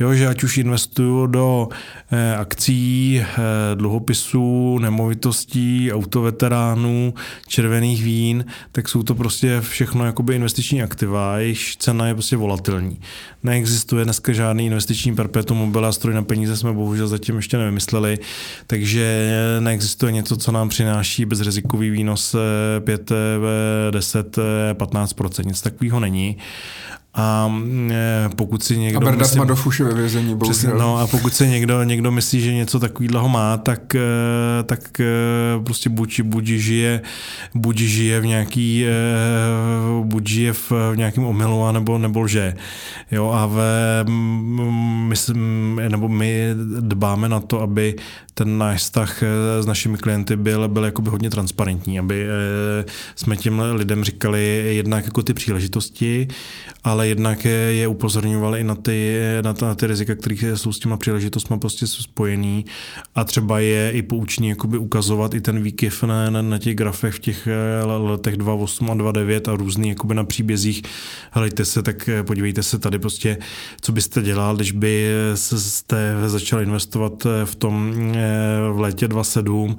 Jo, 0.00 0.14
že 0.14 0.28
ať 0.28 0.44
už 0.44 0.58
investuju 0.58 1.26
do 1.26 1.63
eh, 2.12 2.36
akcí, 2.36 3.20
eh, 3.20 3.36
dluhopisů, 3.74 4.78
nemovitostí, 4.78 5.92
autoveteránů, 5.92 7.14
červených 7.46 8.04
vín, 8.04 8.44
tak 8.72 8.88
jsou 8.88 9.02
to 9.02 9.14
prostě 9.14 9.60
všechno 9.60 10.04
jakoby 10.04 10.34
investiční 10.34 10.82
aktiva, 10.82 11.38
jejichž 11.38 11.76
cena 11.76 12.06
je 12.06 12.14
prostě 12.14 12.36
volatilní. 12.36 13.00
Neexistuje 13.42 14.04
dneska 14.04 14.32
žádný 14.32 14.66
investiční 14.66 15.14
perpetuum 15.14 15.58
mobile 15.58 15.88
a 15.88 15.92
stroj 15.92 16.14
na 16.14 16.22
peníze 16.22 16.56
jsme 16.56 16.72
bohužel 16.72 17.08
zatím 17.08 17.36
ještě 17.36 17.58
nevymysleli, 17.58 18.18
takže 18.66 19.32
neexistuje 19.60 20.12
něco, 20.12 20.36
co 20.36 20.52
nám 20.52 20.68
přináší 20.68 21.24
bezrizikový 21.24 21.90
výnos 21.90 22.36
5, 22.80 23.12
10, 23.90 24.38
15% 24.72 25.46
Nic 25.46 25.62
takového 25.62 26.00
není. 26.00 26.36
A 27.16 27.52
e, 27.90 28.28
pokud 28.36 28.62
si 28.62 28.78
někdo... 28.78 28.98
A 28.98 29.00
Brda 29.00 29.16
myslí, 29.16 29.40
do 29.46 29.56
fuše 29.56 29.84
ve 29.84 29.94
vězení, 29.94 30.38
přesně, 30.38 30.68
no, 30.78 30.98
a 30.98 31.06
pokud 31.06 31.34
si 31.34 31.48
někdo, 31.48 31.82
někdo 31.82 32.10
myslí, 32.10 32.40
že 32.40 32.54
něco 32.54 32.80
takového 32.80 33.28
má, 33.28 33.56
tak, 33.56 33.94
e, 33.94 34.00
tak 34.62 35.00
e, 35.00 35.04
prostě 35.64 35.88
buď, 35.88 36.20
buď, 36.20 36.44
žije, 36.44 37.00
buď 37.54 37.76
žije 37.76 38.20
v 38.20 38.26
nějaký, 38.26 38.84
buď 40.02 40.28
žije 40.28 40.52
v, 40.52 40.70
v 40.70 40.92
nějakém 40.96 41.24
omylu, 41.24 41.72
nebo, 41.72 41.98
nebo 41.98 42.20
lže. 42.20 42.54
Jo, 43.10 43.30
a 43.30 43.46
ve, 43.46 44.04
myslím, 45.08 45.80
nebo 45.88 46.08
my 46.08 46.50
dbáme 46.80 47.28
na 47.28 47.40
to, 47.40 47.60
aby 47.60 47.96
ten 48.34 48.58
náš 48.58 48.80
vztah 48.80 49.22
s 49.60 49.66
našimi 49.66 49.98
klienty 49.98 50.36
byl, 50.36 50.68
byl 50.68 50.84
jakoby 50.84 51.10
hodně 51.10 51.30
transparentní, 51.30 51.98
aby 51.98 52.26
jsme 53.16 53.36
těm 53.36 53.62
lidem 53.72 54.04
říkali 54.04 54.64
jednak 54.76 55.04
jako 55.04 55.22
ty 55.22 55.34
příležitosti, 55.34 56.28
ale 56.84 57.03
jednak 57.04 57.44
je 57.70 57.88
upozorňovali 57.88 58.60
i 58.60 58.64
na 58.64 58.74
ty, 58.74 59.20
na, 59.42 59.54
ta, 59.54 59.66
na 59.66 59.74
ty 59.74 59.86
rizika, 59.86 60.14
které 60.14 60.56
jsou 60.56 60.72
s 60.72 60.78
těma 60.78 60.96
příležitostmi 60.96 61.58
prostě 61.58 61.86
spojený 61.86 62.64
a 63.14 63.24
třeba 63.24 63.58
je 63.58 63.90
i 63.90 64.02
poučný 64.02 64.48
jakoby 64.48 64.78
ukazovat 64.78 65.34
i 65.34 65.40
ten 65.40 65.62
výkyv 65.62 66.02
na, 66.02 66.30
na, 66.30 66.42
na 66.42 66.58
těch 66.58 66.74
grafech 66.74 67.14
v 67.14 67.18
těch 67.18 67.46
eh, 67.46 67.84
letech 67.84 68.36
2.8 68.36 68.90
a 68.90 68.94
2.9 68.94 69.52
a 69.52 69.56
různý 69.56 69.88
jakoby 69.88 70.14
na 70.14 70.24
příbězích. 70.24 70.82
Helejte 71.30 71.64
se, 71.64 71.82
tak 71.82 72.08
eh, 72.08 72.22
podívejte 72.22 72.62
se 72.62 72.78
tady 72.78 72.98
prostě, 72.98 73.38
co 73.80 73.92
byste 73.92 74.22
dělal, 74.22 74.56
když 74.56 74.72
by 74.72 75.14
jste 75.34 76.14
začal 76.26 76.60
investovat 76.60 77.26
eh, 77.26 77.46
v 77.46 77.54
tom 77.54 77.94
v 78.72 78.80
létě 78.80 79.08
2.7 79.08 79.76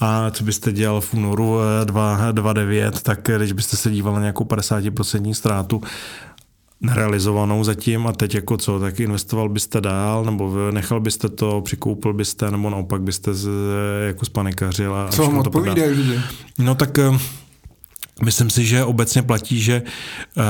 a 0.00 0.30
co 0.30 0.44
byste 0.44 0.72
dělal 0.72 1.00
v 1.00 1.14
únoru 1.14 1.56
2.9, 1.84 2.90
tak 3.02 3.30
když 3.36 3.52
byste 3.52 3.76
se 3.76 3.90
díval 3.90 4.14
na 4.14 4.20
nějakou 4.20 4.44
50% 4.44 5.32
ztrátu, 5.32 5.82
nerealizovanou 6.82 7.64
zatím 7.64 8.06
a 8.06 8.12
teď 8.12 8.34
jako 8.34 8.56
co, 8.56 8.80
tak 8.80 9.00
investoval 9.00 9.48
byste 9.48 9.80
dál, 9.80 10.24
nebo 10.24 10.70
nechal 10.70 11.00
byste 11.00 11.28
to, 11.28 11.60
přikoupil 11.60 12.12
byste, 12.12 12.50
nebo 12.50 12.70
naopak 12.70 13.02
byste 13.02 13.34
z, 13.34 13.48
jako 14.06 14.24
spanikařil 14.24 14.94
a 14.94 15.08
Co 15.08 15.22
vám 15.22 15.38
odpovídají 15.38 16.22
No 16.58 16.74
tak 16.74 16.98
eh, 16.98 17.18
Myslím 18.24 18.50
si, 18.50 18.64
že 18.64 18.84
obecně 18.84 19.22
platí, 19.22 19.60
že 19.60 19.82
uh, 19.82 20.42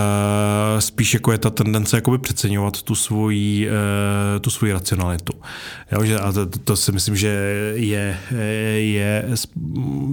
spíš 0.78 1.14
jako 1.14 1.32
je 1.32 1.38
ta 1.38 1.50
tendence 1.50 1.96
jakoby 1.96 2.18
přeceňovat 2.18 2.82
tu 2.82 2.94
svoji, 2.94 3.68
uh, 3.68 4.40
tu 4.40 4.50
svoji 4.50 4.72
racionalitu. 4.72 5.32
Jo, 5.92 6.04
že, 6.04 6.18
a 6.18 6.32
to, 6.32 6.46
to 6.46 6.76
si 6.76 6.92
myslím, 6.92 7.16
že 7.16 7.28
je, 7.74 8.18
je 8.76 9.24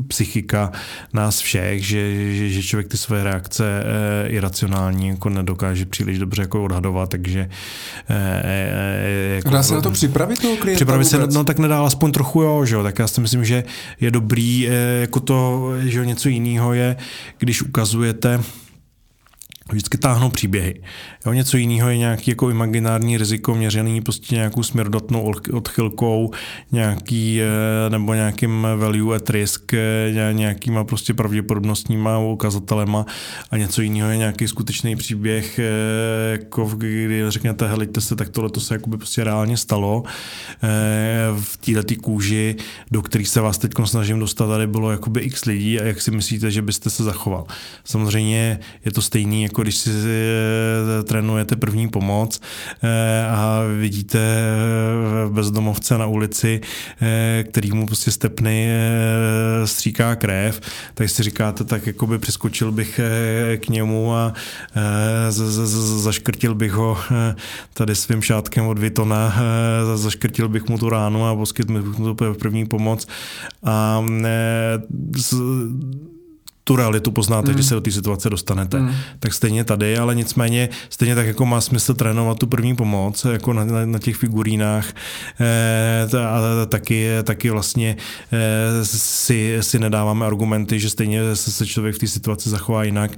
psychika 0.07 0.71
nás 1.13 1.39
všech, 1.39 1.87
že, 1.87 2.33
že, 2.35 2.49
že 2.49 2.63
člověk 2.63 2.87
ty 2.87 2.97
své 2.97 3.23
reakce 3.23 3.83
uh, 3.83 4.33
iracionální 4.33 5.07
jako 5.07 5.29
nedokáže 5.29 5.85
příliš 5.85 6.19
dobře 6.19 6.41
jako 6.41 6.63
odhadovat, 6.63 7.09
takže 7.09 7.49
uh, 8.09 8.15
jako, 9.35 9.49
Dá 9.49 9.63
se 9.63 9.73
na 9.73 9.81
to 9.81 9.91
připravit 9.91 10.41
toho 10.41 10.57
klienta 10.57 10.77
Připravit 10.77 11.05
se, 11.05 11.27
no 11.27 11.43
tak 11.43 11.59
nedá 11.59 11.85
aspoň 11.85 12.11
trochu 12.11 12.41
jo, 12.41 12.65
že 12.65 12.75
jo, 12.75 12.83
tak 12.83 12.99
já 12.99 13.07
si 13.07 13.21
myslím, 13.21 13.45
že 13.45 13.63
je 14.01 14.11
dobrý, 14.11 14.67
uh, 14.67 14.73
jako 15.01 15.19
to, 15.19 15.71
že 15.79 16.05
něco 16.05 16.29
jiného 16.29 16.73
je, 16.73 16.95
když 17.49 17.61
ukazujete 17.61 18.41
vždycky 19.71 19.97
táhnou 19.97 20.29
příběhy. 20.29 20.81
Jo, 21.25 21.33
něco 21.33 21.57
jiného 21.57 21.89
je 21.89 21.97
nějaký 21.97 22.31
jako 22.31 22.49
imaginární 22.49 23.17
riziko 23.17 23.55
měřený 23.55 24.01
prostě 24.01 24.35
nějakou 24.35 24.63
směrodatnou 24.63 25.33
odchylkou, 25.53 26.31
nějaký, 26.71 27.41
eh, 27.41 27.89
nebo 27.89 28.13
nějakým 28.13 28.67
value 28.77 29.15
at 29.15 29.29
risk, 29.29 29.73
eh, 29.73 30.29
nějakýma 30.31 30.83
prostě 30.83 31.13
pravděpodobnostníma 31.13 32.19
ukazatelema 32.19 33.05
a 33.51 33.57
něco 33.57 33.81
jiného 33.81 34.09
je 34.09 34.17
nějaký 34.17 34.47
skutečný 34.47 34.95
příběh, 34.95 35.59
eh, 35.59 36.31
jako 36.31 36.65
kdy 36.65 37.23
řeknete, 37.27 37.67
helejte 37.67 38.01
se, 38.01 38.15
tak 38.15 38.29
tohle 38.29 38.49
to 38.49 38.59
se 38.59 38.75
jakoby 38.75 38.97
prostě 38.97 39.23
reálně 39.23 39.57
stalo 39.57 40.03
v 41.41 41.57
této 41.57 41.95
kůži, 42.01 42.55
do 42.91 43.01
kterých 43.01 43.27
se 43.27 43.41
vás 43.41 43.57
teď 43.57 43.71
snažím 43.85 44.19
dostat, 44.19 44.47
tady 44.47 44.67
bylo 44.67 44.91
jakoby 44.91 45.21
x 45.21 45.45
lidí 45.45 45.79
a 45.79 45.83
jak 45.83 46.01
si 46.01 46.11
myslíte, 46.11 46.51
že 46.51 46.61
byste 46.61 46.89
se 46.89 47.03
zachoval. 47.03 47.45
Samozřejmě 47.83 48.59
je 48.85 48.91
to 48.91 49.01
stejný, 49.01 49.43
jako 49.43 49.61
když 49.61 49.77
si 49.77 49.91
trénujete 51.09 51.55
první 51.55 51.89
pomoc 51.89 52.41
eh, 52.83 53.25
a 53.29 53.61
vidíte 53.79 54.19
eh, 54.19 55.29
bezdomovce 55.29 55.97
na 55.97 56.05
ulici, 56.05 56.61
eh, 57.01 57.43
který 57.49 57.71
mu 57.71 57.85
prostě 57.85 58.11
stepny 58.11 58.69
stříká 59.65 60.15
krev, 60.15 60.61
tak 60.93 61.09
si 61.09 61.23
říkáte, 61.23 61.63
tak 61.63 61.87
jako 61.87 62.07
by 62.07 62.19
přeskočil 62.19 62.71
bych 62.71 62.99
k 63.57 63.69
němu 63.69 64.15
a 64.15 64.33
zaškrtil 66.01 66.55
bych 66.55 66.71
ho 66.71 66.97
tady 67.73 67.95
svým 67.95 68.21
šátkem 68.21 68.67
od 68.67 68.79
Vitona, 68.79 69.35
zaškrtil 69.95 70.49
bych 70.49 70.69
mu 70.69 70.77
tu 70.77 70.89
ránu 70.89 71.25
a 71.25 71.35
poskytl 71.35 71.73
bych 71.73 71.99
mu 71.99 72.13
tu 72.13 72.33
první 72.33 72.65
pomoc. 72.65 73.07
A 73.63 74.03
tu 76.69 76.75
realitu 76.75 77.11
poznáte, 77.11 77.47
mm. 77.49 77.53
když 77.53 77.65
se 77.65 77.73
do 77.73 77.81
té 77.81 77.91
situace 77.91 78.29
dostanete. 78.29 78.79
Mm. 78.79 78.95
Tak 79.19 79.33
stejně 79.33 79.63
tady, 79.63 79.97
ale 79.97 80.15
nicméně 80.15 80.69
stejně 80.89 81.15
tak 81.15 81.27
jako 81.27 81.45
má 81.45 81.61
smysl 81.61 81.93
trénovat 81.93 82.39
tu 82.39 82.47
první 82.47 82.75
pomoc, 82.75 83.25
jako 83.25 83.53
na, 83.53 83.65
na, 83.65 83.85
na 83.85 83.99
těch 83.99 84.15
figurínách 84.15 84.93
e, 85.39 86.17
a 86.17 86.65
taky, 86.65 87.09
taky 87.23 87.49
vlastně 87.49 87.97
e, 88.31 88.85
si, 88.85 89.57
si 89.61 89.79
nedáváme 89.79 90.25
argumenty, 90.25 90.79
že 90.79 90.89
stejně 90.89 91.35
se, 91.35 91.51
se 91.51 91.65
člověk 91.65 91.95
v 91.95 91.99
té 91.99 92.07
situaci 92.07 92.49
zachová 92.49 92.83
jinak, 92.83 93.17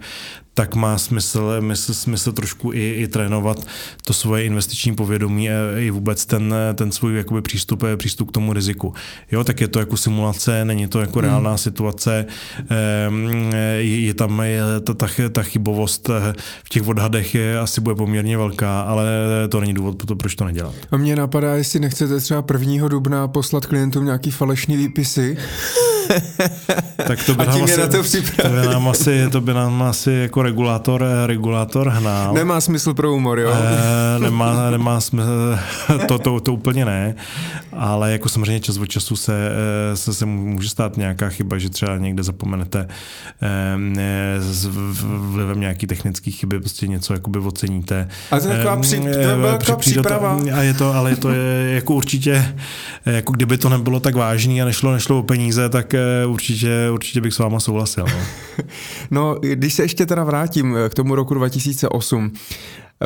tak 0.53 0.75
má 0.75 0.97
smysl, 0.97 1.51
smysl, 1.59 1.93
smysl 1.93 2.31
trošku 2.31 2.73
i, 2.73 2.93
i 2.93 3.07
trénovat 3.07 3.65
to 4.05 4.13
svoje 4.13 4.43
investiční 4.43 4.95
povědomí 4.95 5.49
a 5.49 5.53
i 5.79 5.89
vůbec 5.89 6.25
ten, 6.25 6.55
ten 6.75 6.91
svůj 6.91 7.17
jakoby 7.17 7.41
přístup, 7.41 7.83
přístup 7.95 8.29
k 8.29 8.31
tomu 8.31 8.53
riziku. 8.53 8.93
Jo, 9.31 9.43
tak 9.43 9.61
je 9.61 9.67
to 9.67 9.79
jako 9.79 9.97
simulace, 9.97 10.65
není 10.65 10.87
to 10.87 10.99
jako 10.99 11.21
reálná 11.21 11.49
hmm. 11.49 11.57
situace, 11.57 12.25
ehm, 12.69 13.40
je, 13.79 14.13
tam 14.13 14.39
je, 14.39 14.61
ta, 14.83 14.93
ta, 14.93 15.07
ta 15.31 15.43
chybovost 15.43 16.09
eh, 16.09 16.33
v 16.63 16.69
těch 16.69 16.87
odhadech 16.87 17.35
je 17.35 17.59
asi 17.59 17.81
bude 17.81 17.95
poměrně 17.95 18.37
velká, 18.37 18.81
ale 18.81 19.05
to 19.49 19.59
není 19.59 19.73
důvod 19.73 19.97
pro 19.97 20.07
to, 20.07 20.15
proč 20.15 20.35
to 20.35 20.45
nedělat. 20.45 20.73
A 20.91 20.97
mě 20.97 21.15
napadá, 21.15 21.55
jestli 21.55 21.79
nechcete 21.79 22.19
třeba 22.19 22.43
1. 22.59 22.87
dubna 22.87 23.27
poslat 23.27 23.65
klientům 23.65 24.05
nějaký 24.05 24.31
falešný 24.31 24.77
výpisy, 24.77 25.37
tak 27.07 27.23
to 27.25 27.35
by, 27.35 27.45
nám 27.45 27.63
asi, 27.63 28.21
to 28.21 28.51
by 28.51 28.67
nám 28.67 28.87
asi, 28.87 29.27
to 29.31 29.41
by 29.41 29.53
nám 29.53 29.83
asi 29.83 30.11
jako 30.11 30.41
regulátor, 30.41 31.05
regulátor 31.25 31.89
hnal. 31.89 32.33
Nemá 32.33 32.61
smysl 32.61 32.93
pro 32.93 33.11
humor, 33.11 33.39
jo? 33.39 33.53
E, 34.15 34.19
nemá, 34.19 34.69
nemá 34.69 35.01
smysl, 35.01 35.57
to, 36.07 36.19
to, 36.19 36.39
to 36.39 36.53
úplně 36.53 36.85
ne, 36.85 37.15
ale 37.73 38.11
jako 38.11 38.29
samozřejmě 38.29 38.59
čas 38.59 38.77
od 38.77 38.85
času 38.85 39.15
se, 39.15 39.33
eh, 39.93 39.97
se, 39.97 40.13
se 40.13 40.25
může 40.25 40.69
stát 40.69 40.97
nějaká 40.97 41.29
chyba, 41.29 41.57
že 41.57 41.69
třeba 41.69 41.97
někde 41.97 42.23
zapomenete 42.23 42.87
s 44.39 44.65
vlivem 45.05 45.59
nějaký 45.59 45.87
technický 45.87 46.31
chyby, 46.31 46.59
prostě 46.59 46.87
něco 46.87 47.13
jakoby 47.13 47.39
oceníte. 47.39 48.07
A 48.31 48.39
to 48.39 48.47
je 48.47 48.55
taková, 48.57 48.77
při, 48.77 48.99
to 48.99 49.07
je 49.07 49.37
taková 49.57 49.77
příprava. 49.77 50.39
A 50.53 50.61
je 50.61 50.73
to, 50.73 50.93
ale 50.93 51.09
je 51.09 51.15
to 51.15 51.29
je, 51.29 51.71
jako 51.75 51.93
určitě, 51.93 52.55
jako 53.05 53.33
kdyby 53.33 53.57
to 53.57 53.69
nebylo 53.69 53.99
tak 53.99 54.15
vážný 54.15 54.61
a 54.61 54.65
nešlo, 54.65 54.91
nešlo 54.91 55.19
o 55.19 55.23
peníze, 55.23 55.69
tak 55.69 55.93
určitě, 56.27 56.89
určitě 56.91 57.21
bych 57.21 57.33
s 57.33 57.39
váma 57.39 57.59
souhlasil. 57.59 58.05
No. 58.05 58.17
no, 59.11 59.35
když 59.41 59.73
se 59.73 59.83
ještě 59.83 60.05
teda 60.05 60.23
vrátím 60.23 60.77
k 60.89 60.93
tomu 60.93 61.15
roku 61.15 61.33
2008, 61.33 62.31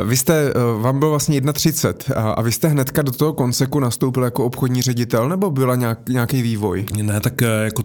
Vy 0.04 0.16
jste, 0.16 0.52
vám 0.80 0.98
bylo 0.98 1.10
vlastně 1.10 1.40
31 1.52 2.22
a 2.22 2.42
vy 2.42 2.52
jste 2.52 2.68
hnedka 2.68 3.02
do 3.02 3.12
toho 3.12 3.32
konseku 3.32 3.80
nastoupil 3.80 4.22
jako 4.22 4.44
obchodní 4.44 4.82
ředitel, 4.82 5.28
nebo 5.28 5.50
byla 5.50 5.74
nějak, 5.74 6.08
nějaký 6.08 6.42
vývoj? 6.42 6.84
Ne, 7.02 7.20
tak 7.20 7.40
jako 7.40 7.82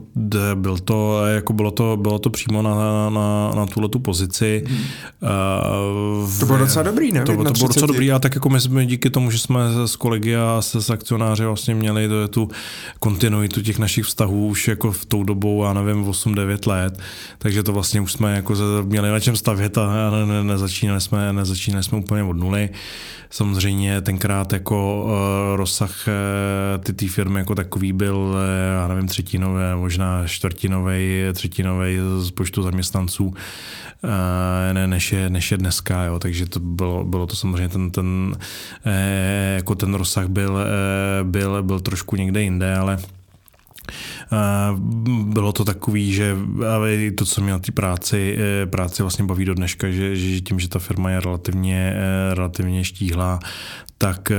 byl 0.55 0.77
to, 0.77 1.25
jako 1.25 1.53
bylo 1.53 1.71
to, 1.71 1.97
bylo 2.01 2.19
to 2.19 2.29
přímo 2.29 2.61
na, 2.61 2.75
na, 3.09 3.51
na 3.55 3.65
tuhle 3.65 3.89
tu 3.89 3.99
pozici. 3.99 4.63
Hmm. 4.67 4.79
Uh, 6.21 6.39
to 6.39 6.45
bylo 6.45 6.57
docela 6.57 6.83
dobrý, 6.83 7.11
ne? 7.11 7.19
To, 7.19 7.31
to 7.31 7.53
bylo 7.53 7.67
docela 7.67 7.87
dobrý 7.87 8.11
a 8.11 8.19
tak 8.19 8.35
jako 8.35 8.49
my 8.49 8.61
jsme 8.61 8.85
díky 8.85 9.09
tomu, 9.09 9.31
že 9.31 9.39
jsme 9.39 9.59
s 9.85 9.95
kolegy 9.95 10.35
a 10.35 10.57
se 10.61 10.81
s 10.81 10.89
akcionáři 10.89 11.45
vlastně 11.45 11.75
měli 11.75 12.07
to, 12.07 12.27
tu 12.27 12.49
kontinuitu 12.99 13.61
těch 13.61 13.79
našich 13.79 14.05
vztahů 14.05 14.47
už 14.47 14.67
jako 14.67 14.91
v 14.91 15.05
tou 15.05 15.23
dobou, 15.23 15.63
já 15.63 15.73
nevím, 15.73 16.05
8-9 16.05 16.69
let, 16.69 16.99
takže 17.37 17.63
to 17.63 17.73
vlastně 17.73 18.01
už 18.01 18.11
jsme 18.11 18.35
jako 18.35 18.53
měli 18.83 19.09
na 19.09 19.19
čem 19.19 19.35
stavět 19.35 19.77
a 19.77 20.09
ne, 20.11 20.25
ne, 20.25 20.43
nezačínali, 20.43 21.01
jsme, 21.01 21.33
nezačínali 21.33 21.83
jsme 21.83 22.00
úplně 22.03 22.23
od 22.23 22.37
nuly. 22.37 22.69
Samozřejmě 23.29 24.01
tenkrát 24.01 24.53
jako 24.53 25.03
uh, 25.03 25.11
rozsah 25.55 26.07
uh, 26.07 26.83
ty, 26.83 26.93
ty 26.93 27.07
firmy 27.07 27.39
jako 27.39 27.55
takový 27.55 27.93
byl, 27.93 28.17
uh, 28.17 28.35
já 28.73 28.87
nevím, 28.87 29.07
třetinový, 29.07 29.61
možná 29.75 30.27
čtvrtinový, 30.27 31.23
třetinový 31.33 31.97
z 32.19 32.31
počtu 32.31 32.63
zaměstnanců, 32.63 33.33
ne, 34.73 34.87
než, 34.87 35.11
je, 35.11 35.29
než 35.29 35.51
je 35.51 35.57
dneska, 35.57 36.03
jo. 36.03 36.19
takže 36.19 36.45
to 36.45 36.59
bylo, 36.59 37.03
bylo 37.03 37.27
to 37.27 37.35
samozřejmě 37.35 37.69
ten, 37.69 37.91
ten, 37.91 38.35
jako 39.55 39.75
ten 39.75 39.93
rozsah 39.93 40.27
byl, 40.27 40.57
byl, 41.23 41.63
byl 41.63 41.79
trošku 41.79 42.15
někde 42.15 42.41
jinde, 42.41 42.75
ale 42.75 42.97
bylo 45.23 45.51
to 45.51 45.65
takový, 45.65 46.13
že 46.13 46.37
to, 47.15 47.25
co 47.25 47.41
mě 47.41 47.51
na 47.51 47.59
té 47.59 47.71
práci, 47.71 48.37
e, 48.39 48.65
práci 48.65 49.03
vlastně 49.03 49.25
baví 49.25 49.45
do 49.45 49.53
dneška, 49.53 49.91
že, 49.91 50.15
že 50.15 50.41
tím, 50.41 50.59
že 50.59 50.69
ta 50.69 50.79
firma 50.79 51.11
je 51.11 51.19
relativně, 51.19 51.93
e, 51.95 52.35
relativně 52.35 52.83
štíhlá, 52.83 53.39
tak 53.97 54.31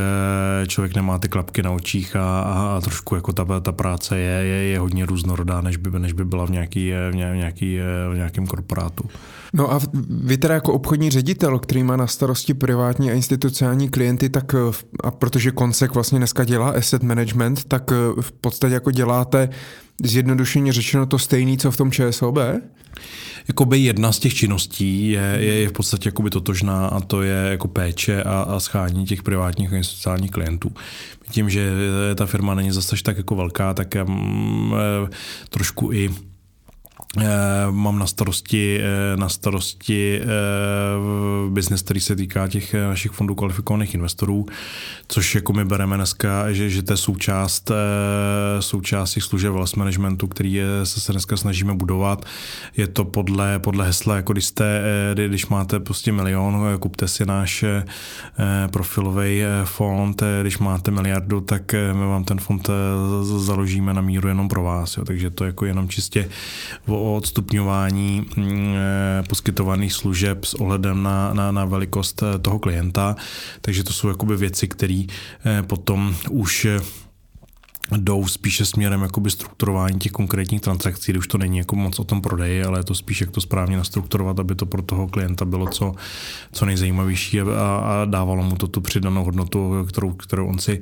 člověk 0.66 0.97
nemá 0.97 1.19
ty 1.19 1.29
klapky 1.29 1.62
na 1.62 1.70
očích 1.70 2.16
a, 2.16 2.41
a 2.41 2.81
trošku 2.81 3.15
jako 3.15 3.33
ta, 3.33 3.61
ta 3.61 3.73
práce 3.73 4.19
je, 4.19 4.45
je, 4.45 4.62
je 4.65 4.79
hodně 4.79 5.07
různorodá, 5.07 5.61
než 5.61 5.77
by, 5.77 5.99
než 5.99 6.12
by 6.12 6.24
byla 6.24 6.47
v, 6.47 6.51
nějaký, 6.51 6.93
v, 7.11 7.15
nějaký, 7.15 7.79
v 8.12 8.16
nějakém 8.16 8.47
korporátu. 8.47 9.09
No 9.53 9.73
a 9.73 9.81
vy 10.09 10.39
teda 10.39 10.55
jako 10.55 10.73
obchodní 10.73 11.11
ředitel, 11.11 11.59
který 11.59 11.83
má 11.83 11.97
na 11.97 12.07
starosti 12.07 12.55
privátní 12.55 13.11
a 13.11 13.15
institucionální 13.15 13.89
klienty, 13.89 14.29
tak 14.29 14.55
a 15.05 15.11
protože 15.11 15.51
Konsek 15.51 15.95
vlastně 15.95 16.19
dneska 16.19 16.45
dělá 16.45 16.70
asset 16.70 17.03
management, 17.03 17.65
tak 17.65 17.91
v 18.20 18.33
podstatě 18.33 18.74
jako 18.74 18.91
děláte 18.91 19.49
zjednodušeně 20.05 20.73
řečeno 20.73 21.07
to 21.07 21.19
stejné, 21.19 21.57
co 21.57 21.70
v 21.70 21.77
tom 21.77 21.91
ČSOB? 21.91 22.39
Jakoby 23.49 23.79
jedna 23.79 24.12
z 24.12 24.19
těch 24.19 24.35
činností 24.35 25.11
je, 25.11 25.37
je, 25.39 25.55
je 25.55 25.69
v 25.69 25.73
podstatě 25.73 26.09
jakoby 26.09 26.31
totožná 26.31 26.87
a 26.87 27.01
to 27.01 27.23
je 27.23 27.47
jako 27.51 27.69
péče 27.69 28.23
a, 28.23 28.41
a 28.41 28.61
schání 28.61 29.07
těch 29.07 29.23
privátních 29.23 29.73
a 29.73 29.77
institucionálních 29.77 30.31
klientů. 30.31 30.73
Tím, 31.31 31.51
že 31.51 31.70
ta 32.15 32.27
firma 32.27 32.55
není 32.55 32.70
zase 32.70 32.97
tak 33.03 33.16
jako 33.16 33.35
velká, 33.35 33.74
tak 33.74 33.95
um, 34.07 34.74
trošku 35.51 35.93
i 35.93 36.11
Eh, 36.11 36.32
mám 37.70 37.98
na 37.98 38.06
starosti, 38.06 38.80
eh, 38.80 39.16
na 39.16 39.28
starosti 39.28 40.20
eh, 40.20 40.26
biznes, 41.51 41.82
který 41.82 42.01
se 42.01 42.16
týká 42.16 42.48
těch 42.48 42.74
našich 42.74 43.12
fondů 43.12 43.34
kvalifikovaných 43.34 43.94
investorů, 43.94 44.47
což 45.09 45.34
jako 45.34 45.52
my 45.52 45.64
bereme 45.64 45.97
dneska, 45.97 46.52
že, 46.52 46.70
že 46.70 46.82
to 46.82 46.93
je 46.93 46.97
součást, 46.97 47.70
součást 48.60 49.12
těch 49.12 49.22
služeb 49.22 49.52
wealth 49.52 49.76
managementu, 49.76 50.26
který 50.26 50.52
je, 50.52 50.66
se, 50.84 51.01
se 51.01 51.12
dneska 51.12 51.36
snažíme 51.36 51.74
budovat. 51.74 52.24
Je 52.76 52.86
to 52.86 53.05
podle, 53.05 53.59
podle 53.59 53.86
hesla, 53.86 54.16
jako 54.16 54.32
když, 54.32 54.44
jste, 54.44 54.82
když 55.26 55.47
máte 55.47 55.80
prostě 55.80 56.12
milion, 56.12 56.78
kupte 56.78 57.09
si 57.09 57.26
náš 57.26 57.64
profilový 58.70 59.43
fond, 59.64 60.22
když 60.40 60.59
máte 60.59 60.90
miliardu, 60.90 61.40
tak 61.40 61.72
my 61.72 62.06
vám 62.06 62.24
ten 62.24 62.39
fond 62.39 62.70
založíme 63.22 63.94
na 63.94 64.01
míru 64.01 64.28
jenom 64.28 64.48
pro 64.48 64.62
vás. 64.62 64.97
Jo. 64.97 65.05
Takže 65.05 65.30
to 65.30 65.44
jako 65.44 65.66
jenom 65.66 65.89
čistě 65.89 66.28
o 66.86 67.02
o 67.03 67.16
odstupňování 67.16 68.27
mm, 68.37 68.74
eh, 68.77 69.23
poskytovaných 69.29 69.93
služeb 69.93 70.45
s 70.45 70.55
ohledem 70.55 71.03
na, 71.03 71.35
na, 71.35 71.53
na 71.53 71.65
velikost 71.65 72.23
eh, 72.23 72.39
toho 72.39 72.59
klienta. 72.59 73.16
Takže 73.61 73.85
to 73.85 73.93
jsou 73.93 74.09
jakoby 74.09 74.37
věci, 74.37 74.69
které 74.69 75.05
eh, 75.45 75.62
potom 75.62 76.16
už 76.31 76.66
jdou 77.97 78.27
spíše 78.27 78.67
směrem 78.67 79.03
jakoby 79.03 79.31
strukturování 79.31 79.99
těch 79.99 80.13
konkrétních 80.13 80.61
transakcí, 80.61 81.13
kdy 81.13 81.19
už 81.19 81.27
to 81.27 81.39
není 81.39 81.59
jako 81.59 81.77
moc 81.77 81.99
o 81.99 82.05
tom 82.05 82.21
prodeji, 82.21 82.65
ale 82.65 82.79
je 82.79 82.85
to 82.85 82.95
spíš 82.95 83.21
jak 83.21 83.31
to 83.31 83.41
správně 83.41 83.77
nastrukturovat, 83.77 84.41
aby 84.41 84.55
to 84.55 84.67
pro 84.67 84.83
toho 84.83 85.09
klienta 85.09 85.45
bylo 85.45 85.67
co, 85.67 85.95
co 86.53 86.67
nejzajímavější 86.67 87.41
a, 87.41 87.45
a 87.77 88.05
dávalo 88.05 88.43
mu 88.43 88.57
to 88.57 88.67
tu 88.67 88.81
přidanou 88.81 89.25
hodnotu, 89.25 89.87
kterou, 89.89 90.13
kterou 90.13 90.47
on 90.47 90.59
si 90.59 90.81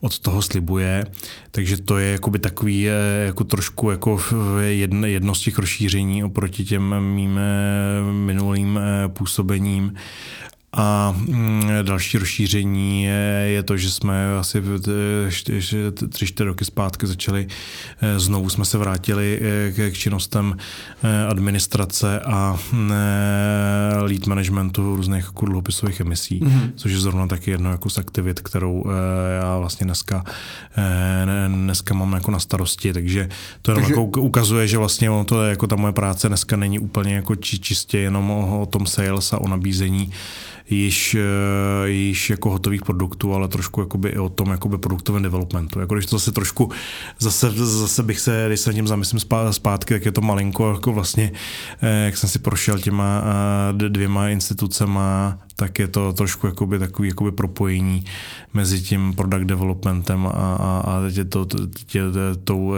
od 0.00 0.18
toho 0.18 0.42
slibuje. 0.42 1.04
Takže 1.50 1.76
to 1.76 1.98
je 1.98 2.12
jakoby 2.12 2.38
takový 2.38 2.88
eh, 2.88 2.92
jako 3.26 3.44
trošku 3.44 3.90
jako 3.90 4.20
jedno, 4.60 5.06
jedno 5.06 5.34
z 5.34 5.40
těch 5.40 5.58
rozšíření 5.58 6.24
oproti 6.24 6.64
těm 6.64 7.00
mým 7.00 7.38
eh, 7.38 8.12
minulým 8.12 8.78
eh, 8.78 9.08
působením. 9.08 9.92
A 10.76 11.14
mm, 11.16 11.68
další 11.82 12.18
rozšíření 12.18 13.04
je, 13.04 13.44
je 13.46 13.62
to, 13.62 13.76
že 13.76 13.90
jsme 13.90 14.38
asi 14.38 14.62
tři, 16.08 16.26
čtyři 16.26 16.44
roky 16.44 16.64
zpátky 16.64 17.06
začali, 17.06 17.46
eh, 18.00 18.20
znovu 18.20 18.48
jsme 18.48 18.64
se 18.64 18.78
vrátili 18.78 19.40
eh, 19.42 19.90
k 19.90 19.94
činnostem 19.94 20.56
eh, 21.02 21.26
administrace 21.26 22.20
a 22.20 22.58
lead 24.00 24.26
managementu 24.26 24.96
různých 24.96 25.24
jako 25.24 25.46
dluhopisových 25.46 26.00
emisí, 26.00 26.40
mm-hmm. 26.40 26.70
což 26.76 26.92
je 26.92 26.98
zrovna 26.98 27.26
taky 27.26 27.50
jedno 27.50 27.70
jako 27.70 27.90
z 27.90 27.98
aktivit, 27.98 28.40
kterou 28.40 28.84
já 29.40 29.58
vlastně 29.58 29.84
dneska, 29.84 30.24
dneska 31.48 31.94
mám 31.94 32.12
jako 32.12 32.30
na 32.30 32.38
starosti, 32.38 32.92
takže 32.92 33.28
to 33.62 33.70
jenom 33.70 33.84
takže... 33.84 34.00
jako 34.00 34.22
ukazuje, 34.22 34.68
že 34.68 34.78
vlastně 34.78 35.10
ono 35.10 35.24
to 35.24 35.42
je, 35.42 35.50
jako 35.50 35.66
ta 35.66 35.76
moje 35.76 35.92
práce 35.92 36.28
dneska 36.28 36.56
není 36.56 36.78
úplně 36.78 37.14
jako 37.14 37.34
či, 37.34 37.58
čistě 37.58 37.98
jenom 37.98 38.30
o, 38.30 38.62
o 38.62 38.66
tom 38.66 38.86
sales 38.86 39.32
a 39.32 39.40
o 39.40 39.48
nabízení 39.48 40.12
již, 40.70 41.14
eh, 41.14 41.88
již 41.88 42.30
jako 42.30 42.50
hotových 42.50 42.82
produktů, 42.82 43.34
ale 43.34 43.48
trošku 43.48 43.80
jakoby 43.80 44.08
i 44.08 44.18
o 44.18 44.28
tom 44.28 44.50
jakoby 44.50 44.78
produktovém 44.78 45.22
developmentu. 45.22 45.80
Jako 45.80 45.94
když 45.94 46.06
to 46.06 46.18
zase 46.18 46.32
trošku, 46.32 46.70
zase, 47.18 47.50
zase 47.50 48.02
bych 48.02 48.20
se, 48.20 48.44
když 48.46 48.60
se 48.60 48.74
tím 48.74 48.86
zamyslím 48.86 49.20
zpátky, 49.50 49.94
tak 49.94 50.04
je 50.04 50.12
to 50.12 50.20
malinko 50.20 50.70
jako 50.72 50.92
vlastně, 50.92 51.32
eh, 51.82 52.04
jak 52.04 52.16
jsem 52.16 52.28
si 52.28 52.38
prošel 52.38 52.78
těma 52.78 53.22
eh, 53.24 53.88
dvěma 53.88 54.28
institucema, 54.28 55.38
tak 55.56 55.78
je 55.78 55.88
to 55.88 56.12
trošku 56.12 56.46
jakoby 56.46 56.78
takový 56.78 57.08
jakoby 57.08 57.32
propojení 57.32 58.04
mezi 58.54 58.80
tím 58.80 59.14
product 59.14 59.46
developmentem 59.46 60.26
a, 60.26 60.30
a, 60.30 60.82
a 60.86 61.10
tě, 61.14 61.24
to, 61.24 61.44
tě, 61.44 61.58
tě, 61.86 62.00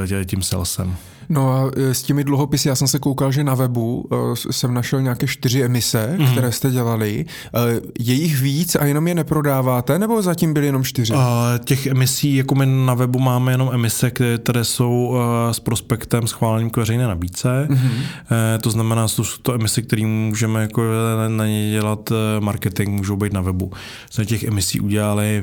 tě, 0.07 0.25
tím 0.25 0.43
salesem. 0.43 0.97
No 1.29 1.53
a 1.53 1.71
e, 1.77 1.95
s 1.95 2.03
těmi 2.03 2.25
dluhopisy, 2.25 2.69
já 2.69 2.75
jsem 2.75 2.89
se 2.89 2.99
koukal, 2.99 3.33
že 3.33 3.45
na 3.45 3.55
webu 3.55 4.09
e, 4.13 4.53
jsem 4.53 4.75
našel 4.75 5.03
nějaké 5.03 5.27
čtyři 5.27 5.63
emise, 5.63 6.17
mm-hmm. 6.19 6.33
které 6.33 6.53
jste 6.53 6.71
dělali. 6.71 7.25
E, 7.55 7.81
je 7.99 8.15
jich 8.15 8.41
víc 8.41 8.75
a 8.75 8.85
jenom 8.85 9.09
je 9.09 9.15
neprodáváte, 9.15 9.99
nebo 9.99 10.23
zatím 10.23 10.55
byly 10.55 10.67
jenom 10.67 10.85
čtyři? 10.85 11.13
Uh, 11.13 11.21
těch 11.65 11.87
emisí, 11.87 12.37
jako 12.37 12.55
my 12.55 12.67
na 12.67 12.95
webu 12.95 13.19
máme 13.19 13.53
jenom 13.53 13.71
emise, 13.73 14.11
které 14.11 14.65
jsou 14.65 15.07
uh, 15.07 15.19
s 15.53 15.61
prospektem 15.61 16.27
schváleným 16.27 16.71
k 16.71 16.77
veřejné 16.77 17.07
nabídce. 17.07 17.69
Mm-hmm. 17.71 18.59
To 18.61 18.71
znamená, 18.71 19.09
jsou 19.09 19.23
to 19.43 19.55
emise, 19.55 19.83
které 19.83 20.07
můžeme 20.07 20.61
jako 20.63 20.83
na 21.29 21.47
ně 21.47 21.71
dělat 21.71 22.13
marketing, 22.41 22.89
můžou 22.89 23.17
být 23.17 23.33
na 23.33 23.41
webu. 23.41 23.73
Z 24.11 24.27
těch 24.27 24.45
emisí 24.45 24.81
udělali 24.81 25.43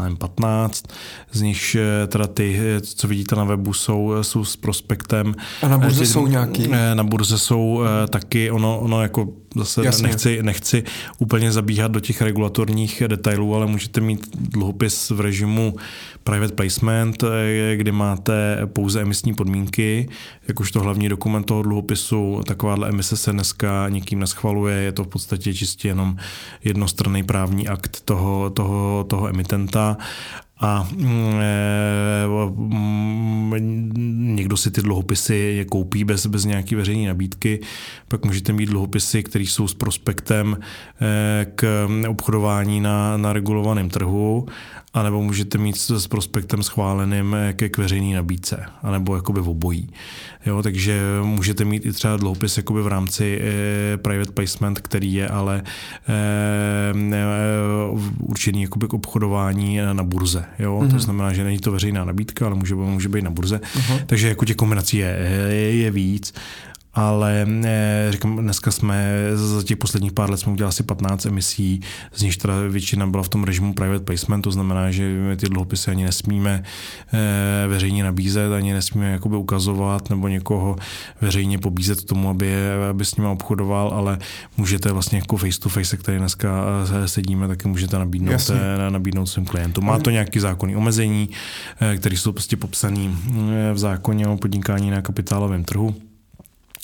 nevím, 0.00 0.16
15, 0.16 0.84
z 1.32 1.40
nich 1.40 1.76
eh, 1.80 2.06
teda 2.06 2.26
ty, 2.26 2.60
eh, 2.60 2.80
co 2.80 3.08
vidíte 3.08 3.36
na 3.36 3.44
webu, 3.44 3.72
jsou, 3.72 4.12
eh, 4.12 4.24
jsou 4.24 4.44
s 4.44 4.56
prospektem. 4.56 5.34
A 5.62 5.68
na 5.68 5.78
burze 5.78 6.06
jsou 6.06 6.26
nějaký? 6.26 6.68
Na 6.94 7.04
burze 7.04 7.38
jsou 7.38 7.82
taky, 8.10 8.50
ono, 8.50 8.80
ono 8.80 9.02
jako 9.02 9.28
zase 9.56 9.84
Jasně. 9.84 10.08
nechci, 10.08 10.42
nechci 10.42 10.84
úplně 11.18 11.52
zabíhat 11.52 11.90
do 11.90 12.00
těch 12.00 12.22
regulatorních 12.22 13.02
detailů, 13.06 13.54
ale 13.54 13.66
můžete 13.66 14.00
mít 14.00 14.36
dluhopis 14.36 15.10
v 15.10 15.20
režimu 15.20 15.76
private 16.24 16.54
placement, 16.54 17.24
kdy 17.76 17.92
máte 17.92 18.58
pouze 18.66 19.00
emisní 19.00 19.34
podmínky, 19.34 20.08
jakožto 20.48 20.80
hlavní 20.80 21.08
dokument 21.08 21.44
toho 21.44 21.62
dluhopisu. 21.62 22.40
Takováhle 22.46 22.88
emise 22.88 23.16
se 23.16 23.32
dneska 23.32 23.88
nikým 23.88 24.18
neschvaluje, 24.18 24.76
je 24.76 24.92
to 24.92 25.04
v 25.04 25.08
podstatě 25.08 25.54
čistě 25.54 25.88
jenom 25.88 26.16
jednostranný 26.64 27.22
právní 27.22 27.68
akt 27.68 28.00
toho, 28.04 28.50
toho, 28.50 29.04
toho 29.08 29.28
emitenta 29.28 29.96
a 30.62 30.88
mm, 30.96 31.40
někdo 34.36 34.56
si 34.56 34.70
ty 34.70 34.82
dluhopisy 34.82 35.66
koupí 35.70 36.04
bez, 36.04 36.26
bez 36.26 36.44
nějaké 36.44 36.76
veřejné 36.76 37.08
nabídky, 37.08 37.60
pak 38.08 38.24
můžete 38.24 38.52
mít 38.52 38.66
dluhopisy, 38.66 39.22
které 39.22 39.44
jsou 39.44 39.68
s 39.68 39.74
prospektem 39.74 40.58
k 41.54 41.88
obchodování 42.08 42.80
na, 42.80 43.16
na 43.16 43.32
regulovaném 43.32 43.90
trhu 43.90 44.46
anebo 44.94 45.22
můžete 45.22 45.58
mít 45.58 45.76
s 45.76 46.06
prospektem 46.06 46.62
schváleným 46.62 47.36
ke 47.52 47.68
k 47.68 47.78
veřejné 47.78 48.16
nabídce, 48.16 48.64
anebo 48.82 49.16
jakoby 49.16 49.40
v 49.40 49.48
obojí. 49.48 49.88
Jo, 50.46 50.62
takže 50.62 51.00
můžete 51.22 51.64
mít 51.64 51.86
i 51.86 51.92
třeba 51.92 52.16
dluhopis 52.16 52.56
jakoby 52.56 52.82
v 52.82 52.86
rámci 52.86 53.40
e, 53.42 53.96
private 53.96 54.32
placement, 54.32 54.80
který 54.80 55.14
je 55.14 55.28
ale 55.28 55.62
e, 56.08 56.14
e, 57.12 57.26
určený 58.18 58.62
jakoby 58.62 58.88
k 58.88 58.94
obchodování 58.94 59.78
na 59.92 60.02
burze. 60.02 60.44
Jo? 60.58 60.74
Mm-hmm. 60.76 60.88
To 60.88 60.94
mhm. 60.96 61.00
znamená, 61.00 61.32
že 61.32 61.44
není 61.44 61.58
to 61.58 61.72
veřejná 61.72 62.04
nabídka, 62.04 62.46
ale 62.46 62.54
může, 62.54 62.74
může 62.74 63.08
být 63.08 63.24
na 63.24 63.30
burze. 63.30 63.60
Uh-huh. 63.74 64.02
Takže 64.06 64.28
jako 64.28 64.44
těch 64.44 64.56
kombinací 64.56 64.96
je, 64.96 65.16
je, 65.48 65.76
je 65.76 65.90
víc 65.90 66.34
ale 66.94 67.46
eh, 67.64 68.08
říkám, 68.10 68.36
dneska 68.36 68.70
jsme 68.70 69.14
za 69.34 69.62
těch 69.62 69.76
posledních 69.76 70.12
pár 70.12 70.30
let 70.30 70.36
jsme 70.36 70.52
udělali 70.52 70.68
asi 70.68 70.82
15 70.82 71.26
emisí, 71.26 71.80
z 72.14 72.22
nich 72.22 72.36
teda 72.36 72.54
většina 72.68 73.06
byla 73.06 73.22
v 73.22 73.28
tom 73.28 73.44
režimu 73.44 73.74
private 73.74 74.04
placement, 74.04 74.42
to 74.42 74.50
znamená, 74.50 74.90
že 74.90 75.08
my 75.08 75.36
ty 75.36 75.46
dluhopisy 75.46 75.90
ani 75.90 76.04
nesmíme 76.04 76.62
eh, 77.12 77.68
veřejně 77.68 78.04
nabízet, 78.04 78.52
ani 78.52 78.72
nesmíme 78.72 79.10
jakoby 79.10 79.36
ukazovat 79.36 80.10
nebo 80.10 80.28
někoho 80.28 80.76
veřejně 81.20 81.58
pobízet 81.58 82.00
k 82.00 82.04
tomu, 82.04 82.30
aby, 82.30 82.54
aby 82.90 83.04
s 83.04 83.16
nimi 83.16 83.28
obchodoval, 83.28 83.92
ale 83.94 84.18
můžete 84.56 84.92
vlastně 84.92 85.18
jako 85.18 85.36
face 85.36 85.60
to 85.60 85.68
face, 85.68 85.96
který 85.96 86.18
dneska 86.18 86.64
eh, 87.04 87.08
sedíme, 87.08 87.48
taky 87.48 87.68
můžete 87.68 87.98
nabídnout, 87.98 88.32
Jasně. 88.32 88.56
nabídnout 88.90 89.26
svým 89.26 89.46
klientům. 89.46 89.84
Má 89.84 89.98
to 89.98 90.10
nějaký 90.10 90.40
zákonný 90.40 90.76
omezení, 90.76 91.28
které 91.96 92.16
jsou 92.16 92.32
prostě 92.32 92.56
popsané 92.56 93.10
v 93.72 93.78
zákoně 93.78 94.26
o 94.26 94.36
podnikání 94.36 94.90
na 94.90 95.02
kapitálovém 95.02 95.64
trhu 95.64 95.94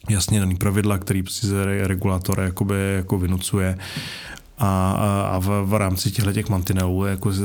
jasně 0.08 0.40
daný 0.40 0.56
pravidla, 0.56 0.98
který 0.98 1.22
si 1.28 1.46
regulátor 1.82 2.40
jakoby, 2.40 2.74
jako 2.96 3.18
vynucuje 3.18 3.78
a, 4.58 4.92
a 5.32 5.38
v, 5.38 5.64
v 5.64 5.74
rámci 5.74 6.10
těchto 6.10 6.32
těch 6.32 6.48
mantinelů 6.48 7.04
jako 7.04 7.32
s, 7.32 7.40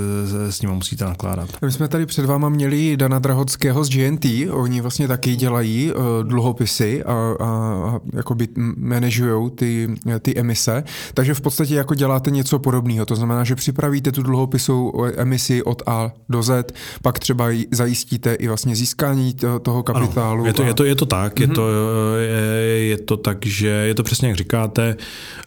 s 0.49 0.61
nimi 0.61 0.73
musíte 0.73 1.05
nakládat. 1.05 1.49
My 1.61 1.71
jsme 1.71 1.87
tady 1.87 2.05
před 2.05 2.25
váma 2.25 2.49
měli 2.49 2.97
Dana 2.97 3.19
Drahodského 3.19 3.83
z 3.83 3.89
GNT, 3.89 4.25
oni 4.51 4.81
vlastně 4.81 5.07
taky 5.07 5.35
dělají 5.35 5.91
uh, 5.91 6.03
dluhopisy 6.23 7.03
a, 7.03 7.13
a, 7.13 7.45
a 7.45 7.99
jakoby 8.13 8.47
manažují 8.77 9.51
ty, 9.51 9.95
ty 10.19 10.39
emise, 10.39 10.83
takže 11.13 11.33
v 11.33 11.41
podstatě 11.41 11.75
jako 11.75 11.95
děláte 11.95 12.31
něco 12.31 12.59
podobného, 12.59 13.05
to 13.05 13.15
znamená, 13.15 13.43
že 13.43 13.55
připravíte 13.55 14.11
tu 14.11 14.23
dluhopisou 14.23 15.05
emisi 15.15 15.63
od 15.63 15.81
A 15.85 16.11
do 16.29 16.43
Z, 16.43 16.71
pak 17.01 17.19
třeba 17.19 17.45
zajistíte 17.71 18.33
i 18.33 18.47
vlastně 18.47 18.75
získání 18.75 19.35
toho 19.61 19.83
kapitálu. 19.83 20.39
Ano, 20.39 20.47
je, 20.47 20.53
to, 20.53 20.63
a... 20.63 20.67
je, 20.67 20.73
to, 20.73 20.83
je 20.83 20.95
to 20.95 21.05
tak, 21.05 21.35
mm-hmm. 21.35 21.41
je, 21.41 21.47
to, 21.47 21.69
je, 22.17 22.85
je 22.85 22.97
to 22.97 23.17
tak, 23.17 23.45
že 23.45 23.67
je 23.67 23.95
to 23.95 24.03
přesně 24.03 24.27
jak 24.27 24.37
říkáte, 24.37 24.95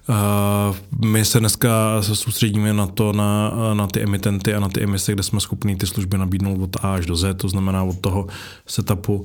uh, 0.08 1.06
my 1.10 1.24
se 1.24 1.40
dnes 1.40 1.55
dneska 1.56 2.02
se 2.02 2.16
soustředíme 2.16 2.72
na 2.72 2.86
to, 2.86 3.12
na, 3.12 3.52
na 3.74 3.86
ty 3.86 4.02
emitenty 4.02 4.54
a 4.54 4.60
na 4.60 4.68
ty 4.68 4.82
emise, 4.82 5.12
kde 5.12 5.22
jsme 5.22 5.40
schopni 5.40 5.76
ty 5.76 5.86
služby 5.86 6.18
nabídnout 6.18 6.62
od 6.62 6.76
A 6.84 6.94
až 6.94 7.06
do 7.06 7.16
Z, 7.16 7.34
to 7.34 7.48
znamená 7.48 7.82
od 7.82 8.00
toho 8.00 8.26
setupu 8.66 9.24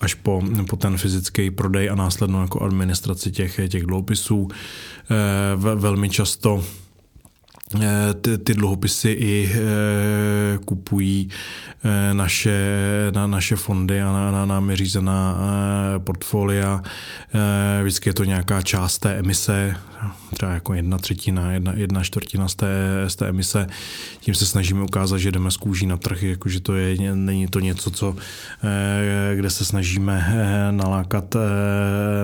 až 0.00 0.14
po, 0.14 0.42
po 0.70 0.76
ten 0.76 0.96
fyzický 0.96 1.50
prodej 1.50 1.90
a 1.90 1.94
následnou 1.94 2.40
jako 2.40 2.60
administraci 2.60 3.30
těch, 3.30 3.60
těch 3.68 3.86
dluhopisů. 3.86 4.48
E, 5.10 5.56
velmi 5.56 6.10
často 6.10 6.64
ty, 8.20 8.38
ty 8.38 8.54
dluhopisy 8.54 9.10
i 9.10 9.52
e, 9.54 10.58
kupují 10.58 11.28
e, 11.84 12.14
naše, 12.14 12.58
na 13.14 13.26
naše 13.26 13.56
fondy 13.56 14.02
a 14.02 14.12
na, 14.12 14.30
na 14.30 14.46
námi 14.46 14.76
řízená 14.76 15.38
e, 15.96 15.98
portfolia. 15.98 16.82
E, 17.34 17.82
vždycky 17.82 18.08
je 18.08 18.14
to 18.14 18.24
nějaká 18.24 18.62
část 18.62 18.98
té 18.98 19.14
emise, 19.14 19.76
třeba 20.34 20.52
jako 20.52 20.74
jedna 20.74 20.98
třetina, 20.98 21.52
jedna, 21.52 21.72
jedna 21.76 22.04
čtvrtina 22.04 22.48
z 22.48 22.54
té, 22.54 22.68
z 23.06 23.16
té 23.16 23.28
emise. 23.28 23.66
Tím 24.20 24.34
se 24.34 24.46
snažíme 24.46 24.82
ukázat, 24.82 25.18
že 25.18 25.32
jdeme 25.32 25.50
z 25.50 25.56
kůží 25.56 25.86
na 25.86 25.96
trh, 25.96 26.22
jakože 26.22 26.60
to 26.60 26.74
je, 26.76 27.14
není 27.14 27.46
to 27.46 27.60
něco, 27.60 27.90
co, 27.90 28.16
e, 28.64 29.36
kde 29.36 29.50
se 29.50 29.64
snažíme 29.64 30.34
nalákat, 30.70 31.36
e, 31.36 31.38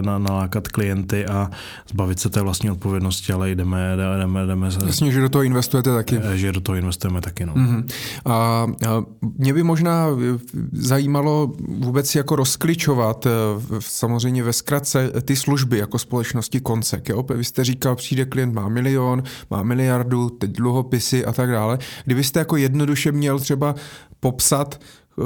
na, 0.03 0.19
nalákat 0.19 0.69
klienty 0.69 1.27
a 1.27 1.51
zbavit 1.89 2.21
se 2.21 2.31
té 2.31 2.43
vlastní 2.43 2.71
odpovědnosti, 2.71 3.33
ale 3.33 3.51
jdeme, 3.51 3.97
jdeme, 4.19 4.47
jdeme 4.47 4.69
Jasně, 4.87 5.13
že 5.13 5.21
do 5.21 5.29
toho 5.35 5.43
investujete 5.43 5.91
taky. 5.91 6.21
Eh, 6.23 6.37
že 6.39 6.53
do 6.53 6.61
toho 6.61 6.77
investujeme 6.77 7.21
taky, 7.21 7.47
no. 7.47 7.55
Mm-hmm. 7.55 7.91
A, 8.25 8.33
a 8.33 8.67
mě 9.39 9.55
by 9.55 9.63
možná 9.63 10.07
zajímalo 10.73 11.53
vůbec 11.69 12.15
jako 12.15 12.37
rozkličovat 12.37 13.27
eh, 13.27 13.31
samozřejmě 13.79 14.43
ve 14.43 14.53
zkratce 14.53 15.11
ty 15.25 15.37
služby 15.37 15.79
jako 15.79 15.99
společnosti 15.99 16.61
Koncek. 16.61 17.09
Jo? 17.09 17.25
Vy 17.35 17.45
jste 17.45 17.65
říkal, 17.65 17.97
přijde 17.97 18.25
klient, 18.25 18.55
má 18.55 18.69
milion, 18.69 19.23
má 19.51 19.63
miliardu, 19.63 20.31
teď 20.31 20.51
dluhopisy 20.51 21.25
a 21.25 21.33
tak 21.33 21.51
dále. 21.51 21.79
Kdybyste 22.05 22.39
jako 22.39 22.57
jednoduše 22.57 23.13
měl 23.13 23.39
třeba 23.39 23.75
popsat 24.21 24.81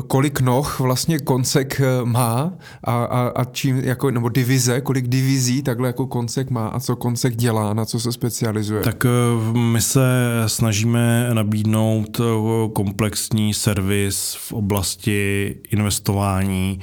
kolik 0.07 0.41
noh 0.41 0.81
vlastně 0.81 1.19
koncek 1.19 1.81
eh, 1.81 2.05
má 2.05 2.53
a, 2.85 3.05
a, 3.05 3.29
a 3.29 3.45
čím, 3.45 3.79
jako, 3.79 4.11
nebo 4.11 4.29
divize, 4.29 4.81
kolik 4.81 5.09
divizí 5.09 5.63
takhle 5.63 5.89
jako 5.89 6.07
koncek 6.07 6.51
má 6.51 6.69
a 6.69 6.81
co 6.81 6.97
koncek 6.97 7.37
dělá, 7.37 7.75
na 7.75 7.85
co 7.85 8.01
se 8.01 8.13
specializuje? 8.13 8.83
Tak 8.83 9.05
eh, 9.05 9.59
my 9.59 9.81
se 9.81 10.03
snažíme 10.47 11.31
nabídnout 11.33 12.21
eh, 12.21 12.25
komplexní 12.73 13.55
servis 13.55 14.37
v 14.41 14.53
oblasti 14.53 15.55
investování 15.71 16.81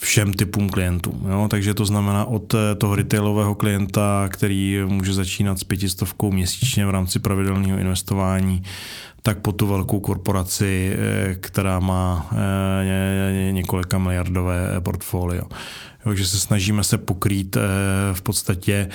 všem 0.00 0.32
typům 0.34 0.68
klientů. 0.68 1.22
Jo? 1.28 1.46
Takže 1.50 1.74
to 1.74 1.84
znamená 1.84 2.24
od 2.24 2.54
toho 2.78 2.94
retailového 2.94 3.54
klienta, 3.54 4.28
který 4.32 4.78
může 4.86 5.12
začínat 5.12 5.58
s 5.58 5.64
pětistovkou 5.64 6.32
měsíčně 6.32 6.86
v 6.86 6.90
rámci 6.90 7.18
pravidelného 7.18 7.78
investování, 7.78 8.62
tak 9.22 9.38
po 9.38 9.52
tu 9.52 9.66
velkou 9.66 10.00
korporaci, 10.00 10.92
eh, 10.92 11.34
která 11.34 11.78
má 11.78 12.30
eh, 12.32 13.52
několika 13.52 13.98
miliardové 13.98 14.80
portfolio. 14.80 15.44
Takže 16.04 16.26
se 16.26 16.40
snažíme 16.40 16.84
se 16.84 16.98
pokrýt 16.98 17.56
eh, 17.56 17.60
v 18.12 18.22
podstatě 18.22 18.88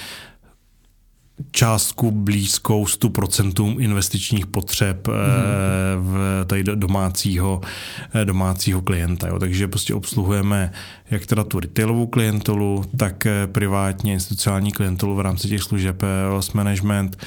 částku 1.52 2.12
blízkou 2.12 2.84
100% 2.86 3.80
investičních 3.80 4.48
potřeb 4.48 5.08
mm. 5.08 5.14
v 5.98 6.46
tady 6.48 6.64
domácího, 6.64 7.62
domácího 8.24 8.82
klienta. 8.82 9.28
Jo. 9.28 9.40
Takže 9.40 9.68
prostě 9.68 9.94
obsluhujeme 9.94 10.72
jak 11.12 11.26
teda 11.26 11.44
tu 11.44 11.60
retailovou 11.60 12.08
klientelu, 12.08 12.84
tak 12.98 13.28
privátně 13.52 14.14
institucionální 14.14 14.72
klientelu 14.72 15.16
v 15.16 15.22
rámci 15.22 15.48
těch 15.48 15.62
služeb 15.62 16.02
wealth 16.02 16.54
management, 16.54 17.18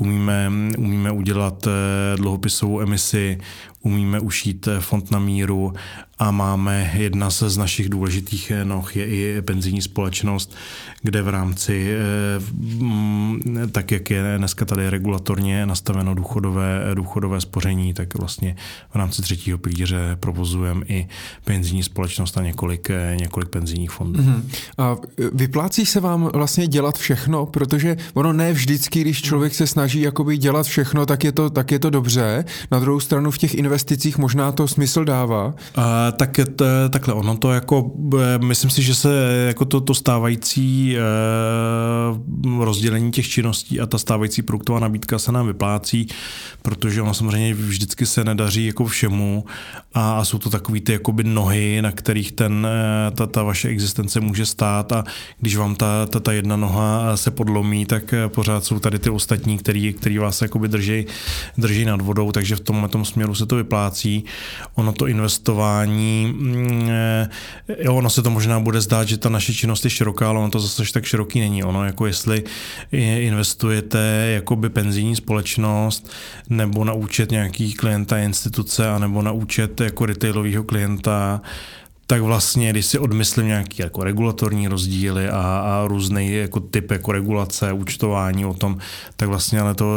umíme, 0.00 0.50
umíme 0.78 1.12
udělat 1.12 1.66
eh, 1.66 2.16
dluhopisovou 2.16 2.80
emisi, 2.80 3.38
umíme 3.82 4.20
ušít 4.20 4.68
eh, 4.68 4.80
fond 4.80 5.10
na 5.10 5.18
míru 5.18 5.72
a 6.18 6.30
máme 6.30 6.90
jedna 6.94 7.30
z 7.30 7.56
našich 7.56 7.88
důležitých 7.88 8.50
eh, 8.50 8.64
noh 8.64 8.96
je 8.96 9.06
i 9.06 9.42
penzijní 9.42 9.82
společnost, 9.82 10.56
kde 11.02 11.22
v 11.22 11.28
rámci, 11.28 11.94
mm, 12.78 13.40
tak 13.72 13.90
jak 13.90 14.10
je 14.10 14.34
dneska 14.38 14.64
tady 14.64 14.90
regulatorně 14.90 15.66
nastaveno 15.66 16.14
důchodové, 16.14 16.90
důchodové 16.94 17.40
spoření, 17.40 17.94
tak 17.94 18.14
vlastně 18.14 18.56
v 18.90 18.94
rámci 18.94 19.22
třetího 19.22 19.58
pilíře 19.58 20.16
provozujeme 20.20 20.86
i 20.86 21.08
penzijní 21.44 21.82
společnost 21.82 22.38
a 22.38 22.42
několik, 22.42 22.90
několik 23.16 23.48
penzijních 23.48 23.90
fondů. 23.90 24.22
Mm-hmm. 24.22 24.42
A 24.78 24.96
vyplácí 25.32 25.86
se 25.86 26.00
vám 26.00 26.30
vlastně 26.34 26.66
dělat 26.66 26.98
všechno, 26.98 27.46
protože 27.46 27.96
ono 28.14 28.32
ne 28.32 28.52
vždycky, 28.52 29.00
když 29.00 29.22
člověk 29.22 29.54
se 29.54 29.66
snaží 29.66 30.00
jakoby 30.00 30.38
dělat 30.38 30.66
všechno, 30.66 31.06
tak 31.06 31.24
je 31.24 31.32
to, 31.32 31.50
tak 31.50 31.70
je 31.70 31.78
to 31.78 31.90
dobře. 31.90 32.44
Na 32.70 32.78
druhou 32.78 33.00
stranu 33.00 33.30
v 33.30 33.38
těch 33.38 33.54
investicích 33.54 34.18
možná 34.18 34.52
to 34.52 34.68
smysl 34.68 35.04
dává. 35.04 35.46
Uh, 35.46 35.84
tak 36.16 36.40
to, 36.56 36.64
takhle, 36.90 37.14
ono 37.14 37.36
to 37.36 37.52
jako, 37.52 37.90
eh, 38.18 38.38
myslím 38.38 38.70
si, 38.70 38.82
že 38.82 38.94
se 38.94 39.44
jako 39.46 39.64
to, 39.64 39.80
to 39.80 39.94
stávající 39.94 40.96
uh, 40.96 42.64
rozdělení 42.64 43.10
těch 43.10 43.28
činností 43.28 43.80
a 43.80 43.86
ta 43.86 43.98
stávající 43.98 44.42
produktová 44.42 44.80
nabídka 44.80 45.18
se 45.18 45.32
nám 45.32 45.46
vyplácí, 45.46 46.08
protože 46.62 47.02
ono 47.02 47.14
samozřejmě 47.14 47.54
vždycky 47.54 48.06
se 48.06 48.24
nedaří 48.24 48.66
jako 48.66 48.84
všemu 48.84 49.44
a, 49.94 50.12
a 50.12 50.24
jsou 50.24 50.38
to 50.38 50.50
takový 50.50 50.80
ty 50.80 50.92
jakoby 50.92 51.24
nohy, 51.24 51.82
na 51.82 51.92
kterých 51.92 52.32
ten, 52.32 52.66
eh, 52.70 52.99
ta, 53.14 53.26
ta 53.26 53.42
vaše 53.42 53.68
existence 53.68 54.20
může 54.20 54.46
stát 54.46 54.92
a 54.92 55.04
když 55.40 55.56
vám 55.56 55.74
ta, 55.74 56.06
ta, 56.06 56.20
ta 56.20 56.32
jedna 56.32 56.56
noha 56.56 57.16
se 57.16 57.30
podlomí, 57.30 57.86
tak 57.86 58.14
pořád 58.28 58.64
jsou 58.64 58.78
tady 58.78 58.98
ty 58.98 59.10
ostatní, 59.10 59.58
který, 59.58 59.92
který 59.92 60.18
vás 60.18 60.42
jakoby 60.42 60.68
drží, 60.68 61.06
drží 61.58 61.84
nad 61.84 62.00
vodou, 62.00 62.32
takže 62.32 62.56
v 62.56 62.60
tomhle 62.60 62.88
tom 62.88 63.04
směru 63.04 63.34
se 63.34 63.46
to 63.46 63.56
vyplácí. 63.56 64.24
Ono 64.74 64.92
to 64.92 65.06
investování, 65.06 66.34
mm, 66.36 66.88
eh, 66.90 67.28
jo, 67.78 67.94
ono 67.94 68.10
se 68.10 68.22
to 68.22 68.30
možná 68.30 68.60
bude 68.60 68.80
zdát, 68.80 69.08
že 69.08 69.16
ta 69.16 69.28
naše 69.28 69.54
činnost 69.54 69.84
je 69.84 69.90
široká, 69.90 70.28
ale 70.28 70.38
ono 70.38 70.50
to 70.50 70.60
zase 70.60 70.92
tak 70.92 71.04
široký 71.04 71.40
není. 71.40 71.64
Ono 71.64 71.84
jako 71.84 72.06
jestli 72.06 72.44
investujete 72.92 73.98
jakoby 74.34 74.68
penzijní 74.70 75.16
společnost 75.16 76.10
nebo 76.48 76.84
na 76.84 76.92
účet 76.92 77.30
nějaký 77.30 77.74
klienta 77.74 78.18
instituce, 78.18 78.88
anebo 78.88 79.22
na 79.22 79.32
účet 79.32 79.80
jako 79.80 80.06
retailového 80.06 80.64
klienta, 80.64 81.40
tak 82.10 82.22
vlastně, 82.22 82.70
když 82.70 82.86
si 82.86 82.98
odmyslím 82.98 83.46
nějaké 83.46 83.82
jako 83.82 84.04
regulatorní 84.04 84.68
rozdíly 84.68 85.28
a, 85.28 85.40
a 85.40 85.86
různý 85.86 86.32
jako 86.32 86.60
typ 86.60 86.90
jako 86.90 87.12
regulace, 87.12 87.72
účtování 87.72 88.46
o 88.46 88.54
tom, 88.54 88.78
tak 89.16 89.28
vlastně 89.28 89.60
ale 89.60 89.74
to, 89.74 89.94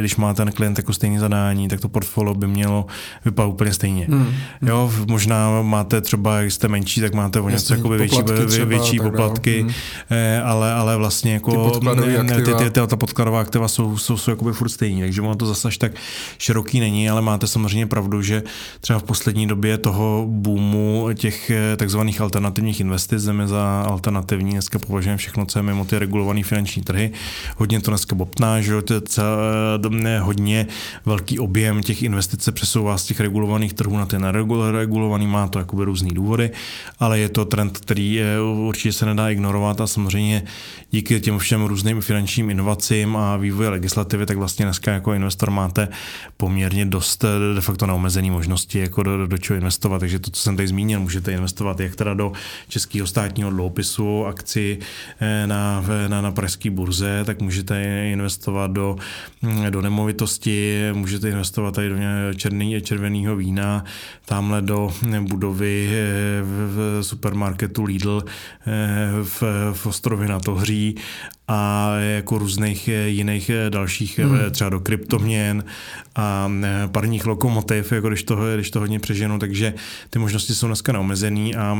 když 0.00 0.16
má 0.16 0.34
ten 0.34 0.52
klient 0.52 0.78
jako 0.78 0.92
stejné 0.92 1.20
zadání, 1.20 1.68
tak 1.68 1.80
to 1.80 1.88
portfolio 1.88 2.34
by 2.34 2.46
mělo 2.46 2.86
vypadat 3.24 3.48
úplně 3.48 3.72
stejně. 3.72 4.06
Hmm. 4.10 4.34
Jo, 4.62 4.92
možná 5.08 5.62
máte 5.62 6.00
třeba, 6.00 6.40
když 6.40 6.54
jste 6.54 6.68
menší, 6.68 7.00
tak 7.00 7.14
máte 7.14 7.40
o 7.40 7.48
něco 7.48 7.74
jako 7.74 7.88
větší, 7.88 8.22
třeba, 8.46 8.64
větší 8.64 9.00
poplatky, 9.00 9.60
hmm. 9.60 9.70
Eh, 10.10 10.42
ale, 10.42 10.72
ale 10.72 10.96
vlastně 10.96 11.32
jako 11.32 11.70
ty, 11.70 11.86
ty, 12.34 12.42
ty, 12.42 12.70
ty, 12.70 12.86
ta 12.86 12.96
podkladová 12.96 13.40
aktiva 13.40 13.68
jsou, 13.68 13.98
jsou, 13.98 14.16
jsou 14.16 14.30
jakoby 14.30 14.52
furt 14.52 14.68
stejný, 14.68 15.00
takže 15.00 15.22
ono 15.22 15.34
to 15.34 15.46
zase 15.46 15.68
až 15.68 15.78
tak 15.78 15.92
široký 16.38 16.80
není, 16.80 17.10
ale 17.10 17.22
máte 17.22 17.46
samozřejmě 17.46 17.86
pravdu, 17.86 18.22
že 18.22 18.42
třeba 18.80 18.98
v 18.98 19.02
poslední 19.02 19.46
době 19.46 19.78
toho 19.78 20.26
boomu 20.28 21.08
těch 21.14 21.55
takzvaných 21.76 22.20
alternativních 22.20 22.80
investic, 22.80 23.24
jdeme 23.24 23.48
za 23.48 23.82
alternativní, 23.88 24.52
dneska 24.52 24.78
považujeme 24.78 25.18
všechno, 25.18 25.46
co 25.46 25.58
je 25.58 25.62
mimo 25.62 25.84
ty 25.84 25.98
regulované 25.98 26.42
finanční 26.42 26.82
trhy. 26.82 27.10
Hodně 27.56 27.80
to 27.80 27.90
dneska 27.90 28.16
bobtná, 28.16 28.60
že 28.60 28.72
je 30.02 30.20
hodně 30.20 30.66
velký 31.06 31.38
objem 31.38 31.82
těch 31.82 32.02
investic 32.02 32.42
se 32.42 32.52
přesouvá 32.52 32.98
z 32.98 33.04
těch 33.04 33.20
regulovaných 33.20 33.74
trhů 33.74 33.96
na 33.96 34.06
ty 34.06 34.18
neregulovaný, 34.18 35.26
má 35.26 35.48
to 35.48 35.58
jakoby 35.58 35.84
různý 35.84 36.10
důvody, 36.10 36.50
ale 36.98 37.18
je 37.18 37.28
to 37.28 37.44
trend, 37.44 37.78
který 37.78 38.20
určitě 38.66 38.92
se 38.92 39.06
nedá 39.06 39.30
ignorovat 39.30 39.80
a 39.80 39.86
samozřejmě 39.86 40.42
díky 40.90 41.20
těm 41.20 41.38
všem 41.38 41.64
různým 41.64 42.00
finančním 42.00 42.50
inovacím 42.50 43.16
a 43.16 43.36
vývoji 43.36 43.68
legislativy, 43.68 44.26
tak 44.26 44.36
vlastně 44.36 44.64
dneska 44.64 44.92
jako 44.92 45.12
investor 45.12 45.50
máte 45.50 45.88
poměrně 46.36 46.86
dost 46.86 47.24
de 47.54 47.60
facto 47.60 47.86
neomezený 47.86 48.30
možnosti, 48.30 48.78
jako 48.78 49.02
do, 49.02 49.16
do, 49.16 49.26
do 49.26 49.38
čeho 49.38 49.56
investovat. 49.56 49.98
Takže 49.98 50.18
to, 50.18 50.30
co 50.30 50.42
jsem 50.42 50.56
tady 50.56 50.68
zmínil, 50.68 51.00
můžete 51.00 51.32
investovat 51.32 51.45
jak 51.78 51.96
teda 51.96 52.14
do 52.14 52.32
českého 52.68 53.06
státního 53.06 53.50
dluhopisu, 53.50 54.26
akci 54.26 54.78
eh, 55.20 55.46
na, 55.46 55.84
na, 56.08 56.20
na 56.20 56.32
pražské 56.32 56.70
burze, 56.70 57.22
tak 57.24 57.42
můžete 57.42 58.08
investovat 58.12 58.70
do, 58.70 58.96
mm, 59.42 59.70
do 59.70 59.82
nemovitosti, 59.82 60.80
můžete 60.92 61.28
investovat 61.28 61.74
tady 61.74 61.88
do 61.88 61.96
černý, 62.36 62.82
červeného 62.82 63.36
vína, 63.36 63.84
tamhle 64.24 64.62
do 64.62 64.92
budovy 65.20 65.90
eh, 65.92 66.42
v 66.42 67.02
supermarketu 67.02 67.84
Lidl 67.84 68.24
eh, 68.66 69.10
v, 69.22 69.42
v 69.72 69.86
Ostrově 69.86 70.28
na 70.28 70.40
Tohří 70.40 70.96
a 71.48 71.90
jako 71.96 72.38
různých 72.38 72.88
jiných 73.06 73.50
dalších, 73.68 74.18
hmm. 74.18 74.38
třeba 74.50 74.70
do 74.70 74.80
kryptoměn 74.80 75.64
a 76.16 76.50
parních 76.86 77.26
lokomotiv, 77.26 77.92
jako 77.92 78.08
když 78.08 78.22
to, 78.22 78.38
když 78.54 78.70
to 78.70 78.80
hodně 78.80 79.00
přeženu, 79.00 79.38
takže 79.38 79.74
ty 80.10 80.18
možnosti 80.18 80.54
jsou 80.54 80.66
dneska 80.66 80.92
neomezený 80.92 81.54
a 81.54 81.74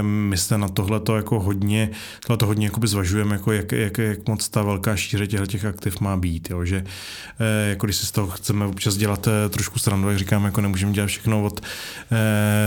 my 0.00 0.36
se 0.36 0.58
na 0.58 0.68
tohle 0.68 1.00
to 1.00 1.16
jako 1.16 1.40
hodně, 1.40 1.90
tohle 2.26 2.36
to 2.36 2.46
hodně 2.46 2.66
jakoby 2.66 2.88
zvažujeme, 2.88 3.34
jako 3.34 3.52
jak, 3.52 3.72
jak, 3.72 3.98
jak 3.98 4.28
moc 4.28 4.48
ta 4.48 4.62
velká 4.62 4.96
šíře 4.96 5.26
těch, 5.26 5.48
těch 5.48 5.64
aktiv 5.64 6.00
má 6.00 6.16
být, 6.16 6.50
jo, 6.50 6.64
že 6.64 6.84
jako 7.68 7.86
když 7.86 7.96
si 7.96 8.06
z 8.06 8.12
toho 8.12 8.26
chceme 8.26 8.66
občas 8.66 8.96
dělat 8.96 9.28
trošku 9.50 9.78
stranu, 9.78 10.08
jak 10.08 10.18
říkám, 10.18 10.44
jako 10.44 10.60
nemůžeme 10.60 10.92
dělat 10.92 11.06
všechno 11.06 11.44
od, 11.44 11.60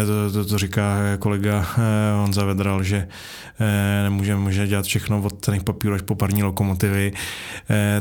to, 0.06 0.32
to, 0.34 0.46
to 0.46 0.58
říká 0.58 0.98
kolega 1.20 1.68
Honza 2.16 2.46
Vedral, 2.46 2.84
že 2.84 3.08
nemůžeme, 4.04 4.42
můžeme 4.42 4.68
dělat 4.68 4.86
všechno 4.86 5.22
od 5.22 5.46
cených 5.46 5.64
papírů 5.64 5.94
až 5.94 6.02
po 6.02 6.16
parní 6.16 6.33
lokomotivy, 6.42 7.14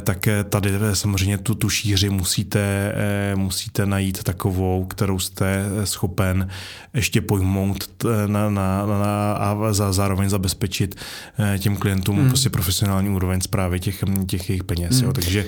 tak 0.00 0.28
tady 0.48 0.70
samozřejmě 0.92 1.38
tu, 1.38 1.54
tu 1.54 1.68
šíři 1.68 2.10
musíte 2.10 2.92
Eh, 2.94 3.36
musíte 3.36 3.86
najít 3.86 4.22
takovou, 4.22 4.84
kterou 4.84 5.18
jste 5.18 5.64
schopen 5.84 6.48
ještě 6.94 7.20
pojmout 7.20 8.04
na, 8.26 8.50
na, 8.50 8.86
na, 8.86 9.32
a 9.32 9.72
za, 9.72 9.92
zároveň 9.92 10.28
zabezpečit 10.28 10.94
eh, 11.38 11.58
těm 11.58 11.76
klientům 11.76 12.16
hmm. 12.16 12.28
prostě 12.28 12.50
profesionální 12.50 13.08
úroveň 13.08 13.40
zprávy 13.40 13.80
těch, 13.80 14.04
těch 14.26 14.50
jejich 14.50 14.64
peněz. 14.64 14.96
Hmm. 14.96 15.04
Jo. 15.04 15.12
Takže 15.12 15.46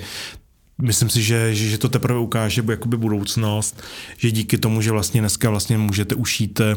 Myslím 0.81 1.09
si, 1.09 1.23
že, 1.23 1.55
že, 1.55 1.69
že 1.69 1.77
to 1.77 1.89
teprve 1.89 2.19
ukáže 2.19 2.63
jakoby 2.69 2.97
budoucnost, 2.97 3.81
že 4.17 4.31
díky 4.31 4.57
tomu, 4.57 4.81
že 4.81 4.91
vlastně 4.91 5.21
dneska 5.21 5.49
vlastně 5.49 5.77
můžete 5.77 6.15
ušít 6.15 6.59
eh, 6.59 6.75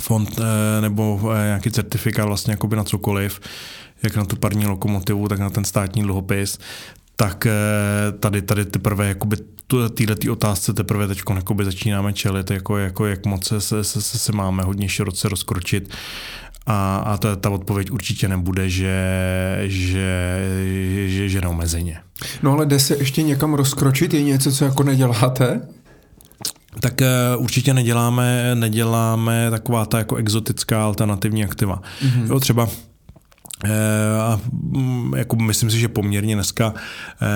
fond 0.00 0.40
nebo 0.80 1.20
nějaký 1.34 1.70
certifikát 1.70 2.26
vlastně 2.26 2.52
jakoby 2.52 2.76
na 2.76 2.84
cokoliv, 2.84 3.40
jak 4.02 4.16
na 4.16 4.24
tu 4.24 4.36
parní 4.36 4.66
lokomotivu, 4.66 5.28
tak 5.28 5.38
na 5.38 5.50
ten 5.50 5.64
státní 5.64 6.02
dluhopis, 6.02 6.58
tak 7.16 7.46
tady, 8.20 8.42
tady 8.42 8.64
teprve 8.64 9.08
jakoby 9.08 9.36
téhle 9.88 10.16
tý 10.16 10.30
otázce 10.30 10.72
teprve 10.72 11.08
teď 11.08 11.22
začínáme 11.62 12.12
čelit, 12.12 12.50
jako, 12.50 12.78
jako 12.78 13.06
jak 13.06 13.26
moc 13.26 13.46
se, 13.46 13.60
se, 13.60 13.84
se, 13.84 14.02
se 14.02 14.32
máme 14.32 14.62
hodně 14.62 14.88
široce 14.88 15.28
rozkročit. 15.28 15.90
A, 16.66 16.96
a 16.96 17.16
ta, 17.16 17.36
ta 17.36 17.50
odpověď 17.50 17.90
určitě 17.90 18.28
nebude, 18.28 18.70
že, 18.70 19.04
že, 19.62 20.38
že, 21.06 21.28
že 21.28 21.40
neomezeně. 21.40 21.98
No 22.42 22.52
ale 22.52 22.66
jde 22.66 22.78
se 22.78 22.96
ještě 22.96 23.22
někam 23.22 23.54
rozkročit? 23.54 24.14
Je 24.14 24.22
něco, 24.22 24.52
co 24.52 24.64
jako 24.64 24.82
neděláte? 24.82 25.60
tak 26.80 27.00
uh, 27.00 27.42
určitě 27.42 27.74
neděláme, 27.74 28.54
neděláme 28.54 29.50
taková 29.50 29.86
ta 29.86 29.98
jako 29.98 30.16
exotická 30.16 30.84
alternativní 30.84 31.44
aktiva. 31.44 31.82
Mm-hmm. 32.02 32.30
Jo, 32.30 32.40
třeba 32.40 32.68
Eh, 32.68 32.91
a 34.20 34.40
mm, 34.52 35.14
jako 35.16 35.36
myslím 35.36 35.70
si, 35.70 35.78
že 35.78 35.88
poměrně 35.88 36.34
dneska 36.34 36.74
eh, 36.76 37.26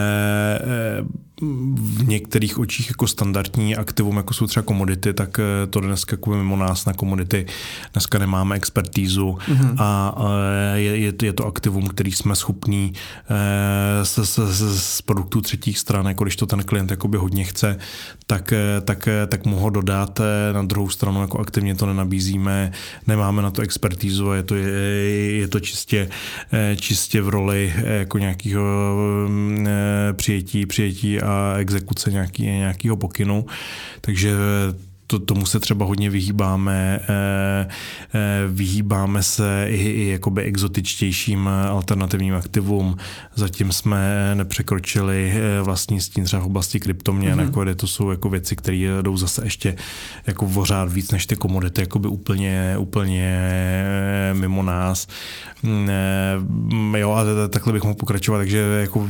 eh, 0.61 1.05
v 1.41 2.09
některých 2.09 2.59
očích 2.59 2.89
jako 2.89 3.07
standardní 3.07 3.77
aktivum, 3.77 4.17
jako 4.17 4.35
jsou 4.35 4.47
třeba 4.47 4.63
komodity, 4.63 5.13
tak 5.13 5.41
to 5.71 5.81
dneska 5.81 6.15
jako 6.15 6.31
mimo 6.31 6.57
nás 6.57 6.87
na 6.87 6.93
komodity 6.93 7.47
dneska 7.93 8.19
nemáme 8.19 8.57
expertízu 8.57 9.39
mm-hmm. 9.49 9.75
a 9.79 10.15
je, 10.75 11.13
je 11.23 11.33
to 11.33 11.47
aktivum, 11.47 11.89
který 11.89 12.13
jsme 12.13 12.37
schopní 12.37 12.93
z, 14.03 14.19
z, 14.25 14.39
z, 14.39 14.81
z 14.81 15.03
produktů 15.03 15.41
třetích 15.41 15.79
stran, 15.79 16.07
jako 16.07 16.25
když 16.25 16.37
to 16.37 16.47
ten 16.47 16.63
klient 16.63 16.91
jakoby 16.91 17.19
hodně 17.19 17.45
chce, 17.45 17.79
tak, 18.27 18.53
tak, 18.85 19.09
tak 19.29 19.47
mu 19.47 19.59
ho 19.59 19.71
dodat. 19.71 20.21
Na 20.53 20.63
druhou 20.63 20.89
stranu 20.89 21.21
jako 21.21 21.39
aktivně 21.39 21.75
to 21.75 21.87
nenabízíme, 21.87 22.73
nemáme 23.07 23.43
na 23.43 23.51
to 23.51 23.63
expertízu 23.63 24.31
a 24.31 24.37
je 24.37 24.43
to, 24.43 24.55
je, 24.55 24.69
je 25.37 25.49
to 25.49 25.61
čistě 25.61 26.09
Eh, 26.53 26.77
čistě 26.77 27.23
v 27.23 27.29
roli 27.29 27.73
eh, 27.77 27.99
jako 27.99 28.19
nějakého 28.19 28.63
mm, 29.29 29.67
eh, 29.69 30.13
přijetí, 30.13 30.67
přijetí 30.67 31.21
a 31.27 31.57
exekuce 31.59 32.11
nějaký, 32.11 32.43
nějakého 32.43 32.97
pokynu. 32.97 33.47
Takže 34.01 34.33
to, 35.07 35.19
tomu 35.19 35.47
se 35.47 35.61
třeba 35.61 35.87
hodně 35.87 36.11
vyhýbáme, 36.11 37.01
eh, 37.09 37.69
eh, 38.15 38.49
vyhýbáme 38.49 39.23
se 39.23 39.67
i, 39.69 39.77
i 39.77 40.09
jakoby 40.09 40.43
exotičtějším 40.43 41.49
alternativním 41.49 42.35
aktivům. 42.35 42.97
Zatím 43.35 43.73
jsme 43.73 44.31
nepřekročili 44.35 45.33
eh, 45.35 45.63
vlastní 45.63 46.01
stín 46.01 46.25
třeba 46.25 46.43
v 46.43 46.47
oblasti 46.47 46.81
kryptoměn, 46.81 47.39
mm-hmm. 47.39 47.45
jako, 47.45 47.63
kde 47.63 47.75
to 47.75 47.87
jsou 47.87 48.11
jako 48.11 48.29
věci, 48.29 48.57
které 48.57 48.77
jdou 49.03 49.17
zase 49.17 49.45
ještě 49.45 49.77
jako 50.27 50.47
vořád 50.47 50.93
víc 50.93 51.11
než 51.11 51.27
ty 51.27 51.37
komodity, 51.37 51.81
jakoby 51.81 52.09
úplně, 52.09 52.77
úplně 52.79 53.41
mimo 54.33 54.63
nás. 54.63 55.07
Mm, 55.63 56.95
jo, 56.99 57.13
a 57.13 57.49
takhle 57.49 57.73
bych 57.73 57.83
mohl 57.83 57.95
pokračovat, 57.95 58.39
takže 58.39 58.59
jako 58.81 59.09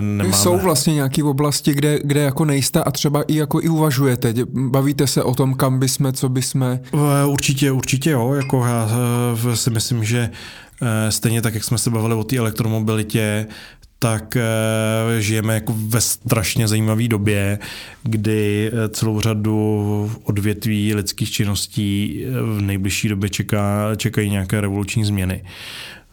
nemáme. 0.00 0.32
Jsou 0.32 0.58
vlastně 0.58 0.94
nějaké 0.94 1.24
oblasti, 1.24 1.74
kde, 1.74 1.98
kde 2.04 2.20
jako 2.20 2.44
nejste 2.44 2.84
a 2.84 2.90
třeba 2.90 3.22
i 3.22 3.36
jako 3.36 3.60
i 3.62 3.68
uvažujete, 3.68 4.34
bavíte 4.46 5.06
se 5.06 5.21
o 5.22 5.34
tom, 5.34 5.54
kam 5.54 5.82
jsme, 5.82 6.12
co 6.12 6.30
jsme? 6.34 6.80
Určitě, 7.26 7.72
určitě 7.72 8.10
jo, 8.10 8.34
jako 8.34 8.66
já 8.66 8.90
eh, 9.52 9.56
si 9.56 9.70
myslím, 9.70 10.04
že 10.04 10.30
eh, 10.82 11.12
stejně 11.12 11.42
tak, 11.42 11.54
jak 11.54 11.64
jsme 11.64 11.78
se 11.78 11.90
bavili 11.90 12.14
o 12.14 12.24
té 12.24 12.36
elektromobilitě, 12.36 13.46
tak 13.98 14.36
eh, 14.36 14.42
žijeme 15.20 15.54
jako 15.54 15.74
ve 15.76 16.00
strašně 16.00 16.68
zajímavé 16.68 17.08
době, 17.08 17.58
kdy 18.02 18.72
celou 18.88 19.20
řadu 19.20 20.12
odvětví 20.24 20.94
lidských 20.94 21.30
činností 21.30 22.24
v 22.56 22.60
nejbližší 22.60 23.08
době 23.08 23.28
čeká, 23.28 23.90
čekají 23.96 24.30
nějaké 24.30 24.60
revoluční 24.60 25.04
změny 25.04 25.44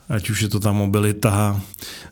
ať 0.10 0.30
už 0.30 0.42
je 0.42 0.50
to 0.50 0.60
ta 0.60 0.72
mobilita, 0.72 1.62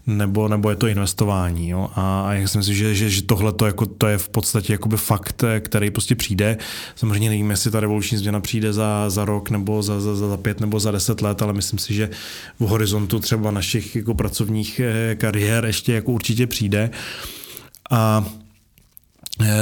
nebo, 0.08 0.48
nebo 0.48 0.70
je 0.70 0.76
to 0.76 0.88
investování. 0.88 1.70
Jo? 1.70 1.90
A, 1.96 2.22
a 2.28 2.34
já 2.34 2.48
si 2.48 2.58
myslím, 2.58 2.76
že, 2.76 2.96
že, 2.96 3.10
že 3.10 3.22
tohle 3.22 3.54
to, 3.54 3.66
jako, 3.66 3.86
to 3.86 4.08
je 4.08 4.18
v 4.18 4.30
podstatě 4.30 4.74
jakoby 4.74 4.98
fakt, 4.98 5.44
který 5.60 5.92
prostě 5.92 6.16
přijde. 6.16 6.58
Samozřejmě 6.96 7.30
nevím, 7.30 7.50
jestli 7.50 7.72
ta 7.72 7.80
revoluční 7.80 8.18
změna 8.18 8.40
přijde 8.40 8.74
za, 8.74 9.10
za 9.10 9.26
rok, 9.26 9.50
nebo 9.50 9.84
za, 9.84 10.02
za, 10.02 10.16
za 10.16 10.38
pět, 10.38 10.60
nebo 10.60 10.80
za 10.80 10.92
deset 10.92 11.22
let, 11.22 11.42
ale 11.42 11.54
myslím 11.54 11.80
si, 11.80 11.94
že 11.94 12.10
v 12.60 12.64
horizontu 12.68 13.20
třeba 13.20 13.52
našich 13.52 13.96
jako 13.96 14.14
pracovních 14.14 14.80
eh, 14.80 15.16
kariér 15.16 15.66
ještě 15.66 15.94
jako 15.94 16.12
určitě 16.12 16.48
přijde. 16.48 16.90
A 17.90 18.26
Eh, 18.28 18.47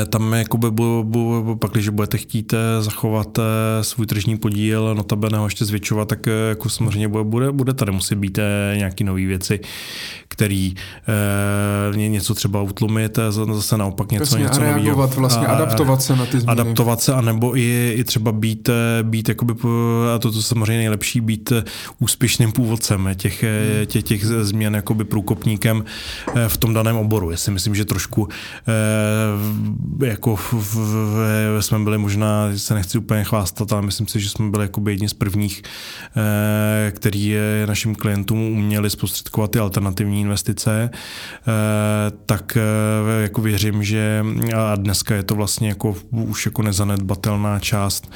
tam 0.10 0.34
jakoby, 0.34 0.72
bu, 0.72 1.04
bu, 1.04 1.56
pak, 1.56 1.72
když 1.72 1.90
budete 1.90 2.18
chtít 2.18 2.54
eh, 2.54 2.84
zachovat 2.84 3.40
eh, 3.40 3.84
svůj 3.84 4.06
tržní 4.06 4.38
podíl, 4.38 4.96
notabene 4.96 5.38
ho 5.38 5.46
ještě 5.46 5.66
zvětšovat, 5.66 6.08
tak 6.08 6.28
jako 6.50 6.70
samozřejmě 6.70 7.08
bude, 7.08 7.24
bude, 7.24 7.52
bude 7.52 7.74
tady 7.74 7.92
muset 7.92 8.16
být 8.16 8.40
nějaké 8.76 9.04
nové 9.04 9.26
věci, 9.26 9.60
který 10.28 10.74
e, 11.94 11.98
něco 11.98 12.34
třeba 12.34 12.62
utlumit, 12.62 13.20
zase 13.30 13.78
naopak 13.78 14.12
něco, 14.12 14.26
Přesně, 14.26 14.44
něco 14.44 14.62
nového. 14.62 15.08
vlastně, 15.08 15.48
a, 15.48 15.52
adaptovat 15.52 16.02
se 16.02 16.16
na 16.16 16.26
ty 16.26 16.40
změny. 16.40 16.62
Adaptovat 16.62 17.02
se, 17.02 17.14
anebo 17.14 17.58
i, 17.58 17.94
i 17.98 18.04
třeba 18.04 18.32
být, 18.32 18.70
být 19.04 19.30
jakoby, 19.30 19.54
a 20.16 20.20
to, 20.20 20.32
to 20.32 20.42
samozřejmě 20.42 20.78
nejlepší, 20.78 21.22
být 21.22 21.54
úspěšným 22.00 22.52
původcem 22.52 23.10
těch, 23.16 23.44
hmm. 23.44 23.86
těch, 23.86 24.04
těch 24.04 24.26
změn, 24.26 24.76
jakoby 24.76 25.04
průkopníkem 25.04 25.84
v 26.48 26.58
tom 26.58 26.74
daném 26.74 26.96
oboru. 26.96 27.32
Já 27.32 27.38
si 27.38 27.52
myslím, 27.52 27.76
že 27.76 27.86
trošku 27.86 28.28
e, 28.68 29.65
jako 30.06 30.36
v, 30.36 30.54
v, 30.54 31.58
jsme 31.60 31.80
byli 31.80 31.98
možná, 31.98 32.50
se 32.56 32.74
nechci 32.74 32.98
úplně 32.98 33.24
chvástat, 33.24 33.74
ale 33.74 33.82
myslím 33.82 34.08
si, 34.08 34.20
že 34.20 34.30
jsme 34.30 34.50
byli 34.50 34.64
jakoby 34.64 34.92
jedni 34.92 35.10
z 35.10 35.14
prvních, 35.14 35.64
e, 36.18 36.92
který 36.92 37.36
našim 37.66 37.96
klientům 37.96 38.40
uměli 38.40 38.90
zprostředkovat 38.90 39.52
ty 39.52 39.60
alternativní 39.60 40.22
investice, 40.22 40.90
eh, 40.92 42.12
tak 42.26 42.58
eh, 42.58 43.22
jako 43.22 43.42
věřím, 43.42 43.84
že 43.84 44.26
a 44.56 44.76
dneska 44.76 45.16
je 45.16 45.24
to 45.24 45.36
vlastně 45.36 45.70
jako 45.70 45.96
už 46.12 46.46
jako 46.46 46.62
nezanedbatelná 46.62 47.60
část 47.60 48.12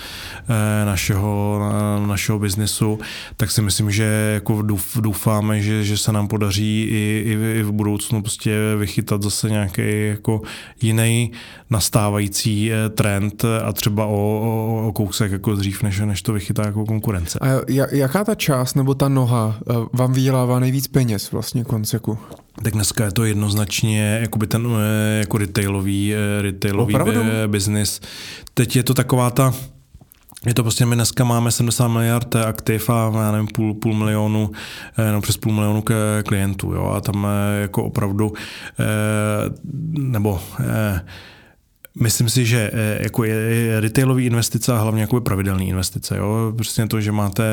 eh, 0.50 0.86
našeho, 0.86 1.62
našeho 2.08 2.40
biznesu, 2.40 3.00
tak 3.38 3.52
si 3.52 3.62
myslím, 3.62 3.92
že 3.92 4.32
jako 4.34 4.62
doufáme, 5.00 5.62
že, 5.62 5.84
že 5.84 5.98
se 5.98 6.12
nám 6.12 6.28
podaří 6.28 6.88
i, 6.90 7.24
i, 7.26 7.60
i 7.60 7.64
v 7.64 7.72
budoucnu 7.72 8.22
prostě 8.22 8.76
vychytat 8.78 9.22
zase 9.22 9.50
nějaký 9.50 9.82
jako 10.08 10.42
jiný 10.82 11.32
nastávající 11.70 12.72
trend 12.96 13.46
a 13.64 13.74
třeba 13.74 14.06
o, 14.06 14.12
o, 14.12 14.88
o 14.88 14.92
kousek 14.92 15.32
jako 15.32 15.56
dřív, 15.56 15.84
než, 15.84 16.00
než 16.00 16.22
to 16.22 16.34
vychytá 16.34 16.66
jako 16.66 16.86
konkurence. 16.86 17.40
A 17.40 17.46
jaká 17.92 18.24
ta 18.24 18.36
část 18.36 18.76
nebo 18.76 18.94
ta 18.94 19.10
noha 19.10 19.60
vám 19.94 20.14
vydělává 20.14 20.60
nejvíc 20.60 20.88
peněz 20.88 21.32
vlastně 21.32 21.64
konce 21.64 22.00
úseku? 22.00 22.18
Tak 22.64 22.74
dneska 22.74 23.06
je 23.06 23.12
to 23.12 23.26
jednoznačně 23.26 24.20
jakoby 24.22 24.48
ten 24.48 24.68
eh, 24.68 25.20
jako 25.20 25.38
retailový, 25.38 26.14
eh, 26.14 26.42
retailový 26.42 26.96
business. 27.48 28.02
Teď 28.54 28.76
je 28.76 28.84
to 28.84 28.94
taková 28.94 29.32
ta 29.32 29.54
je 30.46 30.54
to 30.54 30.64
prostě, 30.64 30.86
my 30.86 30.96
dneska 30.96 31.24
máme 31.24 31.52
70 31.52 31.88
miliard 31.88 32.36
aktiv 32.36 32.90
a 32.90 33.12
já 33.24 33.32
nevím, 33.32 33.48
půl, 33.48 33.74
půl 33.74 33.94
milionu, 33.94 34.52
eh, 34.98 35.12
no 35.12 35.22
přes 35.22 35.38
půl 35.38 35.54
milionu 35.54 35.84
klientů, 36.26 36.74
jo, 36.74 36.86
a 36.86 37.02
tam 37.02 37.28
jako 37.62 37.84
opravdu, 37.84 38.34
nebo 39.98 40.42
Myslím 42.00 42.30
si, 42.30 42.46
že 42.46 42.72
eh, 42.74 43.04
jako 43.04 43.24
je 43.24 43.80
retailový 43.80 44.26
investice 44.26 44.74
a 44.74 44.78
hlavně 44.78 45.02
jako 45.02 45.22
pravidelné 45.22 45.64
investice. 45.64 46.18
Jo? 46.18 46.54
Prostě 46.56 46.86
to, 46.86 47.02
že 47.02 47.12
máte 47.12 47.44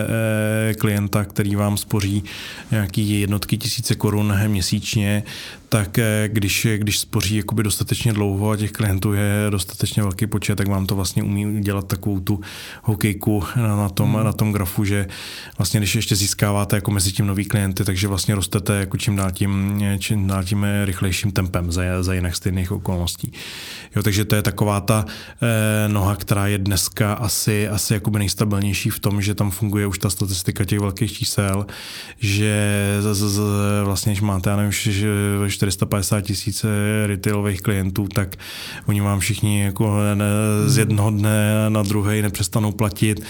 eh, 0.71 0.75
klienta, 0.75 1.25
který 1.25 1.57
vám 1.57 1.77
spoří 1.77 2.25
nějaký 2.71 3.21
jednotky 3.21 3.59
tisíce 3.59 3.95
korun 3.95 4.35
měsíčně, 4.47 5.23
tak 5.69 5.99
když, 6.27 6.67
když 6.77 6.99
spoří 6.99 7.37
jakoby 7.37 7.63
dostatečně 7.63 8.13
dlouho 8.13 8.51
a 8.51 8.57
těch 8.57 8.73
klientů 8.73 9.13
je 9.13 9.47
dostatečně 9.51 10.03
velký 10.03 10.27
počet, 10.27 10.57
tak 10.57 10.69
vám 10.69 10.87
to 10.87 10.95
vlastně 10.97 11.23
umí 11.23 11.61
dělat 11.61 11.87
takovou 11.87 12.21
tu 12.21 12.41
hokejku 12.83 13.45
na 13.57 13.89
tom, 13.89 14.15
hmm. 14.15 14.25
na 14.25 14.33
tom 14.33 14.53
grafu, 14.53 14.85
že 14.85 15.07
vlastně 15.59 15.81
když 15.81 15.95
ještě 15.95 16.17
získáváte 16.17 16.77
jako 16.77 16.91
mezi 16.91 17.13
tím 17.13 17.27
nový 17.27 17.45
klienty, 17.45 17.85
takže 17.85 18.09
vlastně 18.09 18.35
rostete 18.35 18.73
jako 18.73 18.97
čím 18.97 19.17
dál 19.17 19.31
tím, 19.31 19.83
čím 19.99 20.27
dál 20.27 20.45
tím 20.45 20.67
rychlejším 20.85 21.33
tempem 21.33 21.73
za, 21.73 21.83
za 22.01 22.15
jinak 22.15 22.37
stejných 22.37 22.73
okolností. 22.73 23.33
Jo, 23.97 24.03
takže 24.03 24.25
to 24.25 24.37
je 24.37 24.43
taková 24.43 24.81
ta 24.81 25.05
eh, 25.43 25.89
noha, 25.89 26.17
která 26.17 26.47
je 26.47 26.59
dneska 26.59 27.13
asi, 27.13 27.69
asi 27.69 27.95
jakoby 27.95 28.19
nejstabilnější 28.19 28.91
v 28.91 28.99
tom, 28.99 29.23
že 29.23 29.35
tam 29.35 29.51
funguje 29.51 29.87
už 29.87 29.99
ta 29.99 30.11
statistika 30.11 30.65
těch 30.65 30.81
velkých 30.81 31.13
čísel, 31.13 31.67
že 32.19 32.57
z, 33.01 33.15
z, 33.15 33.31
z, 33.31 33.41
vlastně, 33.85 34.13
když 34.13 34.21
máte, 34.21 34.51
já 34.51 34.57
nevím, 34.57 34.73
450 35.57 36.21
tisíc 36.21 36.65
eh, 36.65 37.07
retailových 37.07 37.61
klientů, 37.61 38.09
tak 38.15 38.37
oni 38.87 39.01
vám 39.01 39.21
všichni 39.21 39.63
jako 39.65 39.97
ne, 40.15 40.25
z 40.67 40.79
jednoho 40.79 41.11
dne 41.11 41.71
na 41.71 41.83
druhý 41.83 42.23
nepřestanou 42.23 42.73
platit, 42.73 43.21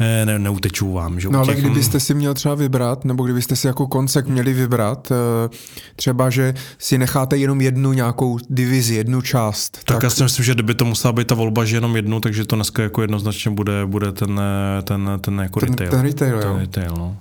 eh, 0.00 0.26
ne, 0.26 0.38
neutečou 0.38 0.92
vám. 0.92 1.20
Že? 1.20 1.28
No 1.28 1.38
ale 1.38 1.54
těch... 1.54 1.64
kdybyste 1.64 2.00
si 2.00 2.14
měl 2.14 2.34
třeba 2.34 2.54
vybrat, 2.54 3.04
nebo 3.04 3.24
kdybyste 3.24 3.56
si 3.56 3.66
jako 3.66 3.86
koncek 3.86 4.26
měli 4.26 4.52
vybrat, 4.52 5.12
eh, 5.12 5.56
třeba, 5.96 6.30
že 6.30 6.54
si 6.78 6.98
necháte 6.98 7.36
jenom 7.36 7.60
jednu 7.60 7.92
nějakou 7.92 8.38
divizi, 8.50 8.94
jednu 8.94 9.22
část. 9.22 9.72
Tak, 9.72 9.84
tak 9.84 10.02
já 10.02 10.10
si 10.10 10.22
myslím, 10.22 10.44
že 10.44 10.54
kdyby 10.54 10.74
to 10.74 10.84
musela 10.84 11.12
být 11.12 11.26
ta 11.26 11.34
volba, 11.34 11.64
že 11.64 11.76
jenom 11.76 11.96
jednu, 11.96 12.20
takže 12.20 12.44
to 12.44 12.56
dneska 12.56 12.82
jako 12.82 13.02
jednoznačně 13.02 13.50
bude, 13.50 13.86
bude 13.86 14.12
ten, 14.12 14.40
ten, 14.82 15.10
ten 15.20 15.38
jako 15.38 15.60
ten, 15.60 15.68
retail. 15.68 15.90
Ten 15.90 16.00
retail, 16.00 16.40
ten 16.40 16.56
retail 16.56 16.94
no. 16.98 17.16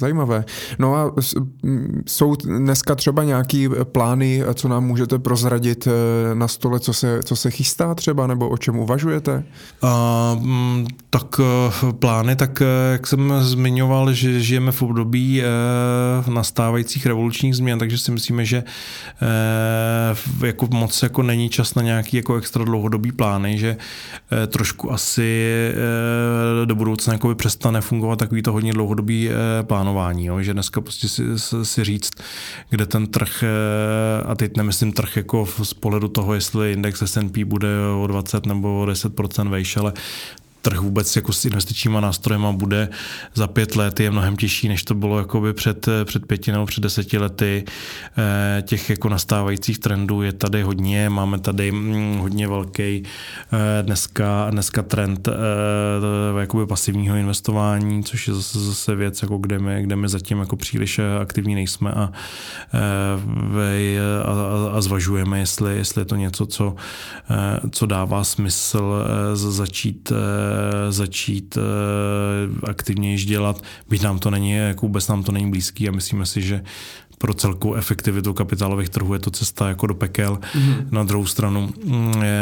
Zajímavé. 0.00 0.44
No 0.78 0.94
a 0.94 1.14
jsou 2.06 2.34
dneska 2.36 2.94
třeba 2.94 3.24
nějaký 3.24 3.68
plány, 3.84 4.42
co 4.54 4.68
nám 4.68 4.84
můžete 4.84 5.18
prozradit 5.18 5.86
eh, 5.86 6.34
na 6.34 6.48
stole, 6.48 6.80
co 6.80 6.92
se, 6.92 7.22
co 7.22 7.36
se 7.36 7.50
chystá 7.50 7.94
třeba, 7.94 8.26
nebo 8.26 8.48
o 8.48 8.58
čem 8.58 8.78
uvažujete? 8.78 9.44
Uh, 9.82 10.88
tak 11.10 11.40
eh, 11.40 11.92
plány, 11.92 12.36
tak 12.36 12.62
eh, 12.62 12.92
jak 12.92 13.06
jsem 13.06 13.32
zmiňoval, 13.40 14.12
že 14.12 14.40
žijeme 14.40 14.72
v 14.72 14.82
období 14.82 15.42
uh, 15.42 16.34
nastávajících 16.34 17.06
revolučních 17.06 17.56
změn, 17.56 17.78
takže 17.78 17.98
si 17.98 18.12
myslíme, 18.12 18.44
že 18.44 18.64
uh, 19.22 20.46
jako 20.46 20.68
moc 20.72 21.02
jako 21.02 21.22
není 21.22 21.48
čas 21.48 21.74
na 21.74 21.82
nějaký 21.82 22.16
jako 22.16 22.36
extra 22.36 22.64
dlouhodobý 22.64 23.12
plány, 23.12 23.58
že 23.58 23.76
uh, 23.76 24.46
trošku 24.46 24.92
asi 24.92 25.48
uh, 26.60 26.66
do 26.66 26.74
budoucna 26.74 27.12
jako 27.12 27.34
přestane 27.34 27.80
fungovat 27.80 28.18
takový 28.18 28.42
to 28.42 28.52
hodně 28.52 28.72
dlouhodobý 28.72 29.28
uh, 29.28 29.34
plán 29.62 29.87
plánování, 29.88 30.26
jo? 30.26 30.42
že 30.42 30.52
dneska 30.52 30.80
prostě 30.80 31.08
si, 31.08 31.22
si 31.62 31.84
říct, 31.84 32.10
kde 32.70 32.86
ten 32.86 33.06
trh, 33.06 33.42
eh, 33.42 34.22
a 34.24 34.34
teď 34.34 34.56
nemyslím 34.56 34.92
trh 34.92 35.16
jako 35.16 35.46
z 35.62 35.74
pohledu 35.74 36.08
toho, 36.08 36.34
jestli 36.34 36.72
index 36.72 37.02
S&P 37.02 37.44
bude 37.44 37.68
o 38.02 38.06
20 38.06 38.46
nebo 38.46 38.80
o 38.80 38.86
10% 38.86 39.48
vejš, 39.48 39.76
ale 39.76 39.92
trh 40.68 40.78
vůbec 40.80 41.16
jako 41.16 41.32
s 41.32 41.44
investičníma 41.44 42.00
nástrojema 42.00 42.52
bude 42.52 42.88
za 43.34 43.46
pět 43.46 43.76
let 43.76 44.00
je 44.00 44.10
mnohem 44.10 44.36
těžší, 44.36 44.68
než 44.68 44.84
to 44.84 44.94
bylo 44.94 45.18
jakoby 45.18 45.52
před, 45.52 45.88
před 46.04 46.26
pěti 46.26 46.52
nebo 46.52 46.66
před 46.66 46.80
deseti 46.80 47.18
lety. 47.18 47.64
Eh, 48.18 48.62
těch 48.62 48.90
jako 48.90 49.08
nastávajících 49.08 49.78
trendů 49.78 50.22
je 50.22 50.32
tady 50.32 50.62
hodně, 50.62 51.08
máme 51.08 51.38
tady 51.38 51.72
mm, 51.72 52.18
hodně 52.18 52.48
velký 52.48 53.02
eh, 53.02 53.82
dneska, 53.82 54.50
dneska 54.50 54.82
trend 54.82 55.28
eh, 55.28 56.40
jakoby 56.40 56.66
pasivního 56.66 57.16
investování, 57.16 58.04
což 58.04 58.28
je 58.28 58.34
zase, 58.34 58.60
zase 58.60 58.94
věc, 58.94 59.22
jako 59.22 59.38
kde, 59.38 59.58
my, 59.58 59.82
kde 59.82 59.96
my 59.96 60.08
zatím 60.08 60.38
jako 60.38 60.56
příliš 60.56 61.00
aktivní 61.20 61.54
nejsme 61.54 61.92
a, 61.92 62.12
a, 64.24 64.72
a 64.72 64.80
zvažujeme, 64.80 65.38
jestli, 65.38 65.76
jestli 65.76 66.00
je 66.00 66.04
to 66.04 66.16
něco, 66.16 66.46
co, 66.46 66.74
co 67.70 67.86
dává 67.86 68.24
smysl 68.24 69.04
začít 69.34 70.12
začít 70.90 71.58
eh, 71.58 72.70
aktivněji 72.70 73.18
dělat, 73.18 73.62
byť 73.88 74.02
nám 74.02 74.18
to 74.18 74.30
není, 74.30 74.52
jako 74.52 74.86
vůbec 74.86 75.08
nám 75.08 75.22
to 75.22 75.32
není 75.32 75.50
blízký 75.50 75.88
a 75.88 75.92
myslíme 75.92 76.26
si, 76.26 76.42
že 76.42 76.62
pro 77.18 77.34
celkovou 77.34 77.74
efektivitu 77.74 78.32
kapitálových 78.34 78.88
trhů 78.88 79.12
je 79.12 79.18
to 79.18 79.30
cesta 79.30 79.68
jako 79.68 79.86
do 79.86 79.94
pekel. 79.94 80.38
Mm-hmm. 80.38 80.86
Na 80.90 81.04
druhou 81.04 81.26
stranu 81.26 81.70
mm, 81.84 82.22
je, 82.22 82.40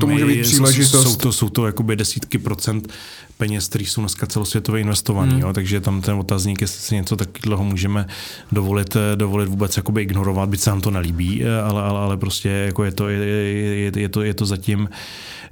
to 0.00 0.06
může 0.06 0.26
být 0.26 0.42
příležitost. 0.42 1.02
Jsou 1.02 1.16
to, 1.16 1.32
jsou 1.32 1.48
to 1.48 1.66
jakoby 1.66 1.96
desítky 1.96 2.38
procent 2.38 2.92
peněz, 3.38 3.68
které 3.68 3.84
jsou 3.84 4.00
dneska 4.00 4.26
celosvětově 4.26 4.80
investované, 4.80 5.34
mm. 5.34 5.40
jo, 5.40 5.52
takže 5.52 5.80
tam 5.80 6.00
ten 6.00 6.14
otazník, 6.14 6.60
jestli 6.60 6.80
si 6.80 6.94
něco 6.94 7.16
takového 7.16 7.64
můžeme 7.64 8.06
dovolit, 8.52 8.96
eh, 8.96 9.16
dovolit 9.16 9.48
vůbec 9.48 9.76
jakoby 9.76 10.02
ignorovat, 10.02 10.48
byť 10.48 10.60
se 10.60 10.70
nám 10.70 10.80
to 10.80 10.90
nelíbí, 10.90 11.44
eh, 11.44 11.60
ale, 11.60 11.82
ale, 11.82 12.00
ale 12.00 12.16
prostě 12.16 12.48
jako 12.48 12.84
je, 12.84 12.92
to, 12.92 13.08
je, 13.08 13.18
je, 13.18 13.92
je, 13.96 14.08
to, 14.08 14.22
je 14.22 14.34
to 14.34 14.46
zatím 14.46 14.88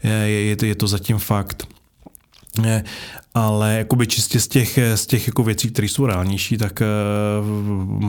je, 0.02 0.56
je, 0.62 0.66
je 0.66 0.74
to 0.74 0.86
zatím 0.86 1.18
fakt 1.18 1.68
ale 3.36 3.74
jakoby 3.74 4.06
čistě 4.06 4.40
z 4.40 4.48
těch, 4.48 4.78
z 4.94 5.06
těch 5.06 5.26
jako 5.26 5.42
věcí, 5.42 5.70
které 5.70 5.88
jsou 5.88 6.06
reálnější, 6.06 6.58
tak 6.58 6.82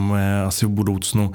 uh, 0.02 0.18
asi 0.46 0.66
v 0.66 0.68
budoucnu 0.68 1.28
uh, 1.28 1.32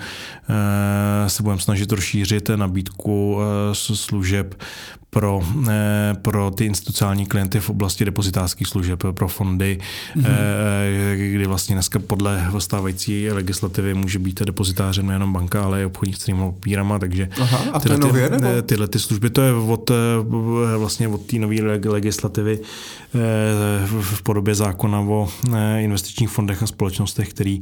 se 1.28 1.44
budeme 1.44 1.62
snažit 1.62 1.92
rozšířit 1.92 2.50
nabídku 2.50 3.36
uh, 3.36 3.42
služeb 3.74 4.56
pro, 5.10 5.42
pro 6.22 6.52
ty 6.52 6.66
institucionální 6.66 7.26
klienty 7.26 7.60
v 7.60 7.70
oblasti 7.70 8.06
depozitářských 8.06 8.68
služeb, 8.68 9.04
pro 9.12 9.28
fondy, 9.28 9.78
mm-hmm. 10.16 11.34
kdy 11.34 11.48
vlastně 11.48 11.76
dneska 11.76 12.00
podle 12.00 12.52
stávající 12.58 13.30
legislativy 13.30 13.94
může 13.94 14.20
být 14.20 14.42
depozitářem 14.42 15.08
nejenom 15.08 15.34
banka, 15.34 15.64
ale 15.64 15.82
i 15.82 15.86
obchodní 15.86 16.14
s 16.14 16.32
papírama, 16.38 17.00
takže 17.00 17.30
Aha, 17.42 17.60
a 17.74 17.80
tyhle, 17.80 17.98
je 17.98 18.00
nově, 18.00 18.30
ty, 18.30 18.62
tyhle 18.66 18.88
ty 18.88 19.00
služby, 19.00 19.30
to 19.30 19.42
je 19.42 19.54
od, 19.54 19.92
vlastně 20.78 21.08
od 21.08 21.22
té 21.22 21.38
nové 21.38 21.56
legislativy 21.86 22.60
v 23.86 24.22
podobě 24.24 24.56
zákona 24.56 25.00
o 25.00 25.30
investičních 25.80 26.30
fondech 26.30 26.64
a 26.64 26.68
společnostech, 26.68 27.30
který 27.30 27.62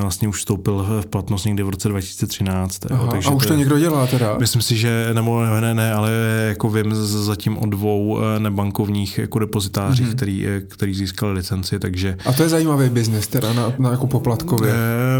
vlastně 0.00 0.28
už 0.28 0.38
vstoupil 0.38 0.86
v 1.00 1.06
platnost 1.06 1.44
někdy 1.44 1.62
v 1.62 1.68
roce 1.68 1.88
2013. 1.88 2.80
Aha, 2.90 3.06
takže 3.06 3.28
a 3.28 3.32
už 3.32 3.42
to, 3.42 3.48
to 3.48 3.54
někdo 3.54 3.78
dělá 3.78 4.06
teda? 4.06 4.36
Myslím 4.38 4.62
si, 4.62 4.76
že 4.76 5.10
nebo 5.12 5.44
ne, 5.60 5.74
ne, 5.74 5.92
ale 5.92 6.10
jako 6.48 6.70
vím 6.70 6.94
zatím 6.94 7.58
o 7.58 7.66
dvou 7.66 8.18
nebankovních 8.38 9.18
jako 9.18 9.38
depozitářích, 9.38 10.06
mm-hmm. 10.06 10.16
který, 10.16 10.46
který 10.68 10.94
získali 10.94 11.32
licenci, 11.32 11.78
takže... 11.78 12.16
A 12.26 12.32
to 12.32 12.42
je 12.42 12.48
zajímavý 12.48 12.88
biznis 12.88 13.26
teda 13.26 13.52
na, 13.52 13.72
na 13.78 13.90
jako 13.90 14.06
poplatkově. 14.06 14.74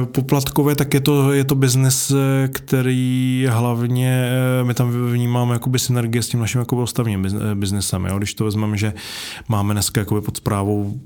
Poplatkově, 0.04 0.76
tak 0.76 0.94
je 0.94 1.00
to, 1.00 1.32
je 1.32 1.44
to 1.44 1.54
biznis, 1.54 2.12
který 2.52 3.46
hlavně 3.50 4.30
my 4.62 4.74
tam 4.74 4.90
vnímáme 5.12 5.52
jakoby 5.52 5.78
synergie 5.78 6.22
s 6.22 6.28
tím 6.28 6.40
naším 6.40 6.58
jakoby 6.58 6.82
ostavním 6.82 7.26
biznesem. 7.54 8.04
Jo? 8.04 8.18
Když 8.18 8.34
to 8.34 8.44
vezmeme, 8.44 8.76
že 8.76 8.92
máme 9.48 9.74
dneska 9.74 10.00
jakoby 10.00 10.20
pod 10.32 10.36
zprávou 10.36 11.00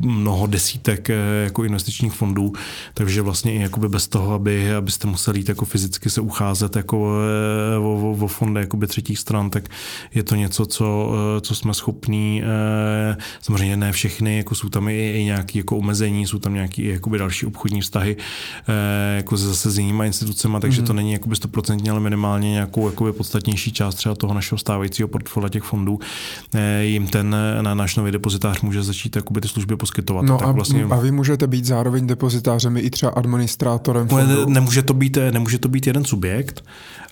mnoho 0.00 0.46
desítek 0.46 1.08
jako 1.44 1.64
investičních 1.64 2.12
fondů, 2.12 2.52
takže 2.94 3.22
vlastně 3.22 3.52
i 3.52 3.60
jakoby 3.60 3.88
bez 3.88 4.08
toho, 4.08 4.34
aby, 4.34 4.74
abyste 4.74 5.06
museli 5.06 5.38
jít 5.38 5.48
jako 5.48 5.64
fyzicky 5.64 6.10
se 6.10 6.20
ucházet 6.20 6.76
jako 6.76 7.00
o, 7.00 7.12
o, 7.82 8.10
o 8.24 8.26
fondy 8.26 8.60
jakoby 8.60 8.86
třetích 8.86 9.18
stran, 9.18 9.50
tak 9.50 9.68
je 10.14 10.22
to 10.22 10.34
něco, 10.34 10.66
co, 10.66 11.12
co 11.40 11.54
jsme 11.54 11.74
schopní, 11.74 12.42
samozřejmě 13.40 13.76
ne 13.76 13.92
všechny, 13.92 14.36
jako 14.36 14.54
jsou 14.54 14.68
tam 14.68 14.88
i, 14.88 15.12
i 15.20 15.24
nějaké 15.24 15.58
jako 15.58 15.76
omezení, 15.76 16.26
jsou 16.26 16.38
tam 16.38 16.54
nějaké 16.54 16.82
jakoby 16.82 17.18
další 17.18 17.46
obchodní 17.46 17.80
vztahy 17.80 18.16
jako 19.16 19.36
zase 19.36 19.70
s 19.70 19.78
jinýma 19.78 20.04
institucemi, 20.04 20.56
takže 20.60 20.80
mm. 20.80 20.86
to 20.86 20.92
není 20.92 21.12
jakoby 21.12 21.36
stoprocentně, 21.36 21.90
ale 21.90 22.00
minimálně 22.00 22.50
nějakou 22.50 22.86
jakoby 22.86 23.12
podstatnější 23.12 23.72
část 23.72 23.94
třeba 23.94 24.14
toho 24.14 24.34
našeho 24.34 24.58
stávajícího 24.58 25.08
portfolia 25.08 25.48
těch 25.48 25.62
fondů, 25.62 25.98
eh, 26.54 26.84
jim 26.84 27.06
ten 27.06 27.34
eh, 27.34 27.62
na 27.62 27.74
náš 27.74 27.96
nový 27.96 28.12
depozitář 28.12 28.62
může 28.68 28.82
začít 28.82 29.16
jakoby 29.16 29.40
ty 29.40 29.48
služby 29.48 29.76
poskytovat. 29.76 30.24
No 30.24 30.38
tak 30.38 30.48
a, 30.48 30.52
vlastně, 30.52 30.84
a 30.84 30.96
vy 30.96 31.10
můžete 31.10 31.46
být 31.46 31.64
zároveň 31.64 32.06
depozitářem 32.06 32.76
i 32.76 32.90
třeba 32.90 33.12
administrátorem 33.12 34.08
fondu? 34.08 34.48
Nemůže 34.48 34.82
to 34.82 34.94
být, 34.94 35.18
nemůže 35.30 35.58
to 35.58 35.68
být 35.68 35.86
jeden 35.86 36.04
subjekt, 36.04 36.64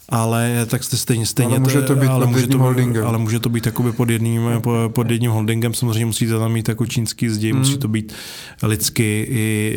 ale 0.08 0.66
tak 0.66 0.84
jste 0.84 0.96
stejně, 0.96 1.26
stejně 1.26 1.50
ale 1.50 1.60
může 1.60 1.82
to 1.82 1.96
být 1.96 2.08
ale 2.08 2.26
pod 2.26 2.32
může 2.32 2.46
to, 2.46 2.58
holdingem. 2.58 3.06
Ale 3.06 3.18
může 3.18 3.40
to 3.40 3.48
být 3.48 3.66
jakoby 3.66 3.92
pod 3.92 4.10
jedním, 4.10 4.42
pod 4.88 5.10
jedním 5.10 5.30
holdingem, 5.30 5.74
samozřejmě 5.74 6.06
musíte 6.06 6.38
tam 6.38 6.52
mít 6.52 6.68
jako 6.68 6.86
čínský 6.86 7.28
zdi, 7.28 7.52
mm. 7.52 7.58
musí 7.58 7.78
to 7.78 7.88
být 7.88 8.12
lidsky 8.62 9.26
i, 9.30 9.76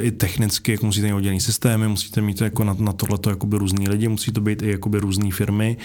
i 0.00 0.10
technicky, 0.10 0.72
jako 0.72 0.86
musíte 0.86 1.06
mít 1.06 1.12
oddělený 1.12 1.40
systémy, 1.40 1.88
musíte 1.88 2.20
mít 2.20 2.40
jako 2.40 2.64
na, 2.64 2.76
na 2.78 2.92
tohleto 2.92 3.30
jakoby 3.30 3.58
různý 3.58 3.88
lidi, 3.88 4.08
musí 4.08 4.32
to 4.32 4.40
být 4.40 4.62
i 4.62 4.70
jakoby 4.70 4.98
různý 4.98 5.30
firmy, 5.30 5.76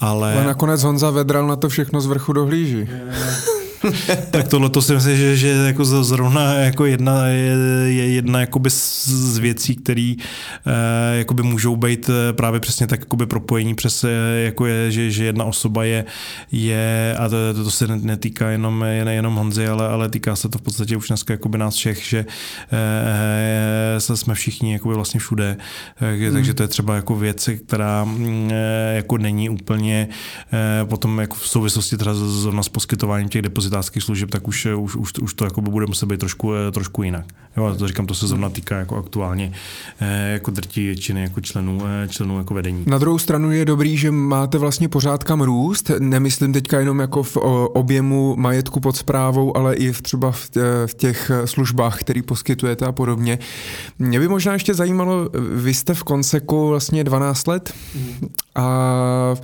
ale... 0.00 0.34
Ale 0.34 0.44
nakonec 0.44 0.82
Honza 0.82 1.10
Vedral 1.10 1.46
na 1.46 1.56
to 1.56 1.68
všechno 1.68 2.00
z 2.00 2.06
vrchu 2.06 2.32
dohlíží. 2.32 2.88
tak 4.30 4.48
tohle 4.48 4.70
to 4.70 4.82
si 4.82 4.94
myslím, 4.94 5.16
že, 5.16 5.36
že 5.36 5.48
jako 5.48 5.84
zrovna 5.84 6.54
jako 6.54 6.86
jedna, 6.86 7.26
je, 7.26 7.56
je 7.86 8.12
jedna 8.12 8.40
jakoby 8.40 8.70
z 8.70 9.38
věcí, 9.38 9.76
které 9.76 10.14
eh, 10.66 11.18
jakoby 11.18 11.42
můžou 11.42 11.76
být 11.76 12.10
eh, 12.10 12.32
právě 12.32 12.60
přesně 12.60 12.86
tak 12.86 13.00
jakoby 13.00 13.26
propojení 13.26 13.74
přes, 13.74 14.04
eh, 14.04 14.08
jako 14.44 14.66
je, 14.66 14.90
že, 14.90 15.10
že 15.10 15.24
jedna 15.24 15.44
osoba 15.44 15.84
je, 15.84 16.04
je 16.52 17.16
a 17.18 17.28
to, 17.28 17.64
to 17.64 17.70
se 17.70 17.86
netýká 17.86 18.48
jenom, 18.48 18.84
jenom 19.08 19.34
Honzy, 19.34 19.68
ale, 19.68 19.88
ale 19.88 20.08
týká 20.08 20.36
se 20.36 20.48
to 20.48 20.58
v 20.58 20.62
podstatě 20.62 20.96
už 20.96 21.08
dneska 21.08 21.34
jakoby 21.34 21.58
nás 21.58 21.74
všech, 21.74 22.04
že 22.04 22.26
eh, 22.72 24.16
jsme 24.16 24.34
všichni 24.34 24.72
jakoby 24.72 24.94
vlastně 24.94 25.20
všude, 25.20 25.56
hmm. 25.96 26.32
takže 26.32 26.54
to 26.54 26.62
je 26.62 26.68
třeba 26.68 26.94
jako 26.94 27.16
věc, 27.16 27.48
která 27.66 28.04
mm, 28.04 28.50
eh, 28.52 28.94
jako 28.96 29.18
není 29.18 29.50
úplně 29.50 30.08
eh, 30.52 30.84
potom 30.84 31.18
jako 31.20 31.36
v 31.36 31.48
souvislosti 31.48 31.96
třeba 31.96 32.14
zrovna 32.14 32.62
s 32.62 32.68
poskytováním 32.68 33.28
těch 33.28 33.42
depozit 33.42 33.67
depozitářských 33.68 34.02
služeb, 34.02 34.30
tak 34.30 34.48
už, 34.48 34.66
už, 34.66 34.96
už, 34.96 35.12
už 35.22 35.34
to 35.34 35.44
jako 35.44 35.60
bude 35.60 35.86
muset 35.86 36.06
být 36.06 36.20
trošku, 36.20 36.54
eh, 36.54 36.72
trošku 36.72 37.02
jinak. 37.02 37.24
Jo, 37.56 37.74
to 37.78 37.88
říkám, 37.88 38.06
to 38.06 38.14
se 38.14 38.26
zrovna 38.26 38.50
týká 38.50 38.78
jako 38.78 38.96
aktuálně 38.96 39.52
eh, 40.00 40.32
jako 40.32 40.50
drtí 40.50 40.86
většiny 40.86 41.22
jako 41.22 41.40
členů, 41.40 41.82
eh, 41.86 42.08
členů 42.08 42.38
jako 42.38 42.54
vedení. 42.54 42.84
Na 42.86 42.98
druhou 42.98 43.18
stranu 43.18 43.52
je 43.52 43.64
dobrý, 43.64 43.96
že 43.96 44.10
máte 44.10 44.58
vlastně 44.58 44.88
pořád 44.88 45.24
kam 45.24 45.40
růst. 45.40 45.90
Nemyslím 45.98 46.52
teďka 46.52 46.78
jenom 46.78 46.98
jako 46.98 47.22
v 47.22 47.36
objemu 47.74 48.36
majetku 48.36 48.80
pod 48.80 48.96
zprávou, 48.96 49.56
ale 49.56 49.74
i 49.74 49.92
v 49.92 50.02
třeba 50.02 50.32
v 50.86 50.94
těch 50.96 51.30
službách, 51.44 52.00
které 52.00 52.22
poskytujete 52.22 52.86
a 52.86 52.92
podobně. 52.92 53.38
Mě 53.98 54.20
by 54.20 54.28
možná 54.28 54.52
ještě 54.52 54.74
zajímalo, 54.74 55.30
vy 55.54 55.74
jste 55.74 55.94
v 55.94 56.04
Konseku 56.04 56.68
vlastně 56.68 57.04
12 57.04 57.46
let 57.46 57.72
mm. 57.94 58.28
a 58.54 59.34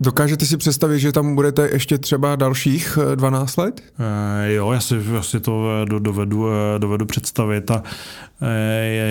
Dokážete 0.00 0.46
si 0.46 0.56
představit, 0.56 1.00
že 1.00 1.12
tam 1.12 1.34
budete 1.34 1.68
ještě 1.72 1.98
třeba 1.98 2.36
dalších 2.36 2.98
12 3.14 3.56
let? 3.56 3.80
E, 3.98 4.52
jo, 4.52 4.72
já 4.72 4.80
si, 4.80 4.94
já 5.14 5.22
si 5.22 5.40
to 5.40 5.84
dovedu, 5.84 6.46
dovedu 6.78 7.06
představit 7.06 7.70
a 7.70 7.82
Eh, 7.82 8.31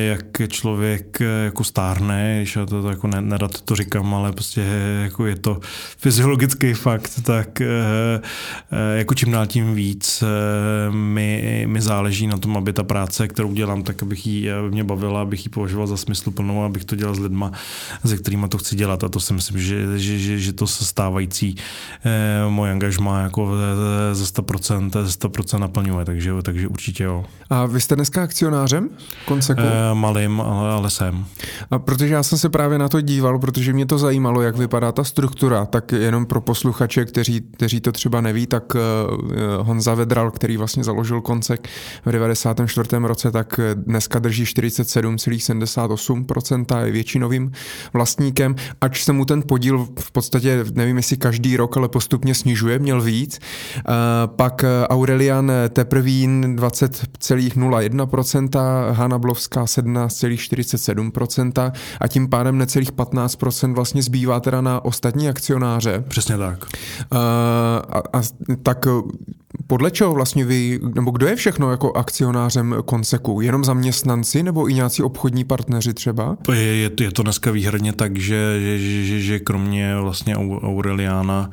jak 0.10 0.52
člověk 0.52 1.22
eh, 1.22 1.26
jako 1.46 1.64
stárne, 1.64 2.38
když 2.38 2.56
já 2.56 2.66
to, 2.66 2.90
jako 2.90 3.08
nerad 3.08 3.62
to 3.62 3.76
říkám, 3.76 4.14
ale 4.14 4.32
prostě 4.32 4.62
jako 5.04 5.26
je 5.26 5.36
to 5.36 5.60
fyziologický 5.98 6.74
fakt, 6.74 7.12
tak 7.24 7.62
eh, 7.62 8.22
jako 8.96 9.14
čím 9.14 9.32
dál 9.32 9.48
tím 9.48 9.76
víc 9.76 10.24
mi, 10.90 11.64
mi 11.68 11.82
záleží 11.82 12.28
na 12.28 12.38
tom, 12.38 12.58
aby 12.58 12.74
ta 12.74 12.84
práce, 12.84 13.28
kterou 13.28 13.54
dělám, 13.54 13.84
tak 13.84 14.04
abych 14.04 14.28
jí, 14.28 14.52
aby 14.52 14.72
mě 14.72 14.84
bavila, 14.84 15.22
abych 15.22 15.46
ji 15.46 15.50
považoval 15.50 15.88
za 15.88 15.98
smysluplnou, 15.98 16.64
abych 16.64 16.86
to 16.86 16.96
dělal 16.96 17.16
s 17.16 17.20
lidma, 17.20 17.52
se 18.06 18.18
kterými 18.18 18.48
to 18.50 18.58
chci 18.58 18.76
dělat 18.76 19.04
a 19.04 19.10
to 19.10 19.20
si 19.20 19.34
myslím, 19.34 19.62
že, 19.62 20.00
že, 20.00 20.20
že, 20.20 20.40
že 20.40 20.54
to 20.54 20.68
stávající 20.68 21.56
moje 22.50 22.72
angažma 22.72 23.22
jako 23.22 23.54
ze 24.14 24.24
100%, 24.24 25.04
ze 25.04 25.20
100% 25.20 25.60
naplňuje, 25.60 26.06
takže, 26.06 26.32
takže 26.42 26.68
určitě 26.68 27.04
jo. 27.04 27.26
A 27.50 27.66
vy 27.66 27.82
jste 27.82 27.96
dneska 27.96 28.24
akcionářem? 28.24 28.90
Konseku? 29.26 29.62
E, 29.62 29.94
malým, 29.94 30.42
ale, 30.42 30.72
ale 30.72 30.90
jsem. 30.90 31.26
A 31.72 31.80
protože 31.80 32.14
já 32.14 32.24
jsem 32.24 32.38
se 32.38 32.50
právě 32.50 32.78
na 32.78 32.90
to 32.90 33.02
díval, 33.02 33.40
protože 33.40 33.74
mě 33.74 33.86
to 33.86 33.98
zajímalo, 33.98 34.42
jak 34.42 34.58
vypadá 34.58 34.92
ta 34.92 35.04
struktura, 35.04 35.66
tak 35.66 35.92
jenom 35.92 36.26
pro 36.26 36.42
posluchače, 36.42 37.06
kteří, 37.06 37.42
kteří 37.42 37.82
to 37.82 37.92
třeba 37.92 38.22
neví, 38.22 38.48
tak 38.48 38.76
uh, 38.76 38.82
Honza 39.68 39.96
Vedral, 39.96 40.32
který 40.32 40.58
vlastně 40.58 40.84
založil 40.84 41.22
Koncek 41.22 41.68
v 42.06 42.12
94. 42.12 42.90
roce, 43.02 43.32
tak 43.32 43.60
dneska 43.76 44.20
drží 44.20 44.44
47,78%, 44.44 46.84
je 46.84 46.92
většinovým 46.92 47.52
vlastníkem, 47.94 48.56
ač 48.82 49.04
se 49.04 49.14
mu 49.14 49.26
ten 49.26 49.44
podíl 49.48 49.88
v 50.00 50.12
podstatě, 50.12 50.66
nevím 50.74 50.98
jestli 50.98 51.18
každý 51.18 51.58
rok, 51.58 51.78
ale 51.78 51.90
postupně 51.90 52.36
snižuje, 52.36 52.80
měl 52.80 53.02
víc. 53.02 53.40
Pak 54.26 54.66
Aurelian 54.90 55.52
Teprvín 55.70 56.56
20,01%, 56.56 58.92
Hana 58.92 59.11
Blovská 59.18 59.66
17,47% 59.66 61.72
a 62.02 62.08
tím 62.08 62.30
pádem 62.30 62.58
necelých 62.58 62.94
15% 62.94 63.74
vlastně 63.74 64.04
zbývá 64.04 64.40
teda 64.40 64.62
na 64.62 64.86
ostatní 64.86 65.30
akcionáře. 65.30 66.04
Přesně 66.08 66.38
tak. 66.38 66.64
Uh, 66.64 66.68
a, 67.90 68.02
a 68.14 68.22
tak 68.64 68.88
podle 69.68 69.92
čeho 69.92 70.14
vlastně 70.14 70.46
vy, 70.46 70.80
nebo 70.96 71.12
kdo 71.12 71.28
je 71.28 71.36
všechno 71.36 71.72
jako 71.72 71.94
akcionářem 71.94 72.76
Konseku? 72.86 73.42
Jenom 73.42 73.64
zaměstnanci 73.64 74.44
nebo 74.44 74.70
i 74.70 74.74
nějací 74.74 75.04
obchodní 75.04 75.44
partneři 75.44 75.94
třeba? 75.94 76.38
Je, 76.54 76.62
je, 76.62 76.92
je 77.00 77.12
to 77.12 77.24
dneska 77.24 77.52
výhradně 77.52 77.94
tak, 77.94 78.18
že, 78.18 78.60
že, 78.60 79.04
že, 79.04 79.22
že 79.22 79.40
kromě 79.40 79.96
vlastně 79.96 80.36
Aureliana, 80.36 81.50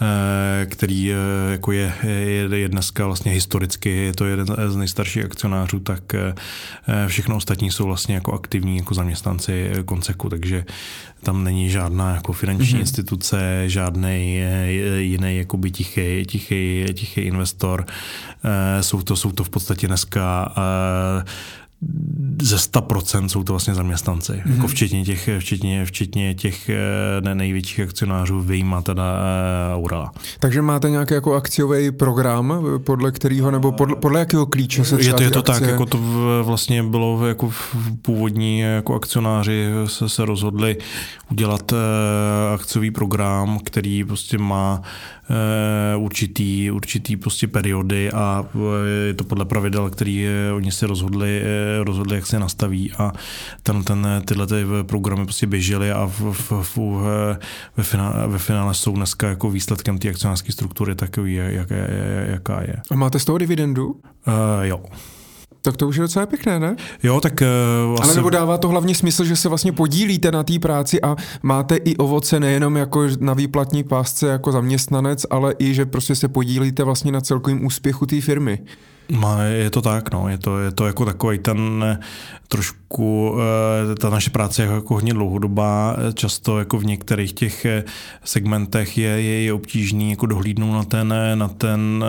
eh, 0.00 0.66
který 0.66 1.12
eh, 1.12 1.16
jako 1.50 1.72
je, 1.72 1.92
je, 2.02 2.58
je 2.58 2.68
dneska 2.68 3.06
vlastně 3.06 3.32
historicky, 3.32 3.90
je 3.90 4.12
to 4.12 4.26
jeden 4.26 4.46
z 4.68 4.76
nejstarších 4.76 5.24
akcionářů, 5.24 5.80
tak 5.80 6.14
eh, 6.14 6.34
všechno 7.06 7.36
ostatní 7.36 7.70
jsou 7.70 7.84
vlastně 7.84 8.14
jako 8.14 8.32
aktivní 8.32 8.76
jako 8.76 8.94
zaměstnanci 8.94 9.70
Konseku, 9.84 10.28
takže 10.28 10.64
tam 11.22 11.44
není 11.44 11.70
žádná 11.70 12.14
jako 12.14 12.32
finanční 12.32 12.74
mm-hmm. 12.74 12.80
instituce, 12.80 13.62
žádný 13.66 14.42
jiný 14.98 15.36
jakoby 15.36 15.70
tichý, 15.70 16.24
tichý, 16.26 16.84
tichý 16.94 17.20
investor. 17.38 17.86
Eh, 18.44 18.82
jsou 18.82 19.02
to, 19.02 19.16
jsou 19.16 19.32
to 19.32 19.44
v 19.44 19.50
podstatě 19.50 19.86
dneska 19.86 20.54
eh, 20.56 21.24
ze 22.42 22.56
100% 22.56 23.26
jsou 23.26 23.44
to 23.44 23.52
vlastně 23.52 23.74
zaměstnanci, 23.74 24.32
mm-hmm. 24.32 24.54
jako 24.54 24.68
včetně 24.68 25.04
těch, 25.04 25.28
včetně, 25.38 25.84
včetně 25.84 26.34
těch 26.34 26.68
eh, 26.68 26.76
ne, 27.20 27.34
největších 27.34 27.80
akcionářů, 27.80 28.40
vyjma 28.40 28.82
teda 28.82 29.04
uh, 29.04 29.74
Aurela. 29.74 30.12
Takže 30.40 30.62
máte 30.62 30.90
nějaký 30.90 31.14
jako 31.14 31.34
akciový 31.34 31.90
program, 31.90 32.64
podle 32.84 33.12
kterého, 33.12 33.50
nebo 33.50 33.72
podle, 33.72 33.96
podle 33.96 34.20
jakého 34.20 34.46
klíče 34.46 34.84
se 34.84 35.02
Je 35.02 35.14
to, 35.14 35.22
je 35.22 35.30
to 35.30 35.42
tak, 35.42 35.62
jako 35.62 35.86
to 35.86 35.98
vlastně 36.42 36.82
bylo 36.82 37.26
jako 37.26 37.50
v 37.50 37.76
původní 38.02 38.60
jako 38.60 38.94
akcionáři 38.94 39.66
se, 39.86 40.08
se 40.08 40.24
rozhodli 40.24 40.76
udělat 41.30 41.72
uh, 41.72 41.78
akciový 42.54 42.90
program, 42.90 43.58
který 43.64 44.04
prostě 44.04 44.38
má 44.38 44.82
určitý, 45.96 46.70
určitý 46.70 47.16
prostě 47.16 47.48
periody 47.48 48.10
a 48.10 48.44
je 49.06 49.14
to 49.14 49.24
podle 49.24 49.44
pravidel, 49.44 49.90
který 49.90 50.26
oni 50.54 50.72
si 50.72 50.86
rozhodli, 50.86 51.42
rozhodli, 51.82 52.16
jak 52.16 52.26
se 52.26 52.38
nastaví 52.38 52.92
a 52.92 53.12
ten, 53.62 53.84
ten, 53.84 54.22
tyhle 54.24 54.46
ty 54.46 54.64
programy 54.82 55.24
prostě 55.24 55.46
běžely 55.46 55.92
a 55.92 56.06
v, 56.06 56.20
v, 56.32 56.52
v, 56.76 56.78
ve, 57.76 57.84
finále, 57.84 58.26
ve 58.26 58.38
finále 58.38 58.74
jsou 58.74 58.92
dneska 58.92 59.28
jako 59.28 59.50
výsledkem 59.50 59.98
té 59.98 60.08
akcionářské 60.08 60.52
struktury 60.52 60.94
takový, 60.94 61.34
jak, 61.34 61.70
jaká 62.26 62.60
je. 62.60 62.76
A 62.90 62.94
máte 62.94 63.18
z 63.18 63.24
toho 63.24 63.38
dividendu? 63.38 63.86
Uh, 63.86 64.02
jo. 64.62 64.84
Tak 65.62 65.76
to 65.76 65.88
už 65.88 65.96
je 65.96 66.02
docela 66.02 66.26
pěkné, 66.26 66.60
ne? 66.60 66.76
Jo, 67.02 67.20
tak... 67.20 67.42
Uh, 67.86 67.94
asi... 67.94 68.02
Ale 68.02 68.14
nebo 68.14 68.30
dává 68.30 68.58
to 68.58 68.68
hlavně 68.68 68.94
smysl, 68.94 69.24
že 69.24 69.36
se 69.36 69.48
vlastně 69.48 69.72
podílíte 69.72 70.32
na 70.32 70.42
té 70.42 70.58
práci 70.58 71.02
a 71.02 71.16
máte 71.42 71.76
i 71.76 71.96
ovoce 71.96 72.40
nejenom 72.40 72.76
jako 72.76 73.06
na 73.20 73.34
výplatní 73.34 73.84
pásce 73.84 74.28
jako 74.28 74.52
zaměstnanec, 74.52 75.26
ale 75.30 75.54
i, 75.58 75.74
že 75.74 75.86
prostě 75.86 76.14
se 76.14 76.28
podílíte 76.28 76.84
vlastně 76.84 77.12
na 77.12 77.20
celkovém 77.20 77.66
úspěchu 77.66 78.06
té 78.06 78.20
firmy. 78.20 78.58
Má, 79.12 79.42
je 79.42 79.70
to 79.70 79.82
tak, 79.82 80.12
no, 80.12 80.28
je 80.28 80.38
to, 80.38 80.58
je 80.58 80.70
to 80.70 80.86
jako 80.86 81.04
takový 81.04 81.38
ten 81.38 81.84
eh, 81.86 81.98
trošku, 82.48 83.38
eh, 83.92 83.94
ta 83.94 84.10
naše 84.10 84.30
práce 84.30 84.62
je 84.62 84.68
jako 84.68 84.94
hodně 84.94 85.12
dlouhodobá, 85.12 85.96
často 86.14 86.58
jako 86.58 86.78
v 86.78 86.84
některých 86.84 87.32
těch 87.32 87.64
eh, 87.64 87.84
segmentech 88.24 88.98
je, 88.98 89.08
je, 89.08 89.42
je 89.42 89.52
obtížný 89.52 90.10
jako 90.10 90.26
dohlídnout 90.26 90.72
na 90.72 90.84
ten, 90.84 91.14
na 91.34 91.48
ten 91.48 92.04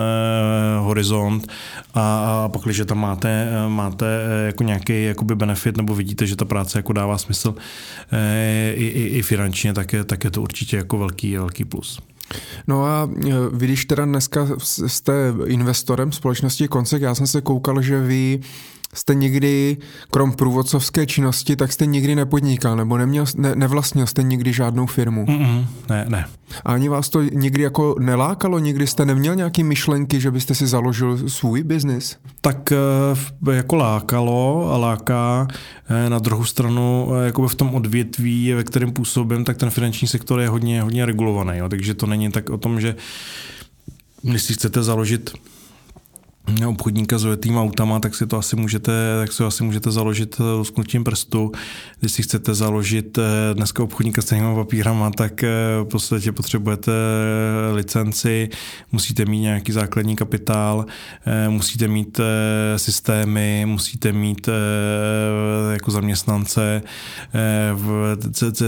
horizont 0.78 1.46
a, 1.94 2.00
a 2.44 2.48
pak, 2.48 2.62
když 2.62 2.82
tam 2.86 2.98
máte, 2.98 3.48
máte 3.68 4.06
jako 4.46 4.64
nějaký 4.64 5.04
jakoby 5.04 5.34
benefit 5.34 5.76
nebo 5.76 5.94
vidíte, 5.94 6.26
že 6.26 6.36
ta 6.36 6.44
práce 6.44 6.78
jako 6.78 6.92
dává 6.92 7.18
smysl 7.18 7.54
i, 8.74 8.86
i, 8.86 9.06
i 9.18 9.22
finančně, 9.22 9.72
tak 9.72 9.92
je, 9.92 10.04
tak 10.04 10.24
je 10.24 10.30
to 10.30 10.42
určitě 10.42 10.76
jako 10.76 10.98
velký, 10.98 11.36
velký 11.36 11.64
plus. 11.64 12.00
No 12.66 12.84
a 12.84 13.08
vy, 13.52 13.66
když 13.66 13.84
teda 13.84 14.04
dneska 14.04 14.48
jste 14.86 15.34
investorem 15.46 16.12
společnosti 16.12 16.68
Koncek, 16.68 17.02
já 17.02 17.14
jsem 17.14 17.26
se 17.26 17.40
koukal, 17.40 17.82
že 17.82 18.00
vy 18.00 18.40
jste 18.94 19.14
nikdy, 19.14 19.76
krom 20.10 20.32
průvodcovské 20.32 21.06
činnosti, 21.06 21.56
tak 21.56 21.72
jste 21.72 21.86
nikdy 21.86 22.14
nepodnikal, 22.14 22.76
nebo 22.76 22.98
neměl, 22.98 23.24
ne, 23.36 23.54
nevlastnil 23.54 24.06
jste 24.06 24.22
nikdy 24.22 24.52
žádnou 24.52 24.86
firmu? 24.86 25.24
Mm-mm, 25.24 25.66
ne, 25.88 26.04
ne. 26.08 26.24
A 26.64 26.72
ani 26.72 26.88
vás 26.88 27.08
to 27.08 27.22
nikdy 27.22 27.62
jako 27.62 27.96
nelákalo? 27.98 28.58
Nikdy 28.58 28.86
jste 28.86 29.04
neměl 29.04 29.34
nějaký 29.34 29.64
myšlenky, 29.64 30.20
že 30.20 30.30
byste 30.30 30.54
si 30.54 30.66
založil 30.66 31.28
svůj 31.28 31.62
biznis? 31.62 32.16
Tak 32.40 32.72
e, 32.72 32.76
jako 33.52 33.76
lákalo 33.76 34.70
a 34.72 34.76
láká. 34.76 35.48
E, 36.06 36.10
na 36.10 36.18
druhou 36.18 36.44
stranu, 36.44 37.08
jako 37.24 37.48
v 37.48 37.54
tom 37.54 37.74
odvětví, 37.74 38.52
ve 38.52 38.64
kterém 38.64 38.92
působím, 38.92 39.44
tak 39.44 39.56
ten 39.56 39.70
finanční 39.70 40.08
sektor 40.08 40.40
je 40.40 40.48
hodně, 40.48 40.82
hodně 40.82 41.06
regulovaný. 41.06 41.58
Jo? 41.58 41.68
Takže 41.68 41.94
to 41.94 42.06
není 42.06 42.30
tak 42.30 42.50
o 42.50 42.58
tom, 42.58 42.80
že 42.80 42.96
když 44.22 44.42
si 44.42 44.54
chcete 44.54 44.82
založit 44.82 45.30
obchodníka 46.66 47.18
s 47.18 47.24
ojetýma 47.24 47.62
autama, 47.62 48.00
tak 48.00 48.14
si 48.14 48.26
to 48.26 48.38
asi 48.38 48.56
můžete, 48.56 48.92
tak 49.20 49.32
si 49.32 49.44
asi 49.44 49.64
můžete 49.64 49.90
založit 49.90 50.36
eh, 50.40 50.42
lusknutím 50.42 51.04
prstu. 51.04 51.52
Když 52.00 52.12
si 52.12 52.22
chcete 52.22 52.54
založit 52.54 53.18
eh, 53.18 53.54
dneska 53.54 53.82
obchodníka 53.82 54.22
s 54.22 54.24
těmi 54.24 54.54
papírama, 54.54 55.10
tak 55.10 55.44
eh, 55.44 55.48
v 55.82 55.84
podstatě 55.84 56.32
potřebujete 56.32 56.92
licenci, 57.72 58.48
musíte 58.92 59.24
mít 59.24 59.40
nějaký 59.40 59.72
základní 59.72 60.16
kapitál, 60.16 60.86
musíte 61.48 61.88
mít 61.88 62.20
systémy, 62.76 63.62
musíte 63.66 64.12
mít 64.12 64.48
jako 65.72 65.90
zaměstnance. 65.90 66.82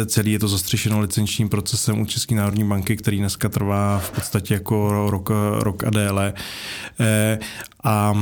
Celý 0.07 0.33
je 0.33 0.39
to 0.39 0.49
zastřešeno 0.49 1.01
licenčním 1.01 1.49
procesem 1.49 2.01
u 2.01 2.07
České 2.07 2.35
národní 2.35 2.65
banky, 2.65 2.97
který 2.97 3.19
dneska 3.19 3.49
trvá 3.49 3.99
v 3.99 4.11
podstatě 4.11 4.55
jako 4.55 5.09
rok, 5.11 5.31
rok 5.59 5.85
a 5.85 5.91
déle. 5.91 6.33
A 7.85 8.15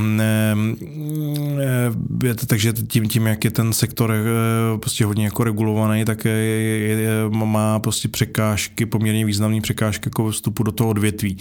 je 2.24 2.34
to, 2.34 2.46
takže 2.46 2.72
tím, 2.72 3.08
tím, 3.08 3.26
jak 3.26 3.44
je 3.44 3.50
ten 3.50 3.72
sektor 3.72 4.12
eh, 4.12 4.78
prostě 4.78 5.04
hodně 5.04 5.24
jako 5.24 5.44
regulovaný, 5.44 6.04
tak 6.04 6.24
je, 6.24 6.32
je, 6.32 7.28
má 7.30 7.78
prostě 7.78 8.08
překážky, 8.08 8.86
poměrně 8.86 9.24
významné 9.24 9.60
překážky 9.60 10.06
jako 10.06 10.30
vstupu 10.30 10.62
do 10.62 10.72
toho 10.72 10.90
odvětví. 10.90 11.38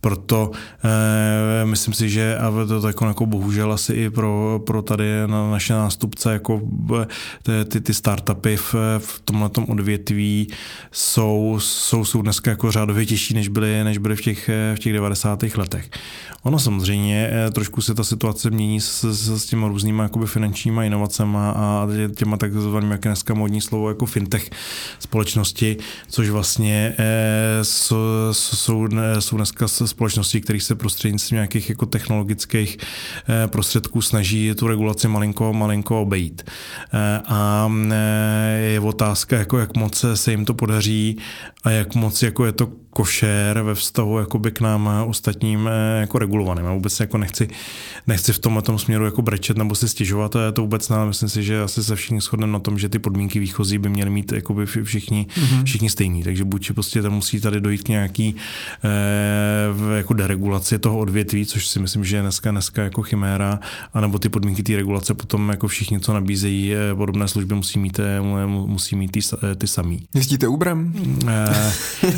Proto 0.00 0.50
eh, 0.84 1.66
myslím 1.66 1.94
si, 1.94 2.10
že 2.10 2.38
a 2.38 2.50
to 2.68 2.86
jako, 2.86 3.06
jako 3.06 3.26
bohužel 3.26 3.72
asi 3.72 3.92
i 3.92 4.10
pro, 4.10 4.60
pro 4.66 4.82
tady 4.82 5.04
na 5.26 5.50
naše 5.50 5.72
nástupce 5.72 6.32
jako 6.32 6.60
eh, 7.48 7.64
ty, 7.64 7.80
ty 7.80 7.94
startupy 7.94 8.56
v, 8.56 8.74
v 8.98 9.20
tomhle 9.24 9.50
odvětví 9.68 10.48
jsou, 10.92 11.58
jsou, 11.60 12.04
jsou 12.04 12.22
dneska 12.22 12.50
jako 12.50 12.70
řádově 12.70 13.06
těžší, 13.06 13.34
než 13.34 13.48
byly, 13.48 13.84
než 13.84 13.98
byly 13.98 14.16
v 14.16 14.20
těch, 14.20 14.50
v 14.74 14.78
těch 14.78 14.92
90. 14.92 15.42
letech. 15.56 15.90
Ono 16.42 16.58
samozřejmě 16.58 17.27
trošku 17.52 17.80
se 17.80 17.94
ta 17.94 18.04
situace 18.04 18.50
mění 18.50 18.80
s, 18.80 19.04
s, 19.04 19.42
s 19.42 19.46
těma 19.46 19.68
různýma 19.68 20.02
jakoby 20.02 20.26
finančníma 20.26 20.84
inovacemi 20.84 21.38
a 21.38 21.88
těma 22.14 22.36
takzvanými, 22.36 22.92
jak 22.92 23.00
dneska 23.00 23.34
modní 23.34 23.60
slovo, 23.60 23.88
jako 23.88 24.06
fintech 24.06 24.50
společnosti, 24.98 25.76
což 26.08 26.28
vlastně 26.28 26.94
eh, 26.98 27.58
jsou, 27.62 27.96
jsou, 28.32 28.88
jsou 29.18 29.36
dneska 29.36 29.68
společnosti, 29.68 30.40
které 30.40 30.60
se 30.60 30.74
prostřednictvím 30.74 31.36
nějakých 31.36 31.68
jako 31.68 31.86
technologických 31.86 32.78
eh, 33.28 33.46
prostředků 33.46 34.02
snaží 34.02 34.54
tu 34.54 34.66
regulaci 34.66 35.08
malinko, 35.08 35.52
malinko 35.52 36.02
obejít. 36.02 36.42
Eh, 36.92 37.22
a 37.26 37.72
je 38.72 38.80
otázka, 38.80 39.36
jako 39.36 39.58
jak 39.58 39.76
moc 39.76 40.04
se 40.14 40.30
jim 40.30 40.44
to 40.44 40.54
podaří 40.54 41.18
a 41.64 41.70
jak 41.70 41.94
moc 41.94 42.22
jako 42.22 42.46
je 42.46 42.52
to 42.52 42.68
košer 42.98 43.62
ve 43.62 43.74
vztahu 43.74 44.18
jakoby 44.18 44.50
k 44.50 44.60
nám 44.60 44.90
ostatním 45.06 45.70
jako 46.00 46.18
regulovaným. 46.18 46.64
Já 46.64 46.72
vůbec 46.72 47.00
jako 47.00 47.18
nechci, 47.18 47.48
nechci 48.06 48.32
v 48.32 48.38
tomhle 48.38 48.62
tom 48.62 48.78
směru 48.78 49.04
jako 49.04 49.22
brečet 49.22 49.56
nebo 49.56 49.74
si 49.74 49.88
stěžovat, 49.88 50.32
to 50.32 50.40
je 50.40 50.52
to 50.52 50.62
vůbec 50.62 50.88
ne, 50.88 50.96
myslím 51.06 51.28
si, 51.28 51.42
že 51.42 51.62
asi 51.62 51.84
se 51.84 51.96
všichni 51.96 52.20
shodneme 52.20 52.52
na 52.52 52.58
tom, 52.58 52.78
že 52.78 52.88
ty 52.88 52.98
podmínky 52.98 53.38
výchozí 53.38 53.78
by 53.78 53.88
měly 53.88 54.10
mít 54.10 54.32
jakoby 54.32 54.66
všichni, 54.66 55.26
mm-hmm. 55.30 55.64
všichni 55.64 55.90
stejný. 55.90 56.22
Takže 56.22 56.44
buď 56.44 56.72
prostě 56.72 57.02
tam 57.02 57.12
musí 57.12 57.40
tady 57.40 57.60
dojít 57.60 57.82
k 57.82 57.88
nějaký 57.88 58.34
eh, 58.84 59.96
jako 59.96 60.14
deregulaci 60.14 60.78
toho 60.78 60.98
odvětví, 60.98 61.46
což 61.46 61.66
si 61.66 61.80
myslím, 61.80 62.04
že 62.04 62.16
je 62.16 62.22
dneska, 62.22 62.50
dneska 62.50 62.82
jako 62.82 63.02
chiméra, 63.02 63.60
anebo 63.94 64.18
ty 64.18 64.28
podmínky 64.28 64.62
té 64.62 64.76
regulace 64.76 65.14
potom 65.14 65.48
jako 65.48 65.68
všichni, 65.68 66.00
co 66.00 66.12
nabízejí 66.12 66.74
eh, 66.74 66.94
podobné 66.94 67.28
služby, 67.28 67.54
musí 67.54 67.78
mít, 67.78 67.98
eh, 67.98 68.20
musí 68.46 68.96
mít 68.96 69.10
ty, 69.10 69.20
eh, 69.42 69.54
ty 69.54 69.66
samý. 69.66 70.06
Jezdíte 70.14 70.48
Uberem? 70.48 70.92
Eh, 71.28 71.72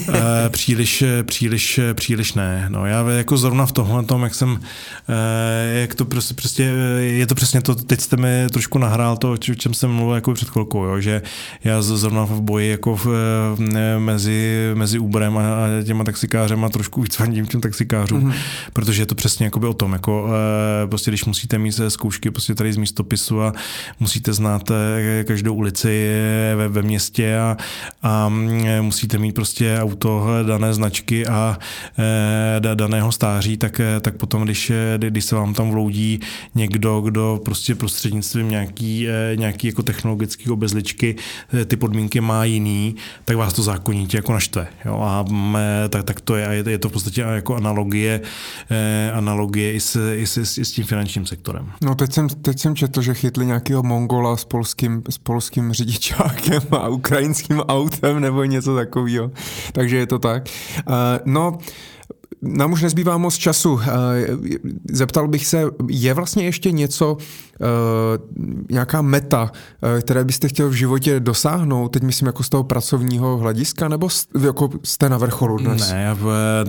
eh, 0.09 0.49
příliš, 0.71 1.05
příliš, 1.23 1.81
příliš 1.95 2.35
ne. 2.35 2.67
No, 2.69 2.87
já 2.87 3.11
jako 3.11 3.37
zrovna 3.37 3.67
v 3.67 3.73
tomhle 3.73 4.05
tom, 4.05 4.23
jak 4.23 4.35
jsem, 4.35 4.61
eh, 5.09 5.81
jak 5.81 5.95
to 5.95 6.05
prostě, 6.05 6.35
prostě, 6.35 6.63
je 6.99 7.27
to 7.27 7.35
přesně 7.35 7.63
to, 7.63 7.75
teď 7.75 8.01
jste 8.01 8.17
mi 8.17 8.47
trošku 8.53 8.79
nahrál 8.79 9.17
to, 9.17 9.33
o 9.33 9.37
čem 9.37 9.75
jsem 9.75 9.91
mluvil 9.91 10.15
jako 10.15 10.35
před 10.35 10.49
chvilkou, 10.49 10.85
jo, 10.85 11.01
že 11.01 11.23
já 11.65 11.83
zrovna 11.83 12.25
v 12.25 12.41
boji 12.41 12.71
jako 12.71 12.97
v, 12.97 13.07
mezi, 13.99 14.71
mezi 14.75 14.99
Uberem 14.99 15.39
a 15.39 15.43
těma 15.85 16.05
taxikářema 16.05 16.69
trošku 16.69 17.03
víc 17.03 17.17
fandím 17.17 17.47
těm 17.47 17.61
taxikářům, 17.61 18.31
mm-hmm. 18.31 18.35
protože 18.73 19.03
je 19.03 19.07
to 19.07 19.15
přesně 19.15 19.45
jakoby 19.45 19.67
o 19.67 19.75
tom, 19.75 19.93
jako 19.93 20.29
prostě 20.87 21.11
když 21.11 21.25
musíte 21.25 21.59
mít 21.59 21.81
zkoušky 21.89 22.31
prostě 22.31 22.55
tady 22.55 22.73
z 22.73 22.77
místopisu 22.77 23.43
a 23.43 23.53
musíte 24.01 24.33
znát 24.33 24.71
každou 25.27 25.55
ulici 25.55 26.11
ve, 26.57 26.69
ve 26.69 26.83
městě 26.83 27.39
a, 27.39 27.57
a 28.03 28.29
musíte 28.81 29.19
mít 29.19 29.33
prostě 29.33 29.79
auto 29.81 30.27
dané 30.51 30.75
značky 30.75 31.27
a 31.27 31.59
e, 32.59 32.75
daného 32.75 33.13
stáří, 33.13 33.57
tak, 33.57 33.81
e, 33.81 34.01
tak 34.01 34.17
potom, 34.17 34.43
když, 34.43 34.71
e, 34.71 34.99
když 34.99 35.25
se 35.25 35.35
vám 35.35 35.55
tam 35.55 35.71
vloudí 35.71 36.21
někdo, 36.55 37.01
kdo 37.01 37.41
prostě 37.45 37.75
prostřednictvím 37.75 38.49
nějaký, 38.49 39.07
nějaký 39.35 39.67
jako 39.67 39.83
technologický 39.83 40.51
obezličky 40.51 41.17
ty 41.65 41.77
podmínky 41.77 42.21
má 42.21 42.45
jiný, 42.45 42.97
tak 43.25 43.37
vás 43.37 43.53
to 43.53 43.63
zákonitě 43.63 44.17
jako 44.17 44.33
naštve. 44.33 44.67
Jo? 44.85 45.01
A 45.01 45.25
tak, 45.89 46.05
tak 46.05 46.21
to 46.21 46.37
je, 46.37 46.47
a 46.47 46.53
je 46.53 46.79
to 46.79 46.89
v 46.89 46.93
podstatě 46.93 47.21
jako 47.21 47.57
analogie, 47.57 48.21
analogie 49.15 49.73
i 49.73 49.81
s, 49.81 50.15
i, 50.15 50.27
s, 50.27 50.59
i 50.59 50.65
s 50.65 50.73
tím 50.73 50.85
finančním 50.85 51.27
sektorem. 51.27 51.73
No 51.83 51.95
teď 51.95 52.13
jsem, 52.13 52.29
teď 52.29 52.59
jsem 52.59 52.77
četl, 52.77 53.03
že 53.03 53.15
chytli 53.15 53.47
nějakého 53.47 53.83
Mongola 53.83 54.37
s 54.37 54.45
polským, 54.45 55.03
s 55.11 55.19
polským 55.19 55.73
řidičákem 55.73 56.63
a 56.71 56.89
ukrajinským 56.89 57.61
autem 57.61 58.21
nebo 58.21 58.45
něco 58.45 58.75
takového. 58.75 59.31
Takže 59.73 59.97
je 59.97 60.07
to 60.07 60.19
tak. 60.19 60.40
No, 61.25 61.59
nám 62.43 62.73
už 62.73 62.83
nezbývá 62.83 63.19
moc 63.19 63.35
času. 63.35 63.81
Zeptal 64.91 65.29
bych 65.29 65.47
se, 65.47 65.63
je 65.89 66.15
vlastně 66.15 66.45
ještě 66.45 66.73
něco 66.73 67.17
nějaká 68.71 69.03
meta, 69.03 69.51
které 70.01 70.25
byste 70.25 70.49
chtěl 70.49 70.69
v 70.69 70.73
životě 70.73 71.21
dosáhnout, 71.21 71.89
teď 71.89 72.03
myslím 72.03 72.27
jako 72.27 72.43
z 72.43 72.49
toho 72.49 72.65
pracovního 72.65 73.37
hlediska, 73.37 73.89
nebo 73.89 74.09
jako 74.45 74.69
jste 74.85 75.09
na 75.09 75.19
vrcholu 75.19 75.57
dnes? 75.57 75.91
Ne, 75.91 76.03
já, 76.03 76.17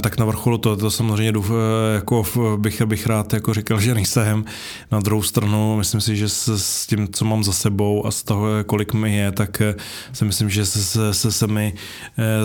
tak 0.02 0.18
na 0.18 0.26
vrcholu 0.26 0.58
to, 0.58 0.78
to 0.78 0.92
samozřejmě 0.92 1.32
jdu, 1.32 1.46
jako 1.94 2.24
bych, 2.58 2.82
bych 2.82 3.08
rád 3.08 3.34
jako 3.34 3.54
říkal, 3.54 3.80
že 3.80 3.94
nejsem. 3.94 4.46
Na 4.92 5.00
druhou 5.00 5.22
stranu, 5.22 5.78
myslím 5.78 6.02
si, 6.02 6.16
že 6.16 6.30
s, 6.30 6.58
s 6.58 6.88
tím, 6.88 7.08
co 7.12 7.26
mám 7.26 7.44
za 7.44 7.52
sebou 7.52 8.06
a 8.06 8.12
z 8.12 8.24
toho, 8.24 8.48
kolik 8.66 8.94
mi 8.94 9.16
je, 9.16 9.32
tak 9.32 9.62
si 10.14 10.26
myslím, 10.26 10.50
že 10.50 10.66
se, 10.66 11.14
se, 11.14 11.32
se 11.32 11.48
mi 11.48 11.74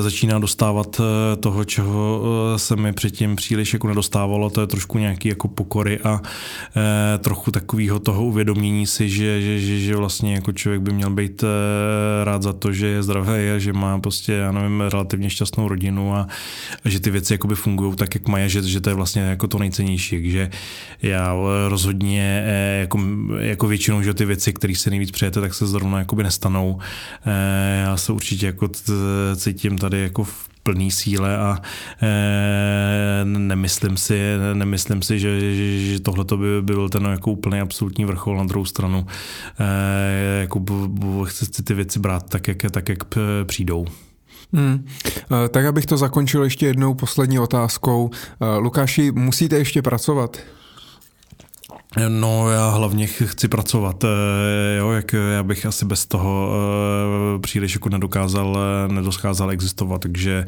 začíná 0.00 0.38
dostávat 0.38 1.00
toho, 1.40 1.64
čeho 1.64 2.22
se 2.56 2.76
mi 2.76 2.92
předtím 2.92 3.36
příliš 3.36 3.72
jako 3.72 3.88
nedostávalo, 3.88 4.50
to 4.50 4.60
je 4.60 4.66
trošku 4.66 4.98
nějaký 4.98 5.28
jako 5.28 5.48
pokory 5.48 6.00
a 6.00 6.20
trochu 7.18 7.50
takového 7.50 7.98
toho 7.98 8.26
uvědomění 8.36 8.86
si, 8.86 9.08
že, 9.08 9.40
že, 9.40 9.58
že, 9.60 9.78
že 9.78 9.96
vlastně 9.96 10.34
jako 10.34 10.52
člověk 10.52 10.82
by 10.82 10.92
měl 10.92 11.10
být 11.10 11.42
e, 11.42 11.46
rád 12.24 12.42
za 12.42 12.52
to, 12.52 12.72
že 12.72 12.86
je 12.86 13.02
zdravý 13.02 13.50
a 13.56 13.58
že 13.58 13.72
má 13.72 13.98
prostě, 13.98 14.32
já 14.32 14.52
nevím, 14.52 14.80
relativně 14.80 15.30
šťastnou 15.30 15.68
rodinu 15.68 16.14
a, 16.14 16.28
a 16.84 16.88
že 16.88 17.00
ty 17.00 17.10
věci 17.10 17.34
jakoby 17.34 17.54
fungují 17.54 17.96
tak, 17.96 18.14
jak 18.14 18.28
mají, 18.28 18.50
že, 18.50 18.62
že 18.62 18.80
to 18.80 18.90
je 18.90 18.94
vlastně 18.94 19.22
jako 19.22 19.48
to 19.48 19.58
nejcennější. 19.58 20.16
Takže 20.16 20.50
já 21.02 21.34
rozhodně 21.68 22.44
e, 22.46 22.80
jako, 22.80 23.00
jako 23.38 23.66
většinou, 23.66 24.02
že 24.02 24.14
ty 24.14 24.24
věci, 24.24 24.52
které 24.52 24.74
se 24.74 24.90
nejvíc 24.90 25.10
přejete, 25.10 25.40
tak 25.40 25.54
se 25.54 25.66
zrovna 25.66 25.98
jakoby 25.98 26.22
nestanou. 26.22 26.78
Já 27.82 27.96
se 27.96 28.12
určitě 28.12 28.46
jako 28.46 28.68
cítím 29.36 29.78
tady 29.78 30.00
jako 30.00 30.24
v 30.24 30.55
plný 30.66 30.90
síle 30.90 31.36
a 31.36 31.62
e, 32.02 33.24
nemyslím 33.24 33.96
si, 33.96 34.18
nemyslím 34.54 35.02
si, 35.02 35.18
že, 35.18 35.40
že, 35.40 35.78
že 35.78 36.00
tohle 36.00 36.24
by 36.36 36.62
byl 36.62 36.88
ten 36.88 37.04
jako 37.04 37.30
úplný 37.30 37.60
absolutní 37.60 38.04
vrchol 38.04 38.36
na 38.36 38.44
druhou 38.44 38.64
stranu. 38.64 39.06
E, 39.60 40.40
jako 40.40 40.62
chci 41.24 41.62
ty 41.62 41.74
věci 41.74 41.98
brát 41.98 42.30
tak, 42.30 42.48
jak, 42.48 42.58
tak, 42.70 42.88
jak 42.88 42.98
přijdou. 43.44 43.86
Hmm. 44.52 44.86
Tak 45.50 45.66
abych 45.66 45.86
to 45.86 45.96
zakončil 45.96 46.44
ještě 46.44 46.66
jednou 46.66 46.94
poslední 46.94 47.38
otázkou. 47.38 48.10
Lukáši, 48.58 49.12
musíte 49.12 49.56
ještě 49.56 49.82
pracovat? 49.82 50.38
No 52.08 52.50
já 52.50 52.70
hlavně 52.70 53.06
chci 53.06 53.48
pracovat, 53.48 54.04
eh, 54.04 54.76
jo, 54.78 54.90
jak 54.90 55.12
já 55.12 55.42
bych 55.42 55.66
asi 55.66 55.84
bez 55.84 56.06
toho 56.06 56.52
eh, 57.36 57.38
příliš 57.38 57.74
jako 57.74 57.88
nedokázal, 57.88 58.58
eh, 58.58 58.92
nedoskázal 58.92 59.50
existovat, 59.50 60.00
takže 60.00 60.46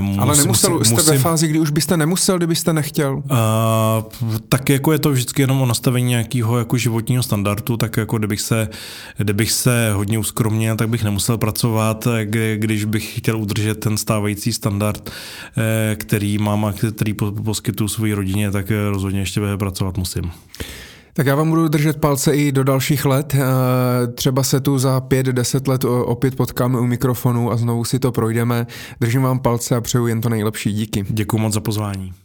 musím, 0.00 0.20
Ale 0.20 0.36
nemusel, 0.36 0.78
musím, 0.78 0.98
jste 0.98 1.12
ve 1.12 1.18
fázi, 1.18 1.48
kdy 1.48 1.58
už 1.58 1.70
byste 1.70 1.96
nemusel, 1.96 2.36
kdybyste 2.36 2.72
nechtěl? 2.72 3.14
Uh, 3.14 4.38
tak 4.48 4.68
jako 4.68 4.92
je 4.92 4.98
to 4.98 5.10
vždycky 5.10 5.42
jenom 5.42 5.62
o 5.62 5.66
nastavení 5.66 6.08
nějakého 6.08 6.58
jako 6.58 6.76
životního 6.76 7.22
standardu, 7.22 7.76
tak 7.76 7.96
jako 7.96 8.18
kdybych 8.18 8.40
se, 8.40 8.68
kdybych 9.16 9.52
se 9.52 9.92
hodně 9.92 10.18
uskromnil, 10.18 10.76
tak 10.76 10.88
bych 10.88 11.04
nemusel 11.04 11.38
pracovat, 11.38 12.08
když 12.56 12.84
bych 12.84 13.18
chtěl 13.18 13.38
udržet 13.38 13.80
ten 13.80 13.96
stávající 13.96 14.52
standard, 14.52 15.10
který 15.94 16.38
mám 16.38 16.64
a 16.64 16.72
který 16.72 17.14
poskytuju 17.44 17.88
své 17.88 18.14
rodině, 18.14 18.50
tak 18.50 18.72
rozhodně 18.90 19.20
ještě 19.20 19.40
pracovat 19.56 19.98
musím. 19.98 20.32
Tak 21.14 21.26
já 21.26 21.34
vám 21.34 21.48
budu 21.48 21.68
držet 21.68 22.00
palce 22.00 22.36
i 22.36 22.52
do 22.52 22.64
dalších 22.64 23.04
let. 23.04 23.34
Eh, 23.34 24.06
třeba 24.06 24.42
se 24.42 24.60
tu 24.60 24.78
za 24.78 25.00
pět, 25.00 25.26
deset 25.26 25.68
let 25.68 25.84
opět 25.84 26.36
potkáme 26.36 26.78
u 26.78 26.86
mikrofonu 26.86 27.52
a 27.52 27.56
znovu 27.56 27.84
si 27.84 27.98
to 27.98 28.12
projdeme. 28.12 28.66
Držím 29.00 29.22
vám 29.22 29.38
palce 29.38 29.76
a 29.76 29.80
přeju 29.80 30.06
jen 30.06 30.20
to 30.20 30.28
nejlepší. 30.28 30.72
Díky. 30.72 31.04
Děkuji 31.08 31.38
moc 31.38 31.54
za 31.54 31.60
pozvání. 31.60 32.22